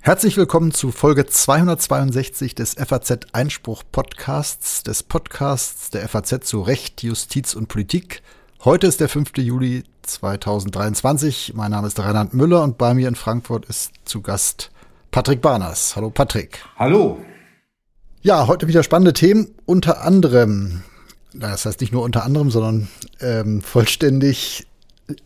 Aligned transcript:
Herzlich 0.00 0.36
willkommen 0.36 0.72
zu 0.72 0.92
Folge 0.92 1.24
262 1.24 2.54
des 2.54 2.74
FAZ 2.74 3.20
Einspruch 3.32 3.84
Podcasts, 3.90 4.82
des 4.82 5.02
Podcasts 5.02 5.88
der 5.88 6.06
FAZ 6.06 6.46
zu 6.46 6.60
Recht, 6.60 7.02
Justiz 7.02 7.54
und 7.54 7.68
Politik. 7.68 8.20
Heute 8.64 8.86
ist 8.86 9.00
der 9.00 9.08
5. 9.08 9.38
Juli 9.38 9.84
2023. 10.02 11.52
Mein 11.54 11.70
Name 11.70 11.86
ist 11.86 11.98
Reinhard 11.98 12.34
Müller 12.34 12.62
und 12.62 12.76
bei 12.76 12.92
mir 12.92 13.08
in 13.08 13.14
Frankfurt 13.14 13.64
ist 13.64 13.92
zu 14.04 14.20
Gast 14.20 14.70
Patrick 15.10 15.40
Barners. 15.40 15.96
Hallo 15.96 16.10
Patrick. 16.10 16.62
Hallo. 16.76 17.18
Ja, 18.20 18.46
heute 18.46 18.68
wieder 18.68 18.82
spannende 18.82 19.14
Themen, 19.14 19.54
unter 19.64 20.02
anderem, 20.02 20.82
das 21.32 21.64
heißt 21.64 21.80
nicht 21.80 21.94
nur 21.94 22.02
unter 22.02 22.24
anderem, 22.24 22.50
sondern 22.50 22.88
ähm, 23.20 23.62
vollständig 23.62 24.66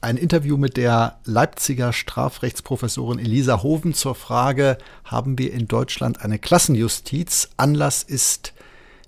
ein 0.00 0.16
Interview 0.16 0.56
mit 0.56 0.76
der 0.76 1.18
Leipziger 1.24 1.92
Strafrechtsprofessorin 1.92 3.18
Elisa 3.18 3.62
Hoven 3.62 3.94
zur 3.94 4.14
Frage, 4.14 4.78
haben 5.04 5.38
wir 5.38 5.52
in 5.52 5.68
Deutschland 5.68 6.22
eine 6.22 6.38
Klassenjustiz? 6.38 7.50
Anlass 7.56 8.02
ist 8.02 8.54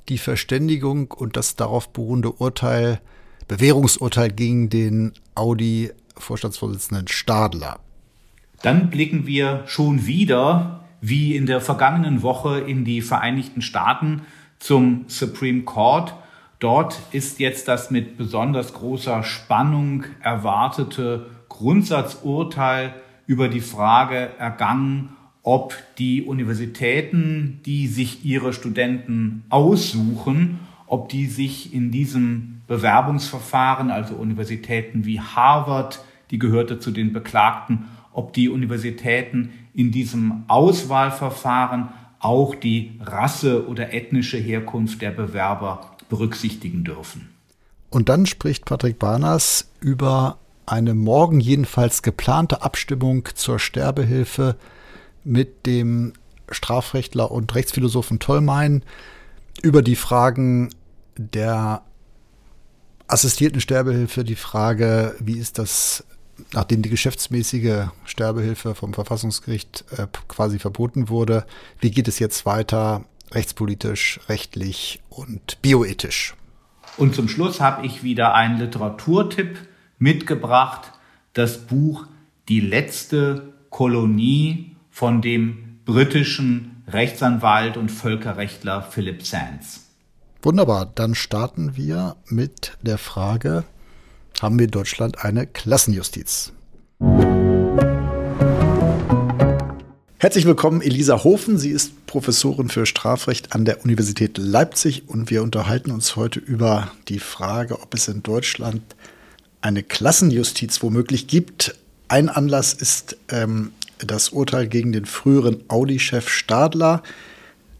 die 0.09 0.19
Verständigung 0.19 1.11
und 1.11 1.37
das 1.37 1.57
darauf 1.57 1.93
beruhende 1.93 2.33
Urteil, 2.33 3.01
Bewährungsurteil 3.49 4.31
gegen 4.31 4.71
den 4.71 5.13
Audi-Vorstandsvorsitzenden 5.35 7.09
Stadler. 7.09 7.81
Dann 8.63 8.91
blicken 8.91 9.27
wir 9.27 9.65
schon 9.67 10.07
wieder, 10.07 10.85
wie 11.01 11.35
in 11.35 11.47
der 11.47 11.61
vergangenen 11.61 12.23
Woche, 12.23 12.61
in 12.61 12.85
die 12.85 13.03
Vereinigten 13.03 13.63
Staaten 13.63 14.23
zum 14.59 15.05
Supreme 15.09 15.63
Court 15.63 16.15
Dort 16.61 17.01
ist 17.11 17.41
jetzt 17.41 17.69
das 17.69 17.91
mit 17.91 18.19
besonders 18.19 18.75
großer 18.75 19.23
Spannung 19.23 20.05
erwartete 20.21 21.27
Grundsatzurteil 21.49 22.95
über 23.27 23.49
die 23.49 23.63
Frage 23.63 24.29
ergangen, 24.39 25.17
ob 25.43 25.75
die 25.97 26.23
Universitäten, 26.23 27.61
die 27.65 27.87
sich 27.87 28.27
ihre 28.27 28.53
Studenten 28.53 29.45
aussuchen, 29.49 30.61
ob 30.87 31.09
die 31.09 31.27
sich 31.27 31.73
in 31.73 31.91
diesem 31.91 32.61
Bewerbungsverfahren, 32.67 33.91
also 33.91 34.15
Universitäten 34.17 35.07
wie 35.07 35.19
Harvard, 35.19 36.05
die 36.31 36.39
gehörte 36.39 36.79
zu 36.79 36.91
den 36.91 37.15
Beklagten, 37.15 37.87
ob 38.13 38.35
die 38.35 38.51
Universitäten 38.51 39.51
in 39.73 39.93
diesem 39.93 40.45
Auswahlverfahren 40.49 41.89
auch 42.19 42.55
die 42.55 43.01
Rasse 43.01 43.67
oder 43.67 43.95
ethnische 43.95 44.37
Herkunft 44.37 45.01
der 45.01 45.11
Bewerber 45.11 45.90
berücksichtigen 46.11 46.85
dürfen. 46.85 47.31
Und 47.89 48.09
dann 48.09 48.27
spricht 48.27 48.67
Patrick 48.67 48.99
Barners 48.99 49.71
über 49.81 50.39
eine 50.67 50.95
morgen 50.95 51.41
jedenfalls 51.41 52.03
geplante 52.03 52.63
Abstimmung 52.63 53.29
zur 53.35 53.59
Sterbehilfe 53.59 54.57
mit 55.25 55.67
dem 55.67 56.13
Strafrechtler 56.51 57.31
und 57.31 57.55
Rechtsphilosophen 57.55 58.19
Tollmein 58.19 58.85
über 59.63 59.83
die 59.83 59.97
Fragen 59.97 60.71
der 61.17 61.83
assistierten 63.09 63.61
Sterbehilfe, 63.61 64.23
die 64.23 64.37
Frage, 64.37 65.17
wie 65.19 65.39
ist 65.39 65.59
das, 65.59 66.05
nachdem 66.53 66.83
die 66.83 66.91
geschäftsmäßige 66.91 67.89
Sterbehilfe 68.05 68.77
vom 68.77 68.95
Verfassungsgericht 68.95 69.85
äh, 69.97 70.07
quasi 70.29 70.61
verboten 70.61 71.09
wurde, 71.09 71.45
wie 71.81 71.91
geht 71.91 72.07
es 72.07 72.21
jetzt 72.21 72.47
weiter? 72.47 73.05
Rechtspolitisch, 73.33 74.21
rechtlich 74.29 75.01
und 75.09 75.61
bioethisch. 75.63 76.35
Und 76.97 77.15
zum 77.15 77.29
Schluss 77.29 77.61
habe 77.61 77.87
ich 77.87 78.03
wieder 78.03 78.35
einen 78.35 78.59
Literaturtipp 78.59 79.59
mitgebracht, 79.99 80.93
das 81.33 81.59
Buch 81.67 82.07
Die 82.49 82.61
letzte 82.61 83.53
Kolonie 83.71 84.75
von 84.91 85.23
dem 85.23 85.79
britischen 85.85 86.83
Rechtsanwalt 86.89 87.77
und 87.77 87.91
Völkerrechtler 87.91 88.83
Philip 88.83 89.25
Sands. 89.25 89.87
Wunderbar, 90.43 90.87
dann 90.87 91.15
starten 91.15 91.77
wir 91.77 92.17
mit 92.27 92.77
der 92.83 92.99
Frage, 92.99 93.65
haben 94.41 94.59
wir 94.59 94.65
in 94.65 94.71
Deutschland 94.71 95.25
eine 95.25 95.47
Klassenjustiz? 95.47 96.53
Herzlich 100.23 100.45
willkommen, 100.45 100.83
Elisa 100.83 101.25
Hofen. 101.25 101.57
Sie 101.57 101.71
ist 101.71 102.05
Professorin 102.05 102.69
für 102.69 102.85
Strafrecht 102.85 103.55
an 103.55 103.65
der 103.65 103.83
Universität 103.85 104.37
Leipzig 104.37 105.05
und 105.07 105.31
wir 105.31 105.43
unterhalten 105.43 105.91
uns 105.91 106.15
heute 106.15 106.41
über 106.41 106.93
die 107.09 107.21
Frage, 107.21 107.81
ob 107.81 107.95
es 107.95 108.07
in 108.07 108.23
Deutschland 108.23 108.83
eine 109.63 109.83
Klassenjustiz 109.83 110.83
womöglich 110.83 111.27
gibt. 111.27 111.75
Ein 112.09 112.29
Anlass 112.29 112.75
ist 112.75 113.17
ähm, 113.31 113.73
das 113.97 114.29
Urteil 114.29 114.69
gegen 114.69 114.93
den 114.93 115.07
früheren 115.07 115.65
Audi-Chef 115.69 116.29
Stadler, 116.29 117.03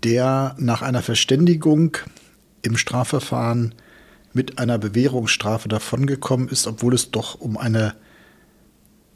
der 0.03 0.57
nach 0.59 0.81
einer 0.81 1.03
Verständigung 1.03 1.99
im 2.63 2.79
Strafverfahren 2.79 3.75
mit 4.33 4.59
einer 4.59 4.79
Bewährungsstrafe 4.79 5.69
davongekommen 5.69 6.49
ist, 6.49 6.67
obwohl 6.67 6.95
es 6.95 7.11
doch 7.11 7.39
um 7.39 7.59
eine 7.59 7.97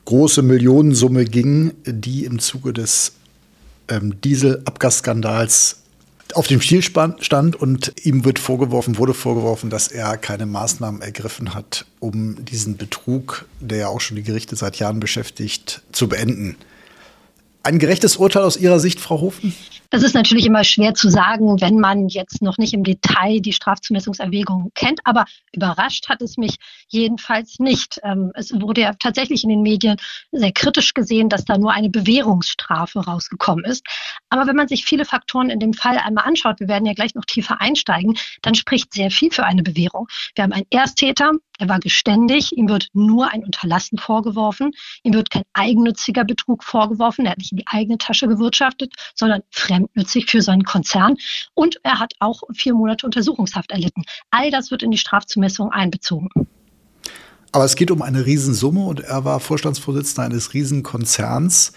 große 0.05 0.43
Millionensumme 0.43 1.25
ging, 1.25 1.73
die 1.87 2.25
im 2.25 2.39
Zuge 2.39 2.73
des 2.73 3.13
ähm, 3.89 4.21
Dieselabgasskandals 4.21 5.77
auf 6.35 6.47
dem 6.47 6.61
Stiel 6.61 6.83
stand 6.83 7.57
und 7.57 7.93
ihm 8.03 8.25
wird 8.25 8.39
vorgeworfen, 8.39 8.99
wurde 8.99 9.15
vorgeworfen, 9.15 9.71
dass 9.71 9.89
er 9.89 10.17
keine 10.17 10.47
Maßnahmen 10.47 11.01
ergriffen 11.01 11.55
hat, 11.55 11.87
um 12.01 12.45
diesen 12.45 12.77
Betrug, 12.77 13.47
der 13.61 13.79
ja 13.79 13.89
auch 13.89 14.01
schon 14.01 14.17
die 14.17 14.23
Gerichte 14.23 14.57
seit 14.57 14.77
Jahren 14.77 15.01
beschäftigt, 15.01 15.83
zu 15.93 16.09
beenden. 16.09 16.57
Ein 17.65 17.79
gerechtes 17.79 18.19
Urteil 18.19 18.43
aus 18.43 18.59
Ihrer 18.59 18.79
Sicht, 18.79 19.01
Frau 19.01 19.23
Hofen? 19.23 19.55
Das 19.89 20.03
ist 20.03 20.15
natürlich 20.15 20.45
immer 20.45 20.65
schwer 20.65 20.93
zu 20.93 21.09
sagen, 21.09 21.63
wenn 21.63 21.79
man 21.79 22.09
jetzt 22.09 22.43
noch 22.43 22.59
nicht 22.59 22.75
im 22.75 22.85
Detail 22.85 23.41
die 23.41 23.55
Strafzumessungserwägungen 23.55 24.71
kennt. 24.75 25.01
Aber 25.05 25.25
überrascht 25.53 26.11
hat 26.11 26.21
es 26.21 26.37
mich 26.37 26.57
jedenfalls 26.89 27.61
nicht. 27.61 28.01
Ähm, 28.03 28.33
es 28.35 28.53
wurde 28.53 28.83
ja 28.83 28.93
tatsächlich 28.99 29.45
in 29.45 29.49
den 29.49 29.63
Medien 29.63 29.97
sehr 30.31 30.53
kritisch 30.53 30.93
gesehen, 30.93 31.31
dass 31.31 31.47
da 31.47 31.57
nur 31.57 31.73
eine 31.73 31.89
Bewährungsstrafe 31.89 32.99
rausgekommen 33.01 33.65
ist. 33.65 33.87
Aber 34.29 34.47
wenn 34.47 34.57
man 34.57 34.69
sich 34.69 34.85
viele 34.85 35.07
Faktoren 35.07 35.49
in 35.49 35.61
dem 35.61 35.73
Fall 35.73 35.97
einmal 35.97 36.25
anschaut, 36.25 36.61
wir 36.61 36.69
werden 36.69 36.85
ja 36.85 36.93
gleich 36.93 37.15
noch 37.15 37.25
tiefer 37.25 37.63
einsteigen, 37.63 38.19
dann 38.43 38.55
spricht 38.55 38.93
sehr 38.93 39.11
viel 39.11 39.31
für 39.31 39.45
eine 39.45 39.63
Bewährung. 39.63 40.09
Wir 40.35 40.45
haben 40.45 40.53
einen 40.53 40.67
Ersttäter, 40.71 41.33
er 41.59 41.69
war 41.69 41.79
geständig, 41.79 42.57
ihm 42.57 42.69
wird 42.69 42.89
nur 42.93 43.31
ein 43.31 43.45
Unterlassen 43.45 43.99
vorgeworfen, 43.99 44.73
ihm 45.03 45.15
wird 45.15 45.31
kein 45.31 45.45
eigennütziger 45.53 46.25
Betrug 46.25 46.65
vorgeworfen, 46.65 47.27
er 47.27 47.33
hat 47.33 47.39
nicht 47.39 47.53
in 47.53 47.59
die 47.59 47.67
eigene 47.67 47.99
Tasche 47.99 48.29
gewirtschaftet, 48.29 48.93
sondern 49.15 49.43
fremdnützig 49.51 50.31
für 50.31 50.43
seinen 50.43 50.65
Konzern 50.65 51.17
und 51.55 51.79
er 51.83 51.99
hat 51.99 52.15
auch 52.19 52.43
vier 52.53 52.75
Monate 52.75 53.07
Untersuchungshaft 53.07 53.71
erlitten. 53.71 54.05
All 54.31 54.51
das 54.51 54.71
wird 54.71 54.83
in 54.83 54.91
die 54.91 54.99
Strafzumessung 54.99 55.71
einbezogen. 55.71 56.29
Aber 57.53 57.65
es 57.65 57.77
geht 57.77 57.93
um 57.93 58.03
eine 58.03 58.27
Riesensumme 58.27 58.85
und 58.85 59.01
er 59.01 59.25
war 59.25 59.39
Vorstandsvorsitzender 59.39 60.25
eines 60.25 60.55
Riesenkonzerns. 60.55 61.73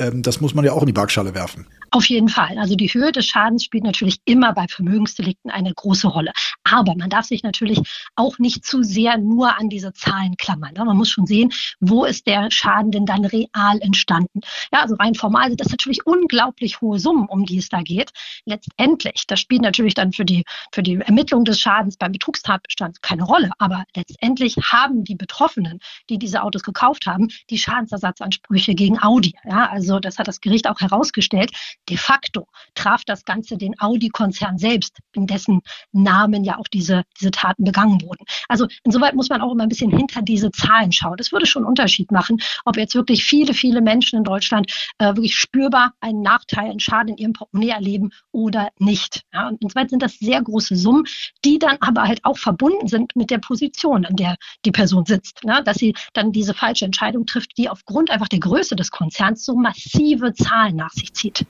Ähm, 0.00 0.22
das 0.22 0.40
muss 0.40 0.54
man 0.54 0.64
ja 0.64 0.72
auch 0.72 0.80
in 0.80 0.86
die 0.86 0.96
Waagschale 0.96 1.34
werfen. 1.34 1.66
Auf 1.92 2.06
jeden 2.06 2.28
Fall. 2.28 2.56
Also 2.58 2.76
die 2.76 2.86
Höhe 2.86 3.10
des 3.10 3.26
Schadens 3.26 3.64
spielt 3.64 3.82
natürlich 3.82 4.20
immer 4.24 4.52
bei 4.52 4.66
Vermögensdelikten 4.68 5.50
eine 5.50 5.74
große 5.74 6.06
Rolle. 6.06 6.30
Aber 6.62 6.94
man 6.94 7.10
darf 7.10 7.26
sich 7.26 7.42
natürlich 7.42 7.80
auch 8.14 8.38
nicht 8.38 8.64
zu 8.64 8.84
sehr 8.84 9.18
nur 9.18 9.58
an 9.58 9.68
diese 9.68 9.92
Zahlen 9.92 10.36
klammern. 10.36 10.74
Man 10.76 10.96
muss 10.96 11.10
schon 11.10 11.26
sehen, 11.26 11.52
wo 11.80 12.04
ist 12.04 12.28
der 12.28 12.48
Schaden 12.52 12.92
denn 12.92 13.06
dann 13.06 13.24
real 13.24 13.80
entstanden. 13.80 14.40
Ja, 14.72 14.82
also 14.82 14.94
rein 14.94 15.16
formal 15.16 15.48
sind 15.48 15.60
das 15.60 15.70
natürlich 15.70 16.06
unglaublich 16.06 16.80
hohe 16.80 17.00
Summen, 17.00 17.26
um 17.28 17.44
die 17.44 17.58
es 17.58 17.68
da 17.68 17.82
geht. 17.82 18.12
Letztendlich, 18.44 19.26
das 19.26 19.40
spielt 19.40 19.62
natürlich 19.62 19.94
dann 19.94 20.12
für 20.12 20.24
die, 20.24 20.44
für 20.72 20.84
die 20.84 20.94
Ermittlung 20.94 21.44
des 21.44 21.58
Schadens 21.60 21.96
beim 21.96 22.12
Betrugstatbestand 22.12 23.02
keine 23.02 23.24
Rolle. 23.24 23.50
Aber 23.58 23.84
letztendlich 23.96 24.56
haben 24.58 25.02
die 25.02 25.16
Betroffenen, 25.16 25.80
die 26.08 26.18
diese 26.18 26.42
Autos 26.44 26.62
gekauft 26.62 27.06
haben, 27.06 27.28
die 27.50 27.58
Schadensersatzansprüche 27.58 28.76
gegen 28.76 29.02
Audi. 29.02 29.34
Ja, 29.44 29.68
also 29.68 29.89
das 29.98 30.18
hat 30.18 30.28
das 30.28 30.40
Gericht 30.40 30.68
auch 30.68 30.80
herausgestellt. 30.80 31.50
De 31.88 31.96
facto 31.96 32.46
traf 32.74 33.04
das 33.04 33.24
Ganze 33.24 33.56
den 33.56 33.74
Audi-Konzern 33.80 34.58
selbst, 34.58 34.98
in 35.14 35.26
dessen 35.26 35.60
Namen 35.92 36.44
ja 36.44 36.58
auch 36.58 36.68
diese, 36.68 37.02
diese 37.18 37.30
Taten 37.30 37.64
begangen 37.64 38.00
wurden. 38.02 38.24
Also 38.48 38.66
insoweit 38.84 39.14
muss 39.14 39.28
man 39.28 39.40
auch 39.40 39.52
immer 39.52 39.64
ein 39.64 39.68
bisschen 39.68 39.90
hinter 39.90 40.22
diese 40.22 40.50
Zahlen 40.52 40.92
schauen. 40.92 41.16
Das 41.16 41.32
würde 41.32 41.46
schon 41.46 41.62
einen 41.62 41.68
Unterschied 41.68 42.12
machen, 42.12 42.40
ob 42.64 42.76
jetzt 42.76 42.94
wirklich 42.94 43.24
viele, 43.24 43.54
viele 43.54 43.80
Menschen 43.80 44.18
in 44.18 44.24
Deutschland 44.24 44.70
äh, 44.98 45.06
wirklich 45.06 45.36
spürbar 45.36 45.94
einen 46.00 46.22
Nachteil, 46.22 46.70
einen 46.70 46.80
Schaden 46.80 47.08
in 47.08 47.16
ihrem 47.16 47.32
Portemonnaie 47.32 47.70
erleben 47.70 48.10
oder 48.32 48.70
nicht. 48.78 49.22
Ja, 49.32 49.48
und 49.48 49.62
insoweit 49.62 49.90
sind 49.90 50.02
das 50.02 50.18
sehr 50.18 50.42
große 50.42 50.76
Summen, 50.76 51.04
die 51.44 51.58
dann 51.58 51.78
aber 51.80 52.02
halt 52.02 52.24
auch 52.24 52.38
verbunden 52.38 52.88
sind 52.88 53.16
mit 53.16 53.30
der 53.30 53.38
Position, 53.38 54.04
in 54.04 54.16
der 54.16 54.36
die 54.64 54.70
Person 54.70 55.04
sitzt. 55.06 55.44
Ne? 55.44 55.62
Dass 55.64 55.78
sie 55.78 55.94
dann 56.12 56.32
diese 56.32 56.54
falsche 56.54 56.84
Entscheidung 56.84 57.26
trifft, 57.26 57.56
die 57.56 57.68
aufgrund 57.68 58.10
einfach 58.10 58.28
der 58.28 58.40
Größe 58.40 58.76
des 58.76 58.90
Konzerns 58.90 59.44
so 59.44 59.54
massive 59.70 60.34
Zahlen 60.34 60.76
nach 60.76 60.92
sich 60.92 61.12
zieht. 61.12 61.46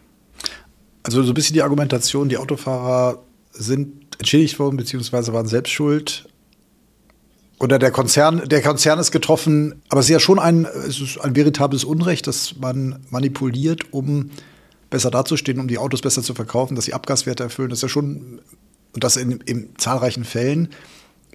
Also 1.03 1.23
so 1.23 1.33
ein 1.33 1.35
bisschen 1.35 1.55
die 1.55 1.63
Argumentation, 1.63 2.29
die 2.29 2.37
Autofahrer 2.37 3.23
sind 3.53 4.19
entschädigt 4.19 4.59
worden, 4.59 4.77
beziehungsweise 4.77 5.33
waren 5.33 5.47
selbst 5.47 5.71
schuld. 5.71 6.27
Oder 7.59 7.79
der 7.79 7.91
Konzern, 7.91 8.49
der 8.49 8.63
Konzern 8.63 8.99
ist 8.99 9.11
getroffen, 9.11 9.83
aber 9.89 10.01
es 10.01 10.07
ist 10.07 10.13
ja 10.13 10.21
schon 10.21 10.39
ein, 10.39 10.67
ein 10.67 11.37
veritables 11.37 11.85
Unrecht, 11.85 12.27
dass 12.27 12.57
man 12.59 13.05
manipuliert, 13.11 13.93
um 13.93 14.31
besser 14.89 15.11
dazustehen, 15.11 15.61
um 15.61 15.69
die 15.69 15.79
Autos 15.79 16.01
besser 16.01 16.23
zu 16.23 16.35
verkaufen, 16.35 16.75
dass 16.75 16.87
sie 16.87 16.95
Abgaswerte 16.95 17.43
erfüllen. 17.43 17.71
Das 17.71 17.79
ist 17.79 17.83
ja 17.83 17.89
schon, 17.89 18.41
und 18.95 19.05
das 19.05 19.17
in, 19.17 19.41
in 19.43 19.71
zahlreichen 19.77 20.25
Fällen, 20.25 20.71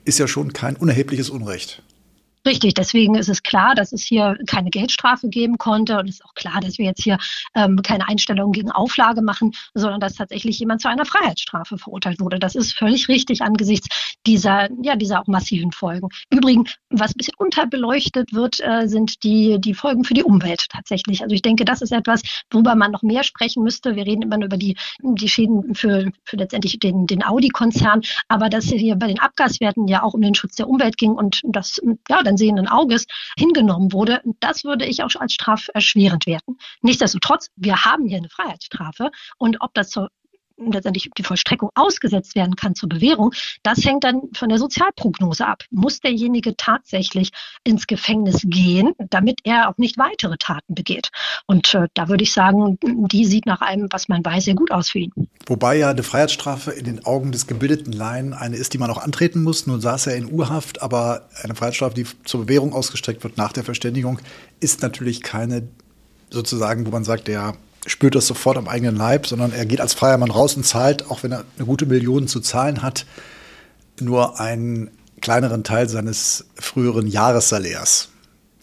ist 0.03 0.19
ja 0.19 0.27
schon 0.27 0.51
kein 0.53 0.75
unerhebliches 0.75 1.29
Unrecht. 1.29 1.83
Richtig, 2.45 2.75
deswegen 2.75 3.15
ist 3.15 3.29
es 3.29 3.41
klar, 3.41 3.73
dass 3.73 3.91
es 3.91 4.03
hier 4.03 4.37
keine 4.45 4.69
Geldstrafe 4.69 5.29
geben 5.29 5.57
konnte 5.57 5.97
und 5.97 6.07
es 6.07 6.15
ist 6.15 6.25
auch 6.25 6.35
klar, 6.35 6.61
dass 6.61 6.77
wir 6.77 6.85
jetzt 6.85 7.01
hier 7.01 7.17
ähm, 7.55 7.81
keine 7.81 8.07
Einstellung 8.07 8.51
gegen 8.51 8.69
Auflage 8.71 9.23
machen, 9.23 9.51
sondern 9.73 9.99
dass 9.99 10.13
tatsächlich 10.13 10.59
jemand 10.59 10.81
zu 10.81 10.87
einer 10.87 11.05
Freiheitsstrafe 11.05 11.79
verurteilt 11.79 12.19
wurde. 12.19 12.37
Das 12.37 12.53
ist 12.53 12.77
völlig 12.77 13.07
richtig 13.07 13.41
angesichts 13.41 14.15
dieser, 14.27 14.69
ja, 14.83 14.95
dieser 14.95 15.21
auch 15.21 15.27
massiven 15.27 15.71
Folgen. 15.71 16.09
Übrigens, 16.29 16.75
was 16.89 17.11
ein 17.11 17.17
bisschen 17.17 17.33
unterbeleuchtet 17.37 18.31
wird, 18.33 18.59
äh, 18.61 18.87
sind 18.87 19.23
die, 19.23 19.59
die 19.59 19.73
Folgen 19.73 20.03
für 20.03 20.13
die 20.13 20.23
Umwelt 20.23 20.67
tatsächlich. 20.69 21.23
Also 21.23 21.33
ich 21.33 21.41
denke, 21.41 21.65
das 21.65 21.81
ist 21.81 21.91
etwas, 21.91 22.21
worüber 22.51 22.75
man 22.75 22.91
noch 22.91 23.01
mehr 23.01 23.23
sprechen 23.23 23.63
müsste. 23.63 23.95
Wir 23.95 24.05
reden 24.05 24.21
immer 24.21 24.37
nur 24.37 24.45
über 24.47 24.57
die, 24.57 24.77
die 25.01 25.29
Schäden 25.29 25.73
für, 25.73 26.11
für 26.23 26.37
letztendlich 26.37 26.77
den, 26.79 27.07
den 27.07 27.23
Audi-Konzern, 27.23 28.01
aber 28.27 28.49
dass 28.49 28.65
hier 28.65 28.95
bei 28.95 29.07
den 29.07 29.19
Abgaswerten 29.19 29.87
ja 29.87 30.03
auch 30.03 30.13
um 30.13 30.21
den 30.21 30.35
Schutz 30.35 30.55
der 30.55 30.69
Umwelt 30.69 30.97
ging 30.97 31.11
und 31.11 31.41
das, 31.43 31.81
ja, 32.09 32.21
dann 32.23 32.34
sehenden 32.37 32.67
Auges 32.67 33.05
hingenommen 33.37 33.91
wurde, 33.91 34.21
das 34.39 34.63
würde 34.63 34.85
ich 34.85 35.03
auch 35.03 35.15
als 35.19 35.33
straferschwerend 35.33 36.25
werten. 36.25 36.57
Nichtsdestotrotz, 36.81 37.49
wir 37.55 37.85
haben 37.85 38.07
hier 38.07 38.17
eine 38.17 38.29
Freiheitsstrafe 38.29 39.11
und 39.37 39.57
ob 39.61 39.73
das 39.73 39.89
zur 39.89 40.09
letztendlich 40.57 41.09
die 41.17 41.23
Vollstreckung 41.23 41.69
ausgesetzt 41.75 42.35
werden 42.35 42.55
kann 42.55 42.75
zur 42.75 42.89
Bewährung, 42.89 43.33
das 43.63 43.83
hängt 43.83 44.03
dann 44.03 44.21
von 44.33 44.49
der 44.49 44.57
Sozialprognose 44.57 45.45
ab. 45.45 45.63
Muss 45.71 45.99
derjenige 45.99 46.55
tatsächlich 46.55 47.31
ins 47.63 47.87
Gefängnis 47.87 48.41
gehen, 48.45 48.93
damit 49.09 49.39
er 49.43 49.69
auch 49.69 49.77
nicht 49.77 49.97
weitere 49.97 50.37
Taten 50.37 50.73
begeht? 50.73 51.09
Und 51.45 51.73
äh, 51.73 51.87
da 51.93 52.09
würde 52.09 52.23
ich 52.23 52.33
sagen, 52.33 52.77
die 52.81 53.25
sieht 53.25 53.45
nach 53.45 53.61
allem, 53.61 53.87
was 53.91 54.07
man 54.07 54.23
weiß, 54.23 54.45
sehr 54.45 54.55
gut 54.55 54.71
aus 54.71 54.89
für 54.89 54.99
ihn. 54.99 55.11
Wobei 55.45 55.77
ja 55.77 55.89
eine 55.89 56.03
Freiheitsstrafe 56.03 56.71
in 56.71 56.85
den 56.85 57.05
Augen 57.05 57.31
des 57.31 57.47
gebildeten 57.47 57.93
Laien 57.93 58.33
eine 58.33 58.55
ist, 58.55 58.73
die 58.73 58.77
man 58.77 58.89
auch 58.89 59.01
antreten 59.01 59.43
muss. 59.43 59.67
Nun 59.67 59.81
saß 59.81 60.07
er 60.07 60.15
in 60.15 60.31
U-Haft, 60.31 60.81
aber 60.81 61.27
eine 61.43 61.55
Freiheitsstrafe, 61.55 61.95
die 61.95 62.05
zur 62.23 62.45
Bewährung 62.45 62.73
ausgestreckt 62.73 63.23
wird 63.23 63.37
nach 63.37 63.53
der 63.53 63.63
Verständigung, 63.63 64.19
ist 64.59 64.81
natürlich 64.81 65.21
keine 65.21 65.67
sozusagen, 66.29 66.85
wo 66.85 66.91
man 66.91 67.03
sagt, 67.03 67.27
der 67.27 67.55
spürt 67.85 68.15
das 68.15 68.27
sofort 68.27 68.57
am 68.57 68.67
eigenen 68.67 68.95
Leib, 68.95 69.27
sondern 69.27 69.51
er 69.51 69.65
geht 69.65 69.81
als 69.81 69.93
freier 69.93 70.17
Mann 70.17 70.31
raus 70.31 70.55
und 70.55 70.65
zahlt, 70.65 71.09
auch 71.09 71.23
wenn 71.23 71.31
er 71.31 71.45
eine 71.57 71.65
gute 71.65 71.85
Million 71.85 72.27
zu 72.27 72.39
zahlen 72.39 72.81
hat, 72.81 73.05
nur 73.99 74.39
einen 74.39 74.91
kleineren 75.21 75.63
Teil 75.63 75.89
seines 75.89 76.45
früheren 76.55 77.07
Jahressalärs. 77.07 78.09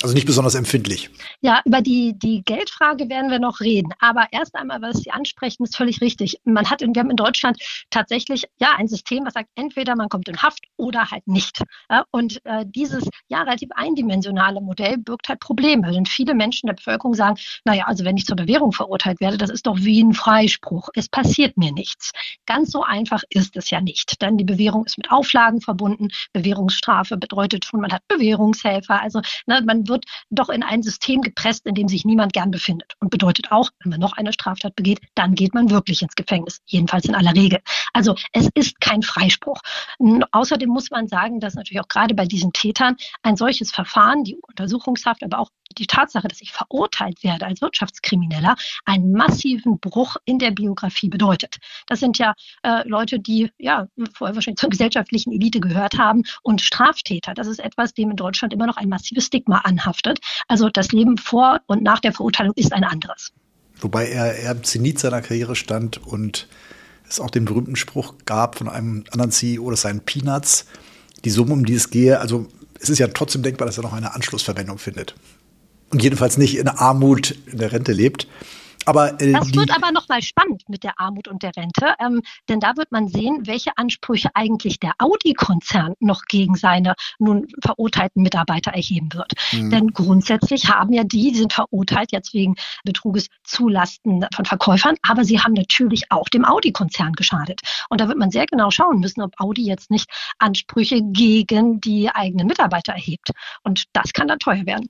Also 0.03 0.15
nicht 0.15 0.27
besonders 0.27 0.55
empfindlich. 0.55 1.11
Ja, 1.41 1.61
über 1.65 1.81
die, 1.81 2.19
die 2.19 2.43
Geldfrage 2.45 3.09
werden 3.09 3.31
wir 3.31 3.39
noch 3.39 3.61
reden. 3.61 3.93
Aber 4.01 4.27
erst 4.33 4.55
einmal, 4.57 4.83
was 4.83 4.99
Sie 4.99 5.11
ansprechen, 5.11 5.63
ist 5.63 5.77
völlig 5.77 6.01
richtig. 6.01 6.41
Man 6.45 6.69
hat 6.69 6.83
in, 6.83 6.95
wir 6.95 7.01
haben 7.01 7.11
in 7.11 7.17
Deutschland 7.17 7.59
tatsächlich 7.91 8.45
ja 8.61 8.75
ein 8.77 8.89
System, 8.89 9.25
was 9.25 9.35
sagt, 9.35 9.49
entweder 9.55 9.95
man 9.95 10.09
kommt 10.09 10.29
in 10.29 10.43
Haft 10.43 10.65
oder 10.77 11.11
halt 11.11 11.27
nicht. 11.27 11.63
Und 12.11 12.45
äh, 12.45 12.65
dieses 12.67 13.09
ja 13.29 13.43
relativ 13.43 13.71
eindimensionale 13.75 14.61
Modell 14.61 14.99
birgt 14.99 15.29
halt 15.29 15.41
Probleme. 15.41 15.93
Denn 15.93 16.07
viele 16.07 16.35
Menschen 16.35 16.67
der 16.67 16.75
Bevölkerung 16.75 17.15
sagen, 17.15 17.37
naja, 17.65 17.85
also 17.87 18.05
wenn 18.05 18.17
ich 18.17 18.27
zur 18.27 18.37
Bewährung 18.37 18.73
verurteilt 18.73 19.21
werde, 19.21 19.39
das 19.39 19.51
ist 19.51 19.67
doch 19.67 19.79
wie 19.79 20.03
ein 20.03 20.15
Freispruch. 20.15 20.89
Es 20.95 21.09
passiert 21.09 21.57
mir 21.57 21.73
nichts. 21.73 22.11
Ganz 22.47 22.73
so 22.73 22.83
einfach 22.83 23.23
ist 23.31 23.57
es 23.57 23.71
ja 23.71 23.81
nicht. 23.81 24.21
Denn 24.21 24.37
die 24.37 24.45
Bewährung 24.45 24.85
ist 24.85 24.99
mit 24.99 25.13
Auflagen 25.13 25.61
verbunden. 25.61 26.09
Bewährungsstrafe 26.33 27.17
bedeutet 27.17 27.65
schon, 27.65 27.81
man 27.81 27.93
hat 27.93 28.03
Bewährungshelfer. 28.09 29.01
Also 29.01 29.21
ne, 29.47 29.63
man 29.65 29.87
wird 29.87 29.92
doch 30.31 30.49
in 30.49 30.63
ein 30.63 30.83
System 30.83 31.23
gepresst, 31.23 31.67
in 31.67 31.75
dem 31.75 31.89
sich 31.89 32.05
niemand 32.05 32.33
gern 32.33 32.51
befindet. 32.51 32.95
Und 33.01 33.11
bedeutet 33.11 33.53
auch, 33.53 33.71
wenn 33.83 33.91
man 33.91 34.01
noch 34.01 34.15
eine 34.15 34.33
Straftat 34.33 34.77
begeht, 34.77 35.01
dann 35.15 35.35
geht 35.35 35.55
man 35.55 35.71
wirklich 35.71 36.03
ins 36.03 36.15
Gefängnis. 36.15 36.61
Jedenfalls 36.67 37.05
in 37.05 37.15
aller 37.15 37.35
Regel. 37.35 37.61
Also 37.93 38.15
es 38.33 38.49
ist 38.55 38.81
kein 38.81 39.03
Freispruch. 39.03 39.61
Außerdem 40.33 40.69
muss 40.69 40.91
man 40.91 41.09
sagen, 41.09 41.41
dass 41.41 41.55
natürlich 41.55 41.81
auch 41.81 41.89
gerade 41.89 42.15
bei 42.15 42.27
diesen 42.27 42.53
Tätern 42.53 42.97
ein 43.23 43.37
solches 43.37 43.71
Verfahren, 43.71 44.25
die 44.25 44.37
Untersuchungshaft, 44.37 45.23
aber 45.23 45.39
auch 45.39 45.51
die 45.75 45.87
Tatsache, 45.87 46.29
dass 46.29 46.41
ich 46.41 46.53
verurteilt 46.53 47.23
werde 47.23 47.47
als 47.47 47.61
Wirtschaftskrimineller, 47.61 48.57
einen 48.85 49.13
massiven 49.13 49.79
Bruch 49.79 50.17
in 50.25 50.39
der 50.39 50.51
Biografie 50.51 51.09
bedeutet. 51.09 51.59
Das 51.87 52.01
sind 52.01 52.19
ja 52.19 52.35
äh, 52.63 52.87
Leute, 52.89 53.19
die 53.19 53.51
ja 53.59 53.87
vorher 54.15 54.35
wahrscheinlich 54.35 54.61
zur 54.61 54.71
gesellschaftlichen 54.71 55.33
Elite 55.33 55.61
gehört 55.61 55.99
haben 55.99 56.23
und 56.43 56.61
Straftäter. 56.61 57.35
Das 57.35 57.47
ist 57.47 57.61
etwas, 57.61 57.95
dem 57.95 58.11
in 58.11 58.17
Deutschland 58.17 58.53
immer 58.53 58.67
noch 58.67 58.77
ein 58.77 58.89
massives 58.89 59.27
Stigma 59.27 59.59
anhaftet. 59.59 60.21
Also 60.49 60.69
das 60.69 60.93
Leben 60.93 61.19
vor 61.19 61.61
und 61.67 61.83
nach 61.83 62.01
der 62.01 62.13
Verurteilung 62.13 62.53
ist 62.57 62.73
ein 62.73 62.85
anderes. 62.85 63.33
Wobei 63.81 64.09
er, 64.09 64.39
er 64.39 64.53
im 64.53 64.63
Zenit 64.65 64.99
seiner 64.99 65.23
Karriere 65.23 65.57
stand 65.57 65.99
und 65.99 66.49
es 67.09 67.21
auch 67.21 67.31
den 67.31 67.45
berühmten 67.45 67.77
Spruch 67.77 68.15
gab 68.25 68.57
von 68.57 68.69
einem 68.69 69.05
anderen 69.11 69.33
CEO, 69.33 69.71
das 69.71 69.83
seien 69.83 70.01
Peanuts, 70.01 70.67
die 71.25 71.31
Summe, 71.31 71.53
um 71.53 71.65
die 71.65 71.75
es 71.75 71.91
gehe. 71.91 72.21
Also 72.21 72.49
es 72.81 72.89
ist 72.89 72.99
ja 72.99 73.09
trotzdem 73.09 73.43
denkbar, 73.43 73.67
dass 73.67 73.77
er 73.77 73.83
noch 73.83 73.93
eine 73.93 74.15
Anschlussverwendung 74.15 74.79
findet 74.79 75.15
und 75.93 76.03
jedenfalls 76.03 76.39
nicht 76.39 76.57
in 76.57 76.69
Armut 76.69 77.37
in 77.47 77.59
der 77.59 77.73
Rente 77.73 77.93
lebt. 77.93 78.27
Aber, 78.87 79.21
äh, 79.21 79.33
das 79.33 79.55
wird 79.55 79.75
aber 79.75 79.93
nochmal 79.93 80.23
spannend 80.23 80.63
mit 80.69 80.85
der 80.85 80.99
Armut 80.99 81.29
und 81.29 81.43
der 81.43 81.57
Rente, 81.57 81.95
ähm, 81.99 82.23
denn 82.49 82.61
da 82.61 82.77
wird 82.77 82.93
man 82.93 83.09
sehen, 83.09 83.47
welche 83.47 83.77
Ansprüche 83.77 84.31
eigentlich 84.35 84.79
der 84.81 84.93
Audi-Konzern 84.99 85.95
noch 86.01 86.23
gegen 86.25 86.55
seine 86.55 86.95
nun 87.19 87.47
verurteilten 87.63 88.23
Mitarbeiter 88.23 88.73
erheben 88.73 89.13
wird. 89.13 89.33
Mhm. 89.53 89.71
Denn 89.71 89.87
grundsätzlich 89.89 90.69
haben 90.69 90.93
ja 90.93 91.05
die, 91.05 91.33
die 91.33 91.39
sind 91.39 91.53
verurteilt 91.53 92.13
jetzt 92.13 92.35
wegen 92.35 92.57
Betruges 92.85 93.29
zulasten 93.45 94.27
von 94.35 94.45
Verkäufern, 94.45 94.97
aber 95.03 95.25
sie 95.25 95.41
haben 95.41 95.53
natürlich 95.55 96.11
auch 96.11 96.29
dem 96.29 96.45
Audi-Konzern 96.45 97.13
geschadet. 97.13 97.61
Und 97.89 98.01
da 98.01 98.09
wird 98.09 98.19
man 98.19 98.31
sehr 98.31 98.47
genau 98.47 98.71
schauen 98.71 99.01
müssen, 99.01 99.23
ob 99.23 99.39
Audi 99.39 99.65
jetzt 99.65 99.91
nicht 99.91 100.11
Ansprüche 100.39 101.01
gegen 101.03 101.81
die 101.81 102.11
eigenen 102.11 102.47
Mitarbeiter 102.47 102.93
erhebt. 102.93 103.31
Und 103.63 103.85
das 103.93 104.13
kann 104.13 104.29
dann 104.29 104.39
teuer 104.39 104.67
werden. 104.67 104.89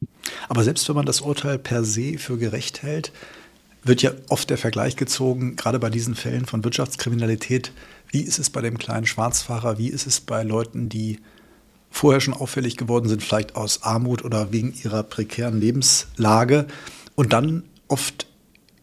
Aber 0.48 0.64
selbst 0.64 0.88
wenn 0.88 0.96
man 0.96 1.06
das 1.06 1.20
Urteil 1.20 1.58
per 1.58 1.84
se 1.84 2.18
für 2.18 2.38
gerecht 2.38 2.82
hält, 2.82 3.12
wird 3.84 4.02
ja 4.02 4.12
oft 4.28 4.48
der 4.50 4.58
Vergleich 4.58 4.96
gezogen, 4.96 5.56
gerade 5.56 5.78
bei 5.78 5.90
diesen 5.90 6.14
Fällen 6.14 6.46
von 6.46 6.64
Wirtschaftskriminalität. 6.64 7.72
Wie 8.10 8.20
ist 8.20 8.38
es 8.38 8.50
bei 8.50 8.60
dem 8.60 8.78
kleinen 8.78 9.06
Schwarzfahrer? 9.06 9.78
Wie 9.78 9.88
ist 9.88 10.06
es 10.06 10.20
bei 10.20 10.42
Leuten, 10.42 10.88
die 10.88 11.18
vorher 11.90 12.20
schon 12.20 12.34
auffällig 12.34 12.76
geworden 12.76 13.08
sind, 13.08 13.22
vielleicht 13.22 13.56
aus 13.56 13.82
Armut 13.82 14.24
oder 14.24 14.52
wegen 14.52 14.72
ihrer 14.82 15.02
prekären 15.02 15.60
Lebenslage 15.60 16.66
und 17.14 17.32
dann 17.32 17.64
oft 17.88 18.26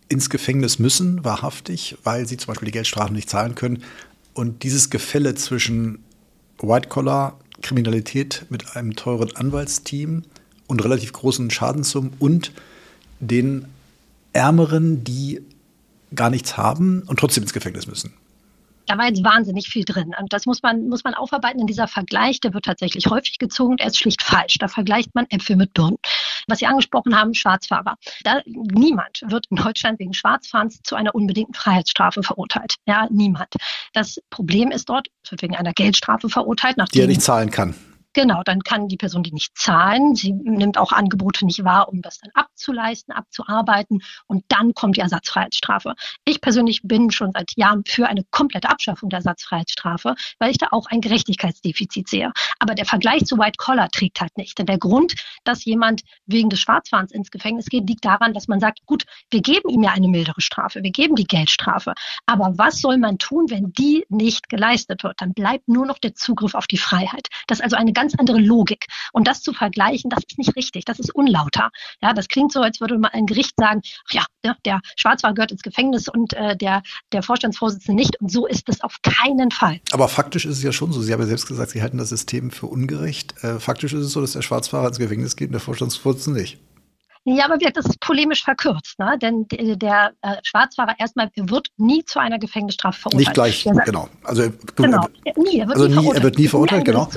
ins 0.10 0.30
Gefängnis 0.30 0.80
müssen, 0.80 1.24
wahrhaftig, 1.24 1.98
weil 2.04 2.28
sie 2.28 2.38
zum 2.38 2.48
Beispiel 2.48 2.68
die 2.68 2.74
Geldstrafen 2.74 3.16
nicht 3.16 3.30
zahlen 3.30 3.56
können. 3.56 3.84
Und 4.34 4.64
dieses 4.64 4.90
Gefälle 4.90 5.36
zwischen 5.36 6.04
White-Collar-Kriminalität 6.62 8.46
mit 8.50 8.76
einem 8.76 8.96
teuren 8.96 9.36
Anwaltsteam 9.36 10.24
und 10.68 10.84
relativ 10.84 11.14
großen 11.14 11.50
Schadenssummen 11.50 12.14
und 12.20 12.52
den 13.20 13.66
Ärmeren, 14.34 15.04
die 15.04 15.42
gar 16.14 16.30
nichts 16.30 16.58
haben 16.58 17.04
und 17.08 17.20
trotzdem 17.20 17.44
ins 17.44 17.54
Gefängnis 17.54 17.88
müssen. 17.88 18.14
Da 18.90 18.98
war 18.98 19.06
jetzt 19.06 19.24
wahnsinnig 19.24 19.70
viel 19.70 19.86
drin. 19.86 20.16
Und 20.20 20.34
das 20.34 20.48
muss 20.48 20.64
man, 20.64 20.90
muss 20.90 21.04
man 21.04 21.14
aufarbeiten. 21.14 21.60
In 21.60 21.68
dieser 21.68 21.88
Vergleich, 21.88 22.40
der 22.40 22.56
wird 22.56 22.66
tatsächlich 22.66 23.06
häufig 23.06 23.38
gezogen. 23.38 23.78
Er 23.78 23.86
ist 23.86 24.00
schlicht 24.00 24.24
falsch. 24.24 24.58
Da 24.58 24.68
vergleicht 24.68 25.14
man 25.14 25.28
Äpfel 25.30 25.58
mit 25.58 25.76
Birnen. 25.76 25.98
Was 26.48 26.58
Sie 26.58 26.66
angesprochen 26.66 27.16
haben, 27.16 27.36
Schwarzfahrer. 27.36 27.98
Da, 28.24 28.42
niemand 28.48 29.22
wird 29.28 29.46
in 29.52 29.58
Deutschland 29.58 30.00
wegen 30.00 30.16
Schwarzfahrens 30.16 30.80
zu 30.84 30.96
einer 30.96 31.14
unbedingten 31.14 31.54
Freiheitsstrafe 31.54 32.24
verurteilt. 32.24 32.78
Ja, 32.88 33.08
niemand. 33.12 33.54
Das 33.94 34.20
Problem 34.32 34.72
ist 34.72 34.90
dort, 34.90 35.10
es 35.24 35.30
wird 35.30 35.44
wegen 35.44 35.56
einer 35.56 35.74
Geldstrafe 35.74 36.28
verurteilt. 36.28 36.78
Die 36.92 37.02
er 37.02 37.08
nicht 37.08 37.22
zahlen 37.22 37.52
kann. 37.52 37.76
Genau, 38.14 38.42
dann 38.44 38.62
kann 38.62 38.88
die 38.88 38.98
Person 38.98 39.22
die 39.22 39.32
nicht 39.32 39.56
zahlen. 39.56 40.16
Sie 40.16 40.34
nimmt 40.34 40.80
auch 40.80 40.92
Angebote 40.92 41.46
nicht 41.46 41.64
wahr, 41.64 41.90
um 41.90 42.02
das 42.02 42.20
dann 42.20 42.32
abzuleisten, 42.34 43.14
abzuarbeiten. 43.14 44.02
Und 44.26 44.44
dann 44.48 44.74
kommt 44.74 44.98
die 44.98 45.02
Ersatzfreiheitsstrafe. 45.02 45.94
Ich 46.26 46.42
persönlich 46.42 46.82
bin 46.84 47.12
schon 47.12 47.32
seit 47.34 47.52
Jahren 47.56 47.84
für 47.86 48.08
eine 48.08 48.24
komplette 48.32 48.70
Abschaffung 48.70 49.10
der 49.10 49.18
Ersatzfreiheitsstrafe, 49.18 50.16
weil 50.40 50.50
ich 50.50 50.58
da 50.58 50.70
auch 50.72 50.88
ein 50.88 51.02
Gerechtigkeitsdefizit 51.02 52.10
sehe. 52.10 52.32
Aber 52.58 52.74
der 52.74 52.86
Vergleich 52.86 53.26
zu 53.26 53.38
White 53.38 53.58
Collar 53.58 53.90
trägt 53.90 54.22
halt 54.22 54.36
nicht. 54.38 54.58
Denn 54.58 54.66
der 54.66 54.80
Grund, 54.80 55.14
dass 55.44 55.64
jemand 55.66 56.02
wegen 56.26 56.50
des 56.50 56.62
Schwarzfahrens 56.62 57.12
ins 57.12 57.30
Gefängnis 57.30 57.68
geht, 57.68 57.88
liegt 57.88 58.06
daran, 58.06 58.34
dass 58.34 58.48
man 58.48 58.60
sagt, 58.60 58.80
gut, 58.88 59.06
wir 59.30 59.42
geben 59.42 59.70
ihm 59.70 59.84
ja 59.84 59.92
eine 59.92 60.08
mildere 60.08 60.42
Strafe, 60.42 60.82
wir 60.82 60.92
geben 60.92 61.16
die 61.16 61.26
Geldstrafe. 61.26 61.94
Aber 62.26 62.58
was 62.58 62.82
soll 62.82 62.98
man 62.98 63.20
tun, 63.20 63.46
wenn 63.50 63.72
die 63.74 64.06
nicht 64.10 64.50
geleistet 64.50 65.04
wird? 65.04 65.22
Dann 65.22 65.34
bleibt 65.34 65.68
nur 65.68 65.86
noch 65.86 66.00
der 66.00 66.16
Zugriff 66.16 66.56
auf 66.56 66.66
die 66.66 66.78
Freiheit. 66.78 67.28
Das 67.46 67.60
ist 67.60 67.64
also 67.64 67.76
eine 67.76 67.94
ganz 68.00 68.09
andere 68.18 68.40
Logik. 68.40 68.86
Und 69.14 69.28
das 69.28 69.42
zu 69.42 69.54
vergleichen, 69.54 70.10
das 70.10 70.24
ist 70.28 70.38
nicht 70.38 70.56
richtig, 70.56 70.86
das 70.86 71.00
ist 71.00 71.14
unlauter. 71.14 71.70
Ja, 72.02 72.14
das 72.14 72.28
klingt 72.28 72.52
so, 72.52 72.62
als 72.62 72.82
würde 72.82 72.98
mal 72.98 73.10
ein 73.14 73.26
Gericht 73.26 73.54
sagen, 73.58 73.82
ach 74.08 74.14
ja, 74.14 74.26
der, 74.44 74.56
der 74.66 74.82
Schwarzfahrer 74.96 75.34
gehört 75.34 75.52
ins 75.52 75.62
Gefängnis 75.62 76.08
und 76.08 76.34
äh, 76.34 76.56
der, 76.56 76.82
der 77.12 77.24
Vorstandsvorsitzende 77.24 78.02
nicht. 78.02 78.20
Und 78.22 78.32
so 78.32 78.48
ist 78.48 78.70
es 78.70 78.82
auf 78.82 78.98
keinen 79.04 79.52
Fall. 79.52 79.80
Aber 79.92 80.08
faktisch 80.08 80.46
ist 80.46 80.58
es 80.58 80.64
ja 80.64 80.72
schon 80.72 80.92
so. 80.92 81.02
Sie 81.02 81.14
haben 81.14 81.22
ja 81.22 81.28
selbst 81.28 81.48
gesagt, 81.48 81.72
Sie 81.72 81.82
halten 81.82 81.98
das 81.98 82.10
System 82.10 82.52
für 82.52 82.68
ungerecht. 82.68 83.36
Äh, 83.44 83.60
faktisch 83.60 83.94
ist 83.94 84.02
es 84.06 84.12
so, 84.12 84.22
dass 84.22 84.34
der 84.34 84.42
Schwarzfahrer 84.42 84.88
ins 84.88 85.00
Gefängnis 85.00 85.36
geht 85.36 85.50
und 85.50 85.54
der 85.54 85.62
Vorstandsvorsitzende 85.62 86.42
nicht. 86.42 86.60
Ja, 87.26 87.46
aber 87.46 87.58
das 87.58 87.86
ist 87.86 88.00
polemisch 88.00 88.44
verkürzt, 88.44 88.98
ne? 88.98 89.18
denn 89.22 89.46
der, 89.50 90.14
äh, 90.22 90.36
Schwarzfahrer 90.44 90.96
erstmal 90.98 91.30
wird 91.36 91.68
nie 91.78 92.04
zu 92.06 92.20
einer 92.20 92.40
Gefängnisstrafe 92.40 93.02
verurteilt. 93.02 93.20
Nicht 93.20 93.34
gleich, 93.34 93.68
genau. 93.86 94.08
Also, 94.24 94.50
genau. 94.76 95.08
Er, 95.26 95.34
nie, 95.38 95.60
er 95.60 95.68
wird 95.68 95.78
also 95.78 95.88
nie, 95.88 95.94
verurteilt. 95.94 96.18
er 96.18 96.24
wird 96.24 96.38
nie 96.38 96.48
verurteilt, 96.48 96.86
genau. 96.86 97.10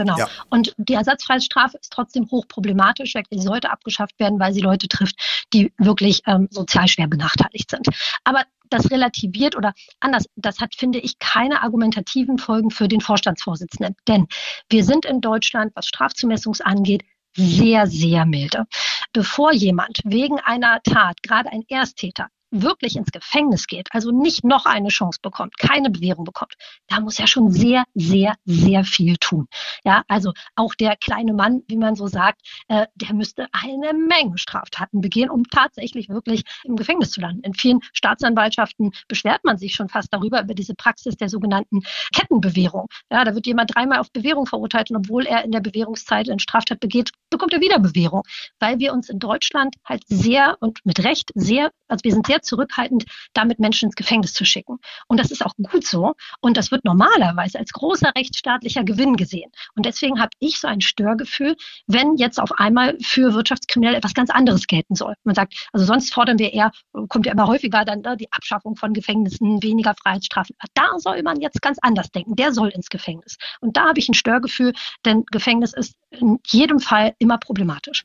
Genau. 0.00 0.16
Ja. 0.16 0.28
Und 0.48 0.74
die 0.78 0.94
Ersatzfreiheitsstrafe 0.94 1.76
ist 1.76 1.92
trotzdem 1.92 2.26
hochproblematisch. 2.30 3.12
Sie 3.30 3.38
sollte 3.38 3.70
abgeschafft 3.70 4.18
werden, 4.18 4.40
weil 4.40 4.54
sie 4.54 4.62
Leute 4.62 4.88
trifft, 4.88 5.46
die 5.52 5.74
wirklich 5.76 6.22
ähm, 6.26 6.48
sozial 6.50 6.88
schwer 6.88 7.06
benachteiligt 7.06 7.70
sind. 7.70 7.86
Aber 8.24 8.44
das 8.70 8.90
relativiert 8.90 9.56
oder 9.56 9.74
anders, 9.98 10.24
das 10.36 10.58
hat, 10.58 10.74
finde 10.74 11.00
ich, 11.00 11.18
keine 11.18 11.62
argumentativen 11.62 12.38
Folgen 12.38 12.70
für 12.70 12.88
den 12.88 13.02
Vorstandsvorsitzenden. 13.02 13.94
Denn 14.08 14.26
wir 14.70 14.84
sind 14.84 15.04
in 15.04 15.20
Deutschland, 15.20 15.72
was 15.74 15.84
Strafzumessungs 15.84 16.62
angeht, 16.62 17.02
sehr, 17.36 17.86
sehr 17.86 18.24
milde. 18.24 18.64
Bevor 19.12 19.52
jemand 19.52 20.00
wegen 20.04 20.40
einer 20.40 20.80
Tat, 20.82 21.22
gerade 21.22 21.52
ein 21.52 21.64
Ersttäter, 21.68 22.28
wirklich 22.50 22.96
ins 22.96 23.10
Gefängnis 23.12 23.66
geht, 23.66 23.88
also 23.92 24.10
nicht 24.10 24.44
noch 24.44 24.66
eine 24.66 24.88
Chance 24.88 25.18
bekommt, 25.22 25.56
keine 25.58 25.90
Bewährung 25.90 26.24
bekommt, 26.24 26.54
da 26.88 27.00
muss 27.00 27.18
er 27.18 27.26
schon 27.26 27.50
sehr, 27.50 27.84
sehr, 27.94 28.34
sehr 28.44 28.84
viel 28.84 29.16
tun. 29.16 29.46
Ja, 29.84 30.02
also 30.08 30.32
auch 30.56 30.74
der 30.74 30.96
kleine 30.96 31.32
Mann, 31.32 31.62
wie 31.68 31.76
man 31.76 31.94
so 31.94 32.06
sagt, 32.06 32.40
äh, 32.68 32.86
der 32.94 33.14
müsste 33.14 33.46
eine 33.52 33.92
Menge 33.92 34.38
Straftaten 34.38 35.00
begehen, 35.00 35.30
um 35.30 35.44
tatsächlich 35.44 36.08
wirklich 36.08 36.42
im 36.64 36.76
Gefängnis 36.76 37.10
zu 37.10 37.20
landen. 37.20 37.42
In 37.42 37.54
vielen 37.54 37.80
Staatsanwaltschaften 37.92 38.92
beschwert 39.08 39.44
man 39.44 39.58
sich 39.58 39.74
schon 39.74 39.88
fast 39.88 40.08
darüber, 40.12 40.42
über 40.42 40.54
diese 40.54 40.74
Praxis 40.74 41.16
der 41.16 41.28
sogenannten 41.28 41.82
Kettenbewährung. 42.14 42.86
Ja, 43.10 43.24
da 43.24 43.34
wird 43.34 43.46
jemand 43.46 43.74
dreimal 43.74 43.98
auf 43.98 44.10
Bewährung 44.12 44.46
verurteilt 44.46 44.90
und 44.90 44.96
obwohl 44.96 45.26
er 45.26 45.44
in 45.44 45.52
der 45.52 45.60
Bewährungszeit 45.60 46.28
eine 46.28 46.40
Straftat 46.40 46.80
begeht, 46.80 47.10
bekommt 47.30 47.52
er 47.52 47.60
wieder 47.60 47.78
Bewährung, 47.78 48.22
weil 48.58 48.78
wir 48.78 48.92
uns 48.92 49.08
in 49.08 49.18
Deutschland 49.18 49.76
halt 49.84 50.02
sehr 50.06 50.56
und 50.60 50.84
mit 50.84 51.04
Recht 51.04 51.30
sehr, 51.34 51.70
also 51.88 52.04
wir 52.04 52.12
sind 52.12 52.26
sehr 52.26 52.39
zurückhaltend, 52.42 53.04
damit 53.32 53.58
Menschen 53.58 53.86
ins 53.86 53.96
Gefängnis 53.96 54.32
zu 54.32 54.44
schicken. 54.44 54.78
Und 55.08 55.20
das 55.20 55.30
ist 55.30 55.44
auch 55.44 55.54
gut 55.56 55.86
so. 55.86 56.14
Und 56.40 56.56
das 56.56 56.70
wird 56.70 56.84
normalerweise 56.84 57.58
als 57.58 57.72
großer 57.72 58.12
rechtsstaatlicher 58.16 58.84
Gewinn 58.84 59.16
gesehen. 59.16 59.50
Und 59.74 59.86
deswegen 59.86 60.20
habe 60.20 60.30
ich 60.38 60.60
so 60.60 60.68
ein 60.68 60.80
Störgefühl, 60.80 61.56
wenn 61.86 62.16
jetzt 62.16 62.40
auf 62.40 62.52
einmal 62.52 62.96
für 63.00 63.34
Wirtschaftskriminelle 63.34 63.96
etwas 63.96 64.14
ganz 64.14 64.30
anderes 64.30 64.66
gelten 64.66 64.94
soll. 64.94 65.14
Man 65.24 65.34
sagt, 65.34 65.68
also 65.72 65.86
sonst 65.86 66.12
fordern 66.12 66.38
wir 66.38 66.52
eher, 66.52 66.70
kommt 67.08 67.26
ja 67.26 67.32
immer 67.32 67.46
häufiger 67.46 67.84
dann 67.84 68.00
ne, 68.00 68.16
die 68.16 68.32
Abschaffung 68.32 68.76
von 68.76 68.92
Gefängnissen, 68.92 69.62
weniger 69.62 69.94
Freiheitsstrafen. 69.94 70.56
Da 70.74 70.98
soll 70.98 71.22
man 71.22 71.40
jetzt 71.40 71.62
ganz 71.62 71.78
anders 71.82 72.10
denken. 72.10 72.36
Der 72.36 72.52
soll 72.52 72.68
ins 72.68 72.88
Gefängnis. 72.88 73.36
Und 73.60 73.76
da 73.76 73.88
habe 73.88 73.98
ich 73.98 74.08
ein 74.08 74.14
Störgefühl, 74.14 74.72
denn 75.04 75.24
Gefängnis 75.30 75.72
ist 75.72 75.94
in 76.10 76.38
jedem 76.46 76.80
Fall 76.80 77.14
immer 77.18 77.38
problematisch. 77.38 78.04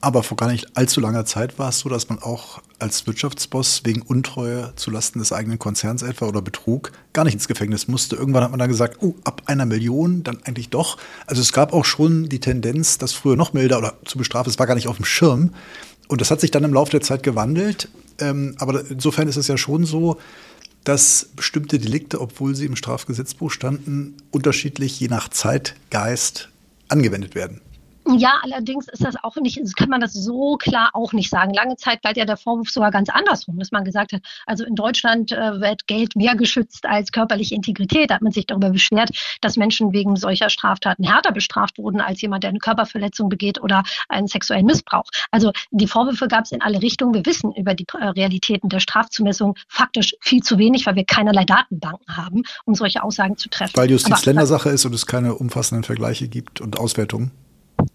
Aber 0.00 0.22
vor 0.22 0.36
gar 0.36 0.52
nicht 0.52 0.76
allzu 0.76 1.00
langer 1.00 1.24
Zeit 1.24 1.58
war 1.58 1.70
es 1.70 1.78
so, 1.80 1.88
dass 1.88 2.08
man 2.08 2.18
auch 2.18 2.60
als 2.78 3.06
Wirtschaftsboss 3.06 3.82
wegen 3.84 4.02
Untreue 4.02 4.72
zulasten 4.76 5.20
des 5.20 5.32
eigenen 5.32 5.58
Konzerns 5.58 6.02
etwa 6.02 6.26
oder 6.26 6.42
Betrug 6.42 6.92
gar 7.12 7.24
nicht 7.24 7.34
ins 7.34 7.48
Gefängnis 7.48 7.88
musste. 7.88 8.16
Irgendwann 8.16 8.44
hat 8.44 8.50
man 8.50 8.60
dann 8.60 8.68
gesagt, 8.68 8.98
oh, 9.00 9.14
ab 9.24 9.42
einer 9.46 9.64
Million 9.64 10.22
dann 10.22 10.42
eigentlich 10.44 10.68
doch. 10.68 10.98
Also 11.26 11.40
es 11.40 11.52
gab 11.52 11.72
auch 11.72 11.84
schon 11.84 12.28
die 12.28 12.40
Tendenz, 12.40 12.98
das 12.98 13.12
früher 13.12 13.36
noch 13.36 13.54
milder 13.54 13.78
oder 13.78 13.94
zu 14.04 14.18
bestrafen, 14.18 14.50
es 14.50 14.58
war 14.58 14.66
gar 14.66 14.74
nicht 14.74 14.88
auf 14.88 14.96
dem 14.96 15.06
Schirm. 15.06 15.54
Und 16.08 16.20
das 16.20 16.30
hat 16.30 16.40
sich 16.40 16.50
dann 16.50 16.64
im 16.64 16.74
Laufe 16.74 16.90
der 16.90 17.00
Zeit 17.00 17.22
gewandelt. 17.22 17.88
Ähm, 18.20 18.54
aber 18.58 18.88
insofern 18.88 19.28
ist 19.28 19.36
es 19.36 19.48
ja 19.48 19.56
schon 19.56 19.84
so, 19.84 20.18
dass 20.84 21.30
bestimmte 21.34 21.78
Delikte, 21.78 22.20
obwohl 22.20 22.54
sie 22.54 22.66
im 22.66 22.76
Strafgesetzbuch 22.76 23.50
standen, 23.50 24.14
unterschiedlich 24.30 25.00
je 25.00 25.08
nach 25.08 25.28
Zeitgeist 25.30 26.48
angewendet 26.88 27.34
werden. 27.34 27.60
Ja, 28.14 28.38
allerdings 28.42 28.86
ist 28.88 29.04
das 29.04 29.16
auch 29.22 29.34
nicht, 29.36 29.60
kann 29.76 29.88
man 29.88 30.00
das 30.00 30.12
so 30.12 30.56
klar 30.56 30.90
auch 30.92 31.12
nicht 31.12 31.28
sagen. 31.28 31.52
Lange 31.52 31.76
Zeit 31.76 32.02
galt 32.02 32.16
ja 32.16 32.24
der 32.24 32.36
Vorwurf 32.36 32.70
sogar 32.70 32.92
ganz 32.92 33.08
andersrum, 33.08 33.58
dass 33.58 33.72
man 33.72 33.84
gesagt 33.84 34.12
hat, 34.12 34.22
also 34.46 34.64
in 34.64 34.76
Deutschland 34.76 35.32
äh, 35.32 35.60
wird 35.60 35.88
Geld 35.88 36.14
mehr 36.14 36.36
geschützt 36.36 36.86
als 36.86 37.10
körperliche 37.10 37.56
Integrität. 37.56 38.10
Da 38.10 38.14
hat 38.14 38.22
man 38.22 38.30
sich 38.30 38.46
darüber 38.46 38.70
beschwert, 38.70 39.10
dass 39.40 39.56
Menschen 39.56 39.92
wegen 39.92 40.14
solcher 40.14 40.50
Straftaten 40.50 41.04
härter 41.04 41.32
bestraft 41.32 41.78
wurden 41.78 42.00
als 42.00 42.20
jemand, 42.20 42.44
der 42.44 42.50
eine 42.50 42.60
Körperverletzung 42.60 43.28
begeht 43.28 43.60
oder 43.60 43.82
einen 44.08 44.28
sexuellen 44.28 44.66
Missbrauch. 44.66 45.06
Also 45.32 45.50
die 45.72 45.88
Vorwürfe 45.88 46.28
gab 46.28 46.44
es 46.44 46.52
in 46.52 46.62
alle 46.62 46.80
Richtungen. 46.82 47.12
Wir 47.12 47.26
wissen 47.26 47.52
über 47.52 47.74
die 47.74 47.86
äh, 47.98 48.04
Realitäten 48.04 48.68
der 48.68 48.80
Strafzumessung 48.80 49.56
faktisch 49.68 50.14
viel 50.20 50.42
zu 50.42 50.58
wenig, 50.58 50.86
weil 50.86 50.94
wir 50.94 51.04
keinerlei 51.04 51.44
Datenbanken 51.44 52.16
haben, 52.16 52.42
um 52.64 52.74
solche 52.74 53.02
Aussagen 53.02 53.36
zu 53.36 53.48
treffen. 53.48 53.72
Weil 53.74 53.90
Justiz 53.90 54.24
Ländersache 54.24 54.70
ist 54.70 54.84
und 54.84 54.94
es 54.94 55.06
keine 55.06 55.34
umfassenden 55.34 55.82
Vergleiche 55.82 56.28
gibt 56.28 56.60
und 56.60 56.78
Auswertungen. 56.78 57.32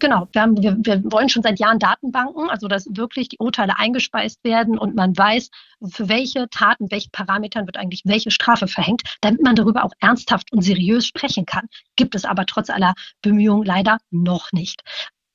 Genau, 0.02 0.26
wir, 0.32 0.42
haben, 0.42 0.60
wir, 0.60 0.76
wir 0.80 1.00
wollen 1.12 1.28
schon 1.28 1.44
seit 1.44 1.60
Jahren 1.60 1.78
Datenbanken, 1.78 2.50
also 2.50 2.66
dass 2.66 2.88
wirklich 2.90 3.28
die 3.28 3.38
Urteile 3.38 3.78
eingespeist 3.78 4.42
werden 4.42 4.76
und 4.76 4.96
man 4.96 5.16
weiß, 5.16 5.48
für 5.92 6.08
welche 6.08 6.48
Taten, 6.50 6.90
welche 6.90 7.08
Parametern 7.10 7.66
wird 7.66 7.76
eigentlich 7.76 8.02
welche 8.04 8.32
Strafe 8.32 8.66
verhängt, 8.66 9.02
damit 9.20 9.44
man 9.44 9.54
darüber 9.54 9.84
auch 9.84 9.92
ernsthaft 10.00 10.52
und 10.52 10.62
seriös 10.62 11.06
sprechen 11.06 11.46
kann. 11.46 11.68
Gibt 11.94 12.16
es 12.16 12.24
aber 12.24 12.46
trotz 12.46 12.68
aller 12.68 12.94
Bemühungen 13.22 13.64
leider 13.64 13.98
noch 14.10 14.50
nicht. 14.50 14.82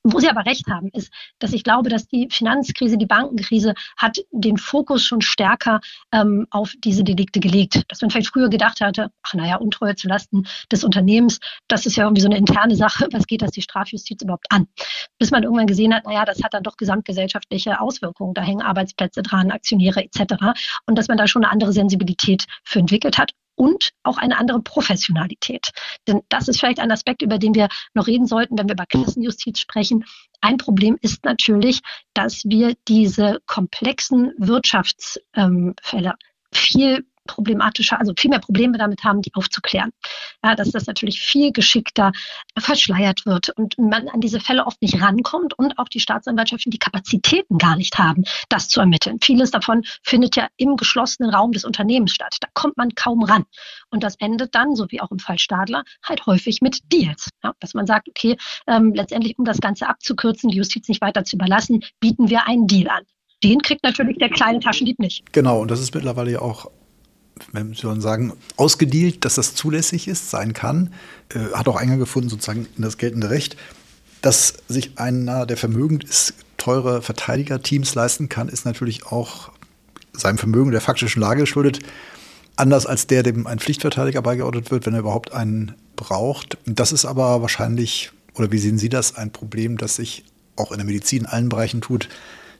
Wo 0.09 0.21
Sie 0.21 0.29
aber 0.29 0.45
recht 0.45 0.67
haben, 0.67 0.87
ist, 0.93 1.11
dass 1.39 1.51
ich 1.51 1.65
glaube, 1.65 1.89
dass 1.89 2.07
die 2.07 2.29
Finanzkrise, 2.31 2.97
die 2.97 3.05
Bankenkrise 3.05 3.73
hat 3.97 4.17
den 4.31 4.57
Fokus 4.57 5.03
schon 5.03 5.19
stärker 5.19 5.81
ähm, 6.13 6.47
auf 6.49 6.73
diese 6.81 7.03
Delikte 7.03 7.41
gelegt. 7.41 7.83
Dass 7.89 7.99
man 7.99 8.09
vielleicht 8.09 8.29
früher 8.29 8.49
gedacht 8.49 8.79
hatte, 8.79 9.11
ach 9.23 9.33
naja, 9.33 9.57
Untreue 9.57 9.95
zulasten 9.95 10.47
des 10.71 10.85
Unternehmens, 10.85 11.39
das 11.67 11.85
ist 11.85 11.97
ja 11.97 12.05
irgendwie 12.05 12.21
so 12.21 12.29
eine 12.29 12.37
interne 12.37 12.77
Sache, 12.77 13.07
was 13.11 13.27
geht 13.27 13.41
das 13.41 13.51
die 13.51 13.61
Strafjustiz 13.61 14.21
überhaupt 14.21 14.47
an? 14.49 14.67
Bis 15.19 15.31
man 15.31 15.43
irgendwann 15.43 15.67
gesehen 15.67 15.93
hat, 15.93 16.05
naja, 16.05 16.23
das 16.23 16.41
hat 16.41 16.53
dann 16.53 16.63
doch 16.63 16.77
gesamtgesellschaftliche 16.77 17.81
Auswirkungen, 17.81 18.33
da 18.33 18.41
hängen 18.41 18.61
Arbeitsplätze 18.61 19.23
dran, 19.23 19.51
Aktionäre 19.51 20.05
etc. 20.05 20.35
Und 20.85 20.97
dass 20.97 21.09
man 21.09 21.17
da 21.17 21.27
schon 21.27 21.43
eine 21.43 21.51
andere 21.51 21.73
Sensibilität 21.73 22.45
für 22.63 22.79
entwickelt 22.79 23.17
hat 23.17 23.33
und 23.57 23.91
auch 24.03 24.17
eine 24.17 24.37
andere 24.37 24.61
Professionalität. 24.61 25.71
Denn 26.07 26.21
das 26.29 26.47
ist 26.47 26.59
vielleicht 26.59 26.79
ein 26.79 26.91
Aspekt, 26.91 27.21
über 27.21 27.39
den 27.39 27.55
wir 27.55 27.67
noch 27.93 28.07
reden 28.07 28.27
sollten, 28.27 28.57
wenn 28.57 28.67
wir 28.67 28.75
über 28.75 28.85
Klassenjustiz 28.85 29.59
sprechen. 29.59 30.05
Ein 30.39 30.57
Problem 30.57 30.97
ist 31.01 31.25
natürlich, 31.25 31.81
dass 32.13 32.43
wir 32.45 32.75
diese 32.87 33.39
komplexen 33.47 34.33
Wirtschaftsfälle 34.37 36.13
viel 36.53 37.05
problematischer, 37.27 37.99
also 37.99 38.13
viel 38.17 38.29
mehr 38.29 38.39
Probleme 38.39 38.77
damit 38.77 39.03
haben, 39.03 39.21
die 39.21 39.33
aufzuklären. 39.33 39.91
Ja, 40.43 40.55
dass 40.55 40.71
das 40.71 40.87
natürlich 40.87 41.19
viel 41.19 41.51
geschickter 41.51 42.11
verschleiert 42.57 43.25
wird 43.25 43.49
und 43.49 43.77
man 43.77 44.07
an 44.09 44.21
diese 44.21 44.39
Fälle 44.39 44.65
oft 44.65 44.81
nicht 44.81 45.01
rankommt 45.01 45.57
und 45.57 45.77
auch 45.77 45.89
die 45.89 45.99
Staatsanwaltschaften 45.99 46.71
die 46.71 46.79
Kapazitäten 46.79 47.57
gar 47.57 47.75
nicht 47.75 47.97
haben, 47.97 48.23
das 48.49 48.69
zu 48.69 48.79
ermitteln. 48.79 49.19
Vieles 49.21 49.51
davon 49.51 49.83
findet 50.03 50.35
ja 50.35 50.47
im 50.57 50.77
geschlossenen 50.77 51.33
Raum 51.33 51.51
des 51.51 51.65
Unternehmens 51.65 52.13
statt. 52.13 52.37
Da 52.41 52.47
kommt 52.53 52.77
man 52.77 52.95
kaum 52.95 53.23
ran. 53.23 53.45
Und 53.89 54.03
das 54.03 54.15
endet 54.15 54.55
dann, 54.55 54.75
so 54.75 54.87
wie 54.89 55.01
auch 55.01 55.11
im 55.11 55.19
Fall 55.19 55.37
Stadler, 55.37 55.83
halt 56.03 56.25
häufig 56.25 56.61
mit 56.61 56.91
Deals. 56.91 57.29
Ja, 57.43 57.53
dass 57.59 57.73
man 57.73 57.85
sagt, 57.85 58.09
okay, 58.09 58.37
ähm, 58.67 58.93
letztendlich, 58.93 59.37
um 59.37 59.45
das 59.45 59.59
Ganze 59.59 59.87
abzukürzen, 59.87 60.49
die 60.49 60.57
Justiz 60.57 60.87
nicht 60.87 61.01
weiter 61.01 61.23
zu 61.23 61.35
überlassen, 61.35 61.83
bieten 61.99 62.29
wir 62.29 62.47
einen 62.47 62.67
Deal 62.67 62.89
an. 62.89 63.03
Den 63.43 63.61
kriegt 63.61 63.83
natürlich 63.83 64.17
der 64.17 64.29
kleine 64.29 64.59
Taschendieb 64.59 64.99
nicht. 64.99 65.31
Genau, 65.31 65.61
und 65.61 65.69
das 65.69 65.79
ist 65.79 65.93
mittlerweile 65.93 66.31
ja 66.31 66.41
auch 66.41 66.71
wenn 67.51 67.69
wir 67.69 68.01
sagen, 68.01 68.33
ausgedealt, 68.55 69.25
dass 69.25 69.35
das 69.35 69.55
zulässig 69.55 70.07
ist, 70.07 70.29
sein 70.29 70.53
kann, 70.53 70.93
äh, 71.33 71.53
hat 71.53 71.67
auch 71.67 71.75
Eingang 71.75 71.99
gefunden 71.99 72.29
sozusagen 72.29 72.67
in 72.77 72.83
das 72.83 72.97
geltende 72.97 73.29
Recht. 73.29 73.57
Dass 74.21 74.55
sich 74.67 74.97
einer, 74.97 75.45
der 75.45 75.57
vermögend 75.57 76.03
ist, 76.03 76.33
teure 76.57 77.01
Verteidigerteams 77.01 77.95
leisten 77.95 78.29
kann, 78.29 78.49
ist 78.49 78.65
natürlich 78.65 79.05
auch 79.05 79.51
seinem 80.13 80.37
Vermögen 80.37 80.71
der 80.71 80.81
faktischen 80.81 81.21
Lage 81.21 81.41
geschuldet. 81.41 81.79
Anders 82.55 82.85
als 82.87 83.05
der, 83.05 83.21
dem 83.21 83.45
ein 83.45 83.59
Pflichtverteidiger 83.59 84.21
beigeordnet 84.21 84.71
wird, 84.71 84.85
wenn 84.85 84.93
er 84.93 85.01
überhaupt 85.01 85.31
einen 85.31 85.75
braucht. 85.95 86.57
Das 86.65 86.91
ist 86.91 87.05
aber 87.05 87.41
wahrscheinlich, 87.41 88.11
oder 88.33 88.51
wie 88.51 88.57
sehen 88.57 88.79
Sie 88.79 88.89
das, 88.89 89.15
ein 89.15 89.31
Problem, 89.31 89.77
das 89.77 89.95
sich 89.95 90.23
auch 90.55 90.71
in 90.71 90.77
der 90.77 90.85
Medizin 90.85 91.19
in 91.19 91.25
allen 91.27 91.49
Bereichen 91.49 91.81
tut. 91.81 92.09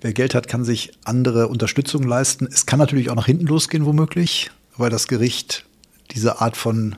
Wer 0.02 0.14
Geld 0.14 0.36
hat, 0.36 0.48
kann 0.48 0.64
sich 0.64 0.92
andere 1.04 1.48
Unterstützung 1.48 2.04
leisten. 2.04 2.48
Es 2.52 2.68
kann 2.68 2.78
natürlich 2.78 3.10
auch 3.10 3.16
nach 3.16 3.26
hinten 3.26 3.48
losgehen, 3.48 3.86
womöglich 3.86 4.52
weil 4.78 4.90
das 4.90 5.08
Gericht 5.08 5.66
diese 6.12 6.42
Art 6.42 6.58
von 6.58 6.96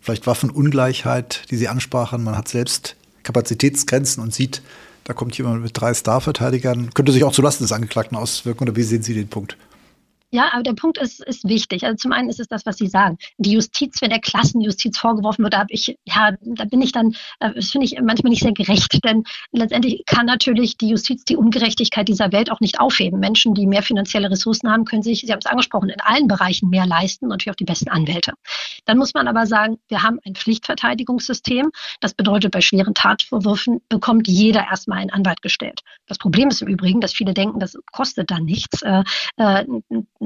vielleicht 0.00 0.26
Waffenungleichheit, 0.26 1.44
die 1.50 1.56
Sie 1.56 1.68
ansprachen, 1.68 2.22
man 2.22 2.36
hat 2.36 2.48
selbst 2.48 2.96
Kapazitätsgrenzen 3.22 4.22
und 4.22 4.34
sieht, 4.34 4.62
da 5.04 5.12
kommt 5.14 5.36
jemand 5.36 5.62
mit 5.62 5.78
drei 5.78 5.94
Star-Verteidigern, 5.94 6.90
könnte 6.94 7.12
sich 7.12 7.24
auch 7.24 7.32
zulasten 7.32 7.64
des 7.64 7.72
Angeklagten 7.72 8.16
auswirken, 8.16 8.64
oder 8.64 8.76
wie 8.76 8.82
sehen 8.82 9.02
Sie 9.02 9.14
den 9.14 9.28
Punkt? 9.28 9.56
Ja, 10.34 10.52
aber 10.52 10.64
der 10.64 10.72
Punkt 10.72 10.98
ist, 10.98 11.24
ist 11.24 11.48
wichtig. 11.48 11.84
Also 11.84 11.94
zum 11.94 12.10
einen 12.10 12.28
ist 12.28 12.40
es 12.40 12.48
das, 12.48 12.66
was 12.66 12.76
Sie 12.76 12.88
sagen. 12.88 13.18
Die 13.38 13.52
Justiz, 13.52 14.02
wenn 14.02 14.10
der 14.10 14.18
Klassenjustiz 14.18 14.98
vorgeworfen 14.98 15.44
wird, 15.44 15.54
da 15.54 15.58
habe 15.58 15.72
ich, 15.72 15.96
ja, 16.04 16.32
da 16.42 16.64
bin 16.64 16.82
ich 16.82 16.90
dann, 16.90 17.14
äh, 17.38 17.54
das 17.54 17.70
finde 17.70 17.84
ich 17.84 17.96
manchmal 18.02 18.30
nicht 18.30 18.42
sehr 18.42 18.52
gerecht, 18.52 18.98
denn 19.04 19.22
letztendlich 19.52 20.02
kann 20.06 20.26
natürlich 20.26 20.76
die 20.76 20.88
Justiz 20.88 21.24
die 21.24 21.36
Ungerechtigkeit 21.36 22.08
dieser 22.08 22.32
Welt 22.32 22.50
auch 22.50 22.58
nicht 22.58 22.80
aufheben. 22.80 23.20
Menschen, 23.20 23.54
die 23.54 23.68
mehr 23.68 23.84
finanzielle 23.84 24.28
Ressourcen 24.28 24.68
haben, 24.68 24.84
können 24.84 25.04
sich, 25.04 25.20
Sie 25.20 25.30
haben 25.30 25.38
es 25.38 25.46
angesprochen, 25.46 25.88
in 25.88 26.00
allen 26.00 26.26
Bereichen 26.26 26.68
mehr 26.68 26.84
leisten 26.84 27.26
und 27.26 27.30
natürlich 27.30 27.52
auch 27.52 27.56
die 27.56 27.64
besten 27.64 27.90
Anwälte. 27.90 28.32
Dann 28.86 28.98
muss 28.98 29.14
man 29.14 29.28
aber 29.28 29.46
sagen, 29.46 29.78
wir 29.86 30.02
haben 30.02 30.18
ein 30.26 30.34
Pflichtverteidigungssystem. 30.34 31.70
Das 32.00 32.12
bedeutet, 32.12 32.50
bei 32.50 32.60
schweren 32.60 32.94
Tatvorwürfen 32.94 33.82
bekommt 33.88 34.26
jeder 34.26 34.66
erstmal 34.68 34.98
einen 34.98 35.10
Anwalt 35.10 35.42
gestellt. 35.42 35.82
Das 36.08 36.18
Problem 36.18 36.48
ist 36.48 36.60
im 36.60 36.66
Übrigen, 36.66 37.00
dass 37.00 37.12
viele 37.12 37.34
denken, 37.34 37.60
das 37.60 37.78
kostet 37.92 38.32
dann 38.32 38.44
nichts. 38.44 38.82
Äh, 38.82 39.04
äh, 39.36 39.64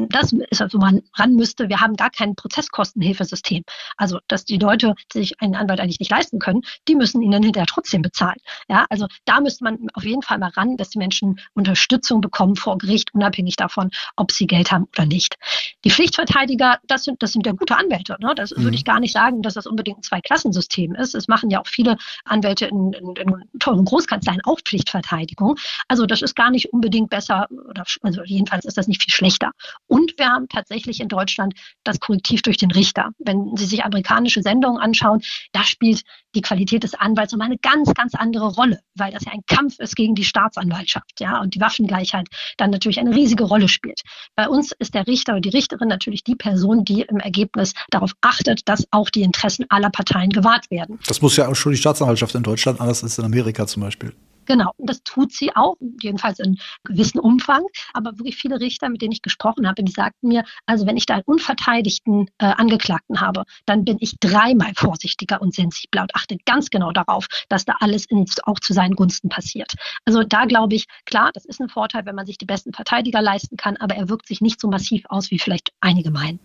das 0.08 0.32
ist 0.32 0.62
also 0.62 0.78
man 0.78 1.02
ran 1.14 1.34
müsste. 1.34 1.68
Wir 1.68 1.80
haben 1.80 1.96
gar 1.96 2.10
kein 2.10 2.34
Prozesskostenhilfesystem. 2.34 3.64
Also, 3.96 4.18
dass 4.28 4.44
die 4.44 4.58
Leute 4.58 4.94
sich 5.12 5.40
einen 5.40 5.54
Anwalt 5.54 5.80
eigentlich 5.80 6.00
nicht 6.00 6.10
leisten 6.10 6.38
können, 6.38 6.62
die 6.86 6.94
müssen 6.94 7.22
ihn 7.22 7.30
dann 7.30 7.42
hinterher 7.42 7.66
trotzdem 7.66 8.02
bezahlen. 8.02 8.38
Ja, 8.68 8.86
also 8.90 9.06
da 9.24 9.40
müsste 9.40 9.64
man 9.64 9.88
auf 9.94 10.04
jeden 10.04 10.22
Fall 10.22 10.38
mal 10.38 10.50
ran, 10.50 10.76
dass 10.76 10.90
die 10.90 10.98
Menschen 10.98 11.40
Unterstützung 11.54 12.20
bekommen 12.20 12.56
vor 12.56 12.78
Gericht, 12.78 13.14
unabhängig 13.14 13.56
davon, 13.56 13.90
ob 14.16 14.32
sie 14.32 14.46
Geld 14.46 14.70
haben 14.70 14.86
oder 14.96 15.06
nicht. 15.06 15.36
Die 15.84 15.90
Pflichtverteidiger, 15.90 16.78
das 16.86 17.04
sind, 17.04 17.22
das 17.22 17.32
sind 17.32 17.46
ja 17.46 17.52
gute 17.52 17.76
Anwälte. 17.76 18.16
Ne? 18.20 18.34
Das 18.34 18.50
mhm. 18.50 18.64
würde 18.64 18.76
ich 18.76 18.84
gar 18.84 19.00
nicht 19.00 19.12
sagen, 19.12 19.42
dass 19.42 19.54
das 19.54 19.66
unbedingt 19.66 19.98
ein 19.98 20.02
Zweiklassensystem 20.02 20.94
ist. 20.94 21.14
Es 21.14 21.28
machen 21.28 21.50
ja 21.50 21.60
auch 21.60 21.66
viele 21.66 21.96
Anwälte 22.24 22.66
in, 22.66 22.92
in, 22.92 23.14
in 23.16 23.58
teuren 23.58 23.84
Großkanzleien 23.84 24.40
auch 24.44 24.60
Pflichtverteidigung. 24.60 25.56
Also 25.88 26.06
das 26.06 26.22
ist 26.22 26.34
gar 26.34 26.50
nicht 26.50 26.72
unbedingt 26.72 27.10
besser 27.10 27.48
oder 27.68 27.84
also 28.02 28.22
jedenfalls 28.24 28.64
ist 28.64 28.76
das 28.76 28.88
nicht 28.88 29.02
viel 29.02 29.12
schlechter. 29.12 29.52
Und 29.88 30.14
wir 30.18 30.28
haben 30.28 30.48
tatsächlich 30.48 31.00
in 31.00 31.08
Deutschland 31.08 31.54
das 31.82 31.98
Korrektiv 31.98 32.42
durch 32.42 32.58
den 32.58 32.70
Richter. 32.70 33.10
Wenn 33.18 33.56
Sie 33.56 33.64
sich 33.64 33.84
amerikanische 33.84 34.42
Sendungen 34.42 34.80
anschauen, 34.80 35.22
da 35.52 35.64
spielt 35.64 36.02
die 36.34 36.42
Qualität 36.42 36.84
des 36.84 36.94
Anwalts 36.94 37.32
um 37.32 37.40
eine 37.40 37.58
ganz, 37.58 37.92
ganz 37.94 38.14
andere 38.14 38.48
Rolle, 38.48 38.80
weil 38.94 39.12
das 39.12 39.24
ja 39.24 39.32
ein 39.32 39.42
Kampf 39.46 39.78
ist 39.78 39.96
gegen 39.96 40.14
die 40.14 40.24
Staatsanwaltschaft, 40.24 41.20
ja, 41.20 41.40
und 41.40 41.54
die 41.54 41.60
Waffengleichheit 41.60 42.28
dann 42.58 42.70
natürlich 42.70 43.00
eine 43.00 43.14
riesige 43.14 43.44
Rolle 43.44 43.68
spielt. 43.68 44.02
Bei 44.36 44.48
uns 44.48 44.72
ist 44.78 44.94
der 44.94 45.06
Richter 45.06 45.32
oder 45.32 45.40
die 45.40 45.48
Richterin 45.48 45.88
natürlich 45.88 46.22
die 46.22 46.36
Person, 46.36 46.84
die 46.84 47.02
im 47.02 47.18
Ergebnis 47.18 47.72
darauf 47.90 48.12
achtet, 48.20 48.68
dass 48.68 48.86
auch 48.90 49.08
die 49.08 49.22
Interessen 49.22 49.64
aller 49.70 49.90
Parteien 49.90 50.30
gewahrt 50.30 50.70
werden. 50.70 50.98
Das 51.06 51.22
muss 51.22 51.36
ja 51.36 51.48
auch 51.48 51.56
schon 51.56 51.72
die 51.72 51.78
Staatsanwaltschaft 51.78 52.34
in 52.34 52.42
Deutschland, 52.42 52.80
anders 52.80 53.02
als 53.02 53.18
in 53.18 53.24
Amerika 53.24 53.66
zum 53.66 53.82
Beispiel. 53.82 54.12
Genau, 54.48 54.72
das 54.78 55.02
tut 55.02 55.30
sie 55.30 55.54
auch, 55.54 55.76
jedenfalls 56.00 56.38
in 56.38 56.58
gewissem 56.84 57.20
Umfang. 57.20 57.64
Aber 57.92 58.18
wirklich 58.18 58.36
viele 58.36 58.58
Richter, 58.58 58.88
mit 58.88 59.02
denen 59.02 59.12
ich 59.12 59.20
gesprochen 59.20 59.68
habe, 59.68 59.84
die 59.84 59.92
sagten 59.92 60.28
mir, 60.28 60.42
also 60.64 60.86
wenn 60.86 60.96
ich 60.96 61.04
da 61.04 61.14
einen 61.14 61.24
unverteidigten 61.26 62.30
äh, 62.38 62.46
Angeklagten 62.46 63.20
habe, 63.20 63.44
dann 63.66 63.84
bin 63.84 63.98
ich 64.00 64.14
dreimal 64.20 64.72
vorsichtiger 64.74 65.42
und 65.42 65.54
sensibler 65.54 66.00
und 66.00 66.16
achte 66.16 66.38
ganz 66.46 66.70
genau 66.70 66.92
darauf, 66.92 67.26
dass 67.50 67.66
da 67.66 67.74
alles 67.80 68.06
in, 68.06 68.24
auch 68.44 68.58
zu 68.58 68.72
seinen 68.72 68.96
Gunsten 68.96 69.28
passiert. 69.28 69.74
Also 70.06 70.22
da 70.22 70.46
glaube 70.46 70.76
ich, 70.76 70.86
klar, 71.04 71.30
das 71.34 71.44
ist 71.44 71.60
ein 71.60 71.68
Vorteil, 71.68 72.06
wenn 72.06 72.14
man 72.14 72.24
sich 72.24 72.38
die 72.38 72.46
besten 72.46 72.72
Verteidiger 72.72 73.20
leisten 73.20 73.58
kann, 73.58 73.76
aber 73.76 73.96
er 73.96 74.08
wirkt 74.08 74.28
sich 74.28 74.40
nicht 74.40 74.62
so 74.62 74.68
massiv 74.68 75.04
aus, 75.10 75.30
wie 75.30 75.38
vielleicht 75.38 75.72
einige 75.80 76.10
meinen. 76.10 76.40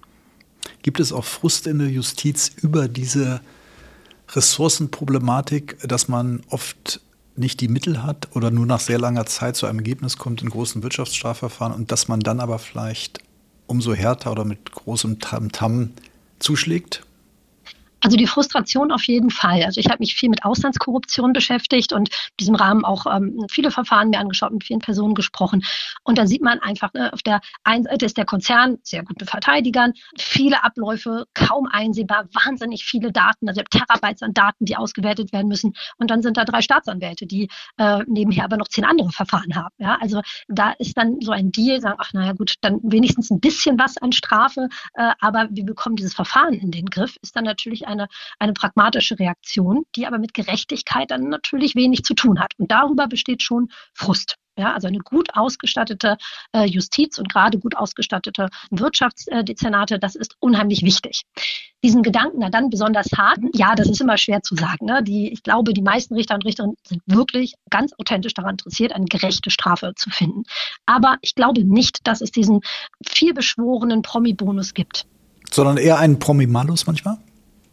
Gibt 0.81 0.99
es 0.99 1.13
auch 1.13 1.23
Frust 1.23 1.67
in 1.67 1.79
der 1.79 1.89
Justiz 1.89 2.51
über 2.61 2.89
diese 2.89 3.39
Ressourcenproblematik, 4.29 5.77
dass 5.87 6.09
man 6.09 6.41
oft 6.49 6.99
nicht 7.35 7.61
die 7.61 7.67
Mittel 7.67 8.03
hat 8.03 8.35
oder 8.35 8.51
nur 8.51 8.65
nach 8.65 8.79
sehr 8.79 8.99
langer 8.99 9.25
Zeit 9.25 9.55
zu 9.55 9.65
einem 9.65 9.79
Ergebnis 9.79 10.17
kommt 10.17 10.41
in 10.41 10.49
großen 10.49 10.83
Wirtschaftsstrafverfahren 10.83 11.73
und 11.73 11.91
dass 11.91 12.07
man 12.07 12.19
dann 12.19 12.39
aber 12.39 12.59
vielleicht 12.59 13.19
umso 13.67 13.93
härter 13.93 14.31
oder 14.31 14.45
mit 14.45 14.71
großem 14.71 15.19
Tam-Tam 15.19 15.91
zuschlägt? 16.39 17.05
Also 18.03 18.17
die 18.17 18.27
Frustration 18.27 18.91
auf 18.91 19.03
jeden 19.05 19.29
Fall. 19.29 19.63
Also 19.63 19.79
ich 19.79 19.87
habe 19.87 19.99
mich 19.99 20.13
viel 20.13 20.29
mit 20.29 20.43
Auslandskorruption 20.43 21.31
beschäftigt 21.31 21.93
und 21.93 22.09
in 22.09 22.15
diesem 22.39 22.55
Rahmen 22.55 22.83
auch 22.83 23.05
ähm, 23.05 23.45
viele 23.49 23.71
Verfahren 23.71 24.09
mir 24.09 24.19
angeschaut, 24.19 24.51
mit 24.51 24.65
vielen 24.65 24.81
Personen 24.81 25.15
gesprochen. 25.15 25.63
Und 26.03 26.17
da 26.17 26.27
sieht 26.27 26.41
man 26.41 26.59
einfach, 26.59 26.93
ne, 26.93 27.13
auf 27.13 27.21
der 27.21 27.39
einen 27.63 27.85
Seite 27.85 28.05
ist 28.05 28.17
der 28.17 28.25
Konzern 28.25 28.77
sehr 28.83 29.03
gut 29.03 29.21
mit 29.21 29.29
Verteidigern, 29.29 29.93
viele 30.17 30.65
Abläufe, 30.65 31.25
kaum 31.33 31.67
einsehbar, 31.71 32.27
wahnsinnig 32.33 32.83
viele 32.83 33.13
Daten, 33.13 33.47
also 33.47 33.61
Terabytes 33.69 34.21
an 34.21 34.33
Daten, 34.33 34.65
die 34.65 34.75
ausgewertet 34.75 35.31
werden 35.31 35.47
müssen. 35.47 35.73
Und 35.97 36.11
dann 36.11 36.21
sind 36.21 36.35
da 36.35 36.43
drei 36.43 36.61
Staatsanwälte, 36.61 37.25
die 37.25 37.47
äh, 37.77 38.03
nebenher 38.05 38.43
aber 38.43 38.57
noch 38.57 38.67
zehn 38.67 38.83
andere 38.83 39.11
Verfahren 39.11 39.55
haben. 39.55 39.73
Ja, 39.77 39.97
also 40.01 40.21
da 40.49 40.71
ist 40.71 40.97
dann 40.97 41.21
so 41.21 41.31
ein 41.31 41.53
Deal, 41.53 41.79
sagen, 41.79 41.99
ach 41.99 42.11
naja 42.11 42.33
gut, 42.33 42.55
dann 42.59 42.81
wenigstens 42.83 43.31
ein 43.31 43.39
bisschen 43.39 43.79
was 43.79 43.97
an 43.97 44.11
Strafe, 44.11 44.67
äh, 44.95 45.11
aber 45.21 45.47
wir 45.51 45.63
bekommen 45.63 45.95
dieses 45.95 46.13
Verfahren 46.13 46.53
in 46.53 46.71
den 46.71 46.87
Griff, 46.87 47.15
ist 47.21 47.37
dann 47.37 47.45
natürlich 47.45 47.87
ein 47.87 47.92
eine, 47.93 48.07
eine 48.39 48.53
pragmatische 48.53 49.17
Reaktion, 49.19 49.85
die 49.95 50.05
aber 50.05 50.17
mit 50.17 50.33
Gerechtigkeit 50.33 51.11
dann 51.11 51.29
natürlich 51.29 51.75
wenig 51.75 52.03
zu 52.03 52.13
tun 52.13 52.39
hat. 52.39 52.53
Und 52.57 52.71
darüber 52.71 53.07
besteht 53.07 53.41
schon 53.41 53.69
Frust. 53.93 54.35
Ja, 54.55 54.73
also 54.73 54.87
eine 54.87 54.99
gut 54.99 55.29
ausgestattete 55.33 56.17
äh, 56.51 56.65
Justiz 56.65 57.17
und 57.17 57.27
gerade 57.27 57.57
gut 57.57 57.75
ausgestattete 57.75 58.49
Wirtschaftsdezernate, 58.69 59.97
das 59.97 60.15
ist 60.15 60.35
unheimlich 60.39 60.83
wichtig. 60.83 61.23
Diesen 61.83 62.03
Gedanken 62.03 62.37
na 62.39 62.51
dann 62.51 62.69
besonders 62.69 63.07
hart, 63.17 63.39
ja, 63.55 63.73
das 63.73 63.89
ist 63.89 63.99
immer 63.99 64.17
schwer 64.17 64.43
zu 64.43 64.55
sagen. 64.55 64.85
Ne? 64.85 65.01
Die, 65.01 65.33
ich 65.33 65.41
glaube, 65.41 65.73
die 65.73 65.81
meisten 65.81 66.13
Richter 66.13 66.35
und 66.35 66.45
Richterinnen 66.45 66.75
sind 66.83 67.01
wirklich 67.07 67.55
ganz 67.71 67.93
authentisch 67.97 68.35
daran 68.35 68.51
interessiert, 68.51 68.93
eine 68.93 69.05
gerechte 69.05 69.49
Strafe 69.49 69.93
zu 69.95 70.11
finden. 70.11 70.43
Aber 70.85 71.17
ich 71.21 71.33
glaube 71.33 71.63
nicht, 71.63 72.05
dass 72.05 72.21
es 72.21 72.29
diesen 72.29 72.61
vielbeschworenen 73.03 74.03
Promi-Bonus 74.03 74.75
gibt. 74.75 75.07
Sondern 75.49 75.77
eher 75.77 75.97
einen 75.97 76.19
Promi-Malus 76.19 76.85
manchmal? 76.85 77.17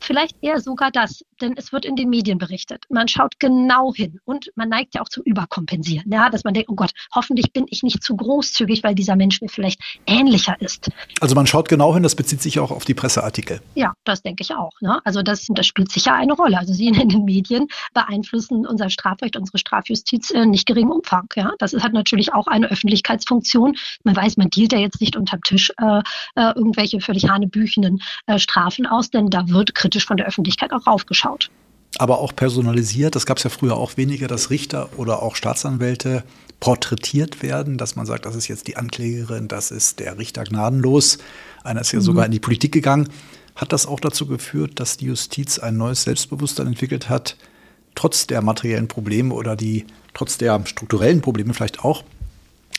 Vielleicht 0.01 0.37
eher 0.41 0.61
sogar 0.61 0.91
das, 0.91 1.25
denn 1.41 1.55
es 1.57 1.73
wird 1.73 1.85
in 1.85 1.97
den 1.97 2.09
Medien 2.09 2.39
berichtet. 2.39 2.85
Man 2.89 3.09
schaut 3.09 3.39
genau 3.39 3.95
hin 3.95 4.19
und 4.25 4.51
man 4.57 4.69
neigt 4.69 4.95
ja 4.95 5.03
auch 5.03 5.09
zum 5.09 5.23
Überkompensieren. 5.25 6.11
Ja, 6.11 6.31
dass 6.31 6.45
man 6.45 6.55
denkt, 6.55 6.71
oh 6.71 6.75
Gott, 6.75 6.93
hoffentlich 7.15 7.53
bin 7.53 7.67
ich 7.69 7.83
nicht 7.83 8.03
zu 8.03 8.17
großzügig, 8.17 8.83
weil 8.83 8.95
dieser 8.95 9.17
Mensch 9.17 9.41
mir 9.41 9.49
vielleicht 9.49 9.81
ähnlicher 10.07 10.61
ist. 10.61 10.91
Also 11.21 11.35
man 11.35 11.47
schaut 11.47 11.69
genau 11.69 11.95
hin, 11.95 12.03
das 12.03 12.15
bezieht 12.15 12.43
sich 12.43 12.59
auch 12.59 12.71
auf 12.71 12.85
die 12.85 12.95
Presseartikel. 12.95 13.61
Ja, 13.75 13.93
das 14.05 14.23
denke 14.23 14.43
ich 14.43 14.55
auch. 14.55 14.73
Ne? 14.81 15.01
Also 15.05 15.23
das, 15.23 15.47
das 15.51 15.67
spielt 15.67 15.93
sicher 15.93 16.15
eine 16.15 16.33
Rolle. 16.33 16.59
Also 16.59 16.73
Sie 16.73 16.87
in 16.87 17.09
den 17.09 17.25
Medien 17.25 17.69
beeinflussen 17.95 18.67
unser 18.67 18.91
Strafrecht, 18.91 19.37
unsere 19.37 19.59
Strafjustiz 19.59 20.31
in 20.31 20.51
nicht 20.51 20.67
geringem 20.67 20.93
Umfang. 20.93 21.27
Ja, 21.37 21.53
das 21.59 21.75
hat 21.75 21.93
natürlich 21.93 22.33
auch 22.33 22.47
eine 22.47 22.71
Öffentlichkeitsfunktion. 22.71 23.77
Man 24.05 24.17
weiß, 24.17 24.37
man 24.37 24.51
dealt 24.51 24.73
ja 24.73 24.79
jetzt 24.79 25.01
nicht 25.01 25.17
unterm 25.17 25.43
Tisch 25.43 25.71
äh, 25.79 26.01
äh, 26.37 26.53
irgendwelche 26.55 27.01
völlig 27.01 27.29
hanebüchenden 27.29 28.03
äh, 28.27 28.39
Strafen 28.39 28.87
aus, 28.87 29.11
denn 29.11 29.29
da 29.29 29.49
wird 29.49 29.75
kritisch 29.75 29.90
kritisch 29.91 30.07
von 30.07 30.17
der 30.17 30.27
Öffentlichkeit 30.27 30.73
auch 30.73 30.87
raufgeschaut. 30.87 31.51
Aber 31.99 32.21
auch 32.21 32.35
personalisiert, 32.35 33.17
das 33.17 33.27
gab 33.27 33.39
es 33.39 33.45
ja 33.45 33.51
früher 33.51 33.77
auch 33.77 33.97
weniger, 33.97 34.29
dass 34.29 34.51
Richter 34.51 34.89
oder 34.97 35.23
auch 35.23 35.35
Staatsanwälte 35.35 36.23
porträtiert 36.61 37.43
werden, 37.43 37.79
dass 37.79 37.97
man 37.97 38.07
sagt, 38.07 38.27
das 38.27 38.37
ist 38.37 38.47
jetzt 38.47 38.69
die 38.69 38.77
Anklägerin, 38.77 39.49
das 39.49 39.71
ist 39.71 39.99
der 39.99 40.19
Richter 40.19 40.45
gnadenlos. 40.45 41.19
Einer 41.65 41.81
ist 41.81 41.91
ja 41.93 41.99
mhm. 41.99 42.05
sogar 42.05 42.27
in 42.27 42.33
die 42.33 42.39
Politik 42.39 42.73
gegangen. 42.73 43.09
Hat 43.57 43.73
das 43.73 43.87
auch 43.87 43.99
dazu 43.99 44.27
geführt, 44.27 44.79
dass 44.79 44.99
die 44.99 45.07
Justiz 45.07 45.59
ein 45.59 45.77
neues 45.77 46.05
Selbstbewusstsein 46.05 46.69
entwickelt 46.69 47.09
hat, 47.09 47.37
trotz 47.97 48.27
der 48.29 48.41
materiellen 48.41 48.87
Probleme 48.87 49.35
oder 49.35 49.57
die 49.57 49.87
trotz 50.15 50.39
der 50.39 50.65
strukturellen 50.67 51.23
Probleme 51.23 51.55
vielleicht 51.55 51.85
auch, 51.85 52.05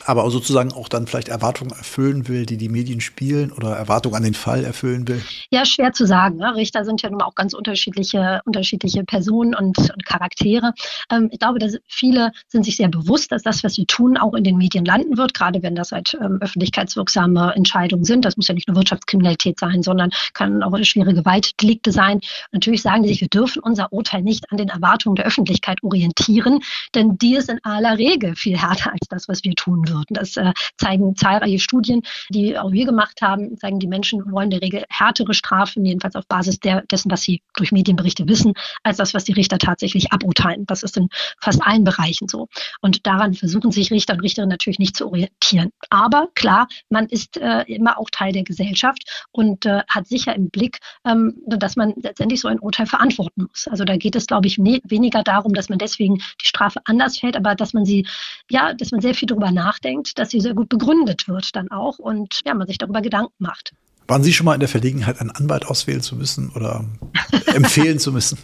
aber 0.06 0.28
sozusagen 0.30 0.72
auch 0.72 0.88
dann 0.88 1.06
vielleicht 1.06 1.28
Erwartungen 1.28 1.70
erfüllen 1.70 2.28
will, 2.28 2.46
die 2.46 2.56
die 2.56 2.68
Medien 2.68 3.00
spielen 3.00 3.52
oder 3.52 3.76
Erwartungen 3.76 4.16
an 4.16 4.22
den 4.22 4.34
Fall 4.34 4.64
erfüllen 4.64 5.06
will? 5.08 5.22
Ja, 5.50 5.64
schwer 5.64 5.92
zu 5.92 6.06
sagen. 6.06 6.36
Ne? 6.36 6.54
Richter 6.54 6.84
sind 6.84 7.02
ja 7.02 7.10
nun 7.10 7.22
auch 7.22 7.34
ganz 7.34 7.54
unterschiedliche, 7.54 8.40
unterschiedliche 8.44 9.04
Personen 9.04 9.54
und, 9.54 9.78
und 9.78 10.04
Charaktere. 10.04 10.72
Ähm, 11.10 11.28
ich 11.30 11.38
glaube, 11.38 11.58
dass 11.58 11.78
viele 11.86 12.32
sind 12.48 12.64
sich 12.64 12.76
sehr 12.76 12.88
bewusst, 12.88 13.32
dass 13.32 13.42
das, 13.42 13.62
was 13.64 13.74
sie 13.74 13.86
tun, 13.86 14.16
auch 14.16 14.34
in 14.34 14.44
den 14.44 14.56
Medien 14.56 14.84
landen 14.84 15.16
wird, 15.16 15.34
gerade 15.34 15.62
wenn 15.62 15.74
das 15.74 15.92
halt 15.92 16.16
ähm, 16.20 16.38
öffentlichkeitswirksame 16.40 17.52
Entscheidungen 17.54 18.04
sind. 18.04 18.24
Das 18.24 18.36
muss 18.36 18.48
ja 18.48 18.54
nicht 18.54 18.68
nur 18.68 18.76
Wirtschaftskriminalität 18.76 19.58
sein, 19.58 19.82
sondern 19.82 20.10
kann 20.32 20.62
auch 20.62 20.72
schwere 20.82 21.14
Gewaltdelikte 21.14 21.92
sein. 21.92 22.20
Natürlich 22.50 22.82
sagen 22.82 23.02
sie 23.04 23.10
sich, 23.10 23.20
wir 23.20 23.28
dürfen 23.28 23.62
unser 23.62 23.92
Urteil 23.92 24.22
nicht 24.22 24.50
an 24.50 24.56
den 24.56 24.68
Erwartungen 24.68 25.16
der 25.16 25.26
Öffentlichkeit 25.26 25.82
orientieren, 25.82 26.60
denn 26.94 27.18
die 27.18 27.36
ist 27.36 27.48
in 27.48 27.60
aller 27.62 27.98
Regel 27.98 28.34
viel 28.34 28.58
härter 28.58 28.92
als 28.92 29.06
das, 29.08 29.28
was 29.28 29.44
wir 29.44 29.54
tun 29.54 29.88
würden 29.88 29.91
würden. 29.92 30.14
Das 30.14 30.36
äh, 30.36 30.52
zeigen 30.76 31.16
zahlreiche 31.16 31.58
Studien, 31.58 32.02
die 32.30 32.58
auch 32.58 32.72
wir 32.72 32.86
gemacht 32.86 33.22
haben, 33.22 33.56
zeigen, 33.58 33.78
die 33.78 33.86
Menschen 33.86 34.32
wollen 34.32 34.50
in 34.50 34.50
der 34.50 34.62
Regel 34.62 34.84
härtere 34.88 35.34
Strafen, 35.34 35.84
jedenfalls 35.84 36.16
auf 36.16 36.26
Basis 36.26 36.58
der, 36.60 36.82
dessen, 36.90 37.10
was 37.10 37.22
sie 37.22 37.42
durch 37.56 37.72
Medienberichte 37.72 38.26
wissen, 38.28 38.54
als 38.82 38.96
das, 38.96 39.14
was 39.14 39.24
die 39.24 39.32
Richter 39.32 39.58
tatsächlich 39.58 40.12
aburteilen. 40.12 40.66
Das 40.66 40.82
ist 40.82 40.96
in 40.96 41.08
fast 41.40 41.62
allen 41.62 41.84
Bereichen 41.84 42.28
so. 42.28 42.48
Und 42.80 43.06
daran 43.06 43.34
versuchen 43.34 43.70
sich 43.70 43.90
Richter 43.90 44.14
und 44.14 44.20
Richterinnen 44.20 44.50
natürlich 44.50 44.78
nicht 44.78 44.96
zu 44.96 45.06
orientieren. 45.06 45.70
Aber 45.90 46.28
klar, 46.34 46.68
man 46.88 47.06
ist 47.06 47.36
äh, 47.36 47.62
immer 47.62 47.98
auch 47.98 48.10
Teil 48.10 48.32
der 48.32 48.44
Gesellschaft 48.44 49.26
und 49.32 49.66
äh, 49.66 49.82
hat 49.88 50.06
sicher 50.06 50.34
im 50.34 50.50
Blick, 50.50 50.78
ähm, 51.04 51.36
dass 51.46 51.76
man 51.76 51.94
letztendlich 51.96 52.40
so 52.40 52.48
ein 52.48 52.58
Urteil 52.58 52.86
verantworten 52.86 53.46
muss. 53.48 53.68
Also 53.68 53.84
da 53.84 53.96
geht 53.96 54.16
es, 54.16 54.26
glaube 54.26 54.46
ich, 54.46 54.58
ne 54.58 54.80
weniger 54.84 55.22
darum, 55.22 55.54
dass 55.54 55.68
man 55.68 55.78
deswegen 55.78 56.16
die 56.16 56.46
Strafe 56.46 56.80
anders 56.84 57.18
fällt, 57.18 57.36
aber 57.36 57.54
dass 57.54 57.72
man 57.72 57.84
sie, 57.84 58.06
ja, 58.50 58.74
dass 58.74 58.90
man 58.90 59.00
sehr 59.00 59.14
viel 59.14 59.26
darüber 59.26 59.50
nachdenkt, 59.50 59.81
nachdenkt, 59.82 60.18
dass 60.18 60.30
sie 60.30 60.40
sehr 60.40 60.54
gut 60.54 60.68
begründet 60.68 61.28
wird 61.28 61.54
dann 61.56 61.70
auch 61.70 61.98
und 61.98 62.40
ja, 62.44 62.54
man 62.54 62.66
sich 62.66 62.78
darüber 62.78 63.02
Gedanken 63.02 63.34
macht. 63.38 63.72
Waren 64.08 64.22
Sie 64.22 64.32
schon 64.32 64.44
mal 64.44 64.54
in 64.54 64.60
der 64.60 64.68
Verlegenheit, 64.68 65.20
einen 65.20 65.30
Anwalt 65.30 65.66
auswählen 65.66 66.02
zu 66.02 66.16
müssen 66.16 66.50
oder 66.50 66.84
empfehlen 67.46 67.98
zu 67.98 68.12
müssen? 68.12 68.38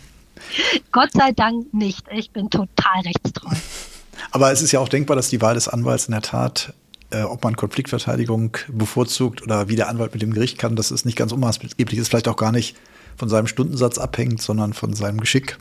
Gott 0.93 1.11
sei 1.13 1.33
Dank 1.33 1.73
nicht. 1.75 2.07
Ich 2.13 2.31
bin 2.31 2.49
total 2.49 3.01
rechtstreu. 3.05 3.55
Aber 4.31 4.53
es 4.53 4.63
ist 4.63 4.73
ja 4.73 4.81
auch 4.81 4.89
denkbar, 4.89 5.17
dass 5.17 5.29
die 5.29 5.41
Wahl 5.41 5.55
des 5.55 5.69
Anwalts 5.69 6.07
in 6.07 6.13
der 6.13 6.23
Tat, 6.23 6.75
äh, 7.11 7.23
ob 7.23 7.43
man 7.45 7.57
Konfliktverteidigung 7.57 8.57
bevorzugt 8.69 9.43
oder 9.43 9.69
wie 9.69 9.77
der 9.77 9.89
Anwalt 9.89 10.13
mit 10.13 10.23
dem 10.23 10.33
Gericht 10.33 10.59
kann, 10.59 10.77
das 10.77 10.91
ist 10.91 11.05
nicht 11.05 11.17
ganz 11.17 11.33
unmaßgeblich 11.33 11.99
ist, 11.99 12.09
vielleicht 12.09 12.29
auch 12.29 12.37
gar 12.37 12.53
nicht 12.53 12.77
von 13.17 13.29
seinem 13.29 13.47
Stundensatz 13.47 13.99
abhängt, 13.99 14.41
sondern 14.41 14.73
von 14.73 14.95
seinem 14.95 15.21
Geschick. 15.21 15.59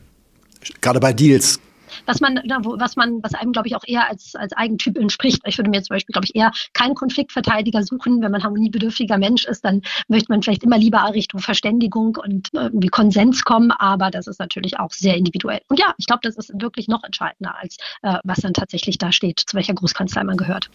Gerade 0.82 1.00
bei 1.00 1.14
Deals 1.14 1.60
was 2.06 2.22
man, 2.22 2.42
was 2.46 2.96
man, 2.96 3.22
was 3.24 3.34
einem, 3.34 3.52
glaube 3.52 3.68
ich, 3.68 3.76
auch 3.76 3.84
eher 3.86 4.10
als, 4.10 4.36
als 4.36 4.54
Eigentyp 4.54 4.98
entspricht. 4.98 5.42
Ich 5.46 5.58
würde 5.58 5.70
mir 5.70 5.82
zum 5.82 5.96
Beispiel, 5.96 6.14
glaube 6.14 6.26
ich, 6.26 6.36
eher 6.36 6.52
keinen 6.74 6.96
Konfliktverteidiger 6.96 7.84
suchen. 7.84 8.22
Wenn 8.22 8.32
man 8.32 8.44
harmoniebedürftiger 8.44 9.18
Mensch 9.18 9.46
ist, 9.46 9.64
dann 9.64 9.82
möchte 10.08 10.32
man 10.32 10.42
vielleicht 10.42 10.64
immer 10.64 10.78
lieber 10.78 11.04
Richtung 11.14 11.40
Verständigung 11.40 12.18
und 12.18 12.50
irgendwie 12.54 12.88
Konsens 12.88 13.44
kommen, 13.44 13.72
aber 13.72 14.12
das 14.12 14.28
ist 14.28 14.40
natürlich 14.40 14.80
auch 14.80 14.92
sehr 14.92 15.16
individuell. 15.16 15.62
Und 15.70 15.80
ja, 15.80 15.94
ich 15.98 16.06
glaube, 16.06 16.22
das 16.24 16.36
ist 16.36 16.52
wirklich 16.62 16.88
noch 16.88 17.04
entscheidender, 17.04 17.56
als 17.58 17.78
äh, 18.02 18.18
was 18.24 18.40
dann 18.40 18.54
tatsächlich 18.54 18.98
da 18.98 19.12
steht, 19.12 19.40
zu 19.40 19.56
welcher 19.56 19.74
Großkanzlei 19.74 20.24
man 20.24 20.38
gehört. 20.38 20.70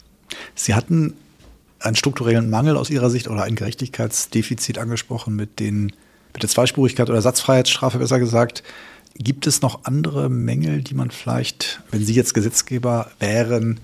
Sie 0.54 0.74
hatten 0.74 1.14
einen 1.80 1.96
strukturellen 1.96 2.48
Mangel 2.48 2.76
aus 2.76 2.90
Ihrer 2.90 3.11
Sicht 3.11 3.28
oder 3.28 3.42
ein 3.42 3.56
Gerechtigkeitsdefizit 3.56 4.78
angesprochen 4.78 5.35
mit 5.37 5.61
den 5.61 5.92
mit 6.32 6.42
der 6.42 6.48
Zweispurigkeit 6.48 7.11
oder 7.11 7.20
Satzfreiheitsstrafe 7.20 7.98
besser 7.98 8.18
gesagt. 8.18 8.62
Gibt 9.18 9.46
es 9.46 9.62
noch 9.62 9.85
andere 9.85 10.31
Mängel, 10.31 10.83
die 10.83 10.94
man 10.94 11.11
vielleicht, 11.11 11.83
wenn 11.90 12.05
Sie 12.05 12.14
jetzt 12.14 12.35
Gesetzgeber 12.35 13.11
wären, 13.18 13.81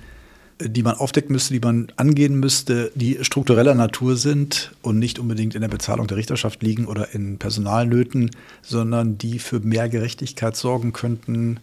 die 0.61 0.83
man 0.83 0.97
aufdecken 0.97 1.33
müsste, 1.33 1.55
die 1.55 1.61
man 1.61 1.93
angehen 1.97 2.41
müsste, 2.41 2.91
die 2.95 3.19
struktureller 3.23 3.75
Natur 3.75 4.17
sind 4.17 4.73
und 4.83 4.99
nicht 4.99 5.19
unbedingt 5.19 5.55
in 5.55 5.61
der 5.61 5.69
Bezahlung 5.69 6.07
der 6.07 6.17
Richterschaft 6.17 6.63
liegen 6.63 6.87
oder 6.87 7.15
in 7.15 7.39
Personalnöten, 7.39 8.31
sondern 8.63 9.19
die 9.19 9.39
für 9.39 9.61
mehr 9.61 9.89
Gerechtigkeit 9.89 10.57
sorgen 10.57 10.93
könnten, 10.93 11.61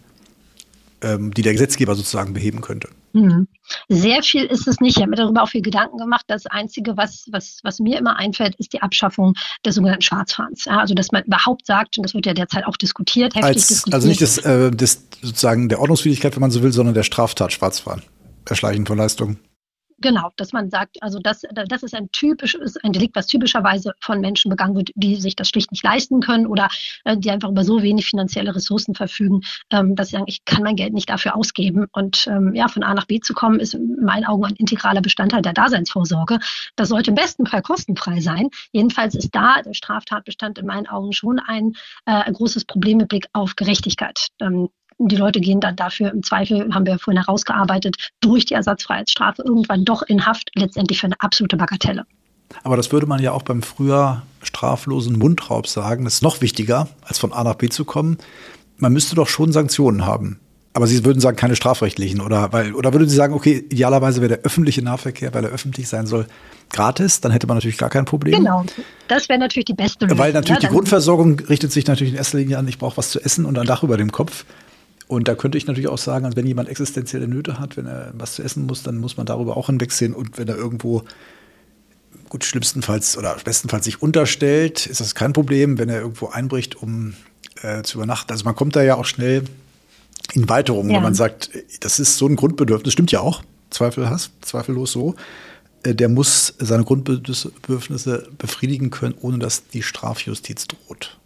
ähm, 1.02 1.34
die 1.34 1.42
der 1.42 1.52
Gesetzgeber 1.52 1.94
sozusagen 1.94 2.32
beheben 2.32 2.62
könnte? 2.62 2.88
Hm. 3.16 3.48
Sehr 3.88 4.22
viel 4.22 4.44
ist 4.44 4.68
es 4.68 4.80
nicht. 4.80 4.96
Ich 4.96 5.02
habe 5.02 5.10
mir 5.10 5.16
darüber 5.16 5.42
auch 5.42 5.48
viel 5.48 5.62
Gedanken 5.62 5.96
gemacht. 5.96 6.24
Das 6.28 6.46
Einzige, 6.46 6.96
was, 6.96 7.26
was, 7.30 7.60
was 7.62 7.78
mir 7.78 7.98
immer 7.98 8.16
einfällt, 8.16 8.54
ist 8.56 8.74
die 8.74 8.82
Abschaffung 8.82 9.32
des 9.64 9.76
sogenannten 9.76 10.02
Schwarzfahrens. 10.02 10.66
Ja, 10.66 10.80
also, 10.80 10.94
dass 10.94 11.12
man 11.12 11.24
überhaupt 11.24 11.66
sagt, 11.66 11.96
und 11.96 12.04
das 12.04 12.12
wird 12.12 12.26
ja 12.26 12.34
derzeit 12.34 12.66
auch 12.66 12.76
diskutiert, 12.76 13.34
heftig 13.34 13.44
Als, 13.44 13.68
diskutiert. 13.68 13.94
Also 13.94 14.08
nicht 14.08 14.20
das, 14.20 14.38
äh, 14.38 14.70
das 14.70 15.04
sozusagen 15.22 15.68
der 15.70 15.80
Ordnungswidrigkeit, 15.80 16.36
wenn 16.36 16.42
man 16.42 16.50
so 16.50 16.62
will, 16.62 16.72
sondern 16.72 16.94
der 16.94 17.04
Straftat 17.04 17.52
Schwarzfahren. 17.52 18.02
Erschleichen 18.44 18.86
von 18.86 18.98
Leistungen. 18.98 19.38
Genau, 19.98 20.30
dass 20.36 20.52
man 20.52 20.68
sagt, 20.68 21.02
also 21.02 21.18
das, 21.18 21.42
das 21.68 21.82
ist 21.82 21.94
ein 21.94 22.10
typisches, 22.12 22.76
ein 22.76 22.92
Delikt, 22.92 23.16
was 23.16 23.26
typischerweise 23.26 23.94
von 24.00 24.20
Menschen 24.20 24.50
begangen 24.50 24.76
wird, 24.76 24.90
die 24.94 25.16
sich 25.16 25.36
das 25.36 25.48
schlicht 25.48 25.72
nicht 25.72 25.82
leisten 25.82 26.20
können 26.20 26.46
oder 26.46 26.68
äh, 27.04 27.16
die 27.16 27.30
einfach 27.30 27.48
über 27.48 27.64
so 27.64 27.82
wenig 27.82 28.04
finanzielle 28.04 28.54
Ressourcen 28.54 28.94
verfügen, 28.94 29.40
ähm, 29.70 29.96
dass 29.96 30.08
sie 30.08 30.16
sagen, 30.16 30.26
ich 30.28 30.44
kann 30.44 30.62
mein 30.62 30.76
Geld 30.76 30.92
nicht 30.92 31.08
dafür 31.08 31.34
ausgeben. 31.34 31.86
Und 31.92 32.26
ähm, 32.26 32.54
ja, 32.54 32.68
von 32.68 32.82
A 32.82 32.92
nach 32.92 33.06
B 33.06 33.20
zu 33.20 33.32
kommen, 33.32 33.58
ist 33.58 33.72
in 33.72 33.96
meinen 34.04 34.26
Augen 34.26 34.44
ein 34.44 34.56
integraler 34.56 35.00
Bestandteil 35.00 35.40
der 35.40 35.54
Daseinsvorsorge. 35.54 36.40
Das 36.76 36.90
sollte 36.90 37.10
im 37.10 37.14
besten 37.14 37.46
Fall 37.46 37.62
kostenfrei 37.62 38.20
sein. 38.20 38.50
Jedenfalls 38.72 39.14
ist 39.14 39.34
da 39.34 39.62
der 39.62 39.72
Straftatbestand 39.72 40.58
in 40.58 40.66
meinen 40.66 40.86
Augen 40.86 41.14
schon 41.14 41.38
ein, 41.38 41.72
äh, 42.04 42.30
großes 42.30 42.66
Problem 42.66 42.98
mit 42.98 43.08
Blick 43.08 43.28
auf 43.32 43.56
Gerechtigkeit. 43.56 44.28
Ähm, 44.40 44.68
die 44.98 45.16
Leute 45.16 45.40
gehen 45.40 45.60
dann 45.60 45.76
dafür 45.76 46.10
im 46.10 46.22
Zweifel, 46.22 46.72
haben 46.72 46.86
wir 46.86 46.98
vorhin 46.98 47.22
herausgearbeitet, 47.22 47.96
durch 48.20 48.46
die 48.46 48.54
Ersatzfreiheitsstrafe 48.54 49.42
irgendwann 49.42 49.84
doch 49.84 50.02
in 50.02 50.26
Haft, 50.26 50.50
letztendlich 50.54 51.00
für 51.00 51.06
eine 51.06 51.20
absolute 51.20 51.56
Bagatelle. 51.56 52.04
Aber 52.62 52.76
das 52.76 52.92
würde 52.92 53.06
man 53.06 53.20
ja 53.20 53.32
auch 53.32 53.42
beim 53.42 53.62
früher 53.62 54.22
straflosen 54.42 55.18
Mundraub 55.18 55.66
sagen. 55.66 56.04
Das 56.04 56.14
ist 56.14 56.22
noch 56.22 56.40
wichtiger, 56.40 56.88
als 57.02 57.18
von 57.18 57.32
A 57.32 57.44
nach 57.44 57.56
B 57.56 57.68
zu 57.68 57.84
kommen. 57.84 58.18
Man 58.78 58.92
müsste 58.92 59.16
doch 59.16 59.28
schon 59.28 59.52
Sanktionen 59.52 60.06
haben. 60.06 60.38
Aber 60.72 60.86
Sie 60.86 61.04
würden 61.06 61.20
sagen, 61.20 61.38
keine 61.38 61.56
strafrechtlichen, 61.56 62.20
oder? 62.20 62.52
Weil, 62.52 62.74
oder 62.74 62.92
würden 62.92 63.08
Sie 63.08 63.16
sagen, 63.16 63.32
okay, 63.32 63.64
idealerweise 63.70 64.20
wäre 64.20 64.36
der 64.36 64.38
öffentliche 64.40 64.82
Nahverkehr, 64.82 65.32
weil 65.32 65.44
er 65.44 65.50
öffentlich 65.50 65.88
sein 65.88 66.06
soll, 66.06 66.26
gratis, 66.70 67.22
dann 67.22 67.32
hätte 67.32 67.46
man 67.46 67.56
natürlich 67.56 67.78
gar 67.78 67.88
kein 67.88 68.04
Problem. 68.04 68.34
Genau, 68.34 68.62
das 69.08 69.28
wäre 69.30 69.38
natürlich 69.38 69.64
die 69.64 69.74
beste 69.74 70.04
Lösung. 70.04 70.18
Weil 70.18 70.34
natürlich 70.34 70.62
ja, 70.62 70.68
die 70.68 70.74
Grundversorgung 70.74 71.40
richtet 71.48 71.72
sich 71.72 71.86
natürlich 71.86 72.12
in 72.12 72.18
erster 72.18 72.36
Linie 72.36 72.58
an, 72.58 72.68
ich 72.68 72.76
brauche 72.76 72.98
was 72.98 73.10
zu 73.10 73.20
essen 73.20 73.46
und 73.46 73.58
ein 73.58 73.66
Dach 73.66 73.82
über 73.82 73.96
dem 73.96 74.12
Kopf. 74.12 74.44
Und 75.08 75.28
da 75.28 75.34
könnte 75.34 75.56
ich 75.56 75.66
natürlich 75.66 75.88
auch 75.88 75.98
sagen, 75.98 76.24
also 76.24 76.36
wenn 76.36 76.46
jemand 76.46 76.68
existenzielle 76.68 77.28
Nöte 77.28 77.58
hat, 77.60 77.76
wenn 77.76 77.86
er 77.86 78.12
was 78.14 78.34
zu 78.34 78.42
essen 78.42 78.66
muss, 78.66 78.82
dann 78.82 78.98
muss 78.98 79.16
man 79.16 79.26
darüber 79.26 79.56
auch 79.56 79.66
hinwegsehen. 79.66 80.14
Und 80.14 80.36
wenn 80.36 80.48
er 80.48 80.56
irgendwo, 80.56 81.04
gut, 82.28 82.44
schlimmstenfalls 82.44 83.16
oder 83.16 83.36
bestenfalls 83.44 83.84
sich 83.84 84.02
unterstellt, 84.02 84.86
ist 84.86 85.00
das 85.00 85.14
kein 85.14 85.32
Problem, 85.32 85.78
wenn 85.78 85.88
er 85.88 86.00
irgendwo 86.00 86.28
einbricht, 86.28 86.74
um 86.82 87.14
äh, 87.62 87.82
zu 87.82 87.98
übernachten. 87.98 88.32
Also 88.32 88.44
man 88.44 88.56
kommt 88.56 88.74
da 88.74 88.82
ja 88.82 88.96
auch 88.96 89.04
schnell 89.04 89.44
in 90.32 90.48
Weiterungen, 90.48 90.90
ja. 90.90 90.96
wenn 90.96 91.04
man 91.04 91.14
sagt, 91.14 91.50
das 91.80 92.00
ist 92.00 92.18
so 92.18 92.26
ein 92.26 92.34
Grundbedürfnis, 92.34 92.92
stimmt 92.92 93.12
ja 93.12 93.20
auch, 93.20 93.42
zweifelhaft, 93.70 94.32
zweifellos 94.40 94.90
so. 94.90 95.14
Äh, 95.84 95.94
der 95.94 96.08
muss 96.08 96.54
seine 96.58 96.84
Grundbedürfnisse 96.84 98.28
befriedigen 98.38 98.90
können, 98.90 99.14
ohne 99.20 99.38
dass 99.38 99.68
die 99.68 99.82
Strafjustiz 99.82 100.66
droht. 100.66 101.18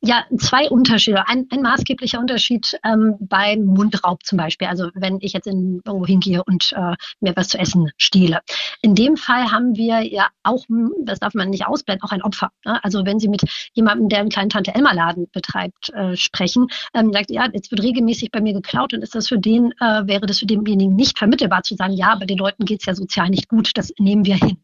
Ja, 0.00 0.24
zwei 0.38 0.68
Unterschiede. 0.68 1.26
Ein, 1.26 1.48
ein 1.50 1.60
maßgeblicher 1.60 2.20
Unterschied 2.20 2.78
ähm, 2.84 3.16
beim 3.18 3.64
Mundraub 3.64 4.24
zum 4.24 4.38
Beispiel. 4.38 4.68
Also 4.68 4.90
wenn 4.94 5.18
ich 5.20 5.32
jetzt 5.32 5.48
in, 5.48 5.80
irgendwo 5.84 6.06
hingehe 6.06 6.44
und 6.44 6.72
äh, 6.72 6.94
mir 7.18 7.34
was 7.34 7.48
zu 7.48 7.58
essen 7.58 7.90
stehle. 7.96 8.38
In 8.80 8.94
dem 8.94 9.16
Fall 9.16 9.50
haben 9.50 9.76
wir 9.76 10.02
ja 10.02 10.28
auch, 10.44 10.64
das 11.02 11.18
darf 11.18 11.34
man 11.34 11.50
nicht 11.50 11.66
ausblenden, 11.66 12.04
auch 12.04 12.12
ein 12.12 12.22
Opfer. 12.22 12.52
Ne? 12.64 12.82
Also 12.84 13.04
wenn 13.04 13.18
Sie 13.18 13.26
mit 13.26 13.42
jemandem, 13.72 14.08
der 14.08 14.20
einen 14.20 14.28
kleinen 14.28 14.50
Tante-Elmer-Laden 14.50 15.30
betreibt, 15.32 15.90
äh, 15.90 16.16
sprechen, 16.16 16.68
ähm, 16.94 17.12
sagt, 17.12 17.30
ja, 17.30 17.48
jetzt 17.52 17.72
wird 17.72 17.82
regelmäßig 17.82 18.30
bei 18.30 18.40
mir 18.40 18.52
geklaut 18.52 18.94
und 18.94 19.02
ist 19.02 19.16
das 19.16 19.26
für 19.26 19.38
den, 19.38 19.72
äh, 19.80 20.06
wäre 20.06 20.26
das 20.26 20.38
für 20.38 20.46
denjenigen 20.46 20.94
nicht 20.94 21.18
vermittelbar 21.18 21.64
zu 21.64 21.74
sagen, 21.74 21.94
ja, 21.94 22.14
bei 22.14 22.26
den 22.26 22.38
Leuten 22.38 22.66
geht's 22.66 22.86
ja 22.86 22.94
sozial 22.94 23.30
nicht 23.30 23.48
gut, 23.48 23.72
das 23.74 23.92
nehmen 23.98 24.24
wir 24.24 24.36
hin. 24.36 24.58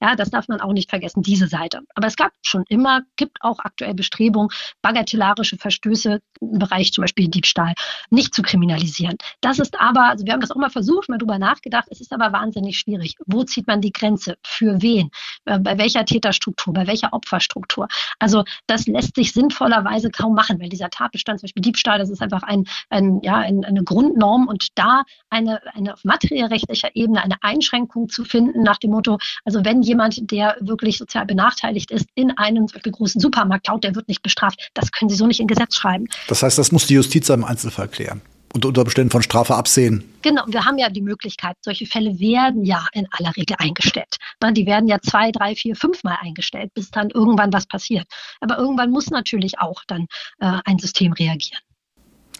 Ja, 0.00 0.14
das 0.14 0.30
darf 0.30 0.46
man 0.46 0.60
auch 0.60 0.72
nicht 0.72 0.90
vergessen, 0.90 1.22
diese 1.22 1.48
Seite. 1.48 1.80
Aber 1.96 2.06
es 2.06 2.14
gab 2.14 2.30
schon 2.42 2.62
immer, 2.68 3.00
gibt 3.16 3.38
auch 3.40 3.58
aktuell 3.58 3.94
Bestrebungen, 3.94 4.50
bagatellarische 4.86 5.56
Verstöße 5.56 6.20
im 6.40 6.58
Bereich 6.58 6.92
zum 6.92 7.02
Beispiel 7.02 7.28
Diebstahl 7.28 7.74
nicht 8.10 8.34
zu 8.34 8.42
kriminalisieren. 8.42 9.16
Das 9.40 9.58
ist 9.58 9.78
aber, 9.80 10.10
also 10.10 10.24
wir 10.24 10.32
haben 10.32 10.40
das 10.40 10.52
auch 10.52 10.56
mal 10.56 10.70
versucht, 10.70 11.08
mal 11.08 11.18
drüber 11.18 11.38
nachgedacht, 11.38 11.88
es 11.90 12.00
ist 12.00 12.12
aber 12.12 12.32
wahnsinnig 12.32 12.78
schwierig. 12.78 13.16
Wo 13.26 13.42
zieht 13.42 13.66
man 13.66 13.80
die 13.80 13.92
Grenze? 13.92 14.36
Für 14.44 14.80
wen? 14.82 15.10
Äh, 15.44 15.58
bei 15.58 15.76
welcher 15.76 16.04
Täterstruktur? 16.04 16.72
Bei 16.72 16.86
welcher 16.86 17.12
Opferstruktur? 17.12 17.88
Also 18.20 18.44
das 18.68 18.86
lässt 18.86 19.16
sich 19.16 19.32
sinnvollerweise 19.32 20.10
kaum 20.10 20.34
machen, 20.34 20.60
weil 20.60 20.68
dieser 20.68 20.90
Tatbestand, 20.90 21.40
zum 21.40 21.46
Beispiel 21.46 21.62
Diebstahl, 21.62 21.98
das 21.98 22.10
ist 22.10 22.22
einfach 22.22 22.44
ein, 22.44 22.64
ein, 22.88 23.20
ja, 23.22 23.38
ein, 23.38 23.64
eine 23.64 23.82
Grundnorm 23.82 24.46
und 24.46 24.68
da 24.76 25.02
eine, 25.30 25.60
eine 25.74 25.94
auf 25.94 26.04
materiellrechtlicher 26.04 26.94
Ebene 26.94 27.24
eine 27.24 27.36
Einschränkung 27.40 28.08
zu 28.08 28.24
finden 28.24 28.62
nach 28.62 28.76
dem 28.76 28.92
Motto, 28.92 29.18
also 29.44 29.64
wenn 29.64 29.82
jemand, 29.82 30.30
der 30.30 30.56
wirklich 30.60 30.98
sozial 30.98 31.26
benachteiligt 31.26 31.90
ist, 31.90 32.08
in 32.14 32.30
einem 32.38 32.66
großen 32.66 33.20
Supermarkt 33.20 33.66
klaut, 33.66 33.82
der 33.82 33.96
wird 33.96 34.06
nicht 34.08 34.22
bestraft. 34.22 34.70
Das 34.76 34.92
können 34.92 35.08
Sie 35.08 35.16
so 35.16 35.26
nicht 35.26 35.40
in 35.40 35.46
Gesetz 35.46 35.76
schreiben. 35.76 36.06
Das 36.28 36.42
heißt, 36.42 36.58
das 36.58 36.72
muss 36.72 36.86
die 36.86 36.94
Justiz 36.94 37.28
im 37.28 37.44
Einzelfall 37.44 37.88
klären 37.88 38.20
und 38.52 38.64
unter 38.64 38.82
Umständen 38.82 39.10
von 39.10 39.22
Strafe 39.22 39.54
absehen. 39.54 40.04
Genau, 40.22 40.42
wir 40.46 40.64
haben 40.64 40.78
ja 40.78 40.88
die 40.88 41.02
Möglichkeit, 41.02 41.56
solche 41.60 41.86
Fälle 41.86 42.18
werden 42.18 42.64
ja 42.64 42.86
in 42.92 43.06
aller 43.10 43.36
Regel 43.36 43.56
eingestellt. 43.58 44.16
Die 44.52 44.66
werden 44.66 44.88
ja 44.88 44.98
zwei, 45.00 45.30
drei, 45.30 45.54
vier, 45.54 45.76
fünfmal 45.76 46.16
eingestellt, 46.20 46.72
bis 46.74 46.90
dann 46.90 47.10
irgendwann 47.10 47.52
was 47.52 47.66
passiert. 47.66 48.06
Aber 48.40 48.58
irgendwann 48.58 48.90
muss 48.90 49.10
natürlich 49.10 49.58
auch 49.58 49.82
dann 49.86 50.06
äh, 50.40 50.58
ein 50.64 50.78
System 50.78 51.12
reagieren. 51.12 51.60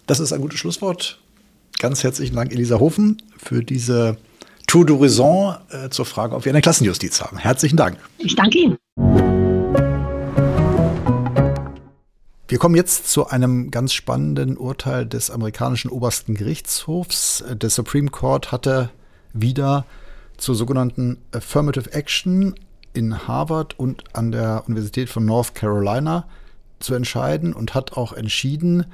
Das 0.06 0.20
ist 0.20 0.32
ein 0.32 0.40
gutes 0.40 0.58
Schlusswort. 0.58 1.20
Ganz 1.78 2.02
herzlichen 2.02 2.34
Dank, 2.34 2.52
Elisa 2.52 2.78
Hofen, 2.78 3.20
für 3.36 3.62
diese 3.62 4.16
Tour 4.66 4.84
d'Horizon 4.84 5.58
äh, 5.70 5.90
zur 5.90 6.06
Frage, 6.06 6.34
ob 6.34 6.44
wir 6.44 6.52
eine 6.52 6.62
Klassenjustiz 6.62 7.20
haben. 7.20 7.36
Herzlichen 7.36 7.76
Dank. 7.76 7.98
Ich 8.18 8.34
danke 8.34 8.58
Ihnen. 8.58 9.35
Wir 12.48 12.58
kommen 12.58 12.76
jetzt 12.76 13.10
zu 13.10 13.26
einem 13.26 13.72
ganz 13.72 13.92
spannenden 13.92 14.56
Urteil 14.56 15.04
des 15.04 15.32
amerikanischen 15.32 15.90
obersten 15.90 16.34
Gerichtshofs. 16.34 17.42
Der 17.50 17.70
Supreme 17.70 18.08
Court 18.08 18.52
hatte 18.52 18.90
wieder 19.32 19.84
zur 20.36 20.54
sogenannten 20.54 21.18
Affirmative 21.32 21.92
Action 21.92 22.54
in 22.92 23.26
Harvard 23.26 23.76
und 23.80 24.04
an 24.14 24.30
der 24.30 24.62
Universität 24.68 25.08
von 25.08 25.24
North 25.24 25.56
Carolina 25.56 26.28
zu 26.78 26.94
entscheiden 26.94 27.52
und 27.52 27.74
hat 27.74 27.94
auch 27.94 28.12
entschieden, 28.12 28.86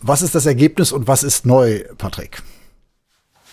was 0.00 0.20
ist 0.20 0.34
das 0.34 0.44
Ergebnis 0.44 0.92
und 0.92 1.06
was 1.06 1.22
ist 1.22 1.46
neu, 1.46 1.84
Patrick? 1.96 2.42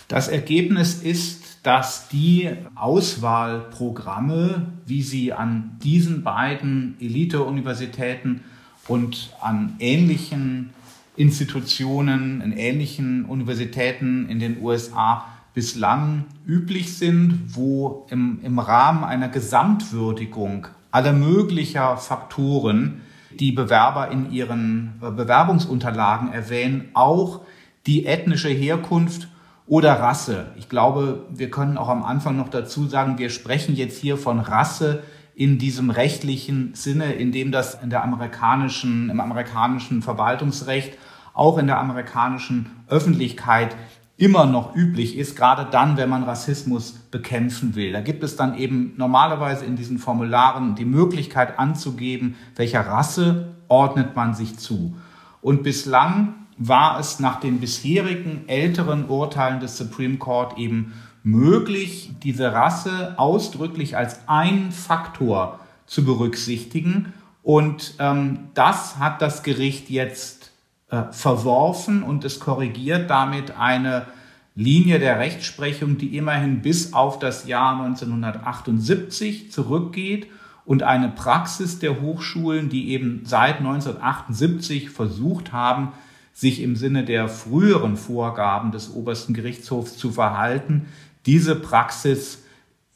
Das 0.08 0.28
Ergebnis 0.28 1.02
ist, 1.02 1.42
dass 1.62 2.08
die 2.08 2.50
Auswahlprogramme, 2.74 4.74
wie 4.84 5.02
sie 5.02 5.32
an 5.32 5.78
diesen 5.82 6.22
beiden 6.22 6.96
Elite-Universitäten 7.00 8.42
und 8.88 9.34
an 9.40 9.76
ähnlichen 9.78 10.70
Institutionen, 11.16 12.40
in 12.40 12.52
ähnlichen 12.52 13.24
Universitäten 13.24 14.28
in 14.28 14.38
den 14.38 14.62
USA 14.62 15.26
bislang 15.54 16.24
üblich 16.46 16.96
sind, 16.96 17.42
wo 17.48 18.06
im, 18.10 18.40
im 18.42 18.58
Rahmen 18.58 19.04
einer 19.04 19.28
Gesamtwürdigung 19.28 20.66
aller 20.90 21.12
möglicher 21.12 21.96
Faktoren 21.96 23.02
die 23.38 23.52
Bewerber 23.52 24.10
in 24.10 24.30
ihren 24.30 24.94
Bewerbungsunterlagen 25.00 26.32
erwähnen, 26.32 26.88
auch 26.94 27.42
die 27.86 28.06
ethnische 28.06 28.48
Herkunft 28.48 29.28
oder 29.66 29.94
Rasse. 29.94 30.52
Ich 30.56 30.68
glaube, 30.68 31.26
wir 31.30 31.50
können 31.50 31.78
auch 31.78 31.88
am 31.88 32.02
Anfang 32.02 32.36
noch 32.36 32.48
dazu 32.48 32.86
sagen, 32.86 33.18
wir 33.18 33.30
sprechen 33.30 33.74
jetzt 33.74 33.98
hier 33.98 34.16
von 34.16 34.38
Rasse 34.38 35.02
in 35.34 35.58
diesem 35.58 35.90
rechtlichen 35.90 36.74
Sinne, 36.74 37.12
in 37.12 37.32
dem 37.32 37.52
das 37.52 37.80
in 37.82 37.90
der 37.90 38.04
amerikanischen, 38.04 39.10
im 39.10 39.20
amerikanischen 39.20 40.02
Verwaltungsrecht, 40.02 40.98
auch 41.34 41.58
in 41.58 41.66
der 41.66 41.78
amerikanischen 41.78 42.70
Öffentlichkeit 42.88 43.74
immer 44.18 44.46
noch 44.46 44.76
üblich 44.76 45.16
ist, 45.16 45.36
gerade 45.36 45.66
dann, 45.70 45.96
wenn 45.96 46.08
man 46.08 46.22
Rassismus 46.22 46.92
bekämpfen 47.10 47.74
will. 47.74 47.92
Da 47.92 48.00
gibt 48.00 48.22
es 48.22 48.36
dann 48.36 48.56
eben 48.56 48.92
normalerweise 48.96 49.64
in 49.64 49.74
diesen 49.74 49.98
Formularen 49.98 50.74
die 50.74 50.84
Möglichkeit 50.84 51.58
anzugeben, 51.58 52.36
welcher 52.54 52.86
Rasse 52.86 53.54
ordnet 53.68 54.14
man 54.14 54.34
sich 54.34 54.58
zu. 54.58 54.94
Und 55.40 55.62
bislang 55.62 56.34
war 56.58 57.00
es 57.00 57.18
nach 57.18 57.40
den 57.40 57.58
bisherigen 57.58 58.44
älteren 58.46 59.08
Urteilen 59.08 59.60
des 59.60 59.76
Supreme 59.76 60.18
Court 60.18 60.58
eben 60.58 60.92
möglich, 61.22 62.12
diese 62.22 62.52
Rasse 62.52 63.14
ausdrücklich 63.16 63.96
als 63.96 64.20
ein 64.26 64.72
Faktor 64.72 65.60
zu 65.86 66.04
berücksichtigen. 66.04 67.12
Und 67.42 67.94
ähm, 67.98 68.48
das 68.54 68.98
hat 68.98 69.22
das 69.22 69.42
Gericht 69.42 69.90
jetzt 69.90 70.52
äh, 70.90 71.04
verworfen 71.10 72.02
und 72.02 72.24
es 72.24 72.40
korrigiert 72.40 73.10
damit 73.10 73.56
eine 73.58 74.06
Linie 74.54 74.98
der 74.98 75.18
Rechtsprechung, 75.18 75.96
die 75.96 76.16
immerhin 76.16 76.60
bis 76.60 76.92
auf 76.92 77.18
das 77.18 77.46
Jahr 77.46 77.80
1978 77.80 79.50
zurückgeht 79.50 80.26
und 80.64 80.82
eine 80.82 81.08
Praxis 81.08 81.78
der 81.78 82.00
Hochschulen, 82.00 82.68
die 82.68 82.90
eben 82.90 83.22
seit 83.24 83.58
1978 83.58 84.90
versucht 84.90 85.52
haben, 85.52 85.92
sich 86.34 86.62
im 86.62 86.76
Sinne 86.76 87.04
der 87.04 87.28
früheren 87.28 87.96
Vorgaben 87.96 88.72
des 88.72 88.94
obersten 88.94 89.34
Gerichtshofs 89.34 89.96
zu 89.96 90.12
verhalten. 90.12 90.86
Diese 91.26 91.54
Praxis 91.54 92.38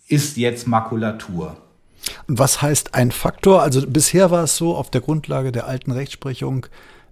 ist 0.08 0.36
jetzt 0.36 0.66
Makulatur. 0.66 1.56
Und 2.28 2.38
was 2.38 2.62
heißt 2.62 2.94
ein 2.94 3.10
Faktor? 3.10 3.62
Also 3.62 3.86
bisher 3.86 4.30
war 4.30 4.44
es 4.44 4.56
so 4.56 4.76
auf 4.76 4.90
der 4.90 5.00
Grundlage 5.00 5.52
der 5.52 5.66
alten 5.66 5.90
Rechtsprechung, 5.90 6.66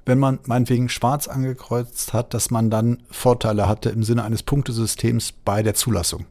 wenn 0.06 0.18
man 0.18 0.38
meinetwegen 0.46 0.88
schwarz 0.88 1.28
angekreuzt 1.28 2.12
hat, 2.12 2.34
dass 2.34 2.50
man 2.50 2.70
dann 2.70 2.98
Vorteile 3.10 3.68
hatte 3.68 3.90
im 3.90 4.02
Sinne 4.02 4.24
eines 4.24 4.42
Punktesystems 4.42 5.32
bei 5.32 5.62
der 5.62 5.74
Zulassung. 5.74 6.26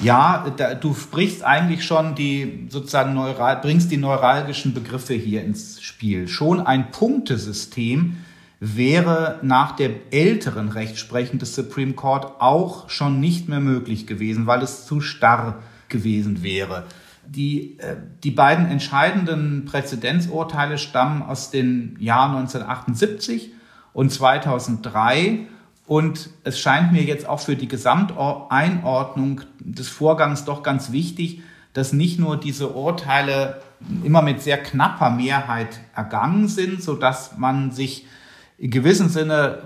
Ja, 0.00 0.48
da, 0.56 0.74
du 0.74 0.94
sprichst 0.94 1.42
eigentlich 1.42 1.84
schon 1.84 2.14
die 2.14 2.68
sozusagen 2.70 3.14
neural, 3.14 3.56
bringst 3.60 3.90
die 3.90 3.96
neuralgischen 3.96 4.72
Begriffe 4.72 5.14
hier 5.14 5.42
ins 5.42 5.82
Spiel. 5.82 6.28
Schon 6.28 6.60
ein 6.60 6.92
Punktesystem 6.92 8.16
wäre 8.60 9.38
nach 9.42 9.76
der 9.76 9.90
älteren 10.12 10.68
Rechtsprechung 10.68 11.38
des 11.38 11.54
Supreme 11.54 11.92
Court 11.92 12.40
auch 12.40 12.88
schon 12.90 13.20
nicht 13.20 13.48
mehr 13.48 13.60
möglich 13.60 14.06
gewesen, 14.06 14.46
weil 14.46 14.62
es 14.62 14.86
zu 14.86 15.00
starr 15.00 15.62
gewesen 15.88 16.42
wäre. 16.42 16.84
Die, 17.26 17.78
äh, 17.78 17.96
die 18.24 18.30
beiden 18.30 18.66
entscheidenden 18.66 19.64
Präzedenzurteile 19.64 20.78
stammen 20.78 21.22
aus 21.22 21.50
den 21.50 21.96
Jahren 22.00 22.36
1978 22.36 23.52
und 23.92 24.10
2003 24.10 25.46
und 25.86 26.30
es 26.44 26.58
scheint 26.58 26.92
mir 26.92 27.02
jetzt 27.02 27.28
auch 27.28 27.40
für 27.40 27.56
die 27.56 27.68
Gesamteinordnung 27.68 29.42
des 29.60 29.88
Vorgangs 29.88 30.44
doch 30.44 30.62
ganz 30.62 30.92
wichtig, 30.92 31.42
dass 31.72 31.92
nicht 31.92 32.18
nur 32.18 32.36
diese 32.36 32.70
Urteile 32.70 33.62
immer 34.04 34.22
mit 34.22 34.42
sehr 34.42 34.58
knapper 34.58 35.10
Mehrheit 35.10 35.80
ergangen 35.94 36.48
sind, 36.48 36.82
so 36.82 36.94
dass 36.94 37.38
man 37.38 37.70
sich 37.70 38.06
in 38.58 38.72
gewissem 38.72 39.08
Sinne 39.08 39.62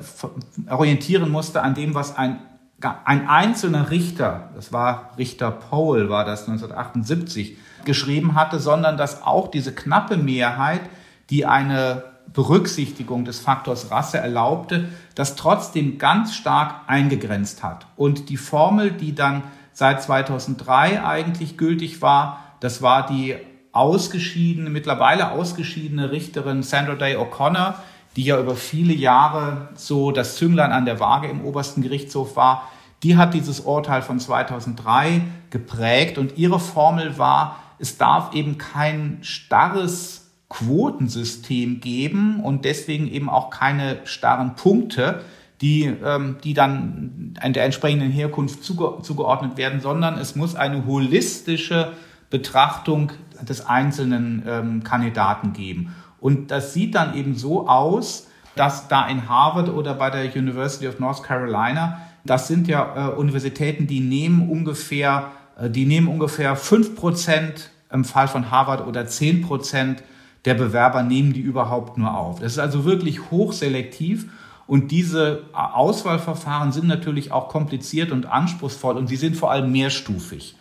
orientieren 0.68 1.30
musste 1.30 1.62
an 1.62 1.74
dem, 1.74 1.94
was 1.94 2.16
ein, 2.16 2.40
ein 2.80 3.28
einzelner 3.28 3.90
Richter, 3.90 4.50
das 4.54 4.72
war 4.72 5.12
Richter 5.16 5.50
Powell, 5.50 6.10
war 6.10 6.26
das 6.26 6.42
1978, 6.42 7.56
geschrieben 7.84 8.34
hatte, 8.34 8.60
sondern 8.60 8.98
dass 8.98 9.22
auch 9.22 9.50
diese 9.50 9.74
knappe 9.74 10.18
Mehrheit, 10.18 10.82
die 11.30 11.46
eine 11.46 12.04
Berücksichtigung 12.32 13.24
des 13.24 13.40
Faktors 13.40 13.90
Rasse 13.90 14.18
erlaubte, 14.18 14.88
das 15.14 15.36
trotzdem 15.36 15.98
ganz 15.98 16.34
stark 16.34 16.82
eingegrenzt 16.86 17.62
hat. 17.62 17.86
Und 17.96 18.28
die 18.28 18.36
Formel, 18.36 18.92
die 18.92 19.14
dann 19.14 19.42
seit 19.72 20.02
2003 20.02 21.02
eigentlich 21.04 21.56
gültig 21.56 22.02
war, 22.02 22.40
das 22.60 22.82
war 22.82 23.06
die 23.06 23.36
ausgeschiedene, 23.72 24.68
mittlerweile 24.70 25.30
ausgeschiedene 25.30 26.12
Richterin 26.12 26.62
Sandra 26.62 26.94
Day 26.94 27.16
O'Connor, 27.16 27.74
die 28.16 28.24
ja 28.24 28.38
über 28.38 28.56
viele 28.56 28.92
Jahre 28.92 29.68
so 29.74 30.12
das 30.12 30.36
Zünglein 30.36 30.72
an 30.72 30.84
der 30.84 31.00
Waage 31.00 31.28
im 31.28 31.44
obersten 31.44 31.82
Gerichtshof 31.82 32.36
war, 32.36 32.68
die 33.02 33.16
hat 33.16 33.34
dieses 33.34 33.60
Urteil 33.60 34.02
von 34.02 34.20
2003 34.20 35.22
geprägt 35.50 36.18
und 36.18 36.38
ihre 36.38 36.60
Formel 36.60 37.18
war, 37.18 37.56
es 37.78 37.98
darf 37.98 38.34
eben 38.34 38.58
kein 38.58 39.18
starres 39.22 40.30
Quotensystem 40.48 41.80
geben 41.80 42.40
und 42.40 42.64
deswegen 42.64 43.08
eben 43.08 43.28
auch 43.28 43.50
keine 43.50 43.98
starren 44.04 44.54
Punkte, 44.54 45.22
die, 45.62 45.84
ähm, 45.84 46.36
die 46.44 46.54
dann 46.54 47.34
der 47.42 47.64
entsprechenden 47.64 48.10
Herkunft 48.10 48.62
zuge 48.62 49.02
zugeordnet 49.02 49.56
werden, 49.56 49.80
sondern 49.80 50.18
es 50.18 50.36
muss 50.36 50.54
eine 50.54 50.84
holistische 50.84 51.92
Betrachtung 52.30 53.12
des 53.40 53.66
einzelnen 53.66 54.42
ähm, 54.46 54.84
Kandidaten 54.84 55.52
geben. 55.52 55.94
Und 56.22 56.52
das 56.52 56.72
sieht 56.72 56.94
dann 56.94 57.16
eben 57.16 57.34
so 57.34 57.68
aus, 57.68 58.28
dass 58.54 58.86
da 58.86 59.08
in 59.08 59.28
Harvard 59.28 59.68
oder 59.68 59.94
bei 59.94 60.08
der 60.08 60.24
University 60.34 60.86
of 60.86 61.00
North 61.00 61.24
Carolina, 61.24 62.00
das 62.24 62.46
sind 62.46 62.68
ja 62.68 63.10
äh, 63.10 63.14
Universitäten, 63.14 63.88
die 63.88 63.98
nehmen 63.98 64.48
ungefähr, 64.48 65.32
äh, 65.58 65.68
die 65.68 65.84
nehmen 65.84 66.06
ungefähr 66.06 66.54
fünf 66.54 66.94
Prozent 66.94 67.70
im 67.90 68.04
Fall 68.04 68.28
von 68.28 68.52
Harvard 68.52 68.86
oder 68.86 69.06
zehn 69.08 69.42
Prozent 69.42 70.04
der 70.44 70.54
Bewerber 70.54 71.02
nehmen 71.02 71.32
die 71.32 71.40
überhaupt 71.40 71.98
nur 71.98 72.16
auf. 72.16 72.38
Das 72.38 72.52
ist 72.52 72.58
also 72.58 72.84
wirklich 72.84 73.30
hochselektiv. 73.32 74.30
Und 74.68 74.92
diese 74.92 75.42
Auswahlverfahren 75.52 76.70
sind 76.70 76.86
natürlich 76.86 77.32
auch 77.32 77.48
kompliziert 77.48 78.12
und 78.12 78.26
anspruchsvoll 78.26 78.96
und 78.96 79.08
sie 79.08 79.16
sind 79.16 79.36
vor 79.36 79.50
allem 79.50 79.72
mehrstufig. 79.72 80.56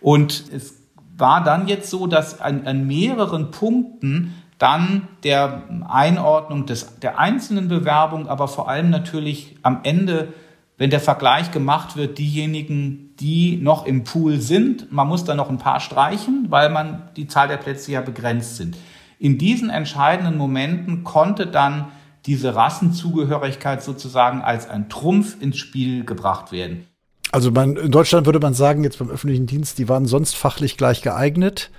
Und 0.00 0.44
es 0.52 0.74
war 1.16 1.42
dann 1.42 1.66
jetzt 1.66 1.90
so, 1.90 2.06
dass 2.06 2.40
an, 2.40 2.66
an 2.66 2.86
mehreren 2.86 3.50
Punkten 3.50 4.34
dann 4.58 5.08
der 5.22 5.62
Einordnung 5.88 6.66
des, 6.66 6.98
der 6.98 7.18
einzelnen 7.18 7.68
Bewerbung, 7.68 8.28
aber 8.28 8.48
vor 8.48 8.68
allem 8.68 8.90
natürlich 8.90 9.56
am 9.62 9.80
Ende, 9.84 10.32
wenn 10.76 10.90
der 10.90 11.00
Vergleich 11.00 11.50
gemacht 11.50 11.96
wird, 11.96 12.18
diejenigen, 12.18 13.14
die 13.20 13.56
noch 13.56 13.86
im 13.86 14.04
Pool 14.04 14.40
sind, 14.40 14.92
man 14.92 15.08
muss 15.08 15.24
da 15.24 15.34
noch 15.34 15.48
ein 15.48 15.58
paar 15.58 15.80
streichen, 15.80 16.46
weil 16.50 16.70
man 16.70 17.08
die 17.16 17.26
Zahl 17.26 17.48
der 17.48 17.56
Plätze 17.56 17.92
ja 17.92 18.00
begrenzt 18.00 18.56
sind. 18.56 18.76
In 19.18 19.38
diesen 19.38 19.70
entscheidenden 19.70 20.36
Momenten 20.36 21.02
konnte 21.02 21.46
dann 21.46 21.86
diese 22.26 22.54
Rassenzugehörigkeit 22.54 23.82
sozusagen 23.82 24.42
als 24.42 24.68
ein 24.68 24.88
Trumpf 24.88 25.40
ins 25.40 25.56
Spiel 25.56 26.04
gebracht 26.04 26.52
werden. 26.52 26.84
Also 27.32 27.50
man, 27.50 27.76
in 27.76 27.90
Deutschland 27.90 28.26
würde 28.26 28.40
man 28.40 28.54
sagen, 28.54 28.84
jetzt 28.84 28.98
beim 28.98 29.10
öffentlichen 29.10 29.46
Dienst, 29.46 29.78
die 29.78 29.88
waren 29.88 30.06
sonst 30.06 30.34
fachlich 30.36 30.76
gleich 30.76 31.02
geeignet, 31.02 31.70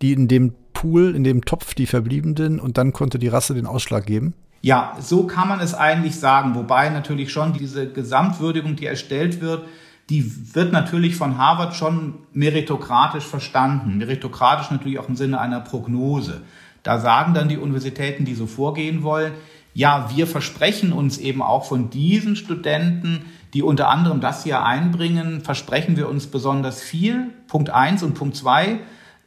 die 0.00 0.12
in 0.12 0.28
dem 0.28 0.54
Pool, 0.78 1.16
in 1.16 1.24
dem 1.24 1.44
Topf 1.44 1.74
die 1.74 1.86
Verbliebenen 1.86 2.60
und 2.60 2.78
dann 2.78 2.92
konnte 2.92 3.18
die 3.18 3.26
Rasse 3.26 3.52
den 3.52 3.66
Ausschlag 3.66 4.06
geben? 4.06 4.34
Ja, 4.62 4.96
so 5.00 5.26
kann 5.26 5.48
man 5.48 5.58
es 5.58 5.74
eigentlich 5.74 6.14
sagen. 6.20 6.54
Wobei 6.54 6.88
natürlich 6.88 7.32
schon 7.32 7.52
diese 7.52 7.88
Gesamtwürdigung, 7.90 8.76
die 8.76 8.86
erstellt 8.86 9.40
wird, 9.40 9.64
die 10.08 10.54
wird 10.54 10.70
natürlich 10.70 11.16
von 11.16 11.36
Harvard 11.36 11.74
schon 11.74 12.14
meritokratisch 12.32 13.24
verstanden. 13.24 13.98
Meritokratisch 13.98 14.70
natürlich 14.70 15.00
auch 15.00 15.08
im 15.08 15.16
Sinne 15.16 15.40
einer 15.40 15.58
Prognose. 15.58 16.42
Da 16.84 17.00
sagen 17.00 17.34
dann 17.34 17.48
die 17.48 17.58
Universitäten, 17.58 18.24
die 18.24 18.36
so 18.36 18.46
vorgehen 18.46 19.02
wollen, 19.02 19.32
ja, 19.74 20.08
wir 20.14 20.28
versprechen 20.28 20.92
uns 20.92 21.18
eben 21.18 21.42
auch 21.42 21.64
von 21.64 21.90
diesen 21.90 22.36
Studenten, 22.36 23.24
die 23.52 23.64
unter 23.64 23.88
anderem 23.88 24.20
das 24.20 24.44
hier 24.44 24.62
einbringen, 24.62 25.40
versprechen 25.40 25.96
wir 25.96 26.08
uns 26.08 26.28
besonders 26.28 26.80
viel. 26.80 27.30
Punkt 27.48 27.70
eins 27.70 28.04
und 28.04 28.14
Punkt 28.14 28.36
zwei 28.36 28.78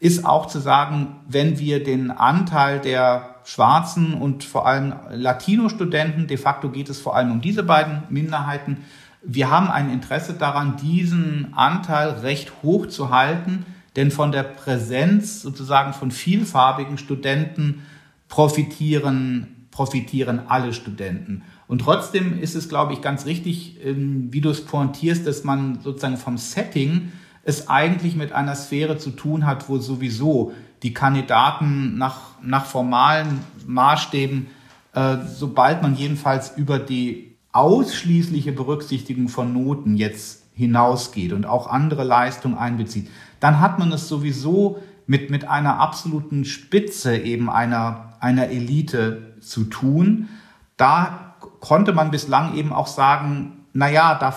ist 0.02 0.26
auch 0.26 0.48
zu 0.48 0.60
sagen, 0.60 1.18
wenn 1.28 1.60
wir 1.60 1.84
den 1.84 2.10
Anteil 2.10 2.80
der 2.80 3.36
schwarzen 3.44 4.16
und 4.16 4.44
vor 4.44 4.66
allem 4.66 4.94
Latino-Studenten, 5.12 6.26
de 6.26 6.38
facto 6.38 6.70
geht 6.70 6.90
es 6.90 7.00
vor 7.00 7.16
allem 7.16 7.32
um 7.32 7.42
diese 7.42 7.62
beiden 7.62 8.02
Minderheiten, 8.10 8.78
wir 9.22 9.52
haben 9.52 9.70
ein 9.70 9.94
Interesse 9.94 10.34
daran, 10.34 10.76
diesen 10.78 11.54
Anteil 11.54 12.10
recht 12.10 12.52
hoch 12.64 12.88
zu 12.88 13.12
halten, 13.12 13.64
denn 13.96 14.10
von 14.10 14.32
der 14.32 14.42
Präsenz 14.42 15.44
sozusagen 15.44 15.94
von 15.94 16.10
vielfarbigen 16.10 16.98
Studenten 16.98 17.84
profitieren, 18.28 19.68
profitieren 19.70 20.42
alle 20.48 20.74
Studenten. 20.74 21.44
Und 21.68 21.82
trotzdem 21.82 22.42
ist 22.42 22.56
es, 22.56 22.70
glaube 22.70 22.94
ich, 22.94 23.04
ganz 23.04 23.28
richtig, 23.28 23.86
ähm, 23.86 24.30
wie 24.32 24.42
du 24.42 24.50
es 24.50 24.66
pointierst, 24.66 25.28
dass 25.28 25.44
man 25.44 25.80
sozusagen 25.82 26.18
vom 26.18 26.40
Setting 26.40 27.12
es 27.44 27.70
eigentlich 27.70 28.16
mit 28.16 28.32
einer 28.32 28.56
Sphäre 28.56 28.98
zu 28.98 29.12
tun 29.12 29.46
hat, 29.46 29.70
wo 29.70 29.78
sowieso 29.78 30.54
die 30.84 30.94
Kandidaten 30.94 31.98
nach, 31.98 32.20
nach 32.42 32.66
formalen 32.66 33.42
Maßstäben, 33.66 34.48
äh, 34.94 35.18
sobald 35.26 35.82
man 35.82 35.96
jedenfalls 35.96 36.58
über 36.58 36.80
die 36.80 37.36
ausschließliche 37.52 38.52
Berücksichtigung 38.52 39.28
von 39.28 39.54
Noten 39.54 39.96
jetzt 39.96 40.44
hinausgeht 40.54 41.34
und 41.34 41.46
auch 41.46 41.68
andere 41.68 42.04
Leistungen 42.04 42.58
einbezieht, 42.58 43.10
dann 43.40 43.60
hat 43.60 43.80
man 43.80 43.92
es 43.92 44.08
sowieso 44.08 44.82
mit, 45.08 45.30
mit 45.30 45.48
einer 45.48 45.80
absoluten 45.80 46.46
Spitze 46.46 47.18
eben 47.18 47.50
einer, 47.50 48.14
einer 48.20 48.50
Elite 48.50 49.34
zu 49.42 49.66
tun. 49.66 50.30
Da 50.78 51.36
konnte 51.60 51.94
man 51.94 52.12
bislang 52.12 52.56
eben 52.56 52.72
auch 52.72 52.88
sagen, 52.88 53.66
na 53.74 53.90
ja, 53.90 54.16
da 54.16 54.36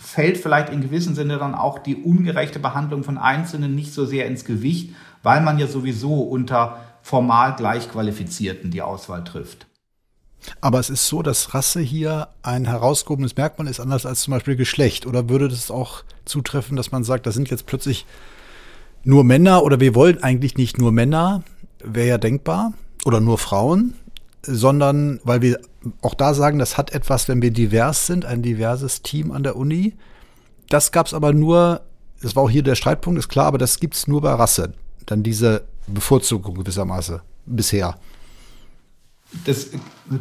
fällt 0.00 0.38
vielleicht 0.38 0.70
in 0.70 0.80
gewissem 0.80 1.14
Sinne 1.14 1.38
dann 1.38 1.54
auch 1.54 1.78
die 1.78 1.96
ungerechte 1.96 2.58
Behandlung 2.58 3.04
von 3.04 3.18
Einzelnen 3.18 3.74
nicht 3.74 3.92
so 3.92 4.06
sehr 4.06 4.26
ins 4.26 4.44
Gewicht, 4.44 4.94
weil 5.22 5.40
man 5.40 5.58
ja 5.58 5.66
sowieso 5.66 6.22
unter 6.22 6.78
formal 7.02 7.56
Gleichqualifizierten 7.56 8.70
die 8.70 8.82
Auswahl 8.82 9.24
trifft. 9.24 9.66
Aber 10.60 10.80
es 10.80 10.90
ist 10.90 11.06
so, 11.06 11.22
dass 11.22 11.54
Rasse 11.54 11.80
hier 11.80 12.28
ein 12.42 12.64
herausgehobenes 12.64 13.36
Merkmal 13.36 13.68
ist, 13.68 13.80
anders 13.80 14.06
als 14.06 14.22
zum 14.22 14.32
Beispiel 14.32 14.56
Geschlecht. 14.56 15.06
Oder 15.06 15.28
würde 15.28 15.48
das 15.48 15.70
auch 15.70 16.02
zutreffen, 16.24 16.76
dass 16.76 16.90
man 16.90 17.04
sagt, 17.04 17.26
da 17.26 17.32
sind 17.32 17.50
jetzt 17.50 17.66
plötzlich 17.66 18.06
nur 19.04 19.24
Männer 19.24 19.62
oder 19.62 19.80
wir 19.80 19.94
wollen 19.94 20.22
eigentlich 20.22 20.56
nicht 20.56 20.78
nur 20.78 20.92
Männer, 20.92 21.42
wäre 21.82 22.08
ja 22.08 22.18
denkbar, 22.18 22.72
oder 23.04 23.20
nur 23.20 23.38
Frauen, 23.38 23.94
sondern 24.42 25.20
weil 25.24 25.42
wir 25.42 25.60
auch 26.00 26.14
da 26.14 26.34
sagen, 26.34 26.58
das 26.58 26.76
hat 26.78 26.92
etwas, 26.92 27.28
wenn 27.28 27.42
wir 27.42 27.50
divers 27.50 28.06
sind, 28.06 28.24
ein 28.24 28.42
diverses 28.42 29.02
Team 29.02 29.32
an 29.32 29.42
der 29.42 29.56
Uni. 29.56 29.94
Das 30.68 30.92
gab 30.92 31.06
es 31.06 31.14
aber 31.14 31.32
nur, 31.32 31.82
das 32.20 32.36
war 32.36 32.44
auch 32.44 32.50
hier 32.50 32.62
der 32.62 32.74
Streitpunkt, 32.74 33.18
ist 33.18 33.28
klar, 33.28 33.46
aber 33.46 33.58
das 33.58 33.80
gibt 33.80 33.94
es 33.94 34.06
nur 34.06 34.20
bei 34.20 34.32
Rasse. 34.32 34.74
Dann 35.06 35.22
diese 35.22 35.64
Bevorzugung 35.86 36.54
gewissermaßen 36.54 37.20
bisher. 37.46 37.98
Das 39.44 39.70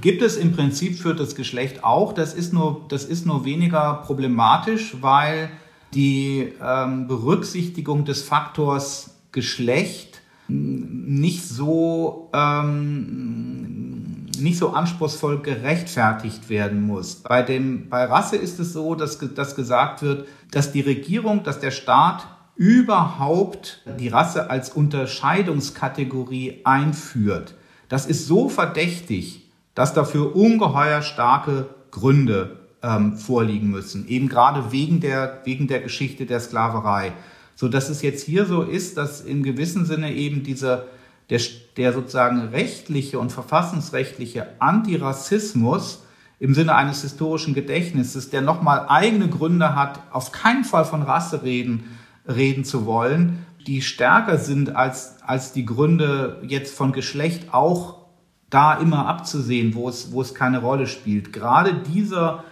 gibt 0.02 0.22
es 0.22 0.38
im 0.38 0.54
Prinzip 0.54 0.98
für 0.98 1.14
das 1.14 1.36
Geschlecht 1.36 1.84
auch. 1.84 2.14
Das 2.14 2.34
ist 2.34 2.54
nur, 2.54 2.86
das 2.88 3.04
ist 3.04 3.26
nur 3.26 3.46
weniger 3.46 4.02
problematisch, 4.06 4.96
weil 5.02 5.50
die 5.94 6.54
ähm, 6.64 7.08
Berücksichtigung 7.08 8.06
des 8.06 8.22
Faktors 8.22 9.12
Geschlecht 9.32 10.22
nicht 10.48 11.48
so 11.48 12.30
ähm, 12.34 14.11
nicht 14.42 14.58
so 14.58 14.72
anspruchsvoll 14.72 15.42
gerechtfertigt 15.42 16.50
werden 16.50 16.82
muss. 16.82 17.16
Bei, 17.16 17.42
dem, 17.42 17.90
bei 17.90 18.06
Rasse 18.06 18.36
ist 18.36 18.60
es 18.60 18.74
so, 18.74 18.96
dass, 18.96 19.18
dass 19.20 19.56
gesagt 19.56 20.02
wird, 20.02 20.28
dass 20.52 20.72
die 20.72 20.82
Regierung, 20.82 21.44
dass 21.44 21.60
der 21.60 21.72
Staat 21.72 22.28
überhaupt 22.56 23.82
die 24.00 24.10
Rasse 24.10 24.50
als 24.50 24.70
Unterscheidungskategorie 24.70 26.62
einführt. 26.64 27.56
Das 27.90 28.06
ist 28.06 28.28
so 28.28 28.50
verdächtig, 28.50 29.50
dass 29.74 29.94
dafür 29.94 30.36
ungeheuer 30.36 31.02
starke 31.02 31.70
Gründe 31.92 32.60
ähm, 32.84 33.18
vorliegen 33.18 33.70
müssen, 33.70 34.08
eben 34.08 34.28
gerade 34.28 34.72
wegen 34.72 35.00
der, 35.00 35.42
wegen 35.46 35.68
der 35.68 35.82
Geschichte 35.82 36.26
der 36.26 36.40
Sklaverei. 36.40 37.14
So 37.56 37.68
dass 37.68 37.90
es 37.90 38.02
jetzt 38.02 38.26
hier 38.26 38.46
so 38.46 38.64
ist, 38.64 38.98
dass 38.98 39.22
in 39.22 39.44
gewissem 39.44 39.86
Sinne 39.86 40.14
eben 40.14 40.44
diese 40.44 40.86
der, 41.30 41.40
der 41.78 41.94
sozusagen 41.94 42.50
rechtliche 42.50 43.20
und 43.20 43.32
verfassungsrechtliche 43.32 44.48
Antirassismus 44.60 46.04
im 46.40 46.54
Sinne 46.54 46.76
eines 46.76 47.02
historischen 47.04 47.54
Gedächtnisses, 47.54 48.30
der 48.30 48.42
nochmal 48.42 48.88
eigene 48.90 49.30
Gründe 49.30 49.76
hat, 49.76 50.00
auf 50.12 50.32
keinen 50.32 50.64
Fall 50.64 50.86
von 50.86 51.04
Rasse 51.04 51.44
reden, 51.44 51.84
reden 52.28 52.64
zu 52.64 52.86
wollen, 52.86 53.46
die 53.68 53.82
stärker 53.82 54.38
sind 54.38 54.76
als, 54.76 55.18
als 55.26 55.54
die 55.54 55.66
Gründe 55.66 56.42
jetzt 56.48 56.76
von 56.76 56.94
Geschlecht 56.94 57.54
auch 57.54 58.02
da 58.50 58.74
immer 58.74 59.08
abzusehen, 59.08 59.76
wo 59.76 59.88
es, 59.88 60.12
wo 60.12 60.22
es 60.22 60.34
keine 60.34 60.60
Rolle 60.60 60.88
spielt. 60.88 61.32
Gerade 61.32 61.74
dieser 61.74 62.44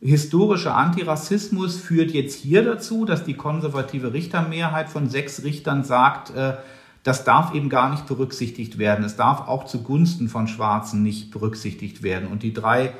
historische 0.00 0.72
Antirassismus 0.72 1.76
führt 1.76 2.10
jetzt 2.10 2.34
hier 2.34 2.64
dazu, 2.64 3.04
dass 3.04 3.24
die 3.24 3.34
konservative 3.34 4.12
Richtermehrheit 4.12 4.88
von 4.88 5.08
sechs 5.08 5.44
Richtern 5.44 5.84
sagt, 5.84 6.34
äh, 6.34 6.54
das 7.04 7.22
darf 7.22 7.54
eben 7.54 7.68
gar 7.68 7.90
nicht 7.90 8.06
berücksichtigt 8.06 8.78
werden. 8.78 9.04
Es 9.04 9.14
darf 9.14 9.46
auch 9.46 9.64
zugunsten 9.64 10.28
von 10.28 10.48
Schwarzen 10.48 11.02
nicht 11.02 11.30
berücksichtigt 11.30 12.02
werden. 12.02 12.28
Und 12.28 12.42
die 12.42 12.54
drei 12.54 12.94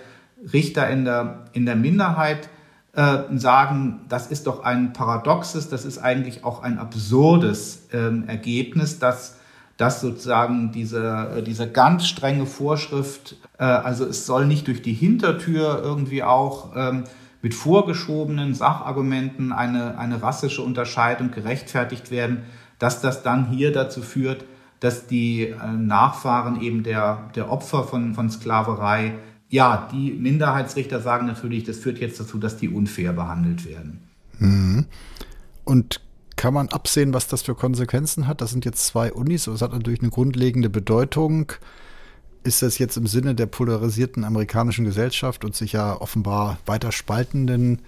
Richter 0.52 0.88
in 0.90 1.06
der, 1.06 1.46
in 1.52 1.64
der 1.64 1.74
Minderheit 1.74 2.50
äh, 2.92 3.22
sagen, 3.34 4.02
das 4.10 4.26
ist 4.26 4.46
doch 4.46 4.62
ein 4.62 4.92
paradoxes, 4.92 5.70
das 5.70 5.86
ist 5.86 5.98
eigentlich 5.98 6.44
auch 6.44 6.62
ein 6.62 6.78
absurdes 6.78 7.88
ähm, 7.92 8.24
Ergebnis, 8.28 8.98
dass, 8.98 9.38
dass 9.78 10.02
sozusagen 10.02 10.70
diese, 10.70 11.38
äh, 11.38 11.42
diese 11.42 11.70
ganz 11.70 12.06
strenge 12.06 12.44
Vorschrift, 12.44 13.36
äh, 13.58 13.64
also 13.64 14.04
es 14.04 14.26
soll 14.26 14.44
nicht 14.44 14.68
durch 14.68 14.82
die 14.82 14.92
Hintertür 14.92 15.80
irgendwie 15.82 16.22
auch 16.22 16.76
ähm, 16.76 17.04
mit 17.40 17.54
vorgeschobenen 17.54 18.54
Sachargumenten 18.54 19.52
eine, 19.52 19.98
eine 19.98 20.22
rassische 20.22 20.62
Unterscheidung 20.62 21.30
gerechtfertigt 21.30 22.10
werden, 22.10 22.44
dass 22.78 23.00
das 23.00 23.22
dann 23.22 23.50
hier 23.50 23.72
dazu 23.72 24.02
führt, 24.02 24.44
dass 24.80 25.06
die 25.06 25.48
äh, 25.48 25.72
Nachfahren 25.72 26.60
eben 26.60 26.82
der, 26.82 27.30
der 27.34 27.50
Opfer 27.50 27.84
von, 27.84 28.14
von 28.14 28.30
Sklaverei, 28.30 29.14
ja, 29.48 29.88
die 29.92 30.12
Minderheitsrichter 30.12 31.00
sagen 31.00 31.26
natürlich, 31.26 31.64
das 31.64 31.78
führt 31.78 31.98
jetzt 31.98 32.18
dazu, 32.20 32.38
dass 32.38 32.56
die 32.56 32.68
unfair 32.68 33.12
behandelt 33.12 33.66
werden. 33.66 34.00
Mhm. 34.38 34.86
Und 35.64 36.00
kann 36.36 36.54
man 36.54 36.68
absehen, 36.68 37.14
was 37.14 37.28
das 37.28 37.42
für 37.42 37.54
Konsequenzen 37.54 38.26
hat? 38.26 38.40
Das 38.40 38.50
sind 38.50 38.64
jetzt 38.64 38.86
zwei 38.86 39.12
Unis, 39.12 39.44
das 39.44 39.62
hat 39.62 39.72
natürlich 39.72 40.00
eine 40.00 40.10
grundlegende 40.10 40.68
Bedeutung. 40.68 41.52
Ist 42.42 42.60
das 42.60 42.76
jetzt 42.78 42.96
im 42.98 43.06
Sinne 43.06 43.34
der 43.34 43.46
polarisierten 43.46 44.24
amerikanischen 44.24 44.84
Gesellschaft 44.84 45.44
und 45.44 45.54
sich 45.54 45.72
ja 45.72 45.98
offenbar 45.98 46.58
weiter 46.66 46.92
spaltenden 46.92 47.80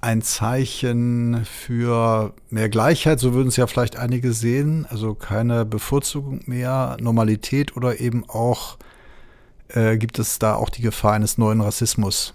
ein 0.00 0.22
Zeichen 0.22 1.44
für 1.44 2.32
mehr 2.48 2.68
Gleichheit, 2.68 3.20
so 3.20 3.34
würden 3.34 3.48
es 3.48 3.56
ja 3.56 3.66
vielleicht 3.66 3.96
einige 3.96 4.32
sehen, 4.32 4.86
also 4.88 5.14
keine 5.14 5.64
Bevorzugung 5.64 6.40
mehr, 6.46 6.96
Normalität 7.00 7.76
oder 7.76 8.00
eben 8.00 8.24
auch 8.28 8.78
äh, 9.68 9.98
gibt 9.98 10.18
es 10.18 10.38
da 10.38 10.54
auch 10.54 10.70
die 10.70 10.82
Gefahr 10.82 11.12
eines 11.12 11.38
neuen 11.38 11.60
Rassismus? 11.60 12.34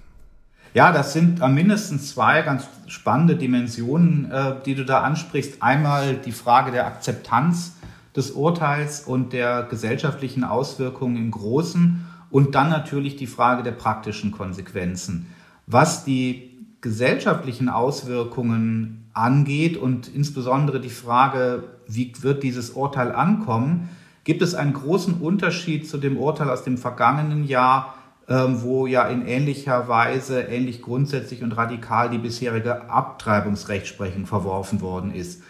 Ja, 0.73 0.91
das 0.91 1.13
sind 1.13 1.39
mindestens 1.54 2.12
zwei 2.12 2.41
ganz 2.41 2.67
spannende 2.88 3.36
Dimensionen, 3.36 4.30
äh, 4.30 4.56
die 4.65 4.75
du 4.75 4.86
da 4.86 5.01
ansprichst. 5.01 5.62
Einmal 5.62 6.15
die 6.17 6.34
Frage 6.34 6.71
der 6.71 6.86
Akzeptanz 6.86 7.75
des 8.15 8.32
Urteils 8.32 9.01
und 9.01 9.34
der 9.34 9.63
gesellschaftlichen 9.63 10.43
Auswirkungen 10.43 11.17
im 11.17 11.32
Großen 11.32 12.06
und 12.30 12.56
dann 12.56 12.69
natürlich 12.69 13.15
die 13.15 13.28
Frage 13.28 13.63
der 13.63 13.71
praktischen 13.71 14.32
Konsequenzen. 14.32 15.28
Was 15.67 16.06
die 16.06 16.55
gesellschaftlichen 16.86 17.67
Auswirkungen 17.67 19.10
angeht 19.15 19.76
und 19.76 20.08
insbesondere 20.08 20.80
die 20.80 20.91
Frage, 20.91 21.63
wie 21.88 22.13
wird 22.21 22.43
dieses 22.43 22.69
Urteil 22.69 23.12
ankommen, 23.12 23.89
gibt 24.24 24.43
es 24.43 24.54
einen 24.54 24.74
großen 24.74 25.15
Unterschied 25.15 25.89
zu 25.89 25.98
dem 25.98 26.15
Urteil 26.15 26.48
aus 26.48 26.63
dem 26.63 26.78
vergangenen 26.78 27.43
Jahr, 27.43 27.95
ähm, 28.30 28.62
wo 28.62 28.86
ja 28.86 29.08
in 29.08 29.26
ähnlicher 29.26 29.88
Weise, 29.88 30.41
ähnlich 30.41 30.84
grundsätzlich 30.84 31.41
und 31.41 31.54
radikal 31.54 32.12
die 32.12 32.19
bisherige 32.19 32.88
Abtreibungsrechtsprechung 32.88 34.28
verworfen 34.28 34.80
worden 34.80 35.12
ist. 35.12 35.41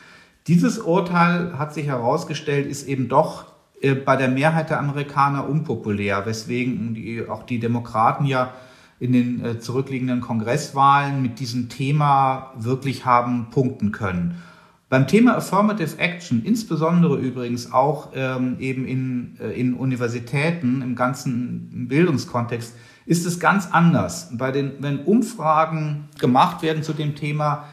Dieses 0.48 0.80
Urteil 0.80 1.60
hat 1.60 1.74
sich 1.74 1.88
herausgestellt, 1.88 2.65
ist 2.65 2.88
eben 2.88 3.10
doch 3.10 3.48
äh, 3.82 3.93
bei 3.93 4.15
der 4.15 4.30
Mehrheit 4.30 4.69
der 4.69 4.80
Amerikaner 4.80 5.50
unpopulär, 5.50 6.26
weswegen 6.26 6.93
die, 6.93 7.28
auch 7.28 7.43
die 7.43 7.60
Demokraten 7.60 8.26
ja 8.26 8.54
in 8.99 9.12
den 9.12 9.43
äh, 9.43 9.60
zurückliegenden 9.60 10.21
Kongresswahlen 10.21 11.21
mit 11.21 11.39
diesem 11.39 11.69
Thema 11.69 12.53
wirklich 12.58 13.05
haben 13.05 13.49
punkten 13.51 13.91
können. 13.91 14.41
Beim 14.88 15.08
Thema 15.08 15.36
Affirmative 15.36 15.97
Action, 15.97 16.43
insbesondere 16.43 17.17
übrigens 17.17 17.73
auch 17.73 18.12
ähm, 18.13 18.58
eben 18.60 18.86
in, 18.86 19.38
äh, 19.41 19.60
in 19.60 19.73
Universitäten, 19.73 20.81
im 20.81 20.95
ganzen 20.95 21.88
Bildungskontext, 21.88 22.75
ist 23.05 23.25
es 23.25 23.39
ganz 23.39 23.67
anders. 23.71 24.29
Bei 24.38 24.51
den, 24.51 24.73
wenn 24.79 24.99
Umfragen 24.99 26.05
gemacht 26.19 26.62
werden 26.62 26.84
zu 26.84 26.93
dem 26.93 27.15
Thema, 27.15 27.65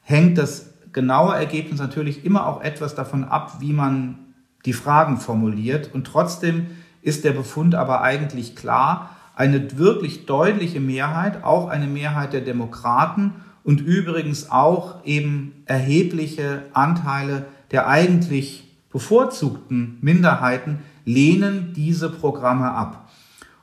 hängt 0.00 0.38
das 0.38 0.72
genaue 0.92 1.34
Ergebnis 1.34 1.78
natürlich 1.78 2.24
immer 2.24 2.46
auch 2.46 2.62
etwas 2.62 2.94
davon 2.94 3.24
ab, 3.24 3.58
wie 3.60 3.72
man 3.72 4.18
die 4.64 4.72
Fragen 4.72 5.18
formuliert. 5.18 5.90
Und 5.92 6.06
trotzdem 6.06 6.66
ist 7.02 7.24
der 7.24 7.32
Befund 7.32 7.74
aber 7.74 8.02
eigentlich 8.02 8.56
klar, 8.56 9.15
eine 9.36 9.78
wirklich 9.78 10.26
deutliche 10.26 10.80
Mehrheit, 10.80 11.44
auch 11.44 11.68
eine 11.68 11.86
Mehrheit 11.86 12.32
der 12.32 12.40
Demokraten 12.40 13.34
und 13.62 13.80
übrigens 13.80 14.50
auch 14.50 15.04
eben 15.04 15.62
erhebliche 15.66 16.62
Anteile 16.72 17.46
der 17.70 17.88
eigentlich 17.88 18.64
bevorzugten 18.90 19.98
Minderheiten 20.00 20.78
lehnen 21.04 21.72
diese 21.74 22.08
Programme 22.08 22.70
ab. 22.70 23.08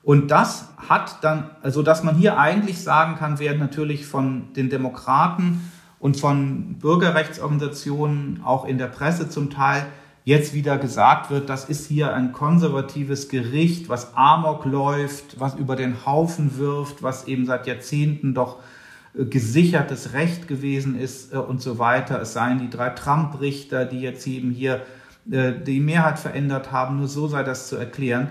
Und 0.03 0.29
das 0.31 0.69
hat 0.77 1.23
dann, 1.23 1.49
also 1.61 1.81
dass 1.81 2.03
man 2.03 2.15
hier 2.15 2.37
eigentlich 2.37 2.81
sagen 2.83 3.15
kann, 3.15 3.39
werden 3.39 3.59
natürlich 3.59 4.05
von 4.05 4.53
den 4.53 4.69
Demokraten 4.69 5.69
und 5.99 6.17
von 6.17 6.75
Bürgerrechtsorganisationen, 6.79 8.41
auch 8.43 8.65
in 8.65 8.77
der 8.77 8.87
Presse 8.87 9.29
zum 9.29 9.49
Teil, 9.49 9.85
jetzt 10.25 10.53
wieder 10.53 10.77
gesagt 10.77 11.29
wird, 11.29 11.49
das 11.49 11.65
ist 11.65 11.87
hier 11.87 12.13
ein 12.13 12.31
konservatives 12.31 13.29
Gericht, 13.29 13.89
was 13.89 14.15
Amok 14.15 14.65
läuft, 14.65 15.39
was 15.39 15.55
über 15.55 15.75
den 15.75 16.05
Haufen 16.05 16.57
wirft, 16.57 17.03
was 17.03 17.27
eben 17.27 17.45
seit 17.45 17.67
Jahrzehnten 17.67 18.33
doch 18.33 18.59
äh, 19.17 19.25
gesichertes 19.25 20.13
Recht 20.13 20.47
gewesen 20.47 20.97
ist 20.97 21.33
äh, 21.33 21.37
und 21.37 21.61
so 21.61 21.77
weiter. 21.77 22.21
Es 22.21 22.33
seien 22.33 22.59
die 22.59 22.69
drei 22.69 22.89
Trump-Richter, 22.89 23.85
die 23.85 23.99
jetzt 23.99 24.25
eben 24.27 24.51
hier 24.51 24.81
äh, 25.29 25.51
die 25.53 25.81
Mehrheit 25.81 26.19
verändert 26.19 26.71
haben. 26.71 26.97
Nur 26.97 27.07
so 27.07 27.27
sei 27.27 27.43
das 27.43 27.67
zu 27.67 27.75
erklären. 27.75 28.29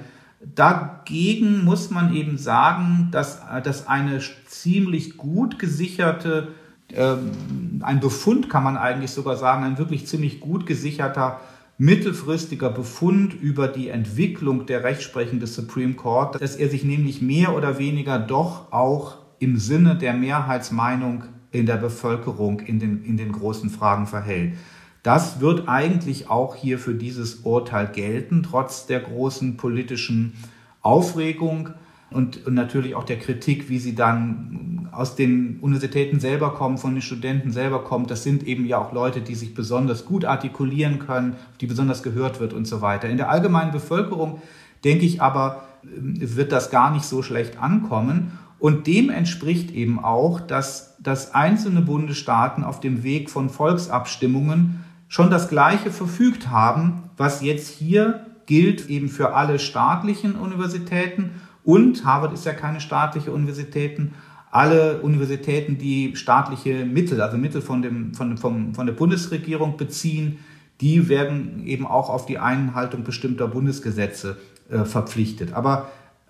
Dagegen 0.54 1.62
muss 1.64 1.90
man 1.90 2.14
eben 2.14 2.36
sagen, 2.36 3.08
dass, 3.12 3.40
dass 3.62 3.86
eine 3.86 4.20
ziemlich 4.46 5.16
gut 5.16 5.58
gesicherte, 5.60 6.48
ähm, 6.92 7.80
ein 7.82 8.00
Befund 8.00 8.50
kann 8.50 8.64
man 8.64 8.76
eigentlich 8.76 9.12
sogar 9.12 9.36
sagen, 9.36 9.62
ein 9.62 9.78
wirklich 9.78 10.08
ziemlich 10.08 10.40
gut 10.40 10.66
gesicherter 10.66 11.40
mittelfristiger 11.82 12.70
Befund 12.70 13.34
über 13.34 13.66
die 13.66 13.88
Entwicklung 13.88 14.66
der 14.66 14.84
Rechtsprechung 14.84 15.40
des 15.40 15.56
Supreme 15.56 15.94
Court, 15.94 16.40
dass 16.40 16.54
er 16.54 16.68
sich 16.68 16.84
nämlich 16.84 17.20
mehr 17.20 17.56
oder 17.56 17.80
weniger 17.80 18.20
doch 18.20 18.70
auch 18.70 19.16
im 19.40 19.56
Sinne 19.58 19.96
der 19.96 20.12
Mehrheitsmeinung 20.12 21.24
in 21.50 21.66
der 21.66 21.78
Bevölkerung 21.78 22.60
in 22.60 22.78
den, 22.78 23.04
in 23.04 23.16
den 23.16 23.32
großen 23.32 23.68
Fragen 23.68 24.06
verhält. 24.06 24.52
Das 25.02 25.40
wird 25.40 25.68
eigentlich 25.68 26.30
auch 26.30 26.54
hier 26.54 26.78
für 26.78 26.94
dieses 26.94 27.40
Urteil 27.42 27.88
gelten, 27.88 28.44
trotz 28.44 28.86
der 28.86 29.00
großen 29.00 29.56
politischen 29.56 30.34
Aufregung 30.82 31.70
und, 32.14 32.46
und 32.46 32.54
natürlich 32.54 32.94
auch 32.94 33.04
der 33.04 33.18
Kritik, 33.18 33.68
wie 33.68 33.78
sie 33.78 33.94
dann 33.94 34.88
aus 34.92 35.16
den 35.16 35.58
Universitäten 35.60 36.20
selber 36.20 36.54
kommen, 36.54 36.78
von 36.78 36.94
den 36.94 37.02
Studenten 37.02 37.50
selber 37.50 37.82
kommt. 37.82 38.10
Das 38.10 38.22
sind 38.22 38.46
eben 38.46 38.66
ja 38.66 38.78
auch 38.78 38.92
Leute, 38.92 39.20
die 39.20 39.34
sich 39.34 39.54
besonders 39.54 40.04
gut 40.04 40.24
artikulieren 40.24 40.98
können, 40.98 41.36
die 41.60 41.66
besonders 41.66 42.02
gehört 42.02 42.40
wird 42.40 42.52
und 42.52 42.66
so 42.66 42.82
weiter. 42.82 43.08
In 43.08 43.16
der 43.16 43.30
allgemeinen 43.30 43.72
Bevölkerung, 43.72 44.42
denke 44.84 45.06
ich 45.06 45.22
aber, 45.22 45.64
wird 45.82 46.52
das 46.52 46.70
gar 46.70 46.92
nicht 46.92 47.04
so 47.04 47.22
schlecht 47.22 47.60
ankommen. 47.60 48.38
Und 48.58 48.86
dem 48.86 49.10
entspricht 49.10 49.72
eben 49.72 49.98
auch, 49.98 50.40
dass, 50.40 50.96
dass 51.00 51.34
einzelne 51.34 51.80
Bundesstaaten 51.80 52.62
auf 52.62 52.80
dem 52.80 53.02
Weg 53.02 53.30
von 53.30 53.50
Volksabstimmungen 53.50 54.84
schon 55.08 55.30
das 55.30 55.48
Gleiche 55.48 55.90
verfügt 55.90 56.48
haben, 56.50 57.10
was 57.16 57.42
jetzt 57.42 57.68
hier 57.68 58.26
gilt 58.46 58.88
eben 58.88 59.08
für 59.08 59.34
alle 59.34 59.58
staatlichen 59.58 60.36
Universitäten 60.36 61.30
und 61.64 62.04
Harvard 62.04 62.32
ist 62.32 62.44
ja 62.44 62.52
keine 62.52 62.80
staatliche 62.80 63.32
Universität, 63.32 64.00
alle 64.50 65.00
Universitäten, 65.00 65.78
die 65.78 66.14
staatliche 66.14 66.84
Mittel, 66.84 67.20
also 67.22 67.38
Mittel 67.38 67.62
von, 67.62 67.80
dem, 67.80 68.14
von, 68.14 68.36
vom, 68.36 68.74
von 68.74 68.86
der 68.86 68.92
Bundesregierung 68.92 69.76
beziehen, 69.76 70.38
die 70.80 71.08
werden 71.08 71.66
eben 71.66 71.86
auch 71.86 72.10
auf 72.10 72.26
die 72.26 72.38
Einhaltung 72.38 73.04
bestimmter 73.04 73.48
Bundesgesetze 73.48 74.36
äh, 74.68 74.84
verpflichtet. 74.84 75.54
Aber 75.54 75.88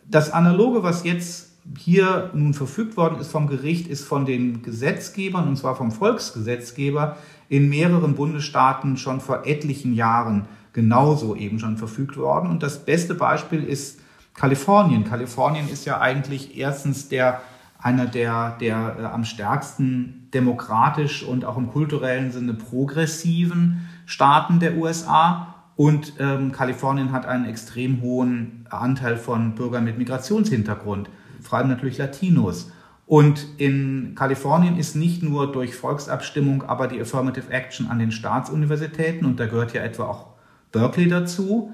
das 0.08 0.30
Analoge, 0.30 0.82
was 0.82 1.04
jetzt 1.04 1.52
hier 1.78 2.30
nun 2.34 2.54
verfügt 2.54 2.96
worden 2.96 3.18
ist 3.20 3.30
vom 3.30 3.46
Gericht, 3.46 3.88
ist 3.88 4.04
von 4.04 4.24
den 4.24 4.62
Gesetzgebern, 4.62 5.48
und 5.48 5.56
zwar 5.56 5.74
vom 5.74 5.90
Volksgesetzgeber, 5.90 7.16
in 7.48 7.68
mehreren 7.68 8.14
Bundesstaaten 8.14 8.96
schon 8.96 9.20
vor 9.20 9.46
etlichen 9.46 9.94
Jahren 9.94 10.46
genauso 10.72 11.34
eben 11.34 11.58
schon 11.58 11.76
verfügt 11.76 12.16
worden. 12.16 12.50
Und 12.50 12.62
das 12.62 12.84
beste 12.84 13.14
Beispiel 13.14 13.62
ist 13.62 14.00
Kalifornien. 14.34 15.04
Kalifornien 15.04 15.68
ist 15.68 15.84
ja 15.84 16.00
eigentlich 16.00 16.56
erstens 16.56 17.08
der 17.08 17.40
einer 17.82 18.06
der, 18.06 18.56
der 18.60 18.96
äh, 18.98 19.04
am 19.04 19.24
stärksten 19.24 20.28
demokratisch 20.32 21.24
und 21.24 21.44
auch 21.44 21.56
im 21.56 21.68
kulturellen 21.68 22.30
Sinne 22.30 22.54
progressiven 22.54 23.88
Staaten 24.06 24.60
der 24.60 24.76
USA. 24.76 25.54
Und 25.74 26.14
ähm, 26.20 26.52
Kalifornien 26.52 27.12
hat 27.12 27.26
einen 27.26 27.44
extrem 27.46 28.00
hohen 28.00 28.66
Anteil 28.70 29.16
von 29.16 29.54
Bürgern 29.54 29.84
mit 29.84 29.98
Migrationshintergrund, 29.98 31.10
vor 31.40 31.58
allem 31.58 31.68
natürlich 31.68 31.98
Latinos. 31.98 32.70
Und 33.06 33.46
in 33.58 34.14
Kalifornien 34.14 34.78
ist 34.78 34.94
nicht 34.94 35.22
nur 35.22 35.50
durch 35.50 35.74
Volksabstimmung, 35.74 36.62
aber 36.62 36.86
die 36.86 37.00
Affirmative 37.00 37.50
Action 37.50 37.88
an 37.88 37.98
den 37.98 38.12
Staatsuniversitäten, 38.12 39.26
und 39.26 39.40
da 39.40 39.46
gehört 39.46 39.74
ja 39.74 39.82
etwa 39.82 40.04
auch 40.04 40.26
Berkeley 40.70 41.08
dazu, 41.08 41.72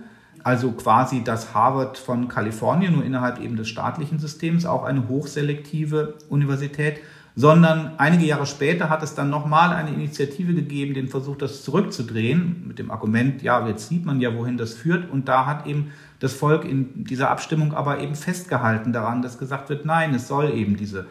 also 0.49 0.73
quasi 0.73 1.23
das 1.23 1.53
Harvard 1.53 1.99
von 1.99 2.27
Kalifornien, 2.27 2.95
nur 2.95 3.05
innerhalb 3.05 3.39
eben 3.39 3.57
des 3.57 3.69
staatlichen 3.69 4.19
Systems, 4.19 4.65
auch 4.65 4.85
eine 4.85 5.07
hochselektive 5.07 6.15
Universität, 6.31 7.01
sondern 7.37 7.93
einige 7.99 8.25
Jahre 8.25 8.47
später 8.47 8.89
hat 8.89 9.03
es 9.03 9.15
dann 9.15 9.29
nochmal 9.29 9.75
eine 9.75 9.91
Initiative 9.91 10.55
gegeben, 10.55 10.95
den 10.95 11.09
Versuch, 11.09 11.37
das 11.37 11.65
zurückzudrehen, 11.65 12.65
mit 12.67 12.79
dem 12.79 12.91
Argument, 12.91 13.43
ja, 13.43 13.69
jetzt 13.69 13.91
sieht 13.91 14.07
man 14.07 14.23
ja, 14.23 14.35
wohin 14.35 14.57
das 14.57 14.73
führt. 14.73 15.11
Und 15.11 15.29
da 15.29 15.45
hat 15.45 15.67
eben 15.67 15.93
das 16.19 16.33
Volk 16.33 16.65
in 16.65 17.05
dieser 17.05 17.31
Abstimmung 17.31 17.75
aber 17.75 18.01
eben 18.01 18.15
festgehalten 18.15 18.95
daran, 18.95 19.21
dass 19.21 19.37
gesagt 19.37 19.69
wird, 19.69 19.85
nein, 19.85 20.15
es 20.15 20.29
soll 20.29 20.51
eben 20.55 20.79
diese, 20.79 21.05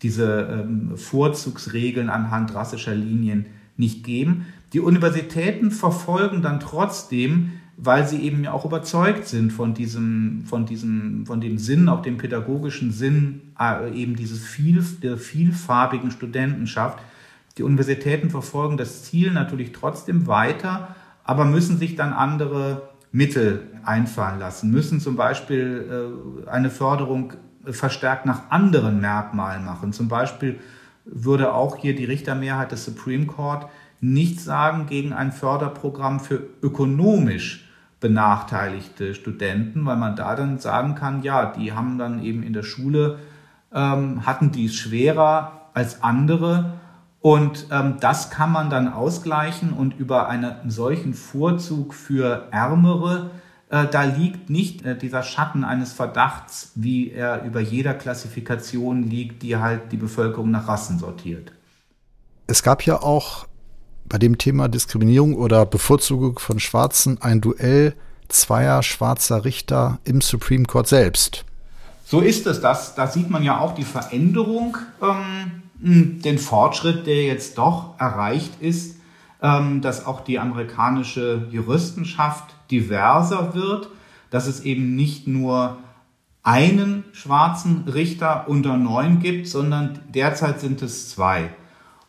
diese 0.00 0.48
ähm, 0.50 0.96
Vorzugsregeln 0.96 2.08
anhand 2.08 2.54
rassischer 2.54 2.94
Linien 2.94 3.44
nicht 3.76 4.02
geben. 4.02 4.46
Die 4.72 4.80
Universitäten 4.80 5.72
verfolgen 5.72 6.40
dann 6.40 6.58
trotzdem 6.58 7.52
weil 7.80 8.06
sie 8.08 8.20
eben 8.22 8.42
ja 8.42 8.52
auch 8.52 8.64
überzeugt 8.64 9.28
sind 9.28 9.52
von 9.52 9.72
diesem, 9.72 10.42
von 10.46 10.66
diesem, 10.66 11.24
von 11.26 11.40
dem 11.40 11.58
Sinn, 11.58 11.88
auch 11.88 12.02
dem 12.02 12.18
pädagogischen 12.18 12.90
Sinn, 12.90 13.52
äh, 13.58 13.90
eben 13.92 14.16
dieses 14.16 14.44
viel, 14.44 14.84
der 15.00 15.16
vielfarbigen 15.16 16.10
Studentenschaft. 16.10 16.98
Die 17.56 17.62
Universitäten 17.62 18.30
verfolgen 18.30 18.76
das 18.76 19.04
Ziel 19.04 19.30
natürlich 19.30 19.70
trotzdem 19.70 20.26
weiter, 20.26 20.96
aber 21.22 21.44
müssen 21.44 21.78
sich 21.78 21.94
dann 21.94 22.12
andere 22.12 22.88
Mittel 23.12 23.62
einfallen 23.84 24.40
lassen, 24.40 24.72
müssen 24.72 24.98
zum 24.98 25.14
Beispiel 25.14 26.42
äh, 26.44 26.50
eine 26.50 26.70
Förderung 26.70 27.34
verstärkt 27.64 28.26
nach 28.26 28.50
anderen 28.50 29.00
Merkmalen 29.00 29.64
machen. 29.64 29.92
Zum 29.92 30.08
Beispiel 30.08 30.58
würde 31.04 31.54
auch 31.54 31.76
hier 31.76 31.94
die 31.94 32.04
Richtermehrheit 32.04 32.72
des 32.72 32.84
Supreme 32.84 33.26
Court 33.26 33.68
nichts 34.00 34.44
sagen 34.44 34.86
gegen 34.86 35.12
ein 35.12 35.30
Förderprogramm 35.30 36.18
für 36.18 36.42
ökonomisch 36.60 37.67
benachteiligte 38.00 39.14
Studenten, 39.14 39.84
weil 39.84 39.96
man 39.96 40.16
da 40.16 40.36
dann 40.36 40.58
sagen 40.58 40.94
kann, 40.94 41.22
ja, 41.22 41.46
die 41.46 41.72
haben 41.72 41.98
dann 41.98 42.22
eben 42.22 42.42
in 42.42 42.52
der 42.52 42.62
Schule, 42.62 43.18
ähm, 43.72 44.24
hatten 44.24 44.52
die 44.52 44.66
es 44.66 44.74
schwerer 44.74 45.70
als 45.74 46.02
andere 46.02 46.74
und 47.20 47.66
ähm, 47.70 47.96
das 48.00 48.30
kann 48.30 48.52
man 48.52 48.70
dann 48.70 48.92
ausgleichen 48.92 49.72
und 49.72 49.98
über 49.98 50.28
einen 50.28 50.70
solchen 50.70 51.14
Vorzug 51.14 51.92
für 51.92 52.48
Ärmere, 52.52 53.30
äh, 53.70 53.86
da 53.86 54.04
liegt 54.04 54.48
nicht 54.50 54.84
äh, 54.84 54.96
dieser 54.96 55.22
Schatten 55.22 55.64
eines 55.64 55.92
Verdachts, 55.92 56.72
wie 56.74 57.10
er 57.10 57.42
über 57.44 57.60
jeder 57.60 57.94
Klassifikation 57.94 59.02
liegt, 59.02 59.42
die 59.42 59.56
halt 59.56 59.92
die 59.92 59.96
Bevölkerung 59.96 60.50
nach 60.50 60.68
Rassen 60.68 60.98
sortiert. 60.98 61.52
Es 62.46 62.62
gab 62.62 62.82
ja 62.82 63.02
auch 63.02 63.46
bei 64.08 64.18
dem 64.18 64.38
Thema 64.38 64.68
Diskriminierung 64.68 65.34
oder 65.34 65.66
Bevorzugung 65.66 66.38
von 66.38 66.60
Schwarzen 66.60 67.20
ein 67.20 67.40
Duell 67.40 67.94
zweier 68.28 68.82
schwarzer 68.82 69.44
Richter 69.44 69.98
im 70.04 70.20
Supreme 70.20 70.64
Court 70.64 70.86
selbst. 70.86 71.44
So 72.04 72.20
ist 72.20 72.46
es. 72.46 72.60
Das, 72.60 72.94
da 72.94 73.06
sieht 73.06 73.30
man 73.30 73.42
ja 73.42 73.58
auch 73.58 73.74
die 73.74 73.84
Veränderung, 73.84 74.76
ähm, 75.02 75.62
den 75.80 76.38
Fortschritt, 76.38 77.06
der 77.06 77.24
jetzt 77.24 77.58
doch 77.58 77.98
erreicht 77.98 78.60
ist, 78.60 78.96
ähm, 79.42 79.80
dass 79.80 80.06
auch 80.06 80.22
die 80.22 80.38
amerikanische 80.38 81.46
Juristenschaft 81.50 82.54
diverser 82.70 83.54
wird, 83.54 83.88
dass 84.30 84.46
es 84.46 84.60
eben 84.60 84.96
nicht 84.96 85.26
nur 85.26 85.78
einen 86.42 87.04
schwarzen 87.12 87.84
Richter 87.86 88.48
unter 88.48 88.76
neun 88.76 89.20
gibt, 89.20 89.46
sondern 89.46 89.98
derzeit 90.08 90.60
sind 90.60 90.82
es 90.82 91.10
zwei. 91.10 91.50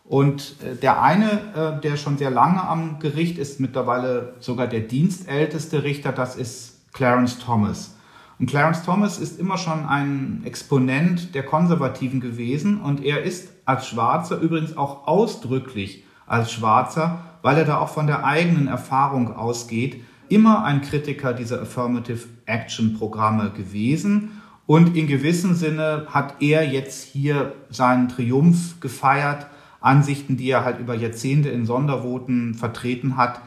Und 0.09 0.55
äh, 0.63 0.75
der 0.75 1.03
eine, 1.03 1.29
äh, 1.55 1.81
der 1.81 1.95
schon 1.95 2.17
sehr 2.17 2.31
lange 2.31 2.63
am 2.63 2.97
Gericht 2.97 3.37
ist, 3.37 3.59
mittlerweile 3.59 4.33
sogar 4.39 4.65
der 4.65 4.79
dienstälteste 4.79 5.83
Richter, 5.83 6.11
das 6.11 6.35
ist 6.35 6.81
Clarence 6.93 7.37
Thomas. 7.37 7.95
Und 8.39 8.49
Clarence 8.49 8.81
Thomas 8.81 9.19
ist 9.19 9.39
immer 9.39 9.59
schon 9.59 9.85
ein 9.85 10.41
Exponent 10.45 11.35
der 11.35 11.43
Konservativen 11.43 12.21
gewesen 12.21 12.81
und 12.81 13.05
er 13.05 13.21
ist 13.21 13.49
als 13.65 13.87
Schwarzer 13.87 14.39
übrigens 14.39 14.75
auch 14.75 15.05
ausdrücklich 15.05 16.03
als 16.25 16.51
Schwarzer, 16.51 17.19
weil 17.43 17.59
er 17.59 17.65
da 17.65 17.77
auch 17.77 17.89
von 17.89 18.07
der 18.07 18.25
eigenen 18.25 18.67
Erfahrung 18.67 19.35
ausgeht, 19.35 20.01
immer 20.27 20.63
ein 20.63 20.81
Kritiker 20.81 21.33
dieser 21.33 21.61
Affirmative 21.61 22.27
Action 22.47 22.97
Programme 22.97 23.51
gewesen. 23.51 24.41
Und 24.65 24.97
in 24.97 25.05
gewissem 25.05 25.53
Sinne 25.53 26.07
hat 26.09 26.41
er 26.41 26.67
jetzt 26.67 27.03
hier 27.03 27.53
seinen 27.69 28.09
Triumph 28.09 28.79
gefeiert 28.79 29.45
Ansichten, 29.81 30.37
die 30.37 30.49
er 30.49 30.65
halt 30.65 30.79
über 30.79 30.95
Jahrzehnte 30.95 31.49
in 31.49 31.65
Sondervoten 31.65 32.53
vertreten 32.53 33.17
hat, 33.17 33.41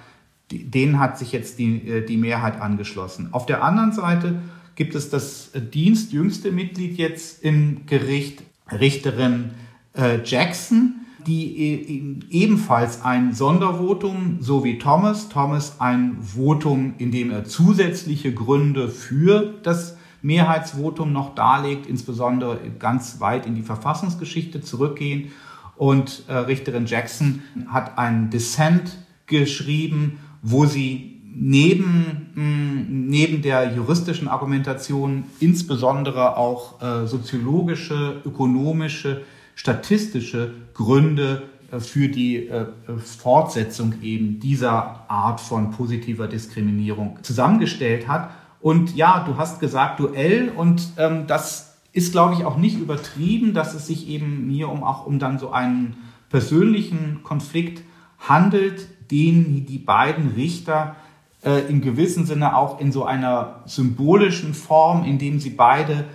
denen 0.51 0.99
hat 0.99 1.18
sich 1.18 1.33
jetzt 1.33 1.59
die, 1.59 1.89
äh, 1.89 2.05
die 2.05 2.16
Mehrheit 2.16 2.61
angeschlossen. 2.61 3.28
Auf 3.33 3.47
der 3.47 3.62
anderen 3.62 3.93
Seite 3.93 4.41
gibt 4.74 4.95
es 4.95 5.11
das 5.11 5.51
dienstjüngste 5.55 6.51
Mitglied 6.51 6.97
jetzt 6.97 7.43
im 7.43 7.87
Gericht, 7.87 8.43
Richterin 8.70 9.51
äh, 9.95 10.20
Jackson, 10.24 10.95
die 11.26 11.57
e 11.57 12.16
ebenfalls 12.30 13.03
ein 13.03 13.33
Sondervotum, 13.33 14.39
so 14.41 14.64
wie 14.64 14.78
Thomas, 14.78 15.28
Thomas 15.28 15.80
ein 15.80 16.18
Votum, 16.20 16.95
in 16.99 17.12
dem 17.12 17.30
er 17.30 17.45
zusätzliche 17.45 18.35
Gründe 18.35 18.89
für 18.89 19.55
das 19.62 19.97
Mehrheitsvotum 20.22 21.12
noch 21.12 21.35
darlegt, 21.35 21.87
insbesondere 21.87 22.59
ganz 22.78 23.20
weit 23.20 23.47
in 23.47 23.55
die 23.55 23.62
Verfassungsgeschichte 23.62 24.61
zurückgehen. 24.61 25.33
Und 25.77 26.25
äh, 26.29 26.35
Richterin 26.35 26.87
Jackson 26.87 27.43
hat 27.68 27.99
einen 27.99 28.31
Dissent 28.31 28.97
geschrieben, 29.27 30.18
wo 30.43 30.66
sie 30.66 31.20
neben, 31.35 32.31
mh, 32.35 32.85
neben 32.89 33.43
der 33.43 33.75
juristischen 33.75 34.29
Argumentation 34.29 35.25
insbesondere 35.41 36.37
auch 36.37 36.83
äh, 36.83 37.07
soziologische, 37.07 38.20
ökonomische, 38.25 39.23
statistische 39.55 40.53
Gründe 40.75 41.45
äh, 41.70 41.81
für 41.81 42.09
die 42.09 42.49
äh, 42.49 42.66
Fortsetzung 42.99 43.95
eben 44.03 44.41
dieser 44.41 45.11
Art 45.11 45.41
von 45.41 45.70
positiver 45.70 46.29
Diskriminierung 46.29 47.18
zusammengestellt 47.23 48.09
hat. 48.09 48.31
Und 48.61 48.95
ja, 48.95 49.25
du 49.27 49.37
hast 49.37 49.59
gesagt 49.59 50.01
Duell 50.01 50.51
und 50.55 50.83
ähm, 50.97 51.27
das 51.27 51.72
ist, 51.93 52.12
glaube 52.12 52.34
ich, 52.34 52.45
auch 52.45 52.57
nicht 52.57 52.78
übertrieben, 52.78 53.55
dass 53.55 53.74
es 53.74 53.86
sich 53.86 54.09
eben 54.09 54.49
hier 54.51 54.68
um 54.68 54.82
auch 54.82 55.07
um 55.07 55.18
dann 55.18 55.38
so 55.38 55.51
einen 55.51 55.97
persönlichen 56.30 57.22
Konflikt 57.22 57.82
handelt, 58.18 58.88
den 59.11 59.66
die 59.66 59.78
beiden 59.78 60.28
Richter 60.28 60.97
äh, 61.45 61.68
in 61.68 61.82
gewissem 61.82 62.24
Sinne 62.24 62.57
auch 62.57 62.80
in 62.80 62.93
so 62.93 63.05
einer 63.05 63.62
symbolischen 63.66 64.55
Form, 64.55 65.05
in 65.05 65.18
dem 65.18 65.40
sie 65.40 65.51
beide 65.51 66.07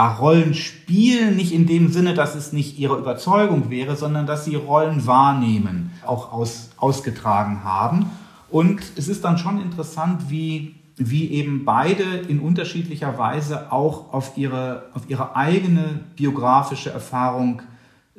Rollen 0.00 0.54
spielen, 0.54 1.36
nicht 1.36 1.52
in 1.52 1.66
dem 1.66 1.92
Sinne, 1.92 2.14
dass 2.14 2.34
es 2.34 2.52
nicht 2.52 2.78
ihre 2.78 2.98
Überzeugung 2.98 3.70
wäre, 3.70 3.96
sondern 3.96 4.26
dass 4.26 4.44
sie 4.44 4.56
Rollen 4.56 5.06
wahrnehmen, 5.06 5.92
auch 6.04 6.32
aus, 6.32 6.70
ausgetragen 6.78 7.62
haben. 7.62 8.10
Und 8.50 8.82
es 8.96 9.08
ist 9.08 9.24
dann 9.24 9.38
schon 9.38 9.60
interessant, 9.62 10.30
wie, 10.30 10.74
wie 10.96 11.30
eben 11.30 11.64
beide 11.64 12.04
in 12.28 12.40
unterschiedlicher 12.40 13.18
Weise 13.18 13.72
auch 13.72 14.12
auf 14.12 14.36
ihre, 14.36 14.90
auf 14.94 15.08
ihre 15.08 15.34
eigene 15.34 16.00
biografische 16.16 16.90
Erfahrung 16.90 17.62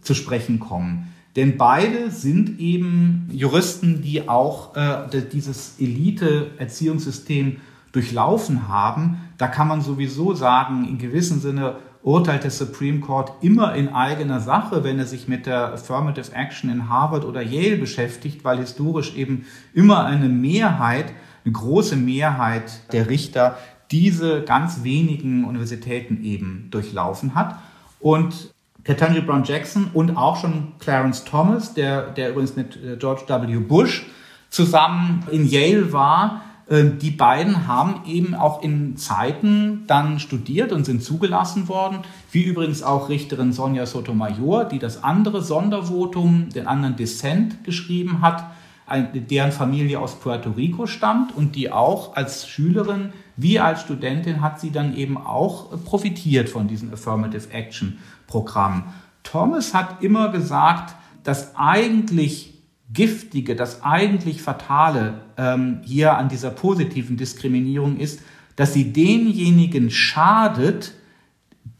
zu 0.01 0.13
sprechen 0.13 0.59
kommen. 0.59 1.13
Denn 1.35 1.57
beide 1.57 2.11
sind 2.11 2.59
eben 2.59 3.29
Juristen, 3.31 4.01
die 4.01 4.29
auch 4.29 4.75
äh, 4.75 5.21
dieses 5.31 5.75
Elite-Erziehungssystem 5.79 7.57
durchlaufen 7.91 8.67
haben. 8.67 9.21
Da 9.37 9.47
kann 9.47 9.67
man 9.67 9.81
sowieso 9.81 10.33
sagen, 10.33 10.87
in 10.87 10.97
gewissem 10.97 11.39
Sinne 11.39 11.77
urteilt 12.03 12.43
der 12.43 12.51
Supreme 12.51 12.99
Court 12.99 13.31
immer 13.41 13.73
in 13.73 13.89
eigener 13.89 14.39
Sache, 14.39 14.83
wenn 14.83 14.99
er 14.99 15.07
sich 15.07 15.27
mit 15.27 15.45
der 15.45 15.73
Affirmative 15.73 16.33
Action 16.33 16.69
in 16.69 16.87
Harvard 16.87 17.25
oder 17.25 17.41
Yale 17.41 17.77
beschäftigt, 17.77 18.43
weil 18.43 18.59
historisch 18.59 19.15
eben 19.15 19.45
immer 19.73 20.05
eine 20.05 20.29
Mehrheit, 20.29 21.11
eine 21.45 21.53
große 21.53 21.95
Mehrheit 21.95 22.91
der 22.91 23.09
Richter 23.09 23.57
diese 23.91 24.41
ganz 24.41 24.83
wenigen 24.83 25.45
Universitäten 25.45 26.23
eben 26.23 26.67
durchlaufen 26.71 27.35
hat. 27.35 27.59
Und 27.99 28.53
Ketanji 28.83 29.21
Brown 29.21 29.43
Jackson 29.43 29.89
und 29.93 30.15
auch 30.17 30.37
schon 30.37 30.73
Clarence 30.79 31.23
Thomas, 31.23 31.73
der, 31.73 32.11
der 32.11 32.31
übrigens 32.31 32.55
mit 32.55 32.75
äh, 32.75 32.97
George 32.97 33.23
W. 33.27 33.57
Bush 33.57 34.05
zusammen 34.49 35.23
in 35.31 35.47
Yale 35.47 35.91
war. 35.91 36.41
Ähm, 36.69 36.99
die 36.99 37.11
beiden 37.11 37.67
haben 37.67 38.01
eben 38.07 38.35
auch 38.35 38.61
in 38.61 38.95
Zeiten 38.97 39.85
dann 39.87 40.19
studiert 40.19 40.71
und 40.71 40.85
sind 40.85 41.03
zugelassen 41.03 41.67
worden, 41.67 41.99
wie 42.31 42.43
übrigens 42.43 42.83
auch 42.83 43.09
Richterin 43.09 43.53
Sonja 43.53 43.85
Sotomayor, 43.85 44.65
die 44.65 44.79
das 44.79 45.03
andere 45.03 45.41
Sondervotum, 45.41 46.49
den 46.49 46.67
anderen 46.67 46.95
Dissent 46.95 47.63
geschrieben 47.63 48.21
hat, 48.21 48.45
deren 48.89 49.51
Familie 49.51 49.99
aus 49.99 50.19
Puerto 50.19 50.51
Rico 50.51 50.85
stammt 50.85 51.35
und 51.35 51.55
die 51.55 51.71
auch 51.71 52.15
als 52.15 52.47
Schülerin 52.47 53.13
wie 53.37 53.59
als 53.59 53.81
Studentin 53.81 54.41
hat 54.41 54.59
sie 54.59 54.71
dann 54.71 54.95
eben 54.95 55.17
auch 55.17 55.83
profitiert 55.83 56.49
von 56.49 56.67
diesem 56.67 56.93
Affirmative 56.93 57.51
Action 57.51 57.97
Programm. 58.27 58.85
Thomas 59.23 59.73
hat 59.73 60.01
immer 60.03 60.31
gesagt, 60.31 60.95
das 61.23 61.55
eigentlich 61.55 62.53
Giftige, 62.93 63.55
das 63.55 63.83
eigentlich 63.83 64.41
Fatale 64.41 65.21
ähm, 65.37 65.81
hier 65.83 66.17
an 66.17 66.29
dieser 66.29 66.51
positiven 66.51 67.17
Diskriminierung 67.17 67.97
ist, 67.97 68.21
dass 68.55 68.73
sie 68.73 68.93
denjenigen 68.93 69.89
schadet, 69.89 70.93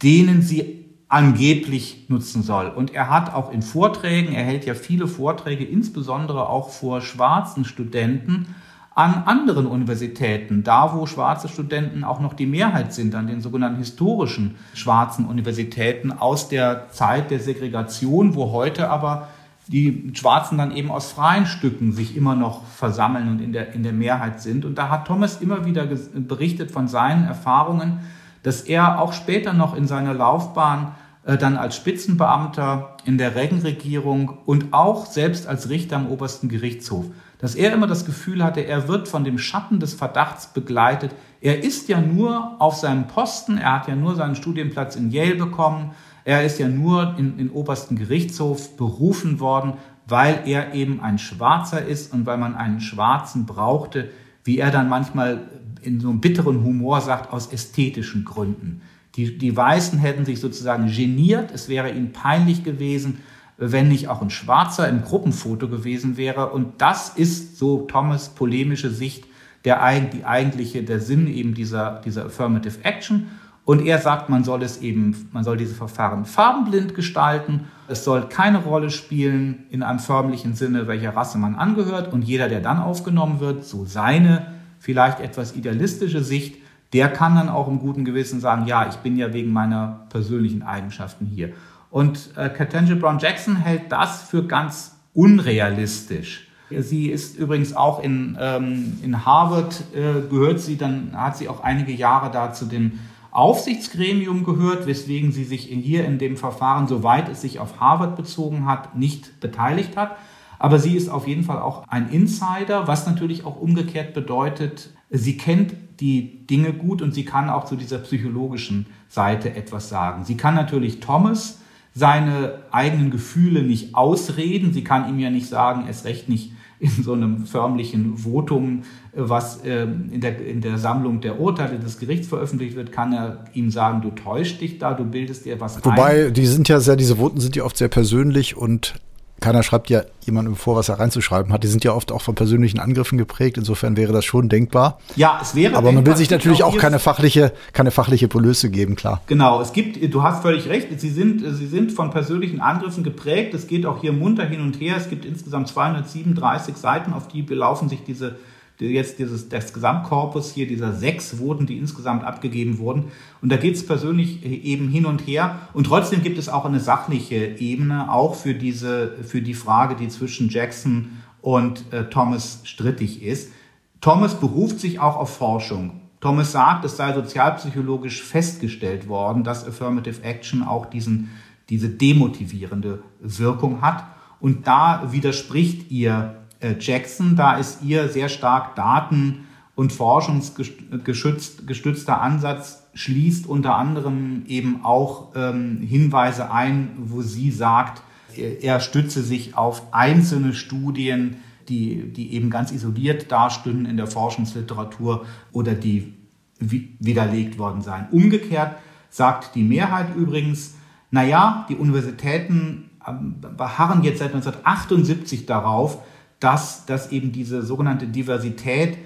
denen 0.02 0.42
sie 0.42 0.85
angeblich 1.08 2.06
nutzen 2.08 2.42
soll. 2.42 2.66
Und 2.68 2.94
er 2.94 3.10
hat 3.10 3.32
auch 3.32 3.52
in 3.52 3.62
Vorträgen, 3.62 4.32
er 4.32 4.44
hält 4.44 4.66
ja 4.66 4.74
viele 4.74 5.06
Vorträge, 5.06 5.64
insbesondere 5.64 6.48
auch 6.48 6.70
vor 6.70 7.00
schwarzen 7.00 7.64
Studenten, 7.64 8.54
an 8.96 9.24
anderen 9.26 9.66
Universitäten, 9.66 10.64
da 10.64 10.94
wo 10.94 11.04
schwarze 11.04 11.48
Studenten 11.48 12.02
auch 12.02 12.18
noch 12.18 12.32
die 12.32 12.46
Mehrheit 12.46 12.94
sind, 12.94 13.14
an 13.14 13.26
den 13.26 13.42
sogenannten 13.42 13.76
historischen 13.76 14.56
schwarzen 14.72 15.26
Universitäten 15.26 16.12
aus 16.12 16.48
der 16.48 16.88
Zeit 16.88 17.30
der 17.30 17.38
Segregation, 17.38 18.34
wo 18.34 18.52
heute 18.52 18.88
aber 18.88 19.28
die 19.66 20.12
Schwarzen 20.14 20.56
dann 20.56 20.74
eben 20.74 20.90
aus 20.90 21.12
freien 21.12 21.44
Stücken 21.44 21.92
sich 21.92 22.16
immer 22.16 22.36
noch 22.36 22.64
versammeln 22.64 23.28
und 23.28 23.40
in 23.40 23.52
der, 23.52 23.74
in 23.74 23.82
der 23.82 23.92
Mehrheit 23.92 24.40
sind. 24.40 24.64
Und 24.64 24.78
da 24.78 24.88
hat 24.88 25.06
Thomas 25.06 25.42
immer 25.42 25.66
wieder 25.66 25.84
berichtet 26.14 26.70
von 26.70 26.88
seinen 26.88 27.26
Erfahrungen, 27.26 28.00
dass 28.46 28.62
er 28.62 29.00
auch 29.00 29.12
später 29.12 29.52
noch 29.52 29.76
in 29.76 29.86
seiner 29.86 30.14
Laufbahn 30.14 30.94
äh, 31.24 31.36
dann 31.36 31.56
als 31.56 31.74
Spitzenbeamter 31.74 32.96
in 33.04 33.18
der 33.18 33.34
Regenregierung 33.34 34.38
und 34.46 34.72
auch 34.72 35.06
selbst 35.06 35.46
als 35.48 35.68
Richter 35.68 35.96
am 35.96 36.08
obersten 36.08 36.48
Gerichtshof 36.48 37.06
dass 37.38 37.54
er 37.54 37.72
immer 37.72 37.86
das 37.86 38.06
Gefühl 38.06 38.42
hatte, 38.42 38.62
er 38.62 38.88
wird 38.88 39.08
von 39.08 39.24
dem 39.24 39.38
Schatten 39.38 39.78
des 39.78 39.94
Verdachts 39.94 40.48
begleitet. 40.48 41.14
Er 41.40 41.62
ist 41.62 41.88
ja 41.88 42.00
nur 42.00 42.56
auf 42.60 42.76
seinem 42.76 43.06
Posten, 43.08 43.58
er 43.58 43.74
hat 43.74 43.88
ja 43.88 43.94
nur 43.94 44.14
seinen 44.14 44.36
Studienplatz 44.36 44.96
in 44.96 45.10
Yale 45.10 45.34
bekommen, 45.34 45.92
er 46.24 46.44
ist 46.44 46.58
ja 46.58 46.68
nur 46.68 47.14
in 47.18 47.36
den 47.36 47.50
obersten 47.50 47.96
Gerichtshof 47.96 48.76
berufen 48.76 49.38
worden, 49.38 49.74
weil 50.08 50.40
er 50.46 50.74
eben 50.74 51.00
ein 51.00 51.18
Schwarzer 51.18 51.84
ist 51.84 52.12
und 52.12 52.26
weil 52.26 52.38
man 52.38 52.54
einen 52.54 52.80
Schwarzen 52.80 53.44
brauchte, 53.44 54.10
wie 54.42 54.58
er 54.58 54.70
dann 54.70 54.88
manchmal 54.88 55.40
in 55.86 56.00
so 56.00 56.10
einem 56.10 56.20
bitteren 56.20 56.64
Humor 56.64 57.00
sagt, 57.00 57.32
aus 57.32 57.52
ästhetischen 57.52 58.24
Gründen. 58.24 58.82
Die, 59.14 59.38
die 59.38 59.56
Weißen 59.56 59.98
hätten 59.98 60.24
sich 60.24 60.40
sozusagen 60.40 60.92
geniert, 60.92 61.50
es 61.52 61.68
wäre 61.68 61.90
ihnen 61.90 62.12
peinlich 62.12 62.64
gewesen, 62.64 63.20
wenn 63.56 63.88
nicht 63.88 64.08
auch 64.08 64.20
ein 64.20 64.28
Schwarzer 64.28 64.88
im 64.88 65.02
Gruppenfoto 65.02 65.68
gewesen 65.68 66.18
wäre. 66.18 66.50
Und 66.50 66.82
das 66.82 67.10
ist 67.10 67.56
so 67.56 67.82
Thomas 67.82 68.30
polemische 68.30 68.90
Sicht, 68.90 69.24
der, 69.64 69.80
die 70.00 70.24
eigentliche, 70.24 70.82
der 70.82 71.00
Sinn 71.00 71.26
eben 71.26 71.54
dieser, 71.54 72.02
dieser 72.04 72.26
Affirmative 72.26 72.84
Action. 72.84 73.28
Und 73.64 73.84
er 73.84 73.98
sagt, 73.98 74.28
man 74.28 74.44
soll 74.44 74.62
es 74.62 74.82
eben, 74.82 75.28
man 75.32 75.42
soll 75.42 75.56
diese 75.56 75.74
Verfahren 75.74 76.24
farbenblind 76.24 76.94
gestalten. 76.94 77.64
Es 77.88 78.04
soll 78.04 78.28
keine 78.28 78.58
Rolle 78.58 78.90
spielen 78.90 79.64
in 79.70 79.82
einem 79.82 79.98
förmlichen 79.98 80.54
Sinne, 80.54 80.86
welcher 80.86 81.16
Rasse 81.16 81.38
man 81.38 81.56
angehört. 81.56 82.12
Und 82.12 82.22
jeder, 82.22 82.48
der 82.48 82.60
dann 82.60 82.78
aufgenommen 82.78 83.40
wird, 83.40 83.64
so 83.64 83.84
seine 83.84 84.55
vielleicht 84.86 85.18
etwas 85.18 85.56
idealistische 85.56 86.22
Sicht, 86.22 86.58
der 86.92 87.08
kann 87.08 87.34
dann 87.34 87.48
auch 87.48 87.66
im 87.66 87.80
guten 87.80 88.04
Gewissen 88.04 88.38
sagen, 88.38 88.66
ja, 88.66 88.88
ich 88.88 88.94
bin 88.98 89.16
ja 89.16 89.32
wegen 89.32 89.52
meiner 89.52 90.06
persönlichen 90.10 90.62
Eigenschaften 90.62 91.26
hier. 91.26 91.52
Und 91.90 92.30
äh, 92.36 92.94
Brown 92.94 93.18
Jackson 93.18 93.56
hält 93.56 93.90
das 93.90 94.22
für 94.22 94.46
ganz 94.46 94.96
unrealistisch. 95.12 96.46
Sie 96.70 97.08
ist 97.08 97.36
übrigens 97.36 97.74
auch 97.74 98.00
in, 98.00 98.38
ähm, 98.40 98.98
in 99.02 99.26
Harvard, 99.26 99.82
äh, 99.92 100.28
gehört 100.30 100.60
sie, 100.60 100.76
dann 100.76 101.10
hat 101.14 101.36
sie 101.36 101.48
auch 101.48 101.64
einige 101.64 101.92
Jahre 101.92 102.30
da 102.30 102.52
zu 102.52 102.66
dem 102.66 103.00
Aufsichtsgremium 103.32 104.44
gehört, 104.44 104.86
weswegen 104.86 105.32
sie 105.32 105.44
sich 105.44 105.72
in 105.72 105.80
hier 105.80 106.04
in 106.04 106.18
dem 106.18 106.36
Verfahren, 106.36 106.86
soweit 106.86 107.28
es 107.28 107.40
sich 107.40 107.58
auf 107.58 107.80
Harvard 107.80 108.14
bezogen 108.14 108.66
hat, 108.66 108.94
nicht 108.96 109.40
beteiligt 109.40 109.96
hat. 109.96 110.16
Aber 110.58 110.78
sie 110.78 110.96
ist 110.96 111.08
auf 111.08 111.26
jeden 111.26 111.44
Fall 111.44 111.58
auch 111.58 111.86
ein 111.88 112.08
Insider, 112.08 112.86
was 112.86 113.06
natürlich 113.06 113.44
auch 113.44 113.60
umgekehrt 113.60 114.14
bedeutet, 114.14 114.90
sie 115.10 115.36
kennt 115.36 115.74
die 116.00 116.46
Dinge 116.46 116.72
gut 116.72 117.02
und 117.02 117.14
sie 117.14 117.24
kann 117.24 117.48
auch 117.48 117.64
zu 117.64 117.76
dieser 117.76 117.98
psychologischen 117.98 118.86
Seite 119.08 119.54
etwas 119.54 119.88
sagen. 119.88 120.24
Sie 120.24 120.36
kann 120.36 120.54
natürlich 120.54 121.00
Thomas 121.00 121.60
seine 121.94 122.58
eigenen 122.72 123.10
Gefühle 123.10 123.62
nicht 123.62 123.94
ausreden. 123.94 124.72
Sie 124.74 124.84
kann 124.84 125.08
ihm 125.08 125.18
ja 125.18 125.30
nicht 125.30 125.48
sagen, 125.48 125.86
es 125.88 126.04
recht 126.04 126.28
nicht 126.28 126.52
in 126.78 126.90
so 126.90 127.14
einem 127.14 127.46
förmlichen 127.46 128.18
Votum, 128.18 128.82
was 129.14 129.60
ähm, 129.64 130.10
in 130.12 130.20
der, 130.20 130.44
in 130.44 130.60
der 130.60 130.76
Sammlung 130.76 131.22
der 131.22 131.40
Urteile 131.40 131.78
des 131.78 131.98
Gerichts 131.98 132.28
veröffentlicht 132.28 132.76
wird, 132.76 132.92
kann 132.92 133.14
er 133.14 133.44
ihm 133.54 133.70
sagen, 133.70 134.02
du 134.02 134.10
täuschst 134.10 134.60
dich 134.60 134.78
da, 134.78 134.92
du 134.92 135.04
bildest 135.04 135.46
dir 135.46 135.58
was 135.58 135.82
Wobei, 135.82 136.26
ein. 136.26 136.34
die 136.34 136.44
sind 136.44 136.68
ja 136.68 136.80
sehr, 136.80 136.96
diese 136.96 137.16
Voten 137.16 137.40
sind 137.40 137.56
ja 137.56 137.64
oft 137.64 137.78
sehr 137.78 137.88
persönlich 137.88 138.58
und 138.58 139.00
keiner 139.40 139.62
schreibt 139.62 139.90
ja 139.90 140.02
jemandem 140.22 140.56
vor, 140.56 140.76
was 140.76 140.88
er 140.88 140.98
reinzuschreiben 140.98 141.52
hat. 141.52 141.62
Die 141.62 141.68
sind 141.68 141.84
ja 141.84 141.92
oft 141.92 142.10
auch 142.10 142.22
von 142.22 142.34
persönlichen 142.34 142.80
Angriffen 142.80 143.18
geprägt. 143.18 143.58
Insofern 143.58 143.96
wäre 143.96 144.12
das 144.12 144.24
schon 144.24 144.48
denkbar. 144.48 144.98
Ja, 145.14 145.38
es 145.42 145.54
wäre. 145.54 145.76
Aber 145.76 145.92
man 145.92 146.06
will 146.06 146.16
sich 146.16 146.30
natürlich 146.30 146.62
auch 146.62 146.76
keine 146.78 146.98
fachliche, 146.98 147.52
keine 147.72 147.90
fachliche 147.90 148.28
Polöse 148.28 148.70
geben, 148.70 148.96
klar. 148.96 149.20
Genau. 149.26 149.60
Es 149.60 149.72
gibt, 149.72 149.98
du 150.12 150.22
hast 150.22 150.42
völlig 150.42 150.68
recht. 150.68 150.88
Sie 150.98 151.10
sind, 151.10 151.42
sie 151.54 151.66
sind 151.66 151.92
von 151.92 152.10
persönlichen 152.10 152.60
Angriffen 152.60 153.04
geprägt. 153.04 153.54
Es 153.54 153.66
geht 153.66 153.84
auch 153.84 154.00
hier 154.00 154.12
munter 154.12 154.44
hin 154.44 154.60
und 154.60 154.80
her. 154.80 154.96
Es 154.96 155.10
gibt 155.10 155.24
insgesamt 155.24 155.68
237 155.68 156.76
Seiten, 156.76 157.12
auf 157.12 157.28
die 157.28 157.42
belaufen 157.42 157.88
sich 157.88 158.02
diese 158.04 158.36
jetzt 158.78 159.18
dieses, 159.18 159.48
das 159.48 159.72
Gesamtkorpus 159.72 160.52
hier, 160.52 160.66
dieser 160.66 160.92
sechs 160.92 161.38
Voten, 161.38 161.66
die 161.66 161.78
insgesamt 161.78 162.24
abgegeben 162.24 162.78
wurden. 162.78 163.04
Und 163.40 163.50
da 163.50 163.56
geht 163.56 163.74
es 163.74 163.86
persönlich 163.86 164.44
eben 164.44 164.88
hin 164.88 165.06
und 165.06 165.26
her. 165.26 165.60
Und 165.72 165.84
trotzdem 165.84 166.22
gibt 166.22 166.38
es 166.38 166.48
auch 166.48 166.64
eine 166.64 166.80
sachliche 166.80 167.58
Ebene, 167.58 168.12
auch 168.12 168.34
für 168.34 168.54
diese, 168.54 169.16
für 169.22 169.42
die 169.42 169.54
Frage, 169.54 169.96
die 169.96 170.08
zwischen 170.08 170.48
Jackson 170.48 171.12
und 171.40 171.92
äh, 171.92 172.04
Thomas 172.04 172.60
strittig 172.64 173.22
ist. 173.22 173.52
Thomas 174.00 174.38
beruft 174.38 174.80
sich 174.80 175.00
auch 175.00 175.16
auf 175.16 175.36
Forschung. 175.36 176.00
Thomas 176.20 176.52
sagt, 176.52 176.84
es 176.84 176.96
sei 176.96 177.12
sozialpsychologisch 177.12 178.22
festgestellt 178.22 179.08
worden, 179.08 179.44
dass 179.44 179.66
Affirmative 179.66 180.22
Action 180.22 180.62
auch 180.62 180.86
diesen, 180.86 181.30
diese 181.68 181.88
demotivierende 181.88 183.02
Wirkung 183.20 183.80
hat. 183.80 184.04
Und 184.40 184.66
da 184.66 185.12
widerspricht 185.12 185.90
ihr 185.90 186.12
äh, 186.14 186.45
Jackson. 186.78 187.34
Da 187.36 187.56
ist 187.56 187.82
ihr 187.82 188.08
sehr 188.08 188.28
stark 188.28 188.76
Daten- 188.76 189.46
und 189.74 189.92
forschungsgestützter 189.92 192.20
Ansatz 192.20 192.84
schließt 192.94 193.46
unter 193.46 193.74
anderem 193.76 194.44
eben 194.46 194.84
auch 194.84 195.32
ähm, 195.36 195.80
Hinweise 195.82 196.50
ein, 196.50 196.92
wo 196.96 197.20
sie 197.20 197.50
sagt, 197.50 198.02
er 198.36 198.80
stütze 198.80 199.22
sich 199.22 199.56
auf 199.56 199.94
einzelne 199.94 200.54
Studien, 200.54 201.36
die, 201.68 202.12
die 202.12 202.32
eben 202.32 202.50
ganz 202.50 202.72
isoliert 202.72 203.30
dastünden 203.30 203.86
in 203.86 203.96
der 203.96 204.06
Forschungsliteratur 204.06 205.26
oder 205.52 205.74
die 205.74 206.14
widerlegt 206.58 207.58
worden 207.58 207.82
seien. 207.82 208.08
Umgekehrt 208.10 208.76
sagt 209.10 209.54
die 209.54 209.62
Mehrheit 209.62 210.14
übrigens, 210.16 210.74
naja, 211.10 211.66
die 211.68 211.76
Universitäten 211.76 212.90
ähm, 213.06 213.36
beharren 213.56 214.02
jetzt 214.02 214.20
seit 214.20 214.34
1978 214.34 215.46
darauf, 215.46 216.02
dass, 216.40 216.86
dass 216.86 217.12
eben 217.12 217.32
diese 217.32 217.62
sogenannte 217.62 218.06
Diversität 218.06 218.98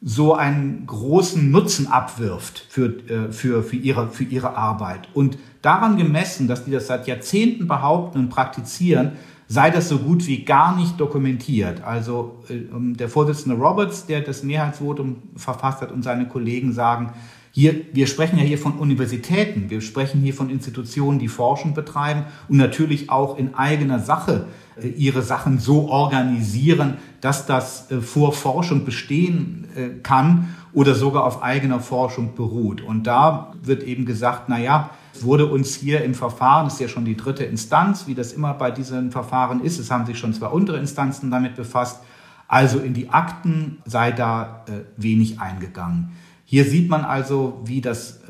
so 0.00 0.34
einen 0.34 0.86
großen 0.86 1.50
Nutzen 1.50 1.88
abwirft 1.88 2.64
für, 2.68 2.86
äh, 3.08 3.32
für, 3.32 3.62
für, 3.62 3.76
ihre, 3.76 4.08
für 4.08 4.24
ihre 4.24 4.56
Arbeit. 4.56 5.08
Und 5.12 5.38
daran 5.60 5.96
gemessen, 5.96 6.46
dass 6.46 6.64
die 6.64 6.70
das 6.70 6.86
seit 6.86 7.06
Jahrzehnten 7.06 7.66
behaupten 7.66 8.18
und 8.18 8.28
praktizieren, 8.28 9.12
sei 9.48 9.70
das 9.70 9.88
so 9.88 9.98
gut 9.98 10.26
wie 10.26 10.44
gar 10.44 10.76
nicht 10.76 11.00
dokumentiert. 11.00 11.82
Also 11.82 12.44
äh, 12.48 12.60
der 12.94 13.08
Vorsitzende 13.08 13.56
Roberts, 13.56 14.06
der 14.06 14.20
das 14.20 14.42
Mehrheitsvotum 14.42 15.16
verfasst 15.36 15.80
hat, 15.80 15.90
und 15.90 16.02
seine 16.02 16.28
Kollegen 16.28 16.72
sagen, 16.72 17.12
hier, 17.58 17.86
wir 17.92 18.06
sprechen 18.06 18.38
ja 18.38 18.44
hier 18.44 18.56
von 18.56 18.74
Universitäten, 18.74 19.68
wir 19.68 19.80
sprechen 19.80 20.20
hier 20.20 20.32
von 20.32 20.48
Institutionen, 20.48 21.18
die 21.18 21.26
Forschung 21.26 21.74
betreiben 21.74 22.22
und 22.48 22.56
natürlich 22.56 23.10
auch 23.10 23.36
in 23.36 23.56
eigener 23.56 23.98
Sache 23.98 24.46
äh, 24.80 24.86
ihre 24.86 25.22
Sachen 25.22 25.58
so 25.58 25.88
organisieren, 25.88 26.98
dass 27.20 27.46
das 27.46 27.90
äh, 27.90 28.00
vor 28.00 28.32
Forschung 28.32 28.84
bestehen 28.84 29.66
äh, 29.74 29.88
kann 30.04 30.54
oder 30.72 30.94
sogar 30.94 31.24
auf 31.24 31.42
eigener 31.42 31.80
Forschung 31.80 32.36
beruht. 32.36 32.80
Und 32.80 33.08
da 33.08 33.54
wird 33.60 33.82
eben 33.82 34.06
gesagt, 34.06 34.44
na 34.46 34.60
ja, 34.60 34.90
wurde 35.20 35.46
uns 35.46 35.74
hier 35.74 36.04
im 36.04 36.14
Verfahren, 36.14 36.66
das 36.66 36.74
ist 36.74 36.80
ja 36.80 36.88
schon 36.88 37.06
die 37.06 37.16
dritte 37.16 37.42
Instanz, 37.42 38.06
wie 38.06 38.14
das 38.14 38.32
immer 38.32 38.54
bei 38.54 38.70
diesen 38.70 39.10
Verfahren 39.10 39.64
ist, 39.64 39.80
es 39.80 39.90
haben 39.90 40.06
sich 40.06 40.16
schon 40.16 40.32
zwei 40.32 40.46
untere 40.46 40.78
Instanzen 40.78 41.32
damit 41.32 41.56
befasst, 41.56 42.04
also 42.46 42.78
in 42.78 42.94
die 42.94 43.10
Akten 43.10 43.78
sei 43.84 44.12
da 44.12 44.64
wenig 44.96 45.40
eingegangen. 45.40 46.12
Hier 46.50 46.64
sieht 46.64 46.88
man 46.88 47.04
also, 47.04 47.60
wie 47.66 47.82
das 47.82 48.20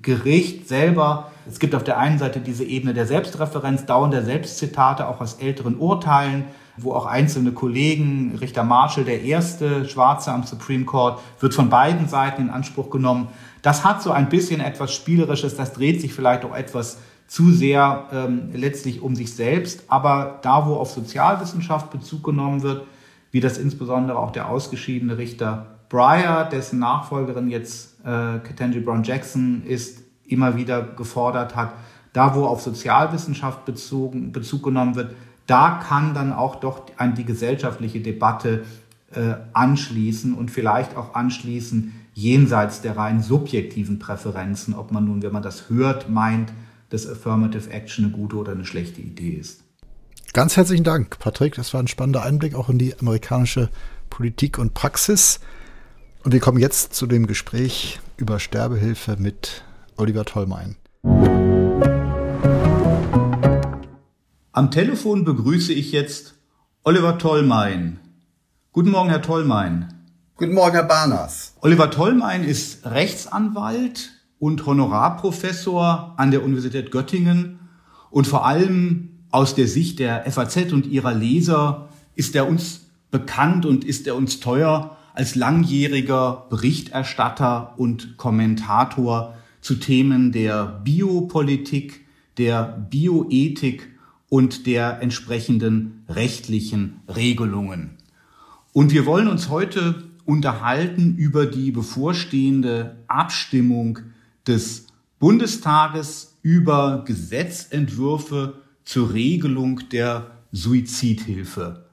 Gericht 0.00 0.68
selber, 0.68 1.32
es 1.48 1.58
gibt 1.58 1.74
auf 1.74 1.82
der 1.82 1.98
einen 1.98 2.20
Seite 2.20 2.38
diese 2.38 2.62
Ebene 2.62 2.94
der 2.94 3.04
Selbstreferenz, 3.04 3.84
dauernder 3.84 4.22
Selbstzitate 4.22 5.08
auch 5.08 5.20
aus 5.20 5.40
älteren 5.40 5.76
Urteilen, 5.78 6.44
wo 6.76 6.92
auch 6.92 7.06
einzelne 7.06 7.50
Kollegen, 7.50 8.38
Richter 8.40 8.62
Marshall, 8.62 9.02
der 9.02 9.22
erste 9.22 9.88
Schwarze 9.88 10.30
am 10.30 10.44
Supreme 10.44 10.84
Court, 10.84 11.18
wird 11.40 11.52
von 11.52 11.68
beiden 11.68 12.06
Seiten 12.06 12.42
in 12.42 12.50
Anspruch 12.50 12.90
genommen. 12.90 13.26
Das 13.62 13.82
hat 13.82 14.04
so 14.04 14.12
ein 14.12 14.28
bisschen 14.28 14.60
etwas 14.60 14.94
Spielerisches, 14.94 15.56
das 15.56 15.72
dreht 15.72 16.00
sich 16.00 16.14
vielleicht 16.14 16.44
auch 16.44 16.54
etwas 16.54 16.98
zu 17.26 17.50
sehr 17.50 18.04
ähm, 18.12 18.50
letztlich 18.52 19.02
um 19.02 19.16
sich 19.16 19.34
selbst. 19.34 19.82
Aber 19.88 20.38
da, 20.42 20.68
wo 20.68 20.74
auf 20.74 20.92
Sozialwissenschaft 20.92 21.90
Bezug 21.90 22.22
genommen 22.22 22.62
wird, 22.62 22.86
wie 23.32 23.40
das 23.40 23.58
insbesondere 23.58 24.16
auch 24.16 24.30
der 24.30 24.48
ausgeschiedene 24.48 25.18
Richter 25.18 25.73
Breyer, 25.88 26.44
dessen 26.44 26.78
Nachfolgerin 26.78 27.48
jetzt 27.48 28.00
äh, 28.04 28.38
Ketanji 28.38 28.80
Brown 28.80 29.02
Jackson 29.02 29.62
ist, 29.64 30.02
immer 30.26 30.56
wieder 30.56 30.82
gefordert 30.82 31.54
hat, 31.54 31.74
da 32.12 32.34
wo 32.34 32.46
auf 32.46 32.62
Sozialwissenschaft 32.62 33.64
bezogen, 33.64 34.32
Bezug 34.32 34.62
genommen 34.62 34.94
wird, 34.94 35.14
da 35.46 35.82
kann 35.86 36.14
dann 36.14 36.32
auch 36.32 36.56
doch 36.56 36.82
an 36.96 37.14
die 37.14 37.24
gesellschaftliche 37.24 38.00
Debatte 38.00 38.64
äh, 39.12 39.34
anschließen 39.52 40.34
und 40.34 40.50
vielleicht 40.50 40.96
auch 40.96 41.14
anschließen 41.14 41.92
jenseits 42.14 42.80
der 42.80 42.96
rein 42.96 43.20
subjektiven 43.20 43.98
Präferenzen, 43.98 44.74
ob 44.74 44.92
man 44.92 45.04
nun, 45.04 45.22
wenn 45.22 45.32
man 45.32 45.42
das 45.42 45.68
hört, 45.68 46.08
meint, 46.08 46.52
dass 46.90 47.08
Affirmative 47.08 47.70
Action 47.70 48.06
eine 48.06 48.14
gute 48.14 48.36
oder 48.36 48.52
eine 48.52 48.64
schlechte 48.64 49.00
Idee 49.00 49.30
ist. 49.32 49.62
Ganz 50.32 50.56
herzlichen 50.56 50.84
Dank, 50.84 51.18
Patrick. 51.18 51.54
Das 51.54 51.74
war 51.74 51.80
ein 51.80 51.88
spannender 51.88 52.22
Einblick 52.22 52.54
auch 52.54 52.68
in 52.68 52.78
die 52.78 52.98
amerikanische 52.98 53.70
Politik 54.10 54.58
und 54.58 54.74
Praxis. 54.74 55.40
Und 56.24 56.32
wir 56.32 56.40
kommen 56.40 56.58
jetzt 56.58 56.94
zu 56.94 57.06
dem 57.06 57.26
Gespräch 57.26 58.00
über 58.16 58.40
Sterbehilfe 58.40 59.16
mit 59.18 59.62
Oliver 59.98 60.24
Tollmein. 60.24 60.76
Am 64.52 64.70
Telefon 64.70 65.26
begrüße 65.26 65.74
ich 65.74 65.92
jetzt 65.92 66.36
Oliver 66.82 67.18
Tollmein. 67.18 68.00
Guten 68.72 68.90
Morgen, 68.90 69.10
Herr 69.10 69.20
Tollmein. 69.20 69.92
Guten 70.36 70.54
Morgen, 70.54 70.72
Herr 70.72 70.84
Barners. 70.84 71.56
Oliver 71.60 71.90
Tollmein 71.90 72.42
ist 72.42 72.86
Rechtsanwalt 72.86 74.12
und 74.38 74.64
Honorarprofessor 74.64 76.14
an 76.16 76.30
der 76.30 76.42
Universität 76.42 76.90
Göttingen 76.90 77.58
und 78.10 78.26
vor 78.26 78.46
allem 78.46 79.26
aus 79.30 79.54
der 79.54 79.68
Sicht 79.68 79.98
der 79.98 80.24
FAZ 80.32 80.72
und 80.72 80.86
ihrer 80.86 81.12
Leser 81.12 81.90
ist 82.14 82.34
er 82.34 82.48
uns 82.48 82.86
bekannt 83.10 83.66
und 83.66 83.84
ist 83.84 84.06
er 84.06 84.16
uns 84.16 84.40
teuer 84.40 84.93
als 85.14 85.36
langjähriger 85.36 86.46
Berichterstatter 86.50 87.74
und 87.78 88.16
Kommentator 88.16 89.34
zu 89.60 89.76
Themen 89.76 90.32
der 90.32 90.80
Biopolitik, 90.84 92.04
der 92.36 92.86
Bioethik 92.90 93.88
und 94.28 94.66
der 94.66 95.00
entsprechenden 95.00 96.04
rechtlichen 96.08 97.00
Regelungen. 97.08 97.96
Und 98.72 98.92
wir 98.92 99.06
wollen 99.06 99.28
uns 99.28 99.48
heute 99.48 100.04
unterhalten 100.24 101.16
über 101.16 101.46
die 101.46 101.70
bevorstehende 101.70 102.96
Abstimmung 103.06 104.00
des 104.46 104.88
Bundestages 105.20 106.36
über 106.42 107.04
Gesetzentwürfe 107.06 108.54
zur 108.84 109.12
Regelung 109.12 109.88
der 109.90 110.32
Suizidhilfe. 110.50 111.86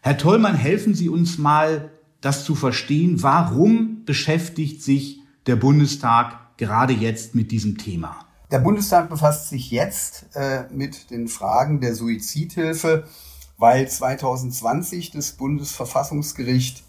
Herr 0.00 0.18
Tollmann, 0.18 0.56
helfen 0.56 0.94
Sie 0.94 1.08
uns 1.08 1.38
mal 1.38 1.90
das 2.24 2.44
zu 2.44 2.54
verstehen, 2.54 3.22
warum 3.22 4.04
beschäftigt 4.04 4.82
sich 4.82 5.20
der 5.46 5.56
Bundestag 5.56 6.56
gerade 6.56 6.92
jetzt 6.92 7.34
mit 7.34 7.50
diesem 7.50 7.76
Thema? 7.76 8.24
Der 8.50 8.60
Bundestag 8.60 9.08
befasst 9.08 9.48
sich 9.48 9.70
jetzt 9.70 10.26
äh, 10.34 10.64
mit 10.70 11.10
den 11.10 11.28
Fragen 11.28 11.80
der 11.80 11.94
Suizidhilfe, 11.94 13.04
weil 13.58 13.88
2020 13.88 15.10
das 15.10 15.32
Bundesverfassungsgericht 15.32 16.84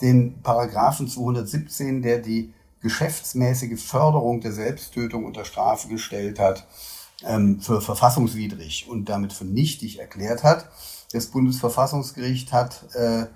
den 0.00 0.42
Paragraphen 0.42 1.08
217, 1.08 2.02
der 2.02 2.18
die 2.18 2.52
geschäftsmäßige 2.80 3.80
Förderung 3.82 4.40
der 4.40 4.52
Selbsttötung 4.52 5.24
unter 5.24 5.44
Strafe 5.44 5.88
gestellt 5.88 6.38
hat, 6.38 6.66
ähm, 7.24 7.60
für 7.60 7.80
verfassungswidrig 7.80 8.86
und 8.88 9.08
damit 9.08 9.32
für 9.32 9.44
nichtig 9.46 9.98
erklärt 9.98 10.44
hat. 10.44 10.68
Das 11.12 11.26
Bundesverfassungsgericht 11.26 12.52
hat 12.52 12.94
äh, 12.94 13.26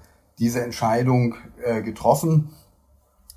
diese 0.40 0.64
Entscheidung 0.64 1.36
äh, 1.62 1.82
getroffen, 1.82 2.50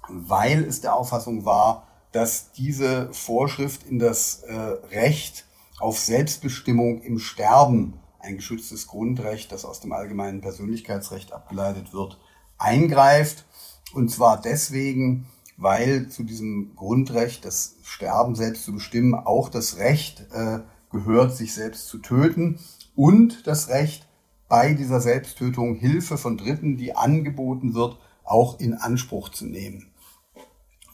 weil 0.09 0.63
es 0.63 0.81
der 0.81 0.95
Auffassung 0.95 1.45
war, 1.45 1.87
dass 2.11 2.51
diese 2.53 3.13
Vorschrift 3.13 3.83
in 3.83 3.99
das 3.99 4.43
äh, 4.43 4.53
Recht 4.53 5.45
auf 5.79 5.99
Selbstbestimmung 5.99 7.01
im 7.01 7.19
Sterben, 7.19 7.99
ein 8.19 8.37
geschütztes 8.37 8.87
Grundrecht, 8.87 9.51
das 9.51 9.65
aus 9.65 9.81
dem 9.81 9.91
allgemeinen 9.91 10.39
Persönlichkeitsrecht 10.39 11.33
abgeleitet 11.33 11.93
wird, 11.93 12.19
eingreift. 12.57 13.45
Und 13.93 14.09
zwar 14.09 14.39
deswegen, 14.39 15.27
weil 15.57 16.07
zu 16.07 16.23
diesem 16.23 16.73
Grundrecht, 16.77 17.43
das 17.43 17.75
Sterben 17.83 18.35
selbst 18.35 18.63
zu 18.63 18.73
bestimmen, 18.73 19.13
auch 19.13 19.49
das 19.49 19.77
Recht 19.77 20.25
äh, 20.31 20.59
gehört, 20.89 21.35
sich 21.35 21.53
selbst 21.53 21.87
zu 21.87 21.97
töten. 21.97 22.59
und 22.95 23.45
das 23.47 23.69
Recht, 23.69 24.07
bei 24.53 24.75
dieser 24.75 25.01
Selbsttötung 25.01 25.73
Hilfe 25.73 26.15
von 26.15 26.37
Dritten, 26.37 26.77
die 26.77 26.95
angeboten 26.95 27.73
wird, 27.73 27.97
auch 28.23 28.59
in 28.59 28.75
Anspruch 28.75 29.29
zu 29.29 29.47
nehmen. 29.47 29.91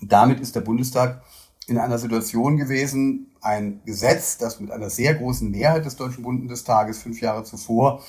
damit 0.01 0.39
ist 0.39 0.55
der 0.55 0.61
Bundestag 0.61 1.23
in 1.67 1.77
einer 1.77 1.97
Situation 1.97 2.55
gewesen, 2.55 3.35
ein 3.41 3.81
Gesetz, 3.83 4.37
das 4.37 4.61
mit 4.61 4.71
einer 4.71 4.89
sehr 4.89 5.13
großen 5.13 5.51
Mehrheit 5.51 5.83
des 5.83 5.97
Deutschen 5.97 6.23
Bundestages 6.23 7.01
fünf 7.01 7.19
Jahre 7.19 7.43
zuvor 7.43 8.01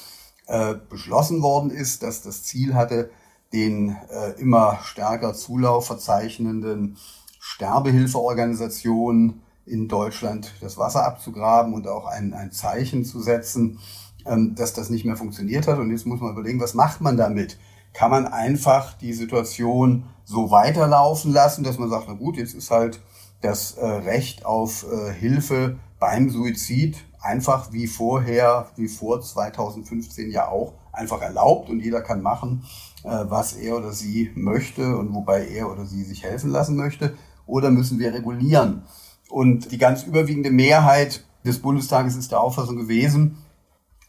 äh, 0.47 0.77
beschlossen 0.89 1.43
worden 1.43 1.73
ist, 1.73 2.05
dass 2.05 2.23
das 2.23 2.45
Ziel 2.45 2.75
hatte, 2.75 3.11
den 3.53 3.97
äh, 4.09 4.41
immer 4.41 4.79
stärker 4.85 5.35
Zulauf 5.35 5.85
verzeichnenden 5.85 6.97
Sterbehilfeorganisationen 7.41 9.43
in 9.67 9.89
Deutschland 9.89 10.55
das 10.61 10.79
Wasser 10.79 11.05
abzugraben 11.05 11.75
und 11.75 11.89
auch 11.89 12.07
ein, 12.07 12.35
ein 12.35 12.53
Zeichen 12.53 13.05
zu 13.05 13.21
setzen, 13.21 13.81
dass 14.25 14.73
das 14.73 14.91
nicht 14.91 15.05
mehr 15.05 15.16
funktioniert 15.16 15.66
hat. 15.66 15.79
Und 15.79 15.91
jetzt 15.91 16.07
muss 16.07 16.21
man 16.21 16.33
überlegen, 16.33 16.61
was 16.61 16.75
macht 16.75 17.01
man 17.01 17.16
damit? 17.16 17.59
Kann 17.93 18.11
man 18.11 18.27
einfach 18.27 18.95
die 18.95 19.12
Situation 19.12 20.05
so 20.25 20.51
weiterlaufen 20.51 21.33
lassen, 21.33 21.64
dass 21.64 21.79
man 21.79 21.91
sagt, 21.91 22.05
na 22.09 22.14
gut, 22.14 22.37
jetzt 22.37 22.55
ist 22.55 22.71
halt 22.71 23.01
das 23.41 23.73
äh, 23.73 23.85
Recht 23.87 24.45
auf 24.45 24.87
äh, 24.91 25.12
Hilfe 25.12 25.79
beim 25.99 26.31
Suizid 26.31 26.99
einfach 27.21 27.73
wie 27.73 27.87
vorher, 27.87 28.68
wie 28.77 28.89
vor 28.89 29.21
2015 29.21 30.31
ja 30.31 30.49
auch, 30.49 30.75
einfach 30.93 31.21
erlaubt 31.21 31.71
und 31.71 31.81
jeder 31.81 32.01
kann 32.01 32.23
machen, 32.23 32.64
äh, 33.05 33.09
was 33.29 33.53
er 33.55 33.77
oder 33.77 33.93
sie 33.93 34.31
möchte 34.35 34.97
und 34.97 35.14
wobei 35.14 35.47
er 35.47 35.71
oder 35.71 35.87
sie 35.87 36.03
sich 36.03 36.25
helfen 36.25 36.51
lassen 36.51 36.77
möchte. 36.77 37.14
Oder 37.47 37.71
müssen 37.71 37.99
wir 37.99 38.12
regulieren? 38.14 38.83
Und 39.29 39.73
die 39.73 39.79
ganz 39.79 40.05
überwiegende 40.05 40.51
Mehrheit 40.51 41.25
des 41.45 41.61
Bundestages 41.61 42.16
ist 42.16 42.33
der 42.33 42.41
Auffassung 42.41 42.77
gewesen, 42.77 43.39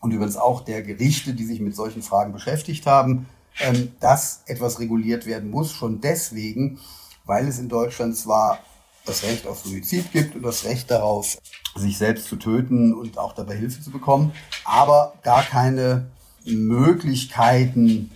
und 0.02 0.12
übrigens 0.12 0.36
auch 0.36 0.62
der 0.62 0.82
Gerichte, 0.82 1.34
die 1.34 1.46
sich 1.46 1.62
mit 1.62 1.76
solchen 1.76 2.02
Fragen 2.02 2.34
beschäftigt 2.34 2.86
haben, 2.86 3.28
ähm, 3.60 3.94
dass 4.00 4.42
etwas 4.48 4.80
reguliert 4.80 5.26
werden 5.26 5.50
muss, 5.50 5.72
schon 5.72 6.02
deswegen, 6.02 6.80
weil 7.26 7.48
es 7.48 7.60
in 7.60 7.70
Deutschland 7.70 8.18
zwar 8.18 8.60
das 9.06 9.24
Recht 9.24 9.48
auf 9.48 9.64
Suizid 9.64 10.12
gibt 10.12 10.36
und 10.36 10.44
das 10.44 10.66
Recht 10.66 10.92
darauf, 10.92 11.38
sich 11.76 11.98
selbst 11.98 12.26
zu 12.26 12.36
töten 12.36 12.94
und 12.94 13.18
auch 13.18 13.34
dabei 13.34 13.56
Hilfe 13.56 13.82
zu 13.82 13.92
bekommen, 13.92 14.34
aber 14.66 15.14
gar 15.24 15.44
keine 15.44 16.08
Möglichkeiten, 16.46 18.12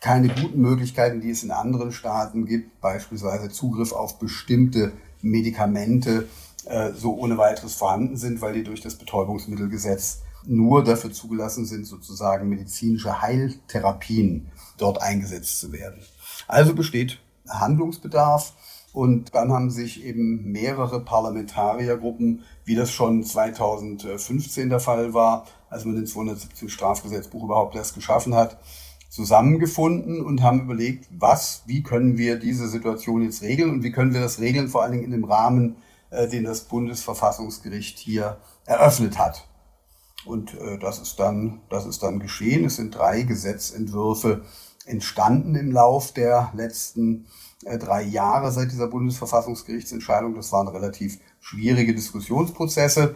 keine 0.00 0.28
guten 0.28 0.60
Möglichkeiten, 0.60 1.20
die 1.20 1.30
es 1.30 1.42
in 1.42 1.50
anderen 1.50 1.92
Staaten 1.92 2.46
gibt, 2.46 2.80
beispielsweise 2.80 3.50
Zugriff 3.50 3.92
auf 3.92 4.18
bestimmte 4.18 4.92
Medikamente, 5.22 6.28
äh, 6.64 6.92
so 6.92 7.14
ohne 7.16 7.38
weiteres 7.38 7.74
vorhanden 7.74 8.16
sind, 8.16 8.40
weil 8.40 8.54
die 8.54 8.64
durch 8.64 8.80
das 8.80 8.96
Betäubungsmittelgesetz 8.96 10.22
nur 10.46 10.84
dafür 10.84 11.12
zugelassen 11.12 11.64
sind, 11.64 11.86
sozusagen 11.86 12.48
medizinische 12.48 13.20
Heiltherapien 13.20 14.50
dort 14.78 15.02
eingesetzt 15.02 15.60
zu 15.60 15.72
werden. 15.72 16.02
Also 16.48 16.74
besteht 16.74 17.20
Handlungsbedarf. 17.48 18.54
Und 18.92 19.36
dann 19.36 19.52
haben 19.52 19.70
sich 19.70 20.04
eben 20.04 20.50
mehrere 20.50 21.00
Parlamentariergruppen, 21.04 22.42
wie 22.64 22.74
das 22.74 22.90
schon 22.90 23.22
2015 23.22 24.68
der 24.68 24.80
Fall 24.80 25.14
war, 25.14 25.46
als 25.68 25.84
man 25.84 25.94
den 25.94 26.06
217 26.06 26.68
Strafgesetzbuch 26.68 27.44
überhaupt 27.44 27.76
erst 27.76 27.94
geschaffen 27.94 28.34
hat, 28.34 28.58
zusammengefunden 29.08 30.20
und 30.20 30.42
haben 30.42 30.62
überlegt, 30.62 31.08
was, 31.10 31.62
wie 31.66 31.82
können 31.82 32.18
wir 32.18 32.36
diese 32.38 32.68
Situation 32.68 33.22
jetzt 33.22 33.42
regeln 33.42 33.70
und 33.70 33.82
wie 33.84 33.92
können 33.92 34.12
wir 34.12 34.20
das 34.20 34.40
regeln, 34.40 34.68
vor 34.68 34.82
allen 34.82 34.92
Dingen 34.92 35.04
in 35.04 35.10
dem 35.12 35.24
Rahmen, 35.24 35.76
äh, 36.10 36.28
den 36.28 36.44
das 36.44 36.62
Bundesverfassungsgericht 36.62 37.98
hier 37.98 38.38
eröffnet 38.66 39.18
hat. 39.18 39.46
Und 40.24 40.54
äh, 40.54 40.78
das, 40.78 40.98
ist 40.98 41.18
dann, 41.18 41.60
das 41.70 41.86
ist 41.86 42.02
dann 42.02 42.20
geschehen. 42.20 42.64
Es 42.64 42.76
sind 42.76 42.94
drei 42.94 43.22
Gesetzentwürfe 43.22 44.42
entstanden 44.86 45.54
im 45.54 45.70
Lauf 45.72 46.12
der 46.12 46.52
letzten 46.54 47.26
äh, 47.64 47.78
drei 47.78 48.02
Jahre 48.02 48.52
seit 48.52 48.72
dieser 48.72 48.88
Bundesverfassungsgerichtsentscheidung. 48.88 50.34
Das 50.34 50.52
waren 50.52 50.68
relativ 50.68 51.18
schwierige 51.40 51.94
Diskussionsprozesse. 51.94 53.14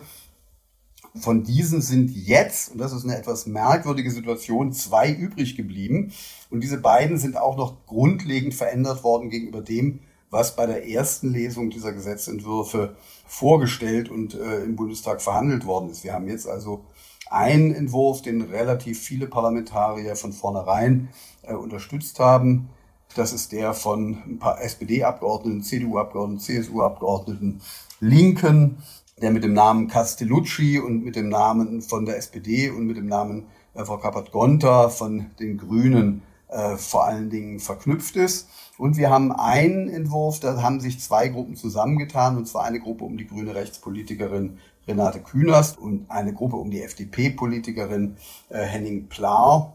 Von 1.17 1.45
diesen 1.45 1.81
sind 1.81 2.11
jetzt, 2.11 2.73
und 2.73 2.79
das 2.79 2.93
ist 2.93 3.05
eine 3.05 3.17
etwas 3.17 3.47
merkwürdige 3.47 4.11
Situation, 4.11 4.73
zwei 4.73 5.13
übrig 5.13 5.57
geblieben. 5.57 6.13
Und 6.51 6.61
diese 6.61 6.79
beiden 6.79 7.19
sind 7.19 7.37
auch 7.37 7.57
noch 7.57 7.87
grundlegend 7.87 8.55
verändert 8.55 9.05
worden 9.05 9.31
gegenüber 9.31 9.63
dem, 9.63 10.01
was 10.35 10.57
bei 10.57 10.67
der 10.67 10.89
ersten 10.89 11.33
Lesung 11.33 11.71
dieser 11.71 11.93
Gesetzentwürfe 11.93 12.97
vorgestellt 13.25 14.11
und 14.11 14.35
äh, 14.35 14.65
im 14.65 14.75
Bundestag 14.75 15.23
verhandelt 15.23 15.65
worden 15.65 15.91
ist. 15.91 16.03
Wir 16.03 16.13
haben 16.13 16.27
jetzt 16.27 16.49
also 16.49 16.85
einen 17.31 17.73
Entwurf, 17.73 18.21
den 18.21 18.43
relativ 18.43 19.01
viele 19.01 19.29
Parlamentarier 19.29 20.17
von 20.17 20.33
vornherein 20.33 21.09
äh, 21.43 21.55
unterstützt 21.55 22.19
haben. 22.19 22.69
Das 23.15 23.33
ist 23.33 23.53
der 23.53 23.75
von 23.75 24.25
ein 24.27 24.39
paar 24.41 24.61
SPD-Abgeordneten, 24.61 25.63
CDU-Abgeordneten, 25.63 26.41
CSU-Abgeordneten, 26.41 27.61
Linken, 28.01 28.79
der 29.23 29.31
mit 29.31 29.45
dem 29.45 29.53
Namen 29.53 29.87
Castellucci 29.87 30.81
und 30.81 31.05
mit 31.05 31.15
dem 31.15 31.29
Namen 31.29 31.81
von 31.81 32.07
der 32.07 32.17
SPD 32.17 32.71
und 32.71 32.87
mit 32.87 32.97
dem 32.97 33.07
Namen 33.07 33.47
äh, 33.75 33.85
Frau 33.85 33.99
Kappert-Gonter 33.99 34.91
von 34.91 35.31
den 35.39 35.59
Grünen 35.59 36.23
äh, 36.49 36.77
vor 36.77 37.05
allen 37.05 37.31
Dingen 37.31 37.61
verknüpft 37.61 38.17
ist. 38.17 38.49
Und 38.77 38.97
wir 38.97 39.11
haben 39.11 39.31
einen 39.33 39.89
Entwurf, 39.89 40.41
da 40.41 40.61
haben 40.61 40.81
sich 40.81 41.01
zwei 41.01 41.29
Gruppen 41.29 41.55
zusammengetan, 41.55 42.37
und 42.37 42.47
zwar 42.47 42.65
eine 42.65 42.81
Gruppe 42.81 43.05
um 43.05 43.17
die 43.17 43.27
grüne 43.27 43.55
Rechtspolitikerin 43.55 44.59
Renate 44.87 45.21
Künast 45.21 45.79
und 45.79 46.11
eine 46.11 46.35
Gruppe 46.35 46.57
um 46.57 46.71
die 46.71 46.83
FDP-Politikerin 46.83 48.17
äh, 48.51 48.63
Henning 48.63 49.09
Plar, 49.09 49.75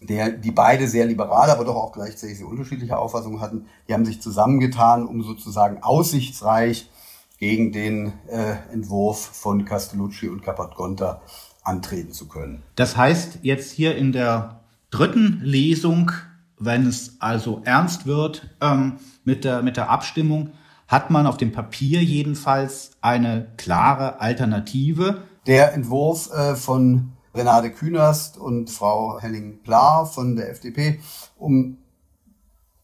der, 0.00 0.30
die 0.30 0.50
beide 0.50 0.88
sehr 0.88 1.06
liberale, 1.06 1.52
aber 1.52 1.64
doch 1.64 1.76
auch 1.76 1.92
gleichzeitig 1.92 2.38
sehr 2.38 2.48
unterschiedliche 2.48 2.98
Auffassungen 2.98 3.40
hatten. 3.40 3.66
Die 3.88 3.94
haben 3.94 4.04
sich 4.04 4.20
zusammengetan, 4.20 5.06
um 5.06 5.22
sozusagen 5.22 5.82
aussichtsreich 5.82 6.90
gegen 7.38 7.70
den 7.70 8.12
äh, 8.28 8.56
Entwurf 8.72 9.18
von 9.18 9.64
Castellucci 9.64 10.28
und 10.28 10.42
Caput-Gonta 10.42 11.20
antreten 11.62 12.12
zu 12.12 12.28
können. 12.28 12.62
Das 12.76 12.96
heißt, 12.96 13.40
jetzt 13.42 13.72
hier 13.72 13.96
in 13.96 14.12
der 14.12 14.60
dritten 14.90 15.40
Lesung 15.42 16.12
wenn 16.58 16.86
es 16.86 17.16
also 17.20 17.60
ernst 17.64 18.06
wird 18.06 18.48
ähm, 18.60 18.94
mit, 19.24 19.44
der, 19.44 19.62
mit 19.62 19.76
der 19.76 19.90
Abstimmung, 19.90 20.50
hat 20.88 21.10
man 21.10 21.26
auf 21.26 21.36
dem 21.36 21.52
Papier 21.52 22.02
jedenfalls 22.02 22.92
eine 23.00 23.48
klare 23.56 24.20
Alternative. 24.20 25.22
Der 25.46 25.74
Entwurf 25.74 26.30
äh, 26.32 26.54
von 26.54 27.12
Renate 27.34 27.70
Künast 27.70 28.38
und 28.38 28.70
Frau 28.70 29.20
Henning-Plar 29.20 30.06
von 30.06 30.36
der 30.36 30.50
FDP, 30.50 31.00
um 31.36 31.78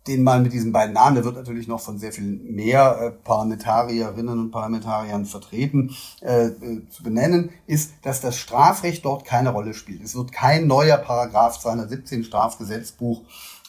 den 0.06 0.24
mal 0.24 0.40
mit 0.40 0.52
diesen 0.52 0.72
beiden 0.72 0.94
Namen, 0.94 1.14
der 1.14 1.24
wird 1.24 1.36
natürlich 1.36 1.68
noch 1.68 1.80
von 1.80 1.98
sehr 1.98 2.12
viel 2.12 2.24
mehr 2.24 2.98
äh, 3.00 3.10
Parlamentarierinnen 3.10 4.38
und 4.38 4.50
Parlamentariern 4.50 5.26
vertreten, 5.26 5.94
äh, 6.20 6.46
äh, 6.46 6.88
zu 6.88 7.04
benennen, 7.04 7.50
ist, 7.66 7.92
dass 8.02 8.20
das 8.20 8.36
Strafrecht 8.36 9.04
dort 9.04 9.24
keine 9.24 9.50
Rolle 9.50 9.74
spielt. 9.74 10.02
Es 10.02 10.16
wird 10.16 10.32
kein 10.32 10.66
neuer 10.66 10.96
Paragraph 10.96 11.60
217 11.60 12.24
Strafgesetzbuch 12.24 13.22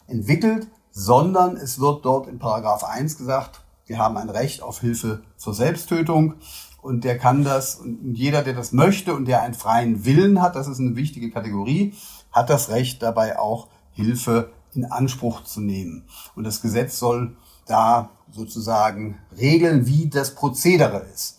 entwickelt, 0.06 0.68
sondern 0.90 1.56
es 1.56 1.80
wird 1.80 2.04
dort 2.04 2.28
in 2.28 2.38
Paragraph 2.38 2.84
1 2.84 3.18
gesagt, 3.18 3.60
wir 3.86 3.98
haben 3.98 4.16
ein 4.16 4.30
Recht 4.30 4.62
auf 4.62 4.80
Hilfe 4.80 5.22
zur 5.36 5.54
Selbsttötung 5.54 6.34
und 6.80 7.04
der 7.04 7.18
kann 7.18 7.44
das, 7.44 7.76
und 7.76 8.14
jeder, 8.14 8.42
der 8.42 8.54
das 8.54 8.72
möchte 8.72 9.14
und 9.14 9.26
der 9.26 9.42
einen 9.42 9.54
freien 9.54 10.04
Willen 10.04 10.40
hat, 10.40 10.56
das 10.56 10.68
ist 10.68 10.80
eine 10.80 10.96
wichtige 10.96 11.30
Kategorie, 11.30 11.94
hat 12.30 12.50
das 12.50 12.68
Recht 12.68 13.02
dabei 13.02 13.38
auch 13.38 13.68
Hilfe 13.92 14.50
in 14.74 14.84
Anspruch 14.84 15.44
zu 15.44 15.60
nehmen. 15.60 16.04
Und 16.34 16.44
das 16.44 16.60
Gesetz 16.60 16.98
soll 16.98 17.36
da 17.66 18.10
sozusagen 18.30 19.18
regeln, 19.36 19.86
wie 19.86 20.08
das 20.08 20.34
Prozedere 20.34 21.06
ist. 21.14 21.38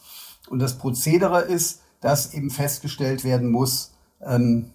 Und 0.49 0.59
das 0.59 0.78
Prozedere 0.78 1.41
ist, 1.41 1.82
dass 2.01 2.34
eben 2.34 2.49
festgestellt 2.49 3.24
werden 3.24 3.51
muss, 3.51 3.93
ähm, 4.22 4.72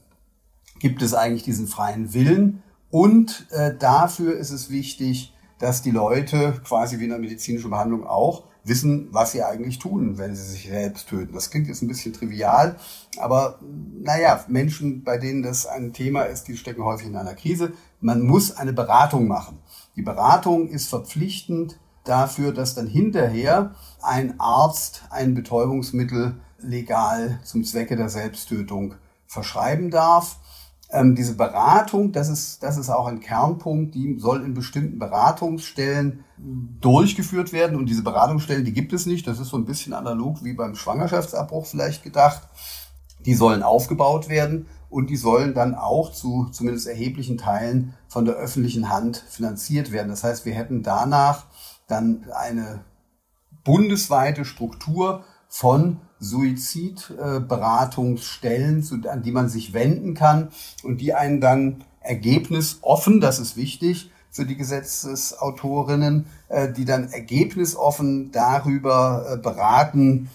gibt 0.79 1.03
es 1.03 1.15
eigentlich 1.15 1.43
diesen 1.43 1.67
freien 1.67 2.13
Willen 2.15 2.63
und 2.91 3.47
äh, 3.51 3.75
dafür 3.77 4.37
ist 4.37 4.51
es 4.51 4.71
wichtig, 4.71 5.35
dass 5.59 5.83
die 5.83 5.91
Leute 5.91 6.61
quasi 6.65 6.99
wie 6.99 7.05
in 7.05 7.11
der 7.11 7.19
medizinischen 7.19 7.71
Behandlung 7.71 8.07
auch 8.07 8.45
wissen, 8.65 9.09
was 9.13 9.33
sie 9.33 9.43
eigentlich 9.43 9.79
tun, 9.79 10.19
wenn 10.19 10.35
sie 10.35 10.43
sich 10.43 10.69
selbst 10.69 11.09
töten. 11.09 11.35
Das 11.35 11.51
klingt 11.51 11.69
jetzt 11.69 11.83
ein 11.83 11.89
bisschen 11.89 12.13
trivial, 12.13 12.77
aber 13.19 13.59
naja, 14.01 14.45
Menschen, 14.49 15.05
bei 15.05 15.19
denen 15.19 15.43
das 15.43 15.67
ein 15.67 15.93
Thema 15.93 16.23
ist, 16.23 16.49
die 16.49 16.57
stecken 16.57 16.85
häufig 16.85 17.07
in 17.07 17.17
einer 17.17 17.35
Krise. 17.35 17.73
Man 18.01 18.23
muss 18.23 18.57
eine 18.57 18.73
Beratung 18.73 19.29
machen. 19.29 19.59
Die 19.97 20.03
Beratung 20.03 20.69
ist 20.69 20.89
verpflichtend 20.89 21.79
dafür, 22.05 22.53
dass 22.53 22.75
dann 22.75 22.87
hinterher 22.87 23.75
ein 24.03 24.41
Arzt 24.41 25.05
ein 25.11 25.35
Betäubungsmittel 25.35 26.41
legal 26.59 27.41
zum 27.45 27.65
Zwecke 27.65 27.97
der 27.97 28.09
Selbsttötung 28.09 28.95
verschreiben 29.27 29.91
darf. 29.91 30.40
Ähm, 30.93 31.15
diese 31.15 31.37
Beratung, 31.37 32.11
das 32.13 32.29
ist, 32.29 32.63
das 32.63 32.77
ist 32.77 32.91
auch 32.91 33.07
ein 33.07 33.21
Kernpunkt, 33.21 33.95
die 33.95 34.19
soll 34.19 34.43
in 34.45 34.55
bestimmten 34.55 34.99
Beratungsstellen 34.99 36.25
durchgeführt 36.81 37.53
werden. 37.53 37.77
Und 37.77 37.87
diese 37.87 38.03
Beratungsstellen, 38.03 38.65
die 38.65 38.73
gibt 38.73 38.93
es 38.93 39.07
nicht. 39.07 39.27
Das 39.27 39.39
ist 39.39 39.49
so 39.49 39.57
ein 39.57 39.67
bisschen 39.67 39.93
analog 39.93 40.43
wie 40.43 40.55
beim 40.55 40.75
Schwangerschaftsabbruch 40.75 41.67
vielleicht 41.67 42.03
gedacht. 42.03 42.43
Die 43.25 43.35
sollen 43.35 43.63
aufgebaut 43.63 44.29
werden 44.29 44.67
und 44.89 45.11
die 45.11 45.17
sollen 45.17 45.55
dann 45.55 45.75
auch 45.75 46.13
zu 46.13 46.49
zumindest 46.51 46.89
erheblichen 46.89 47.39
Teilen 47.39 47.95
von 48.09 48.25
der 48.25 48.35
öffentlichen 48.35 48.89
Hand 48.89 49.19
finanziert 49.29 49.93
werden. 49.93 50.09
Das 50.09 50.25
heißt, 50.25 50.45
wir 50.45 50.55
hätten 50.55 50.83
danach 50.83 51.47
dann 51.87 52.27
eine 52.35 52.85
bundesweite 53.63 54.45
Struktur 54.45 55.25
von 55.49 56.01
Suizidberatungsstellen, 56.21 58.87
an 59.09 59.23
die 59.23 59.33
man 59.33 59.49
sich 59.49 59.73
wenden 59.73 60.15
kann 60.15 60.51
und 60.83 61.01
die 61.01 61.15
einen 61.15 61.41
dann 61.41 61.85
ergebnisoffen, 62.01 63.21
das 63.21 63.41
ist 63.41 63.57
wichtig 63.57 64.11
für 64.31 64.47
die 64.47 64.57
Gesetzesautorinnen, 64.57 66.27
äh, 66.49 66.73
die 66.73 66.85
dann 66.85 67.11
ergebnisoffen 67.11 68.31
darüber 68.31 69.27
äh, 69.29 69.37
beraten, 69.37 70.31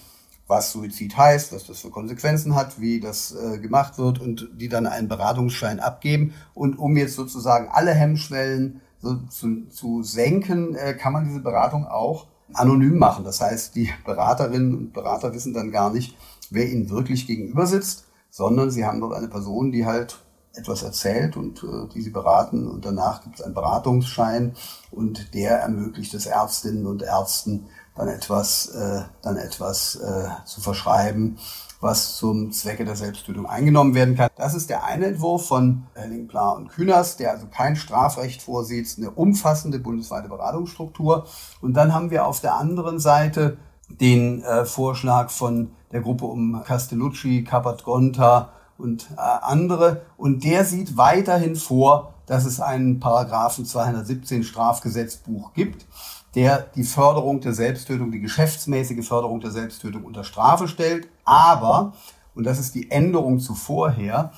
was 0.46 0.72
Suizid 0.72 1.16
heißt, 1.16 1.52
was 1.52 1.66
das 1.66 1.80
für 1.80 1.90
Konsequenzen 1.90 2.54
hat, 2.54 2.80
wie 2.80 3.00
das 3.00 3.34
äh, 3.34 3.58
gemacht 3.58 3.98
wird 3.98 4.20
und 4.20 4.48
die 4.54 4.68
dann 4.68 4.86
einen 4.86 5.08
Beratungsschein 5.08 5.80
abgeben. 5.80 6.34
Und 6.54 6.78
um 6.78 6.96
jetzt 6.96 7.14
sozusagen 7.14 7.68
alle 7.68 7.94
Hemmschwellen 7.94 8.80
so 9.02 9.16
zu, 9.28 9.66
zu 9.70 10.02
senken, 10.02 10.76
äh, 10.76 10.94
kann 10.94 11.12
man 11.12 11.24
diese 11.24 11.40
Beratung 11.40 11.86
auch 11.86 12.26
anonym 12.52 12.98
machen. 12.98 13.24
Das 13.24 13.40
heißt, 13.40 13.74
die 13.74 13.90
Beraterinnen 14.04 14.74
und 14.74 14.92
Berater 14.92 15.34
wissen 15.34 15.54
dann 15.54 15.70
gar 15.70 15.92
nicht, 15.92 16.16
wer 16.50 16.68
ihnen 16.68 16.90
wirklich 16.90 17.26
gegenüber 17.26 17.66
sitzt, 17.66 18.04
sondern 18.30 18.70
sie 18.70 18.84
haben 18.84 19.00
dort 19.00 19.14
eine 19.14 19.28
Person, 19.28 19.72
die 19.72 19.86
halt 19.86 20.18
etwas 20.54 20.82
erzählt 20.82 21.36
und 21.36 21.62
äh, 21.62 21.88
die 21.94 22.00
sie 22.00 22.10
beraten 22.10 22.66
und 22.66 22.84
danach 22.84 23.22
gibt 23.22 23.36
es 23.36 23.42
einen 23.42 23.54
Beratungsschein 23.54 24.54
und 24.90 25.34
der 25.34 25.58
ermöglicht 25.58 26.14
es 26.14 26.26
Ärztinnen 26.26 26.86
und 26.86 27.02
Ärzten 27.02 27.66
dann 27.94 28.08
etwas, 28.08 28.66
äh, 28.68 29.02
dann 29.22 29.36
etwas 29.36 29.96
äh, 29.96 30.28
zu 30.44 30.60
verschreiben, 30.60 31.38
was 31.86 32.16
zum 32.16 32.52
Zwecke 32.52 32.84
der 32.84 32.96
Selbsttötung 32.96 33.46
eingenommen 33.46 33.94
werden 33.94 34.16
kann. 34.16 34.28
Das 34.36 34.54
ist 34.54 34.68
der 34.68 34.84
eine 34.84 35.06
Entwurf 35.06 35.46
von 35.46 35.86
Helling, 35.94 36.26
Pla 36.28 36.50
und 36.50 36.68
Kühners, 36.68 37.16
der 37.16 37.30
also 37.30 37.46
kein 37.46 37.76
Strafrecht 37.76 38.42
vorsieht, 38.42 38.94
eine 38.98 39.10
umfassende 39.10 39.78
bundesweite 39.78 40.28
Beratungsstruktur. 40.28 41.26
Und 41.60 41.74
dann 41.74 41.94
haben 41.94 42.10
wir 42.10 42.26
auf 42.26 42.40
der 42.40 42.54
anderen 42.54 42.98
Seite 42.98 43.56
den 43.88 44.42
äh, 44.42 44.64
Vorschlag 44.64 45.30
von 45.30 45.70
der 45.92 46.00
Gruppe 46.00 46.26
um 46.26 46.62
Castellucci, 46.64 47.44
Capat-Gonta 47.44 48.50
und 48.78 49.08
äh, 49.16 49.20
andere. 49.20 50.02
Und 50.16 50.44
der 50.44 50.64
sieht 50.64 50.96
weiterhin 50.96 51.56
vor, 51.56 52.14
dass 52.26 52.44
es 52.44 52.60
einen 52.60 52.98
Paragraphen 52.98 53.64
217 53.64 54.42
Strafgesetzbuch 54.42 55.54
gibt, 55.54 55.86
der 56.36 56.66
die 56.76 56.84
Förderung 56.84 57.40
der 57.40 57.54
Selbsttötung, 57.54 58.12
die 58.12 58.20
geschäftsmäßige 58.20 59.06
Förderung 59.06 59.40
der 59.40 59.50
Selbsttötung 59.50 60.04
unter 60.04 60.22
Strafe 60.22 60.68
stellt. 60.68 61.08
Aber, 61.24 61.94
und 62.34 62.44
das 62.44 62.60
ist 62.60 62.74
die 62.74 62.90
Änderung 62.90 63.40
zu 63.40 63.54
vorher, 63.54 64.32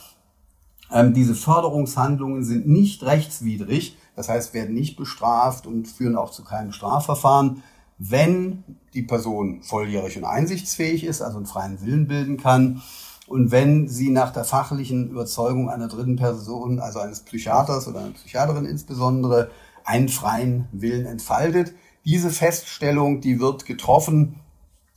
ähm, 0.91 1.13
diese 1.13 1.35
Förderungshandlungen 1.35 2.45
sind 2.45 2.67
nicht 2.67 3.03
rechtswidrig, 3.03 3.99
das 4.17 4.29
heißt, 4.29 4.55
werden 4.55 4.75
nicht 4.75 4.97
bestraft 4.97 5.67
und 5.67 5.87
führen 5.87 6.17
auch 6.17 6.31
zu 6.31 6.45
keinem 6.45 6.73
Strafverfahren, 6.73 7.63
wenn 7.99 8.65
die 8.95 9.03
Person 9.03 9.63
volljährig 9.63 10.17
und 10.17 10.25
einsichtsfähig 10.25 11.05
ist, 11.05 11.21
also 11.21 11.37
einen 11.37 11.47
freien 11.47 11.83
Willen 11.83 12.07
bilden 12.07 12.37
kann 12.39 12.81
und 13.29 13.51
wenn 13.51 13.89
sie 13.89 14.11
nach 14.11 14.33
der 14.33 14.45
fachlichen 14.45 15.11
Überzeugung 15.11 15.69
einer 15.69 15.89
dritten 15.89 16.17
Person, 16.17 16.81
also 16.81 17.01
eines 17.01 17.21
Psychiaters 17.21 17.87
oder 17.87 18.01
einer 18.01 18.13
Psychiaterin 18.13 18.65
insbesondere, 18.65 19.51
einen 19.85 20.09
freien 20.09 20.69
Willen 20.73 21.07
entfaltet. 21.07 21.75
Diese 22.05 22.31
Feststellung, 22.31 23.21
die 23.21 23.41
wird 23.41 23.67
getroffen 23.67 24.41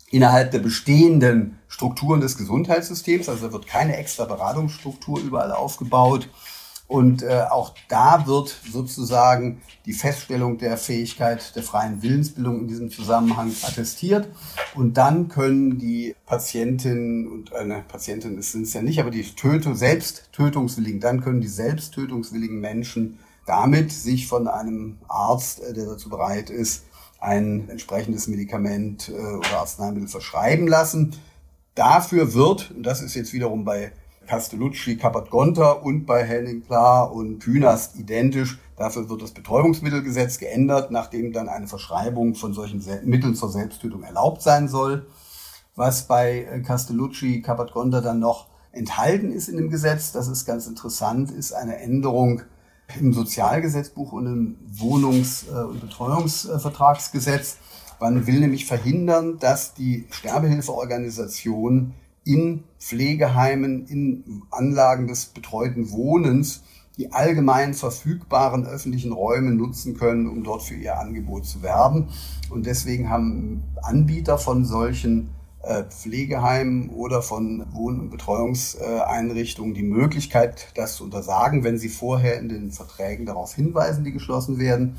innerhalb 0.09 0.51
der 0.51 0.59
bestehenden 0.59 1.57
Strukturen 1.67 2.21
des 2.21 2.37
Gesundheitssystems. 2.37 3.29
Also 3.29 3.47
da 3.47 3.53
wird 3.53 3.67
keine 3.67 3.97
extra 3.97 4.25
Beratungsstruktur 4.25 5.19
überall 5.19 5.51
aufgebaut. 5.51 6.29
Und 6.91 7.23
äh, 7.23 7.45
auch 7.49 7.73
da 7.87 8.27
wird 8.27 8.53
sozusagen 8.69 9.61
die 9.85 9.93
Feststellung 9.93 10.57
der 10.57 10.75
Fähigkeit 10.75 11.55
der 11.55 11.63
freien 11.63 12.01
Willensbildung 12.01 12.59
in 12.59 12.67
diesem 12.67 12.91
Zusammenhang 12.91 13.53
attestiert. 13.63 14.27
Und 14.75 14.97
dann 14.97 15.29
können 15.29 15.79
die 15.79 16.17
Patientinnen 16.25 17.29
und 17.29 17.53
eine 17.55 17.77
äh, 17.77 17.81
Patientin 17.83 18.41
sind 18.41 18.63
es 18.63 18.73
ja 18.73 18.81
nicht, 18.81 18.99
aber 18.99 19.09
die 19.09 19.23
Tötung, 19.23 19.75
Selbsttötungswilligen, 19.75 20.99
dann 20.99 21.21
können 21.21 21.39
die 21.39 21.47
selbsttötungswilligen 21.47 22.59
Menschen 22.59 23.19
damit 23.45 23.91
sich 23.91 24.27
von 24.27 24.47
einem 24.47 24.97
Arzt, 25.07 25.61
äh, 25.61 25.73
der 25.73 25.85
dazu 25.85 26.09
bereit 26.09 26.49
ist, 26.49 26.83
ein 27.22 27.69
entsprechendes 27.69 28.28
Medikament 28.28 29.09
äh, 29.09 29.13
oder 29.13 29.59
Arzneimittel 29.59 30.09
verschreiben 30.09 30.67
lassen. 30.67 31.15
Dafür 31.76 32.34
wird, 32.34 32.72
und 32.72 32.84
das 32.84 33.01
ist 33.01 33.15
jetzt 33.15 33.32
wiederum 33.32 33.63
bei 33.63 33.93
Castellucci, 34.28 34.97
Capat-Gonta 34.97 35.72
und 35.72 36.05
bei 36.05 36.24
Henning 36.24 36.63
Klar 36.63 37.13
und 37.13 37.39
Künast 37.39 37.97
identisch. 37.97 38.59
Dafür 38.76 39.09
wird 39.09 39.22
das 39.22 39.32
Betäubungsmittelgesetz 39.32 40.39
geändert, 40.39 40.91
nachdem 40.91 41.32
dann 41.32 41.47
eine 41.47 41.67
Verschreibung 41.67 42.36
von 42.36 42.53
solchen 42.53 42.84
Mitteln 43.03 43.36
zur 43.36 43.49
Selbsttötung 43.49 44.03
erlaubt 44.03 44.41
sein 44.41 44.67
soll. 44.67 45.05
Was 45.76 46.07
bei 46.07 46.47
äh, 46.51 46.59
Castellucci, 46.61 47.41
Capat-Gonta 47.41 48.01
dann 48.01 48.19
noch 48.19 48.47
enthalten 48.72 49.32
ist 49.32 49.47
in 49.47 49.57
dem 49.57 49.69
Gesetz, 49.69 50.11
das 50.11 50.28
ist 50.28 50.45
ganz 50.45 50.65
interessant, 50.65 51.30
ist 51.32 51.51
eine 51.51 51.78
Änderung 51.78 52.41
im 52.99 53.13
Sozialgesetzbuch 53.13 54.11
und 54.11 54.25
im 54.25 54.55
Wohnungs- 54.71 55.45
äh, 55.49 55.63
und 55.63 55.81
Betreuungsvertragsgesetz. 55.81 57.57
Man 57.99 58.25
will 58.25 58.39
nämlich 58.39 58.65
verhindern, 58.65 59.37
dass 59.39 59.73
die 59.73 60.07
Sterbehilfeorganisation 60.09 61.93
in 62.23 62.63
Pflegeheimen, 62.79 63.85
in 63.87 64.43
Anlagen 64.51 65.07
des 65.07 65.27
betreuten 65.27 65.91
Wohnens 65.91 66.61
die 66.97 67.11
allgemein 67.13 67.73
verfügbaren 67.73 68.65
öffentlichen 68.65 69.11
Räume 69.11 69.51
nutzen 69.51 69.97
können, 69.97 70.27
um 70.27 70.43
dort 70.43 70.61
für 70.61 70.75
ihr 70.75 70.99
Angebot 70.99 71.45
zu 71.45 71.63
werben. 71.63 72.09
Und 72.49 72.65
deswegen 72.65 73.09
haben 73.09 73.63
Anbieter 73.81 74.37
von 74.37 74.65
solchen 74.65 75.29
Pflegeheimen 75.89 76.89
oder 76.89 77.22
von 77.22 77.66
Wohn- 77.72 77.99
und 77.99 78.09
Betreuungseinrichtungen 78.09 79.74
die 79.74 79.84
Möglichkeit, 79.84 80.68
das 80.76 80.95
zu 80.95 81.03
untersagen, 81.03 81.64
wenn 81.64 81.78
sie 81.78 81.89
vorher 81.89 82.39
in 82.39 82.49
den 82.49 82.72
Verträgen 82.72 83.26
darauf 83.26 83.53
hinweisen, 83.53 84.03
die 84.03 84.12
geschlossen 84.12 84.59
werden. 84.59 84.97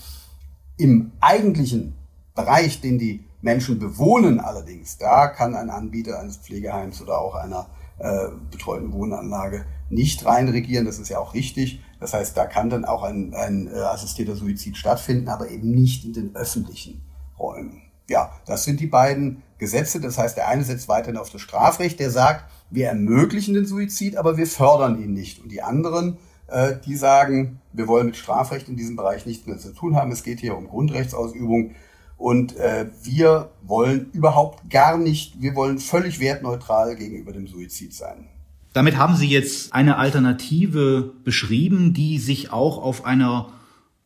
Im 0.76 1.12
eigentlichen 1.20 1.94
Bereich, 2.34 2.80
den 2.80 2.98
die 2.98 3.24
Menschen 3.40 3.78
bewohnen 3.78 4.40
allerdings, 4.40 4.98
da 4.98 5.26
kann 5.26 5.54
ein 5.56 5.68
Anbieter 5.68 6.20
eines 6.20 6.36
Pflegeheims 6.36 7.02
oder 7.02 7.18
auch 7.20 7.34
einer 7.34 7.66
äh, 7.98 8.28
betreuten 8.50 8.92
Wohnanlage 8.92 9.64
nicht 9.90 10.24
reinregieren. 10.24 10.86
Das 10.86 10.98
ist 10.98 11.08
ja 11.08 11.18
auch 11.18 11.34
richtig. 11.34 11.80
Das 12.00 12.14
heißt, 12.14 12.36
da 12.36 12.46
kann 12.46 12.70
dann 12.70 12.84
auch 12.84 13.02
ein, 13.02 13.34
ein 13.34 13.68
äh, 13.68 13.78
assistierter 13.78 14.34
Suizid 14.34 14.76
stattfinden, 14.76 15.28
aber 15.28 15.50
eben 15.50 15.70
nicht 15.70 16.04
in 16.04 16.12
den 16.12 16.34
öffentlichen 16.34 17.02
Räumen. 17.38 17.82
Ja, 18.08 18.32
das 18.46 18.64
sind 18.64 18.80
die 18.80 18.86
beiden 18.86 19.42
Gesetze. 19.62 20.00
Das 20.00 20.18
heißt, 20.18 20.36
der 20.36 20.48
eine 20.48 20.64
setzt 20.64 20.88
weiterhin 20.88 21.16
auf 21.16 21.30
das 21.30 21.40
Strafrecht, 21.40 22.00
der 22.00 22.10
sagt, 22.10 22.50
wir 22.70 22.88
ermöglichen 22.88 23.54
den 23.54 23.64
Suizid, 23.64 24.16
aber 24.16 24.36
wir 24.36 24.48
fördern 24.48 25.00
ihn 25.00 25.12
nicht. 25.12 25.40
Und 25.40 25.52
die 25.52 25.62
anderen, 25.62 26.18
äh, 26.48 26.74
die 26.84 26.96
sagen, 26.96 27.60
wir 27.72 27.86
wollen 27.86 28.06
mit 28.06 28.16
Strafrecht 28.16 28.68
in 28.68 28.76
diesem 28.76 28.96
Bereich 28.96 29.24
nichts 29.24 29.46
mehr 29.46 29.58
zu 29.58 29.72
tun 29.72 29.94
haben. 29.94 30.10
Es 30.10 30.24
geht 30.24 30.40
hier 30.40 30.56
um 30.56 30.66
Grundrechtsausübung. 30.66 31.76
Und 32.18 32.56
äh, 32.56 32.86
wir 33.04 33.50
wollen 33.62 34.10
überhaupt 34.12 34.68
gar 34.68 34.98
nicht, 34.98 35.40
wir 35.40 35.54
wollen 35.54 35.78
völlig 35.78 36.18
wertneutral 36.18 36.96
gegenüber 36.96 37.32
dem 37.32 37.46
Suizid 37.46 37.94
sein. 37.94 38.28
Damit 38.72 38.96
haben 38.96 39.14
Sie 39.14 39.28
jetzt 39.28 39.72
eine 39.72 39.96
Alternative 39.96 41.12
beschrieben, 41.24 41.94
die 41.94 42.18
sich 42.18 42.52
auch 42.52 42.82
auf 42.82 43.04
einer 43.04 43.52